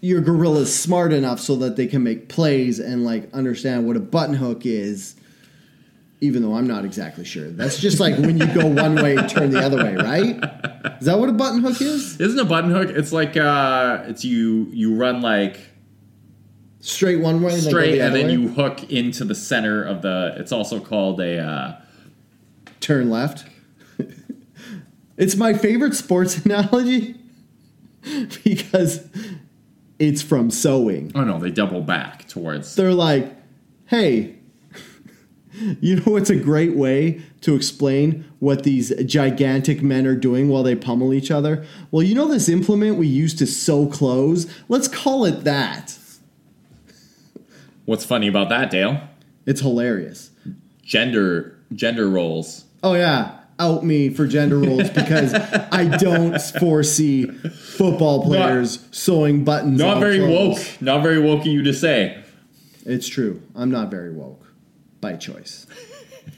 your 0.00 0.20
gorillas 0.20 0.74
smart 0.74 1.12
enough 1.12 1.40
so 1.40 1.56
that 1.56 1.76
they 1.76 1.86
can 1.86 2.02
make 2.02 2.28
plays 2.28 2.78
and 2.78 3.04
like 3.04 3.32
understand 3.32 3.86
what 3.86 3.96
a 3.96 4.00
button 4.00 4.34
hook 4.34 4.66
is, 4.66 5.14
even 6.20 6.42
though 6.42 6.54
I'm 6.54 6.66
not 6.66 6.84
exactly 6.84 7.24
sure. 7.24 7.50
That's 7.50 7.78
just 7.78 8.00
like 8.00 8.16
when 8.18 8.38
you 8.38 8.46
go 8.54 8.66
one 8.66 8.96
way, 8.96 9.16
and 9.16 9.28
turn 9.28 9.50
the 9.50 9.60
other 9.60 9.76
way, 9.76 9.94
right? 9.94 10.98
Is 11.00 11.06
that 11.06 11.18
what 11.18 11.28
a 11.28 11.32
button 11.32 11.60
hook 11.60 11.80
is? 11.80 12.20
Isn't 12.20 12.38
a 12.38 12.44
button 12.44 12.70
hook? 12.70 12.90
It's 12.90 13.12
like 13.12 13.36
uh, 13.36 14.04
it's 14.06 14.24
you 14.24 14.68
you 14.72 14.94
run 14.94 15.20
like 15.20 15.58
Straight 16.84 17.20
one 17.20 17.42
way, 17.42 17.54
and 17.54 17.62
then 17.62 17.70
straight, 17.70 17.92
the 17.92 18.00
and 18.00 18.14
then 18.14 18.26
way? 18.26 18.32
you 18.32 18.48
hook 18.48 18.90
into 18.90 19.24
the 19.24 19.36
center 19.36 19.84
of 19.84 20.02
the. 20.02 20.34
It's 20.36 20.50
also 20.50 20.80
called 20.80 21.20
a. 21.20 21.38
Uh, 21.38 21.76
turn 22.80 23.08
left. 23.08 23.44
It's 25.16 25.36
my 25.36 25.54
favorite 25.54 25.94
sports 25.94 26.38
analogy 26.44 27.16
because 28.44 29.08
it's 29.98 30.22
from 30.22 30.50
sewing. 30.50 31.12
oh 31.14 31.24
no, 31.24 31.38
they 31.38 31.50
double 31.50 31.80
back 31.80 32.26
towards. 32.28 32.74
They're 32.74 32.92
like, 32.92 33.34
hey, 33.86 34.36
you 35.80 35.96
know 35.96 36.12
what's 36.12 36.30
a 36.30 36.36
great 36.36 36.74
way 36.76 37.22
to 37.42 37.54
explain 37.54 38.24
what 38.40 38.64
these 38.64 38.92
gigantic 39.04 39.82
men 39.82 40.06
are 40.06 40.16
doing 40.16 40.48
while 40.48 40.62
they 40.62 40.74
pummel 40.74 41.12
each 41.14 41.30
other? 41.30 41.64
Well, 41.90 42.02
you 42.02 42.14
know 42.14 42.26
this 42.26 42.48
implement 42.48 42.96
we 42.96 43.06
use 43.06 43.34
to 43.34 43.46
sew 43.46 43.86
clothes? 43.86 44.52
Let's 44.68 44.88
call 44.88 45.24
it 45.24 45.44
that. 45.44 45.98
What's 47.84 48.04
funny 48.04 48.28
about 48.28 48.48
that, 48.48 48.70
Dale? 48.70 49.00
It's 49.46 49.60
hilarious. 49.60 50.30
Gender 50.82 51.58
gender 51.74 52.08
roles. 52.08 52.64
Oh 52.82 52.94
yeah, 52.94 53.38
out 53.58 53.84
me 53.84 54.08
for 54.08 54.26
gender 54.26 54.58
roles 54.58 54.90
because 54.90 55.34
I 55.34 55.84
don't 55.98 56.40
foresee 56.40 57.26
football 57.26 58.24
players 58.24 58.86
sewing 58.90 59.44
buttons. 59.44 59.78
Not 59.78 60.00
very 60.00 60.18
clothes. 60.18 60.58
woke. 60.58 60.82
Not 60.82 61.02
very 61.02 61.20
woke 61.20 61.44
you 61.44 61.62
to 61.62 61.72
say. 61.72 62.22
It's 62.84 63.08
true. 63.08 63.42
I'm 63.54 63.70
not 63.70 63.90
very 63.90 64.12
woke 64.12 64.44
by 65.00 65.14
choice. 65.16 65.66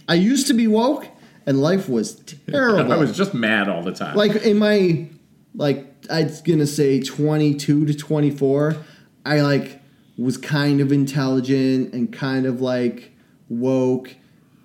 I 0.08 0.14
used 0.14 0.46
to 0.48 0.54
be 0.54 0.66
woke, 0.66 1.08
and 1.46 1.60
life 1.60 1.88
was 1.88 2.14
terrible. 2.50 2.92
I 2.92 2.96
was 2.96 3.16
just 3.16 3.34
mad 3.34 3.68
all 3.68 3.82
the 3.82 3.92
time. 3.92 4.16
like 4.16 4.36
in 4.36 4.58
my 4.58 5.08
like 5.54 5.86
I 6.10 6.24
was 6.24 6.40
gonna 6.42 6.66
say 6.66 7.00
22 7.00 7.86
to 7.86 7.94
24. 7.94 8.76
I 9.24 9.40
like 9.40 9.80
was 10.18 10.36
kind 10.36 10.80
of 10.80 10.92
intelligent 10.92 11.92
and 11.94 12.12
kind 12.12 12.46
of 12.46 12.60
like 12.60 13.12
woke 13.48 14.14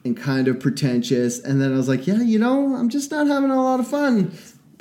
and 0.06 0.16
kind 0.18 0.48
of 0.48 0.60
pretentious, 0.60 1.40
and 1.40 1.62
then 1.62 1.74
I 1.74 1.78
was 1.78 1.88
like, 1.90 2.08
yeah, 2.08 2.22
you 2.22 2.40
know, 2.40 2.76
I'm 2.76 2.90
just 2.90 3.12
not 3.12 3.28
having 3.28 3.52
a 3.52 3.62
lot 3.62 3.80
of 3.80 3.88
fun 3.88 4.32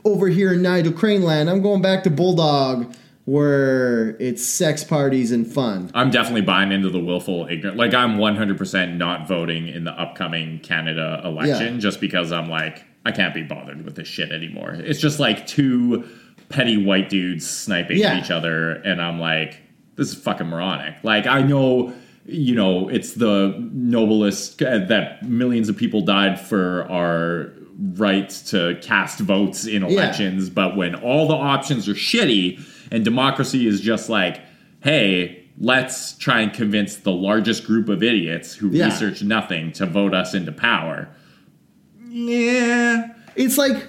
over 0.04 0.28
here 0.28 0.52
in 0.52 0.62
Nigel 0.62 0.92
Crane 0.92 1.22
land. 1.22 1.50
I'm 1.50 1.60
going 1.62 1.82
back 1.82 2.04
to 2.04 2.10
Bulldog. 2.10 2.94
Where 3.24 4.16
it's 4.20 4.42
sex 4.42 4.82
parties 4.82 5.32
and 5.32 5.46
fun. 5.46 5.90
I'm 5.92 6.10
definitely 6.10 6.40
buying 6.40 6.72
into 6.72 6.88
the 6.88 6.98
willful 6.98 7.46
ignorant. 7.50 7.76
Like 7.76 7.92
I'm 7.92 8.16
100% 8.16 8.96
not 8.96 9.28
voting 9.28 9.68
in 9.68 9.84
the 9.84 9.92
upcoming 9.92 10.60
Canada 10.60 11.20
election 11.22 11.74
Yeah. 11.74 11.78
just 11.78 12.00
because 12.00 12.32
I'm 12.32 12.48
like 12.48 12.86
I 13.04 13.12
can't 13.12 13.34
be 13.34 13.42
bothered 13.42 13.84
with 13.84 13.96
this 13.96 14.08
shit 14.08 14.32
anymore. 14.32 14.70
It's 14.78 14.98
just 14.98 15.20
like 15.20 15.46
two 15.46 16.08
petty 16.48 16.82
white 16.82 17.10
dudes 17.10 17.46
sniping 17.46 17.98
Yeah. 17.98 18.14
at 18.14 18.24
each 18.24 18.30
other 18.30 18.72
and 18.76 18.98
I'm 19.02 19.20
like 19.20 19.60
this 19.96 20.08
is 20.10 20.14
fucking 20.22 20.46
moronic. 20.46 20.94
Like 21.04 21.26
I 21.26 21.42
know 21.42 21.92
you 22.30 22.55
know 22.55 22.88
it's 22.90 23.14
the 23.14 23.56
noblest 23.72 24.62
uh, 24.62 24.78
that 24.86 25.22
millions 25.28 25.68
of 25.68 25.76
people 25.76 26.02
died 26.02 26.38
for 26.38 26.86
our 26.90 27.52
right 27.94 28.28
to 28.28 28.78
cast 28.82 29.20
votes 29.20 29.64
in 29.66 29.82
elections 29.82 30.50
but 30.50 30.76
when 30.76 30.94
all 30.96 31.26
the 31.26 31.34
options 31.34 31.88
are 31.88 31.94
shitty 31.94 32.60
and 32.92 33.05
democracy 33.05 33.66
is 33.66 33.80
just 33.80 34.09
like 34.10 34.40
hey 34.82 35.42
let's 35.60 36.16
try 36.18 36.40
and 36.40 36.52
convince 36.52 36.96
the 36.96 37.10
largest 37.12 37.64
group 37.64 37.88
of 37.88 38.02
idiots 38.02 38.55
who 38.55 38.68
Yeah. 38.68 38.84
research 38.86 39.22
nothing 39.22 39.72
to 39.72 39.86
vote 39.86 40.14
us 40.14 40.32
into 40.34 40.52
power. 40.52 41.09
Yeah. 42.09 43.09
It's 43.34 43.59
like 43.59 43.86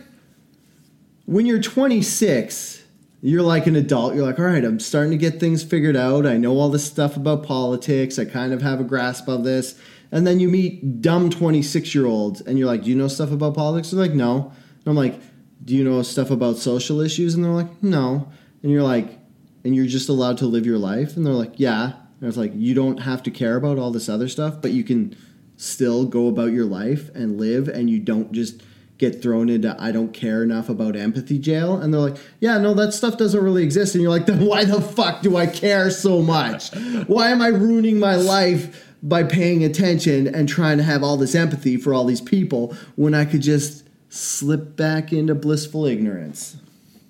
when 1.25 1.45
you're 1.45 1.61
26, 1.61 2.78
you're 3.21 3.41
like 3.41 3.67
an 3.67 3.75
adult. 3.75 4.15
You're 4.15 4.25
like, 4.25 4.39
all 4.39 4.45
right, 4.45 4.63
I'm 4.63 4.79
starting 4.79 5.11
to 5.11 5.17
get 5.17 5.39
things 5.39 5.63
figured 5.63 5.95
out. 5.95 6.25
I 6.25 6.37
know 6.37 6.53
all 6.57 6.69
this 6.69 6.85
stuff 6.85 7.17
about 7.17 7.43
politics. 7.43 8.17
I 8.17 8.25
kind 8.25 8.53
of 8.53 8.61
have 8.61 8.79
a 8.79 8.83
grasp 8.83 9.27
of 9.27 9.43
this. 9.43 9.79
And 10.11 10.25
then 10.25 10.39
you 10.39 10.49
meet 10.49 11.01
dumb 11.01 11.29
26 11.29 11.93
year 11.93 12.05
olds, 12.05 12.41
and 12.41 12.57
you're 12.57 12.67
like, 12.67 12.83
do 12.83 12.89
you 12.89 12.95
know 12.95 13.07
stuff 13.07 13.31
about 13.31 13.55
politics? 13.55 13.91
They're 13.91 13.99
like, 13.99 14.13
no. 14.13 14.51
And 14.79 14.87
I'm 14.87 14.95
like, 14.95 15.19
do 15.63 15.75
you 15.75 15.83
know 15.83 16.01
stuff 16.01 16.31
about 16.31 16.57
social 16.57 17.01
issues? 17.01 17.35
And 17.35 17.43
they're 17.43 17.51
like, 17.51 17.83
no. 17.83 18.31
And 18.63 18.71
you're 18.71 18.83
like, 18.83 19.19
and 19.63 19.75
you're 19.75 19.85
just 19.85 20.09
allowed 20.09 20.37
to 20.39 20.45
live 20.45 20.65
your 20.65 20.79
life? 20.79 21.15
And 21.15 21.25
they're 21.25 21.33
like, 21.33 21.59
yeah. 21.59 21.93
And 22.19 22.27
it's 22.27 22.37
like, 22.37 22.53
you 22.55 22.73
don't 22.73 22.97
have 22.97 23.21
to 23.23 23.31
care 23.31 23.55
about 23.55 23.77
all 23.77 23.91
this 23.91 24.09
other 24.09 24.27
stuff, 24.27 24.61
but 24.61 24.71
you 24.71 24.83
can 24.83 25.15
still 25.57 26.05
go 26.05 26.27
about 26.27 26.53
your 26.53 26.65
life 26.65 27.13
and 27.13 27.37
live, 27.37 27.67
and 27.67 27.89
you 27.89 27.99
don't 27.99 28.31
just 28.31 28.63
get 28.99 29.21
thrown 29.21 29.49
into 29.49 29.75
I 29.81 29.91
don't 29.91 30.13
care 30.13 30.43
enough 30.43 30.69
about 30.69 30.95
empathy 30.95 31.39
jail. 31.39 31.77
And 31.77 31.91
they're 31.93 32.01
like, 32.01 32.17
yeah, 32.39 32.57
no, 32.59 32.73
that 32.75 32.93
stuff 32.93 33.17
doesn't 33.17 33.43
really 33.43 33.63
exist. 33.63 33.95
And 33.95 34.01
you're 34.01 34.11
like, 34.11 34.27
then 34.27 34.45
why 34.45 34.65
the 34.65 34.81
fuck 34.81 35.21
do 35.21 35.37
I 35.37 35.47
care 35.47 35.89
so 35.89 36.21
much? 36.21 36.75
Why 37.07 37.29
am 37.29 37.41
I 37.41 37.47
ruining 37.47 37.97
my 37.97 38.15
life 38.15 38.85
by 39.01 39.23
paying 39.23 39.63
attention 39.63 40.27
and 40.27 40.47
trying 40.47 40.77
to 40.77 40.83
have 40.83 41.01
all 41.01 41.15
this 41.15 41.33
empathy 41.33 41.77
for 41.77 41.93
all 41.93 42.03
these 42.03 42.21
people 42.21 42.75
when 42.95 43.15
I 43.15 43.23
could 43.23 43.41
just 43.41 43.87
slip 44.09 44.75
back 44.75 45.13
into 45.13 45.33
blissful 45.33 45.85
ignorance? 45.85 46.57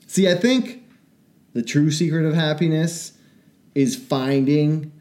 See, 0.06 0.30
I 0.30 0.36
think 0.36 0.84
the 1.54 1.64
true 1.64 1.90
secret 1.90 2.24
of 2.24 2.36
happiness 2.36 3.14
is 3.74 3.96
finding 3.96 4.92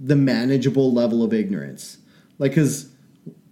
the 0.00 0.16
manageable 0.16 0.92
level 0.92 1.22
of 1.22 1.32
ignorance. 1.32 1.98
Like, 2.40 2.52
because 2.52 2.90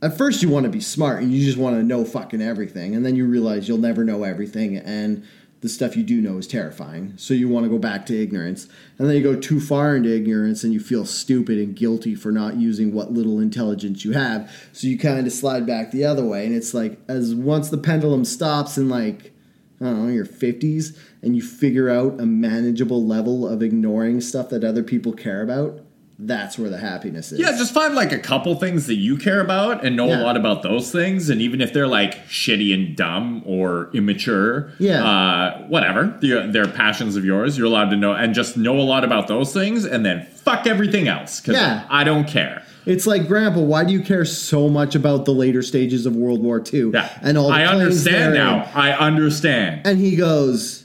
at 0.02 0.16
first 0.16 0.42
you 0.42 0.48
want 0.48 0.64
to 0.64 0.70
be 0.70 0.80
smart 0.80 1.22
and 1.22 1.32
you 1.32 1.44
just 1.44 1.58
want 1.58 1.76
to 1.76 1.82
know 1.82 2.04
fucking 2.04 2.42
everything, 2.42 2.94
and 2.94 3.04
then 3.04 3.16
you 3.16 3.26
realize 3.26 3.68
you'll 3.68 3.78
never 3.78 4.04
know 4.04 4.24
everything, 4.24 4.76
and 4.76 5.24
the 5.62 5.68
stuff 5.70 5.96
you 5.96 6.02
do 6.02 6.20
know 6.20 6.36
is 6.36 6.46
terrifying. 6.46 7.14
So 7.16 7.32
you 7.32 7.48
want 7.48 7.64
to 7.64 7.70
go 7.70 7.78
back 7.78 8.04
to 8.06 8.22
ignorance, 8.22 8.68
and 8.98 9.08
then 9.08 9.16
you 9.16 9.22
go 9.22 9.34
too 9.34 9.58
far 9.58 9.96
into 9.96 10.14
ignorance, 10.14 10.62
and 10.62 10.72
you 10.72 10.80
feel 10.80 11.06
stupid 11.06 11.58
and 11.58 11.74
guilty 11.74 12.14
for 12.14 12.30
not 12.30 12.56
using 12.56 12.92
what 12.92 13.12
little 13.12 13.40
intelligence 13.40 14.04
you 14.04 14.12
have. 14.12 14.50
So 14.72 14.86
you 14.86 14.98
kind 14.98 15.26
of 15.26 15.32
slide 15.32 15.66
back 15.66 15.90
the 15.90 16.04
other 16.04 16.24
way, 16.24 16.44
and 16.46 16.54
it's 16.54 16.74
like 16.74 17.00
as 17.08 17.34
once 17.34 17.70
the 17.70 17.78
pendulum 17.78 18.24
stops 18.24 18.76
in 18.76 18.88
like 18.88 19.32
I 19.80 19.84
don't 19.84 20.06
know, 20.06 20.12
your 20.12 20.26
50s, 20.26 20.96
and 21.20 21.36
you 21.36 21.42
figure 21.42 21.90
out 21.90 22.20
a 22.20 22.24
manageable 22.24 23.04
level 23.04 23.46
of 23.46 23.62
ignoring 23.62 24.22
stuff 24.22 24.48
that 24.48 24.64
other 24.64 24.82
people 24.82 25.12
care 25.12 25.42
about, 25.42 25.80
That's 26.18 26.58
where 26.58 26.70
the 26.70 26.78
happiness 26.78 27.30
is. 27.30 27.38
Yeah, 27.38 27.50
just 27.58 27.74
find 27.74 27.94
like 27.94 28.10
a 28.10 28.18
couple 28.18 28.54
things 28.54 28.86
that 28.86 28.94
you 28.94 29.18
care 29.18 29.40
about 29.40 29.84
and 29.84 29.96
know 29.96 30.06
Yeah. 30.08 30.20
a 30.20 30.24
lot 30.24 30.36
about 30.38 30.62
those 30.62 30.90
things. 30.90 31.28
And 31.28 31.42
even 31.42 31.60
if 31.60 31.74
they're 31.74 31.86
like 31.86 32.26
shitty 32.26 32.72
and 32.72 32.96
dumb 32.96 33.42
or 33.44 33.90
immature, 33.92 34.70
Yeah. 34.78 35.04
uh, 35.04 35.58
whatever, 35.68 36.16
they're, 36.22 36.50
they're 36.50 36.68
passions 36.68 37.16
of 37.16 37.24
yours, 37.26 37.58
you're 37.58 37.66
allowed 37.66 37.90
to 37.90 37.96
know 37.96 38.12
and 38.14 38.34
just 38.34 38.56
know 38.56 38.78
a 38.80 38.82
lot 38.82 39.04
about 39.04 39.28
those 39.28 39.52
things 39.52 39.84
and 39.84 40.06
then 40.06 40.24
fuck 40.36 40.66
everything 40.66 41.06
else 41.06 41.40
because 41.40 41.56
Yeah. 41.56 41.84
I 41.90 42.02
don't 42.04 42.26
care. 42.26 42.62
It's 42.86 43.06
like, 43.06 43.26
Grandpa, 43.28 43.60
why 43.60 43.84
do 43.84 43.92
you 43.92 44.00
care 44.00 44.24
so 44.24 44.68
much 44.70 44.94
about 44.94 45.26
the 45.26 45.32
later 45.34 45.60
stages 45.60 46.06
of 46.06 46.16
World 46.16 46.40
War 46.42 46.62
II? 46.72 46.92
Yeah, 46.94 47.10
And 47.20 47.36
all 47.36 47.48
the 47.48 47.54
I 47.54 47.66
understand 47.66 48.32
now. 48.32 48.70
I 48.74 48.92
understand. 48.92 49.82
And 49.84 49.98
he 49.98 50.16
goes, 50.16 50.84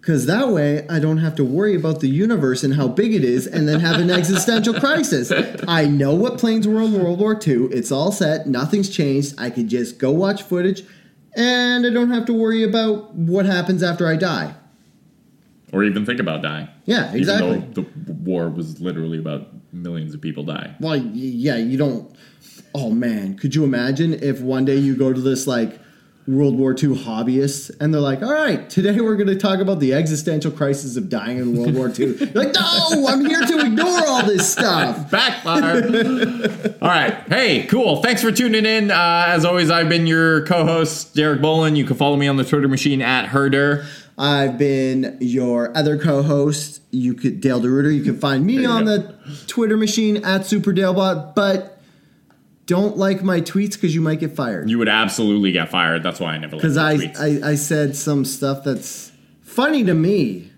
because 0.00 0.26
that 0.26 0.48
way 0.48 0.86
I 0.88 0.98
don't 1.00 1.18
have 1.18 1.34
to 1.36 1.44
worry 1.44 1.74
about 1.74 2.00
the 2.00 2.08
universe 2.08 2.62
and 2.62 2.74
how 2.74 2.88
big 2.88 3.12
it 3.14 3.24
is 3.24 3.46
and 3.46 3.68
then 3.68 3.80
have 3.80 4.00
an 4.00 4.10
existential 4.10 4.74
crisis. 4.74 5.32
I 5.66 5.86
know 5.86 6.14
what 6.14 6.38
planes 6.38 6.66
were 6.68 6.80
in 6.82 6.92
World 6.92 7.18
War 7.18 7.34
II. 7.34 7.66
It's 7.66 7.90
all 7.90 8.12
set. 8.12 8.46
Nothing's 8.46 8.88
changed. 8.88 9.34
I 9.38 9.50
could 9.50 9.68
just 9.68 9.98
go 9.98 10.12
watch 10.12 10.42
footage 10.42 10.84
and 11.34 11.84
I 11.86 11.90
don't 11.90 12.10
have 12.10 12.26
to 12.26 12.32
worry 12.32 12.62
about 12.62 13.14
what 13.14 13.46
happens 13.46 13.82
after 13.82 14.06
I 14.06 14.16
die. 14.16 14.54
Or 15.72 15.84
even 15.84 16.06
think 16.06 16.20
about 16.20 16.42
dying. 16.42 16.68
Yeah, 16.86 17.12
exactly. 17.12 17.58
Even 17.58 17.72
though 17.72 17.86
the 18.06 18.12
war 18.12 18.48
was 18.48 18.80
literally 18.80 19.18
about 19.18 19.48
millions 19.72 20.14
of 20.14 20.20
people 20.20 20.44
dying. 20.44 20.74
Well, 20.80 20.96
yeah, 20.96 21.56
you 21.56 21.76
don't. 21.76 22.10
Oh 22.74 22.90
man, 22.90 23.36
could 23.36 23.54
you 23.54 23.64
imagine 23.64 24.14
if 24.14 24.40
one 24.40 24.64
day 24.64 24.76
you 24.76 24.96
go 24.96 25.12
to 25.12 25.20
this 25.20 25.46
like 25.46 25.78
World 26.28 26.58
War 26.58 26.72
II 26.72 26.90
hobbyists, 26.90 27.74
and 27.80 27.92
they're 27.92 28.02
like, 28.02 28.22
"All 28.22 28.32
right, 28.32 28.68
today 28.68 29.00
we're 29.00 29.16
going 29.16 29.28
to 29.28 29.38
talk 29.38 29.60
about 29.60 29.80
the 29.80 29.94
existential 29.94 30.50
crisis 30.50 30.98
of 30.98 31.08
dying 31.08 31.38
in 31.38 31.56
World 31.56 31.74
War 31.74 31.88
II." 31.88 32.18
You're 32.18 32.44
like, 32.44 32.52
no, 32.52 33.06
I'm 33.08 33.24
here 33.24 33.40
to 33.40 33.60
ignore 33.60 34.06
all 34.06 34.26
this 34.26 34.52
stuff. 34.52 35.10
Backfire. 35.10 35.84
All 36.82 36.88
right. 36.88 37.14
Hey, 37.28 37.66
cool. 37.66 38.02
Thanks 38.02 38.20
for 38.20 38.30
tuning 38.30 38.66
in. 38.66 38.90
Uh, 38.90 39.24
as 39.28 39.46
always, 39.46 39.70
I've 39.70 39.88
been 39.88 40.06
your 40.06 40.44
co-host, 40.44 41.14
Derek 41.14 41.40
Bolin. 41.40 41.76
You 41.76 41.86
can 41.86 41.96
follow 41.96 42.16
me 42.16 42.28
on 42.28 42.36
the 42.36 42.44
Twitter 42.44 42.68
machine 42.68 43.00
at 43.00 43.26
Herder. 43.26 43.86
I've 44.18 44.58
been 44.58 45.16
your 45.20 45.74
other 45.74 45.96
co-host. 45.96 46.82
You 46.90 47.14
could 47.14 47.40
Dale 47.40 47.60
DeRuiter. 47.60 47.94
You 47.94 48.02
can 48.02 48.18
find 48.18 48.44
me 48.44 48.66
on 48.66 48.84
go. 48.84 48.98
the 48.98 49.14
Twitter 49.46 49.78
machine 49.78 50.18
at 50.18 50.42
SuperDaleBot, 50.42 51.34
but 51.34 51.77
don't 52.68 52.98
like 52.98 53.24
my 53.24 53.40
tweets 53.40 53.72
because 53.72 53.94
you 53.94 54.00
might 54.02 54.20
get 54.20 54.36
fired. 54.36 54.68
You 54.70 54.78
would 54.78 54.90
absolutely 54.90 55.50
get 55.52 55.70
fired. 55.70 56.02
That's 56.02 56.20
why 56.20 56.34
I 56.34 56.38
never 56.38 56.56
like 56.56 56.62
Because 56.62 56.76
I. 56.76 56.92
I 57.18 57.40
I 57.50 57.54
said 57.56 57.96
some 57.96 58.24
stuff 58.24 58.62
that's 58.62 59.10
funny 59.40 59.82
to 59.84 59.94
me. 59.94 60.52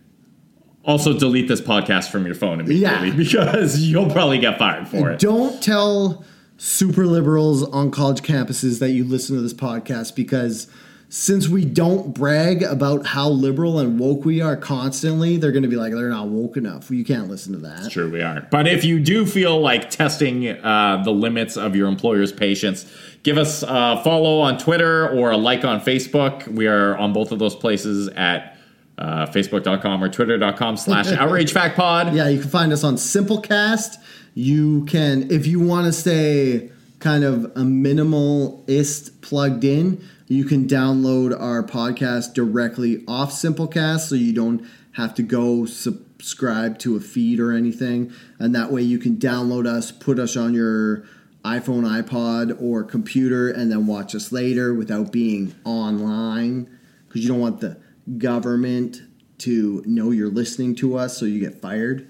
also, 0.84 1.16
delete 1.16 1.46
this 1.46 1.60
podcast 1.60 2.10
from 2.10 2.26
your 2.26 2.34
phone 2.34 2.60
immediately 2.60 3.10
Yeah. 3.10 3.16
because 3.16 3.78
you'll 3.80 4.10
probably 4.10 4.38
get 4.38 4.58
fired 4.58 4.88
for 4.88 5.10
it. 5.12 5.20
Don't 5.20 5.62
tell 5.62 6.24
super 6.56 7.06
liberals 7.06 7.62
on 7.62 7.90
college 7.90 8.22
campuses 8.22 8.80
that 8.80 8.90
you 8.90 9.04
listen 9.04 9.36
to 9.36 9.42
this 9.42 9.54
podcast 9.54 10.14
because 10.16 10.66
since 11.12 11.48
we 11.48 11.64
don't 11.64 12.14
brag 12.14 12.62
about 12.62 13.04
how 13.04 13.28
liberal 13.28 13.80
and 13.80 13.98
woke 13.98 14.24
we 14.24 14.40
are 14.40 14.56
constantly, 14.56 15.36
they're 15.36 15.50
going 15.50 15.64
to 15.64 15.68
be 15.68 15.74
like, 15.74 15.92
they're 15.92 16.08
not 16.08 16.28
woke 16.28 16.56
enough. 16.56 16.88
You 16.88 17.04
can't 17.04 17.28
listen 17.28 17.52
to 17.54 17.58
that. 17.58 17.90
Sure, 17.90 18.08
we 18.08 18.22
are. 18.22 18.46
But 18.48 18.68
if 18.68 18.84
you 18.84 19.00
do 19.00 19.26
feel 19.26 19.60
like 19.60 19.90
testing 19.90 20.48
uh, 20.48 21.02
the 21.04 21.10
limits 21.10 21.56
of 21.56 21.74
your 21.74 21.88
employer's 21.88 22.32
patience, 22.32 22.86
give 23.24 23.38
us 23.38 23.64
a 23.64 24.00
follow 24.04 24.38
on 24.38 24.56
Twitter 24.56 25.08
or 25.08 25.32
a 25.32 25.36
like 25.36 25.64
on 25.64 25.80
Facebook. 25.80 26.46
We 26.46 26.68
are 26.68 26.96
on 26.96 27.12
both 27.12 27.32
of 27.32 27.40
those 27.40 27.56
places 27.56 28.06
at 28.10 28.56
uh, 28.96 29.26
facebook.com 29.26 30.04
or 30.04 30.08
twitter.com 30.08 30.76
slash 30.76 31.08
outrage 31.10 31.52
fact 31.52 31.74
pod. 31.74 32.14
Yeah, 32.14 32.28
you 32.28 32.38
can 32.38 32.50
find 32.50 32.72
us 32.72 32.84
on 32.84 32.94
Simplecast. 32.94 33.96
You 34.34 34.84
can, 34.84 35.28
if 35.32 35.44
you 35.44 35.58
want 35.58 35.86
to 35.86 35.92
stay 35.92 36.70
kind 37.00 37.24
of 37.24 37.46
a 37.46 37.62
minimalist 37.62 39.20
plugged 39.22 39.64
in, 39.64 40.04
you 40.30 40.44
can 40.44 40.68
download 40.68 41.38
our 41.38 41.60
podcast 41.60 42.34
directly 42.34 43.02
off 43.08 43.32
Simplecast 43.32 44.08
so 44.08 44.14
you 44.14 44.32
don't 44.32 44.64
have 44.92 45.12
to 45.16 45.24
go 45.24 45.66
subscribe 45.66 46.78
to 46.78 46.96
a 46.96 47.00
feed 47.00 47.40
or 47.40 47.52
anything. 47.52 48.12
And 48.38 48.54
that 48.54 48.70
way 48.70 48.82
you 48.82 49.00
can 49.00 49.16
download 49.16 49.66
us, 49.66 49.90
put 49.90 50.20
us 50.20 50.36
on 50.36 50.54
your 50.54 50.98
iPhone, 51.44 51.82
iPod, 51.82 52.62
or 52.62 52.84
computer, 52.84 53.50
and 53.50 53.72
then 53.72 53.88
watch 53.88 54.14
us 54.14 54.30
later 54.30 54.72
without 54.72 55.10
being 55.10 55.52
online 55.64 56.78
because 57.08 57.22
you 57.22 57.28
don't 57.28 57.40
want 57.40 57.58
the 57.58 57.76
government 58.16 59.02
to 59.38 59.82
know 59.84 60.12
you're 60.12 60.30
listening 60.30 60.76
to 60.76 60.96
us 60.96 61.18
so 61.18 61.24
you 61.24 61.40
get 61.40 61.60
fired. 61.60 62.08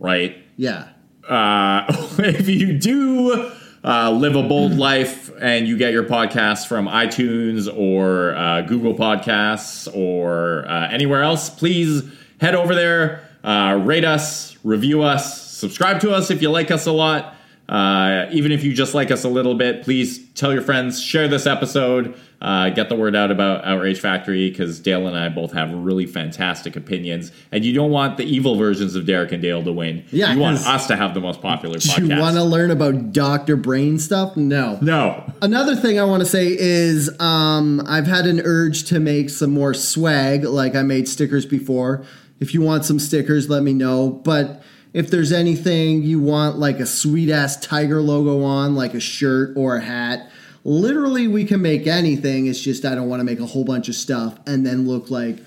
Right. 0.00 0.36
Yeah. 0.56 0.88
uh, 1.28 1.84
if 2.18 2.48
you 2.48 2.76
do 2.76 3.52
uh, 3.86 4.10
live 4.10 4.34
a 4.34 4.42
bold 4.42 4.72
life 4.72 5.30
and 5.40 5.68
you 5.68 5.78
get 5.78 5.92
your 5.92 6.02
podcast 6.02 6.66
from 6.66 6.88
iTunes 6.88 7.72
or 7.72 8.34
uh, 8.34 8.62
Google 8.62 8.94
Podcasts 8.94 9.86
or 9.94 10.68
uh, 10.68 10.88
anywhere 10.90 11.22
else, 11.22 11.48
please 11.48 12.02
head 12.40 12.56
over 12.56 12.74
there, 12.74 13.28
uh, 13.44 13.80
rate 13.84 14.04
us, 14.04 14.56
review 14.64 15.02
us, 15.02 15.48
subscribe 15.52 16.00
to 16.00 16.12
us 16.12 16.32
if 16.32 16.42
you 16.42 16.50
like 16.50 16.72
us 16.72 16.86
a 16.86 16.92
lot. 16.92 17.35
Uh, 17.68 18.26
even 18.30 18.52
if 18.52 18.62
you 18.62 18.72
just 18.72 18.94
like 18.94 19.10
us 19.10 19.24
a 19.24 19.28
little 19.28 19.54
bit, 19.54 19.82
please 19.82 20.24
tell 20.34 20.52
your 20.52 20.62
friends, 20.62 21.02
share 21.02 21.26
this 21.26 21.46
episode, 21.46 22.16
uh, 22.40 22.70
get 22.70 22.88
the 22.88 22.94
word 22.94 23.16
out 23.16 23.32
about 23.32 23.64
Outrage 23.64 23.98
Factory 23.98 24.50
because 24.50 24.78
Dale 24.78 25.08
and 25.08 25.16
I 25.16 25.28
both 25.30 25.52
have 25.52 25.72
really 25.72 26.06
fantastic 26.06 26.76
opinions, 26.76 27.32
and 27.50 27.64
you 27.64 27.72
don't 27.72 27.90
want 27.90 28.18
the 28.18 28.24
evil 28.24 28.56
versions 28.56 28.94
of 28.94 29.04
Derek 29.04 29.32
and 29.32 29.42
Dale 29.42 29.64
to 29.64 29.72
win. 29.72 30.04
Yeah, 30.12 30.32
you 30.32 30.38
want 30.38 30.58
us 30.58 30.86
to 30.86 30.96
have 30.96 31.14
the 31.14 31.20
most 31.20 31.42
popular 31.42 31.78
Do 31.78 31.88
podcast. 31.88 32.08
you 32.14 32.20
want 32.20 32.36
to 32.36 32.44
learn 32.44 32.70
about 32.70 33.12
Dr. 33.12 33.56
Brain 33.56 33.98
stuff? 33.98 34.36
No. 34.36 34.78
No. 34.80 35.32
Another 35.42 35.74
thing 35.74 35.98
I 35.98 36.04
want 36.04 36.20
to 36.20 36.28
say 36.28 36.46
is 36.56 37.10
um, 37.20 37.82
I've 37.86 38.06
had 38.06 38.26
an 38.26 38.40
urge 38.44 38.84
to 38.84 39.00
make 39.00 39.28
some 39.28 39.50
more 39.50 39.74
swag, 39.74 40.44
like 40.44 40.76
I 40.76 40.82
made 40.82 41.08
stickers 41.08 41.44
before. 41.46 42.04
If 42.38 42.54
you 42.54 42.60
want 42.60 42.84
some 42.84 42.98
stickers, 42.98 43.48
let 43.48 43.62
me 43.62 43.72
know. 43.72 44.10
But 44.10 44.62
if 44.96 45.10
there's 45.10 45.30
anything 45.30 46.02
you 46.02 46.18
want, 46.18 46.58
like 46.58 46.80
a 46.80 46.86
sweet 46.86 47.28
ass 47.28 47.58
tiger 47.58 48.00
logo 48.00 48.42
on, 48.42 48.74
like 48.74 48.94
a 48.94 49.00
shirt 49.00 49.54
or 49.54 49.76
a 49.76 49.80
hat, 49.82 50.30
literally 50.64 51.28
we 51.28 51.44
can 51.44 51.60
make 51.60 51.86
anything. 51.86 52.46
It's 52.46 52.62
just 52.62 52.82
I 52.86 52.94
don't 52.94 53.06
want 53.06 53.20
to 53.20 53.24
make 53.24 53.38
a 53.38 53.44
whole 53.44 53.62
bunch 53.62 53.90
of 53.90 53.94
stuff 53.94 54.38
and 54.46 54.64
then 54.64 54.88
look 54.88 55.10
like 55.10 55.40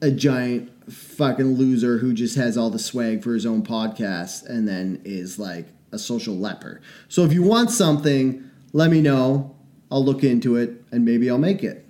a 0.00 0.10
giant 0.10 0.72
fucking 0.90 1.56
loser 1.56 1.98
who 1.98 2.14
just 2.14 2.36
has 2.36 2.56
all 2.56 2.70
the 2.70 2.78
swag 2.78 3.22
for 3.22 3.34
his 3.34 3.44
own 3.44 3.62
podcast 3.62 4.46
and 4.48 4.66
then 4.66 5.02
is 5.04 5.38
like 5.38 5.66
a 5.92 5.98
social 5.98 6.34
leper. 6.34 6.80
So 7.10 7.24
if 7.24 7.32
you 7.34 7.42
want 7.42 7.70
something, 7.70 8.42
let 8.72 8.90
me 8.90 9.02
know. 9.02 9.54
I'll 9.92 10.02
look 10.02 10.24
into 10.24 10.56
it 10.56 10.82
and 10.90 11.04
maybe 11.04 11.28
I'll 11.28 11.36
make 11.36 11.62
it. 11.62 11.87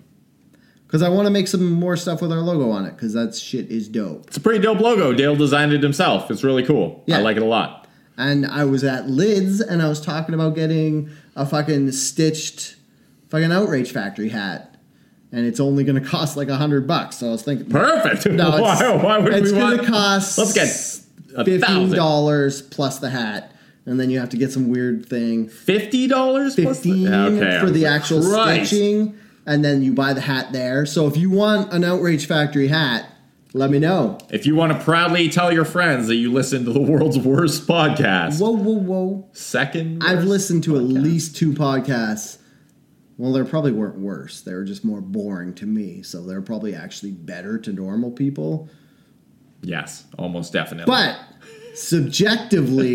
Because 0.89 1.03
I 1.03 1.11
want 1.11 1.27
to 1.27 1.31
make 1.31 1.47
some 1.49 1.71
more 1.71 1.97
stuff 1.99 2.23
with 2.23 2.33
our 2.33 2.39
logo 2.41 2.71
on 2.71 2.87
it 2.87 2.93
because 2.97 3.13
that 3.13 3.35
shit 3.35 3.71
is 3.71 3.89
dope. 3.89 4.27
It's 4.29 4.39
a 4.39 4.41
pretty 4.41 4.59
dope 4.61 4.81
logo. 4.81 5.13
Dale 5.13 5.37
designed 5.37 5.75
it 5.75 5.83
himself. 5.83 6.31
It's 6.31 6.43
really 6.43 6.65
cool. 6.65 7.05
Yeah. 7.07 7.19
I 7.19 7.21
like 7.21 7.37
it 7.37 7.43
a 7.43 7.47
lot. 7.47 7.87
And 8.17 8.47
I 8.47 8.65
was 8.65 8.83
at 8.85 9.07
Lids 9.09 9.61
and 9.61 9.83
I 9.83 9.89
was 9.89 10.01
talking 10.01 10.35
about 10.35 10.55
getting 10.55 11.11
a 11.37 11.45
fucking 11.45 11.93
stitched 11.93 12.77
fucking 13.29 13.53
Outrage 13.53 13.93
Factory 13.93 14.31
hat. 14.31 14.77
And 15.31 15.45
it's 15.47 15.61
only 15.61 15.85
going 15.85 16.03
to 16.03 16.09
cost 16.09 16.39
like 16.39 16.49
a 16.49 16.57
hundred 16.57 16.87
bucks. 16.87 17.19
So 17.19 17.29
I 17.29 17.31
was 17.33 17.43
thinking, 17.43 17.69
Perfect. 17.69 18.25
No, 18.35 18.51
why, 18.61 18.97
why 18.97 19.19
would 19.19 19.35
it's 19.35 19.53
we 19.53 19.59
get 19.59 19.73
it? 19.75 19.81
It's 19.81 19.89
gonna 19.89 19.89
cost 19.91 20.39
Let's 20.39 20.55
get 20.55 21.45
fifteen 21.45 21.91
dollars 21.91 22.63
plus 22.63 22.99
the 22.99 23.11
hat, 23.11 23.53
and 23.85 24.01
then 24.01 24.09
you 24.09 24.19
have 24.21 24.31
to 24.31 24.39
get 24.39 24.51
some 24.53 24.71
weird 24.71 25.05
thing 25.07 25.49
Fifty 25.51 26.07
dollars. 26.07 26.55
fifteen 26.55 27.07
Okay, 27.13 27.59
I 27.59 27.61
for 27.61 27.69
the 27.71 27.85
actual 27.85 28.23
Christ. 28.23 28.71
stitching, 28.71 29.15
and 29.49 29.65
then 29.65 29.83
you 29.83 29.95
buy 29.95 30.13
the 30.13 30.21
hat 30.21 30.53
there. 30.53 30.85
So 30.85 31.07
if 31.07 31.17
you 31.17 31.31
want 31.31 31.73
an 31.73 31.83
Outrage 31.83 32.27
Factory 32.27 32.69
hat, 32.69 33.11
let 33.55 33.71
me 33.71 33.79
know. 33.79 34.19
If 34.29 34.45
you 34.45 34.55
want 34.55 34.73
to 34.73 34.79
proudly 34.79 35.31
tell 35.31 35.51
your 35.51 35.65
friends 35.65 36.07
that 36.09 36.17
you 36.17 36.31
listen 36.31 36.67
to 36.67 36.73
the 36.73 36.81
world's 36.81 37.19
worst 37.19 37.67
podcast, 37.67 38.41
Whoa, 38.43 38.51
whoa, 38.51 38.75
whoa! 38.75 39.29
second, 39.33 40.05
I've 40.05 40.25
listened 40.25 40.65
to 40.65 40.77
at 40.77 40.83
least 40.83 41.35
two 41.35 41.55
podcasts. 41.55 42.37
Well, 43.17 43.33
they 43.33 43.43
probably 43.43 43.73
weren't 43.73 43.99
worse. 43.99 44.43
They 44.43 44.53
were 44.53 44.65
just 44.65 44.85
more 44.85 45.01
boring 45.01 45.55
to 45.55 45.67
me. 45.67 46.03
So 46.03 46.25
they're 46.25 46.43
probably 46.43 46.75
actually 46.75 47.13
better 47.13 47.59
to 47.59 47.73
normal 47.73 48.11
people. 48.11 48.69
Yes, 49.63 50.05
almost 50.19 50.53
definitely. 50.53 50.93
But 50.93 51.19
subjectively, 51.81 52.95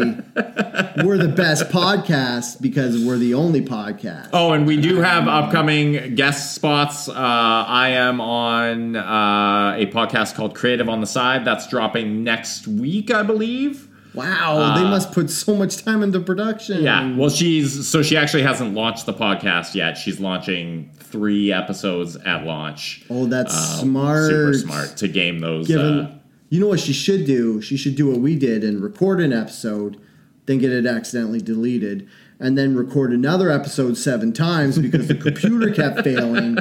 we're 1.04 1.18
the 1.18 1.34
best 1.36 1.70
podcast 1.70 2.62
because 2.62 3.04
we're 3.04 3.18
the 3.18 3.34
only 3.34 3.62
podcast. 3.62 4.30
Oh, 4.34 4.52
and 4.54 4.66
we 4.68 4.80
do 4.80 4.98
have 5.02 5.28
upcoming 5.28 6.16
guest 6.16 6.54
spots. 6.56 7.08
Uh, 7.10 7.14
I 7.16 7.90
am 7.90 8.20
on 8.22 8.96
uh, 8.96 9.76
a 9.78 9.86
podcast 9.88 10.36
called 10.36 10.56
Creative 10.56 10.90
on 10.90 11.02
the 11.02 11.08
Side. 11.08 11.46
That's 11.46 11.68
dropping 11.68 12.24
next 12.24 12.68
week, 12.68 13.12
I 13.12 13.24
believe. 13.24 13.90
Wow, 14.14 14.76
they 14.76 14.84
must 14.84 15.12
put 15.12 15.32
so 15.32 15.56
much 15.56 15.84
time 15.84 16.04
into 16.04 16.20
production. 16.20 16.78
Uh, 16.78 16.82
Yeah. 16.82 17.16
Well, 17.16 17.32
she's 17.32 17.88
so 17.90 18.04
she 18.04 18.16
actually 18.16 18.44
hasn't 18.44 18.76
launched 18.76 19.08
the 19.08 19.14
podcast 19.14 19.74
yet. 19.74 19.98
She's 19.98 20.20
launching 20.20 20.92
three 21.00 21.52
episodes 21.52 22.16
at 22.18 22.46
launch. 22.46 23.04
Oh, 23.10 23.26
that's 23.26 23.56
Um, 23.56 23.80
smart. 23.90 24.30
Super 24.30 24.54
smart 24.54 24.98
to 24.98 25.08
game 25.08 25.40
those. 25.40 25.68
Given 25.68 26.00
uh, 26.02 26.20
You 26.54 26.60
know 26.60 26.68
what 26.68 26.82
she 26.82 26.94
should 26.94 27.26
do? 27.26 27.62
She 27.62 27.76
should 27.78 27.96
do 27.96 28.12
what 28.12 28.20
we 28.20 28.36
did 28.36 28.64
and 28.64 28.80
record 28.80 29.20
an 29.20 29.34
episode, 29.34 30.00
then 30.46 30.60
get 30.60 30.72
it 30.72 30.86
accidentally 30.86 31.42
deleted, 31.42 32.08
and 32.40 32.56
then 32.56 32.76
record 32.76 33.12
another 33.12 33.50
episode 33.50 33.98
seven 33.98 34.34
times 34.34 34.78
because 34.78 35.08
the 35.08 35.16
computer 35.16 35.72
kept 35.74 36.04
failing. 36.04 36.60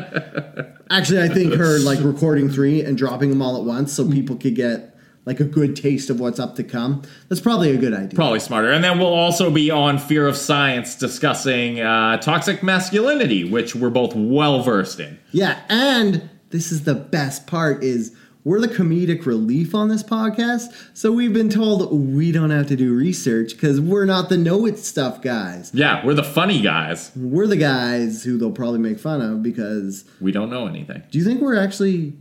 Actually, 0.89 1.21
I 1.21 1.29
think 1.29 1.53
her 1.57 1.79
like 1.79 1.99
recording 2.03 2.49
three 2.49 2.83
and 2.83 2.97
dropping 2.97 3.29
them 3.29 3.43
all 3.43 3.55
at 3.59 3.65
once 3.65 3.93
so 3.93 4.11
people 4.11 4.37
could 4.37 4.55
get 4.55 4.97
like 5.27 5.41
a 5.41 5.45
good 5.45 5.77
taste 5.77 6.09
of 6.09 6.19
what's 6.19 6.41
up 6.41 6.57
to 6.57 6.65
come. 6.65 7.03
That's 7.29 7.43
probably 7.43 7.73
a 7.73 7.77
good 7.77 7.93
idea. 7.93 8.17
Probably 8.17 8.41
smarter. 8.41 8.73
And 8.73 8.83
then 8.83 8.99
we'll 8.99 9.13
also 9.13 9.51
be 9.51 9.71
on 9.71 9.99
Fear 9.99 10.27
of 10.27 10.39
Science 10.39 10.95
discussing 10.95 11.83
uh, 11.83 12.17
toxic 12.17 12.63
masculinity, 12.63 13.45
which 13.45 13.77
we're 13.77 13.91
both 13.91 14.15
well 14.15 14.63
versed 14.63 15.01
in. 15.01 15.19
Yeah, 15.33 15.61
and 15.69 16.31
this 16.49 16.73
is 16.73 16.85
the 16.85 16.95
best 16.95 17.47
part 17.47 17.85
is 17.85 18.17
we're 18.45 18.61
the 18.61 18.69
comedic 18.69 19.25
relief 19.25 19.75
on 19.75 19.89
this 19.89 20.03
podcast. 20.03 20.73
So 20.95 21.13
we've 21.13 21.33
been 21.33 21.49
told 21.49 21.93
we 21.93 22.33
don't 22.33 22.51
have 22.51 22.67
to 22.69 22.77
do 22.77 22.93
research 22.95 23.53
because 23.53 23.81
we're 23.81 24.05
not 24.05 24.29
the 24.29 24.37
know 24.37 24.67
it 24.67 24.79
stuff 24.79 25.23
guys. 25.23 25.71
Yeah, 25.73 26.05
we're 26.05 26.15
the 26.15 26.25
funny 26.25 26.61
guys. 26.61 27.13
We're 27.15 27.47
the 27.47 27.57
guys 27.57 28.25
who 28.25 28.39
they'll 28.39 28.51
probably 28.51 28.81
make 28.81 28.99
fun 28.99 29.21
of 29.21 29.43
because 29.43 30.05
We 30.21 30.33
don't 30.33 30.51
know 30.51 30.67
anything. 30.67 31.03
do 31.11 31.19
you 31.19 31.25
think 31.25 31.41
we're 31.41 31.57
actually 31.59 32.15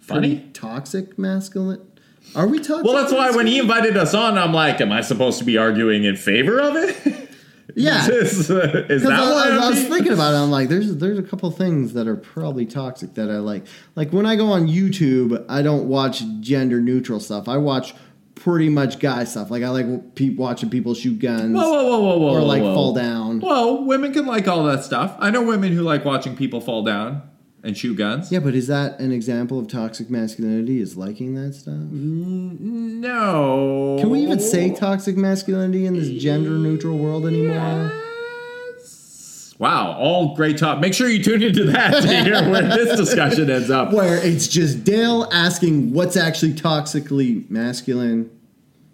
Funny? 0.00 0.48
toxic 0.52 1.18
masculine? 1.18 1.80
Are 2.34 2.46
we 2.46 2.58
toxic? 2.58 2.84
Well, 2.84 2.94
that's 2.94 3.12
why 3.12 3.30
when 3.30 3.46
he 3.46 3.58
invited 3.58 3.96
us 3.96 4.12
on, 4.14 4.36
I'm 4.36 4.52
like, 4.52 4.80
am 4.82 4.92
I 4.92 5.00
supposed 5.00 5.38
to 5.38 5.44
be 5.44 5.56
arguing 5.56 6.04
in 6.04 6.16
favor 6.16 6.60
of 6.60 6.76
it? 6.76 7.24
Yeah. 7.74 8.08
is, 8.10 8.50
uh, 8.50 8.86
that 8.88 9.06
I, 9.12 9.30
why 9.30 9.48
I- 9.48 9.66
I'm 9.66 9.70
was 9.74 9.86
thinking 9.86 10.12
about 10.12 10.34
it. 10.34 10.38
I'm 10.38 10.50
like, 10.50 10.68
there's 10.68 10.96
there's 10.96 11.18
a 11.18 11.22
couple 11.22 11.50
things 11.50 11.92
that 11.94 12.06
are 12.08 12.16
probably 12.16 12.66
toxic 12.66 13.14
that 13.14 13.30
I 13.30 13.38
like. 13.38 13.66
Like 13.94 14.12
when 14.12 14.26
I 14.26 14.36
go 14.36 14.46
on 14.52 14.68
YouTube, 14.68 15.44
I 15.48 15.62
don't 15.62 15.88
watch 15.88 16.22
gender 16.40 16.80
neutral 16.80 17.20
stuff. 17.20 17.48
I 17.48 17.56
watch 17.58 17.94
pretty 18.34 18.68
much 18.68 18.98
guy 19.00 19.24
stuff. 19.24 19.50
Like 19.50 19.62
I 19.62 19.68
like 19.68 20.14
pe- 20.14 20.30
watching 20.30 20.70
people 20.70 20.94
shoot 20.94 21.18
guns 21.18 21.54
Whoa, 21.54 21.62
whoa, 21.70 21.84
whoa, 21.84 22.00
whoa, 22.00 22.18
whoa! 22.18 22.34
or 22.36 22.40
like 22.42 22.62
whoa. 22.62 22.74
fall 22.74 22.94
down. 22.94 23.40
Whoa, 23.40 23.82
women 23.82 24.12
can 24.12 24.26
like 24.26 24.48
all 24.48 24.64
that 24.64 24.84
stuff. 24.84 25.16
I 25.18 25.30
know 25.30 25.42
women 25.42 25.72
who 25.72 25.82
like 25.82 26.04
watching 26.04 26.36
people 26.36 26.60
fall 26.60 26.82
down 26.82 27.22
and 27.62 27.76
shoot 27.76 27.94
guns. 27.96 28.30
Yeah, 28.32 28.38
but 28.40 28.54
is 28.54 28.66
that 28.68 28.98
an 29.00 29.10
example 29.12 29.58
of 29.58 29.66
toxic 29.68 30.08
masculinity? 30.10 30.80
Is 30.80 30.96
liking 30.96 31.34
that 31.34 31.54
stuff? 31.54 31.74
No. 33.00 33.96
Can 34.00 34.10
we 34.10 34.20
even 34.20 34.38
say 34.40 34.72
toxic 34.74 35.16
masculinity 35.16 35.86
in 35.86 35.94
this 35.94 36.08
gender 36.22 36.50
neutral 36.50 36.96
world 36.98 37.26
anymore? 37.26 37.92
Yes. 38.76 39.54
Wow, 39.58 39.96
all 39.98 40.34
great 40.36 40.56
talk. 40.56 40.78
Make 40.78 40.94
sure 40.94 41.08
you 41.08 41.22
tune 41.22 41.42
into 41.42 41.64
that 41.64 42.02
to 42.02 42.08
hear 42.08 42.34
where 42.50 42.62
this 42.62 42.96
discussion 42.96 43.50
ends 43.50 43.70
up. 43.70 43.92
Where 43.92 44.24
it's 44.24 44.46
just 44.46 44.84
Dale 44.84 45.28
asking 45.32 45.92
what's 45.92 46.16
actually 46.16 46.54
toxically 46.54 47.48
masculine, 47.50 48.30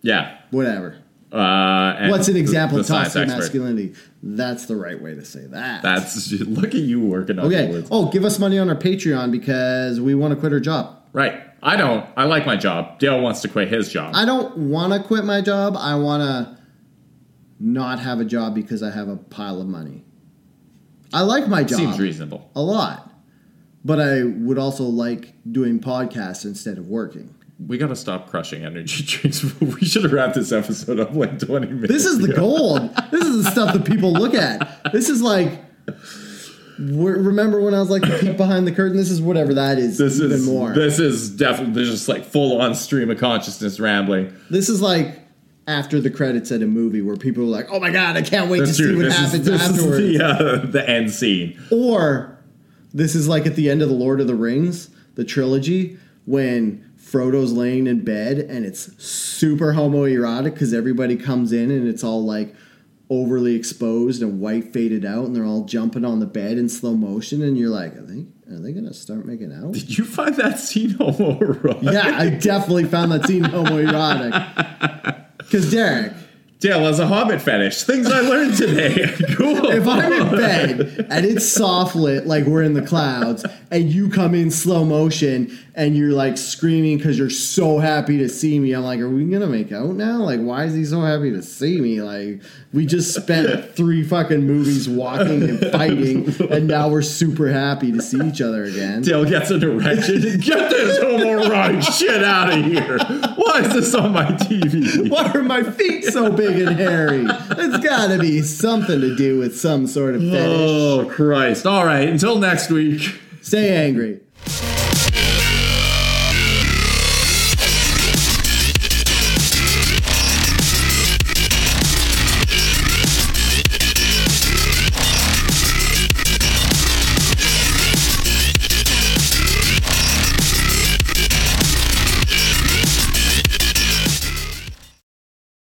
Yeah. 0.02 0.38
whatever. 0.50 0.96
Uh, 1.34 1.96
and 1.98 2.10
What's 2.12 2.28
an 2.28 2.36
example 2.36 2.78
of 2.78 2.86
toxic 2.86 3.26
masculinity? 3.26 3.94
That's 4.22 4.66
the 4.66 4.76
right 4.76 5.00
way 5.02 5.16
to 5.16 5.24
say 5.24 5.44
that. 5.46 5.82
That's 5.82 6.30
look 6.32 6.66
at 6.66 6.74
you 6.74 7.00
working 7.00 7.40
on 7.40 7.46
okay. 7.46 7.70
words. 7.70 7.88
Oh, 7.90 8.08
give 8.10 8.24
us 8.24 8.38
money 8.38 8.56
on 8.56 8.68
our 8.68 8.76
Patreon 8.76 9.32
because 9.32 10.00
we 10.00 10.14
want 10.14 10.32
to 10.32 10.38
quit 10.38 10.52
our 10.52 10.60
job. 10.60 11.02
Right. 11.12 11.42
I 11.60 11.76
don't. 11.76 12.08
I 12.16 12.24
like 12.24 12.46
my 12.46 12.56
job. 12.56 13.00
Dale 13.00 13.20
wants 13.20 13.40
to 13.40 13.48
quit 13.48 13.68
his 13.68 13.88
job. 13.88 14.14
I 14.14 14.24
don't 14.24 14.56
want 14.56 14.92
to 14.92 15.02
quit 15.02 15.24
my 15.24 15.40
job. 15.40 15.76
I 15.76 15.96
want 15.96 16.22
to 16.22 16.58
not 17.58 17.98
have 17.98 18.20
a 18.20 18.24
job 18.24 18.54
because 18.54 18.82
I 18.82 18.90
have 18.90 19.08
a 19.08 19.16
pile 19.16 19.60
of 19.60 19.66
money. 19.66 20.04
I 21.12 21.22
like 21.22 21.48
my 21.48 21.64
job 21.64 21.78
Seems 21.78 21.98
reasonable. 21.98 22.50
a 22.54 22.60
lot, 22.60 23.10
but 23.84 24.00
I 24.00 24.22
would 24.24 24.58
also 24.58 24.84
like 24.84 25.34
doing 25.50 25.80
podcasts 25.80 26.44
instead 26.44 26.76
of 26.78 26.88
working. 26.88 27.34
We 27.58 27.78
got 27.78 27.88
to 27.88 27.96
stop 27.96 28.28
crushing 28.30 28.64
energy 28.64 29.04
drinks. 29.06 29.42
we 29.60 29.84
should 29.84 30.02
have 30.04 30.12
wrapped 30.12 30.34
this 30.34 30.50
episode 30.52 30.98
up 31.00 31.14
like 31.14 31.38
20 31.38 31.66
minutes 31.68 31.92
This 31.92 32.04
is 32.04 32.18
the 32.18 32.24
ago. 32.32 32.36
gold. 32.40 32.96
this 33.12 33.24
is 33.24 33.44
the 33.44 33.50
stuff 33.50 33.72
that 33.74 33.84
people 33.84 34.12
look 34.12 34.34
at. 34.34 34.92
This 34.92 35.08
is 35.08 35.22
like. 35.22 35.60
Remember 36.78 37.60
when 37.60 37.72
I 37.72 37.78
was 37.78 37.88
like 37.88 38.02
the 38.02 38.18
peek 38.20 38.36
behind 38.36 38.66
the 38.66 38.72
curtain? 38.72 38.96
This 38.96 39.10
is 39.10 39.22
whatever 39.22 39.54
that 39.54 39.78
is. 39.78 39.96
This 39.96 40.18
even 40.18 40.32
is 40.32 40.46
more. 40.46 40.72
This 40.72 40.98
is 40.98 41.30
definitely 41.30 41.84
just 41.84 42.08
like 42.08 42.24
full 42.24 42.60
on 42.60 42.74
stream 42.74 43.10
of 43.10 43.18
consciousness 43.18 43.78
rambling. 43.78 44.34
This 44.50 44.68
is 44.68 44.82
like 44.82 45.20
after 45.68 46.00
the 46.00 46.10
credits 46.10 46.50
at 46.50 46.62
a 46.62 46.66
movie 46.66 47.00
where 47.00 47.14
people 47.16 47.44
are 47.44 47.46
like, 47.46 47.66
"Oh 47.70 47.78
my 47.78 47.90
god, 47.90 48.16
I 48.16 48.22
can't 48.22 48.50
wait 48.50 48.58
That's 48.60 48.76
to 48.76 48.82
see 48.88 48.94
what 48.96 49.02
This, 49.04 49.14
is, 49.14 49.20
happens 49.20 49.46
this 49.46 49.62
afterwards." 49.62 49.98
is 50.00 50.18
the 50.18 50.24
uh, 50.26 50.66
the 50.66 50.90
end 50.90 51.12
scene. 51.12 51.62
Or 51.70 52.38
this 52.92 53.14
is 53.14 53.28
like 53.28 53.46
at 53.46 53.54
the 53.54 53.70
end 53.70 53.80
of 53.80 53.88
the 53.88 53.94
Lord 53.94 54.20
of 54.20 54.26
the 54.26 54.34
Rings, 54.34 54.90
the 55.14 55.24
trilogy, 55.24 55.96
when 56.24 56.84
Frodo's 57.04 57.52
laying 57.52 57.86
in 57.86 58.02
bed 58.02 58.38
and 58.38 58.64
it's 58.64 58.90
super 59.02 59.74
homoerotic 59.74 60.54
because 60.54 60.72
everybody 60.72 61.16
comes 61.16 61.52
in 61.52 61.70
and 61.70 61.86
it's 61.86 62.02
all 62.02 62.24
like 62.24 62.54
overly 63.10 63.54
exposed 63.54 64.22
and 64.22 64.40
white 64.40 64.72
faded 64.72 65.04
out 65.04 65.26
and 65.26 65.36
they're 65.36 65.44
all 65.44 65.64
jumping 65.64 66.04
on 66.04 66.18
the 66.18 66.26
bed 66.26 66.56
in 66.56 66.68
slow 66.68 66.94
motion 66.94 67.42
and 67.42 67.58
you're 67.58 67.68
like, 67.68 67.94
are 67.94 68.02
they 68.02 68.24
are 68.50 68.58
they 68.58 68.72
gonna 68.72 68.94
start 68.94 69.26
making 69.26 69.52
out? 69.52 69.72
Did 69.72 69.96
you 69.96 70.04
find 70.04 70.34
that 70.36 70.58
scene 70.58 70.90
homoerotic? 70.90 71.92
yeah, 71.92 72.18
I 72.18 72.30
definitely 72.30 72.84
found 72.84 73.12
that 73.12 73.26
scene 73.26 73.44
homoerotic. 73.44 75.20
Because 75.44 75.70
Derek, 75.70 76.12
Dale 76.64 76.80
has 76.80 76.98
a 76.98 77.06
Hobbit 77.06 77.42
fetish. 77.42 77.82
Things 77.82 78.10
I 78.10 78.20
learned 78.20 78.56
today. 78.56 79.14
cool. 79.36 79.66
if 79.66 79.86
I'm 79.86 80.10
in 80.10 80.30
bed 80.34 81.06
and 81.10 81.26
it's 81.26 81.46
soft 81.46 81.94
lit, 81.94 82.26
like 82.26 82.44
we're 82.46 82.62
in 82.62 82.72
the 82.72 82.80
clouds, 82.80 83.44
and 83.70 83.92
you 83.92 84.08
come 84.08 84.34
in 84.34 84.50
slow 84.50 84.82
motion 84.82 85.56
and 85.76 85.96
you're 85.96 86.12
like 86.12 86.38
screaming 86.38 86.98
because 86.98 87.18
you're 87.18 87.28
so 87.30 87.78
happy 87.78 88.18
to 88.18 88.28
see 88.28 88.60
me, 88.60 88.72
I'm 88.72 88.84
like, 88.84 89.00
are 89.00 89.08
we 89.08 89.24
gonna 89.24 89.48
make 89.48 89.72
out 89.72 89.94
now? 89.96 90.18
Like, 90.18 90.40
why 90.40 90.64
is 90.64 90.74
he 90.74 90.84
so 90.84 91.00
happy 91.00 91.32
to 91.32 91.42
see 91.42 91.80
me? 91.80 92.00
Like, 92.00 92.42
we 92.72 92.86
just 92.86 93.12
spent 93.12 93.70
three 93.76 94.04
fucking 94.04 94.46
movies 94.46 94.88
walking 94.88 95.42
and 95.42 95.58
fighting, 95.72 96.32
and 96.50 96.68
now 96.68 96.88
we're 96.88 97.02
super 97.02 97.48
happy 97.48 97.90
to 97.90 98.00
see 98.00 98.20
each 98.24 98.40
other 98.40 98.64
again. 98.64 99.02
Dale 99.02 99.24
gets 99.24 99.50
an 99.50 99.64
erection. 99.64 100.20
Get 100.40 100.70
this 100.70 100.98
homoerotic 101.00 101.82
shit 101.92 102.22
out 102.22 102.56
of 102.56 102.64
here. 102.64 102.98
Why 103.36 103.60
is 103.60 103.72
this 103.72 103.94
on 103.94 104.12
my 104.12 104.26
TV? 104.26 105.10
Why 105.10 105.32
are 105.32 105.42
my 105.42 105.64
feet 105.64 106.04
so 106.04 106.30
big 106.30 106.60
and 106.60 106.76
hairy? 106.76 107.24
It's 107.26 107.84
gotta 107.84 108.18
be 108.18 108.42
something 108.42 109.00
to 109.00 109.16
do 109.16 109.38
with 109.40 109.58
some 109.58 109.88
sort 109.88 110.14
of 110.14 110.20
fetish. 110.20 110.40
Oh, 110.40 111.10
Christ. 111.10 111.66
All 111.66 111.84
right. 111.84 112.08
Until 112.08 112.38
next 112.38 112.70
week. 112.70 113.20
Stay 113.40 113.76
angry. 113.76 114.20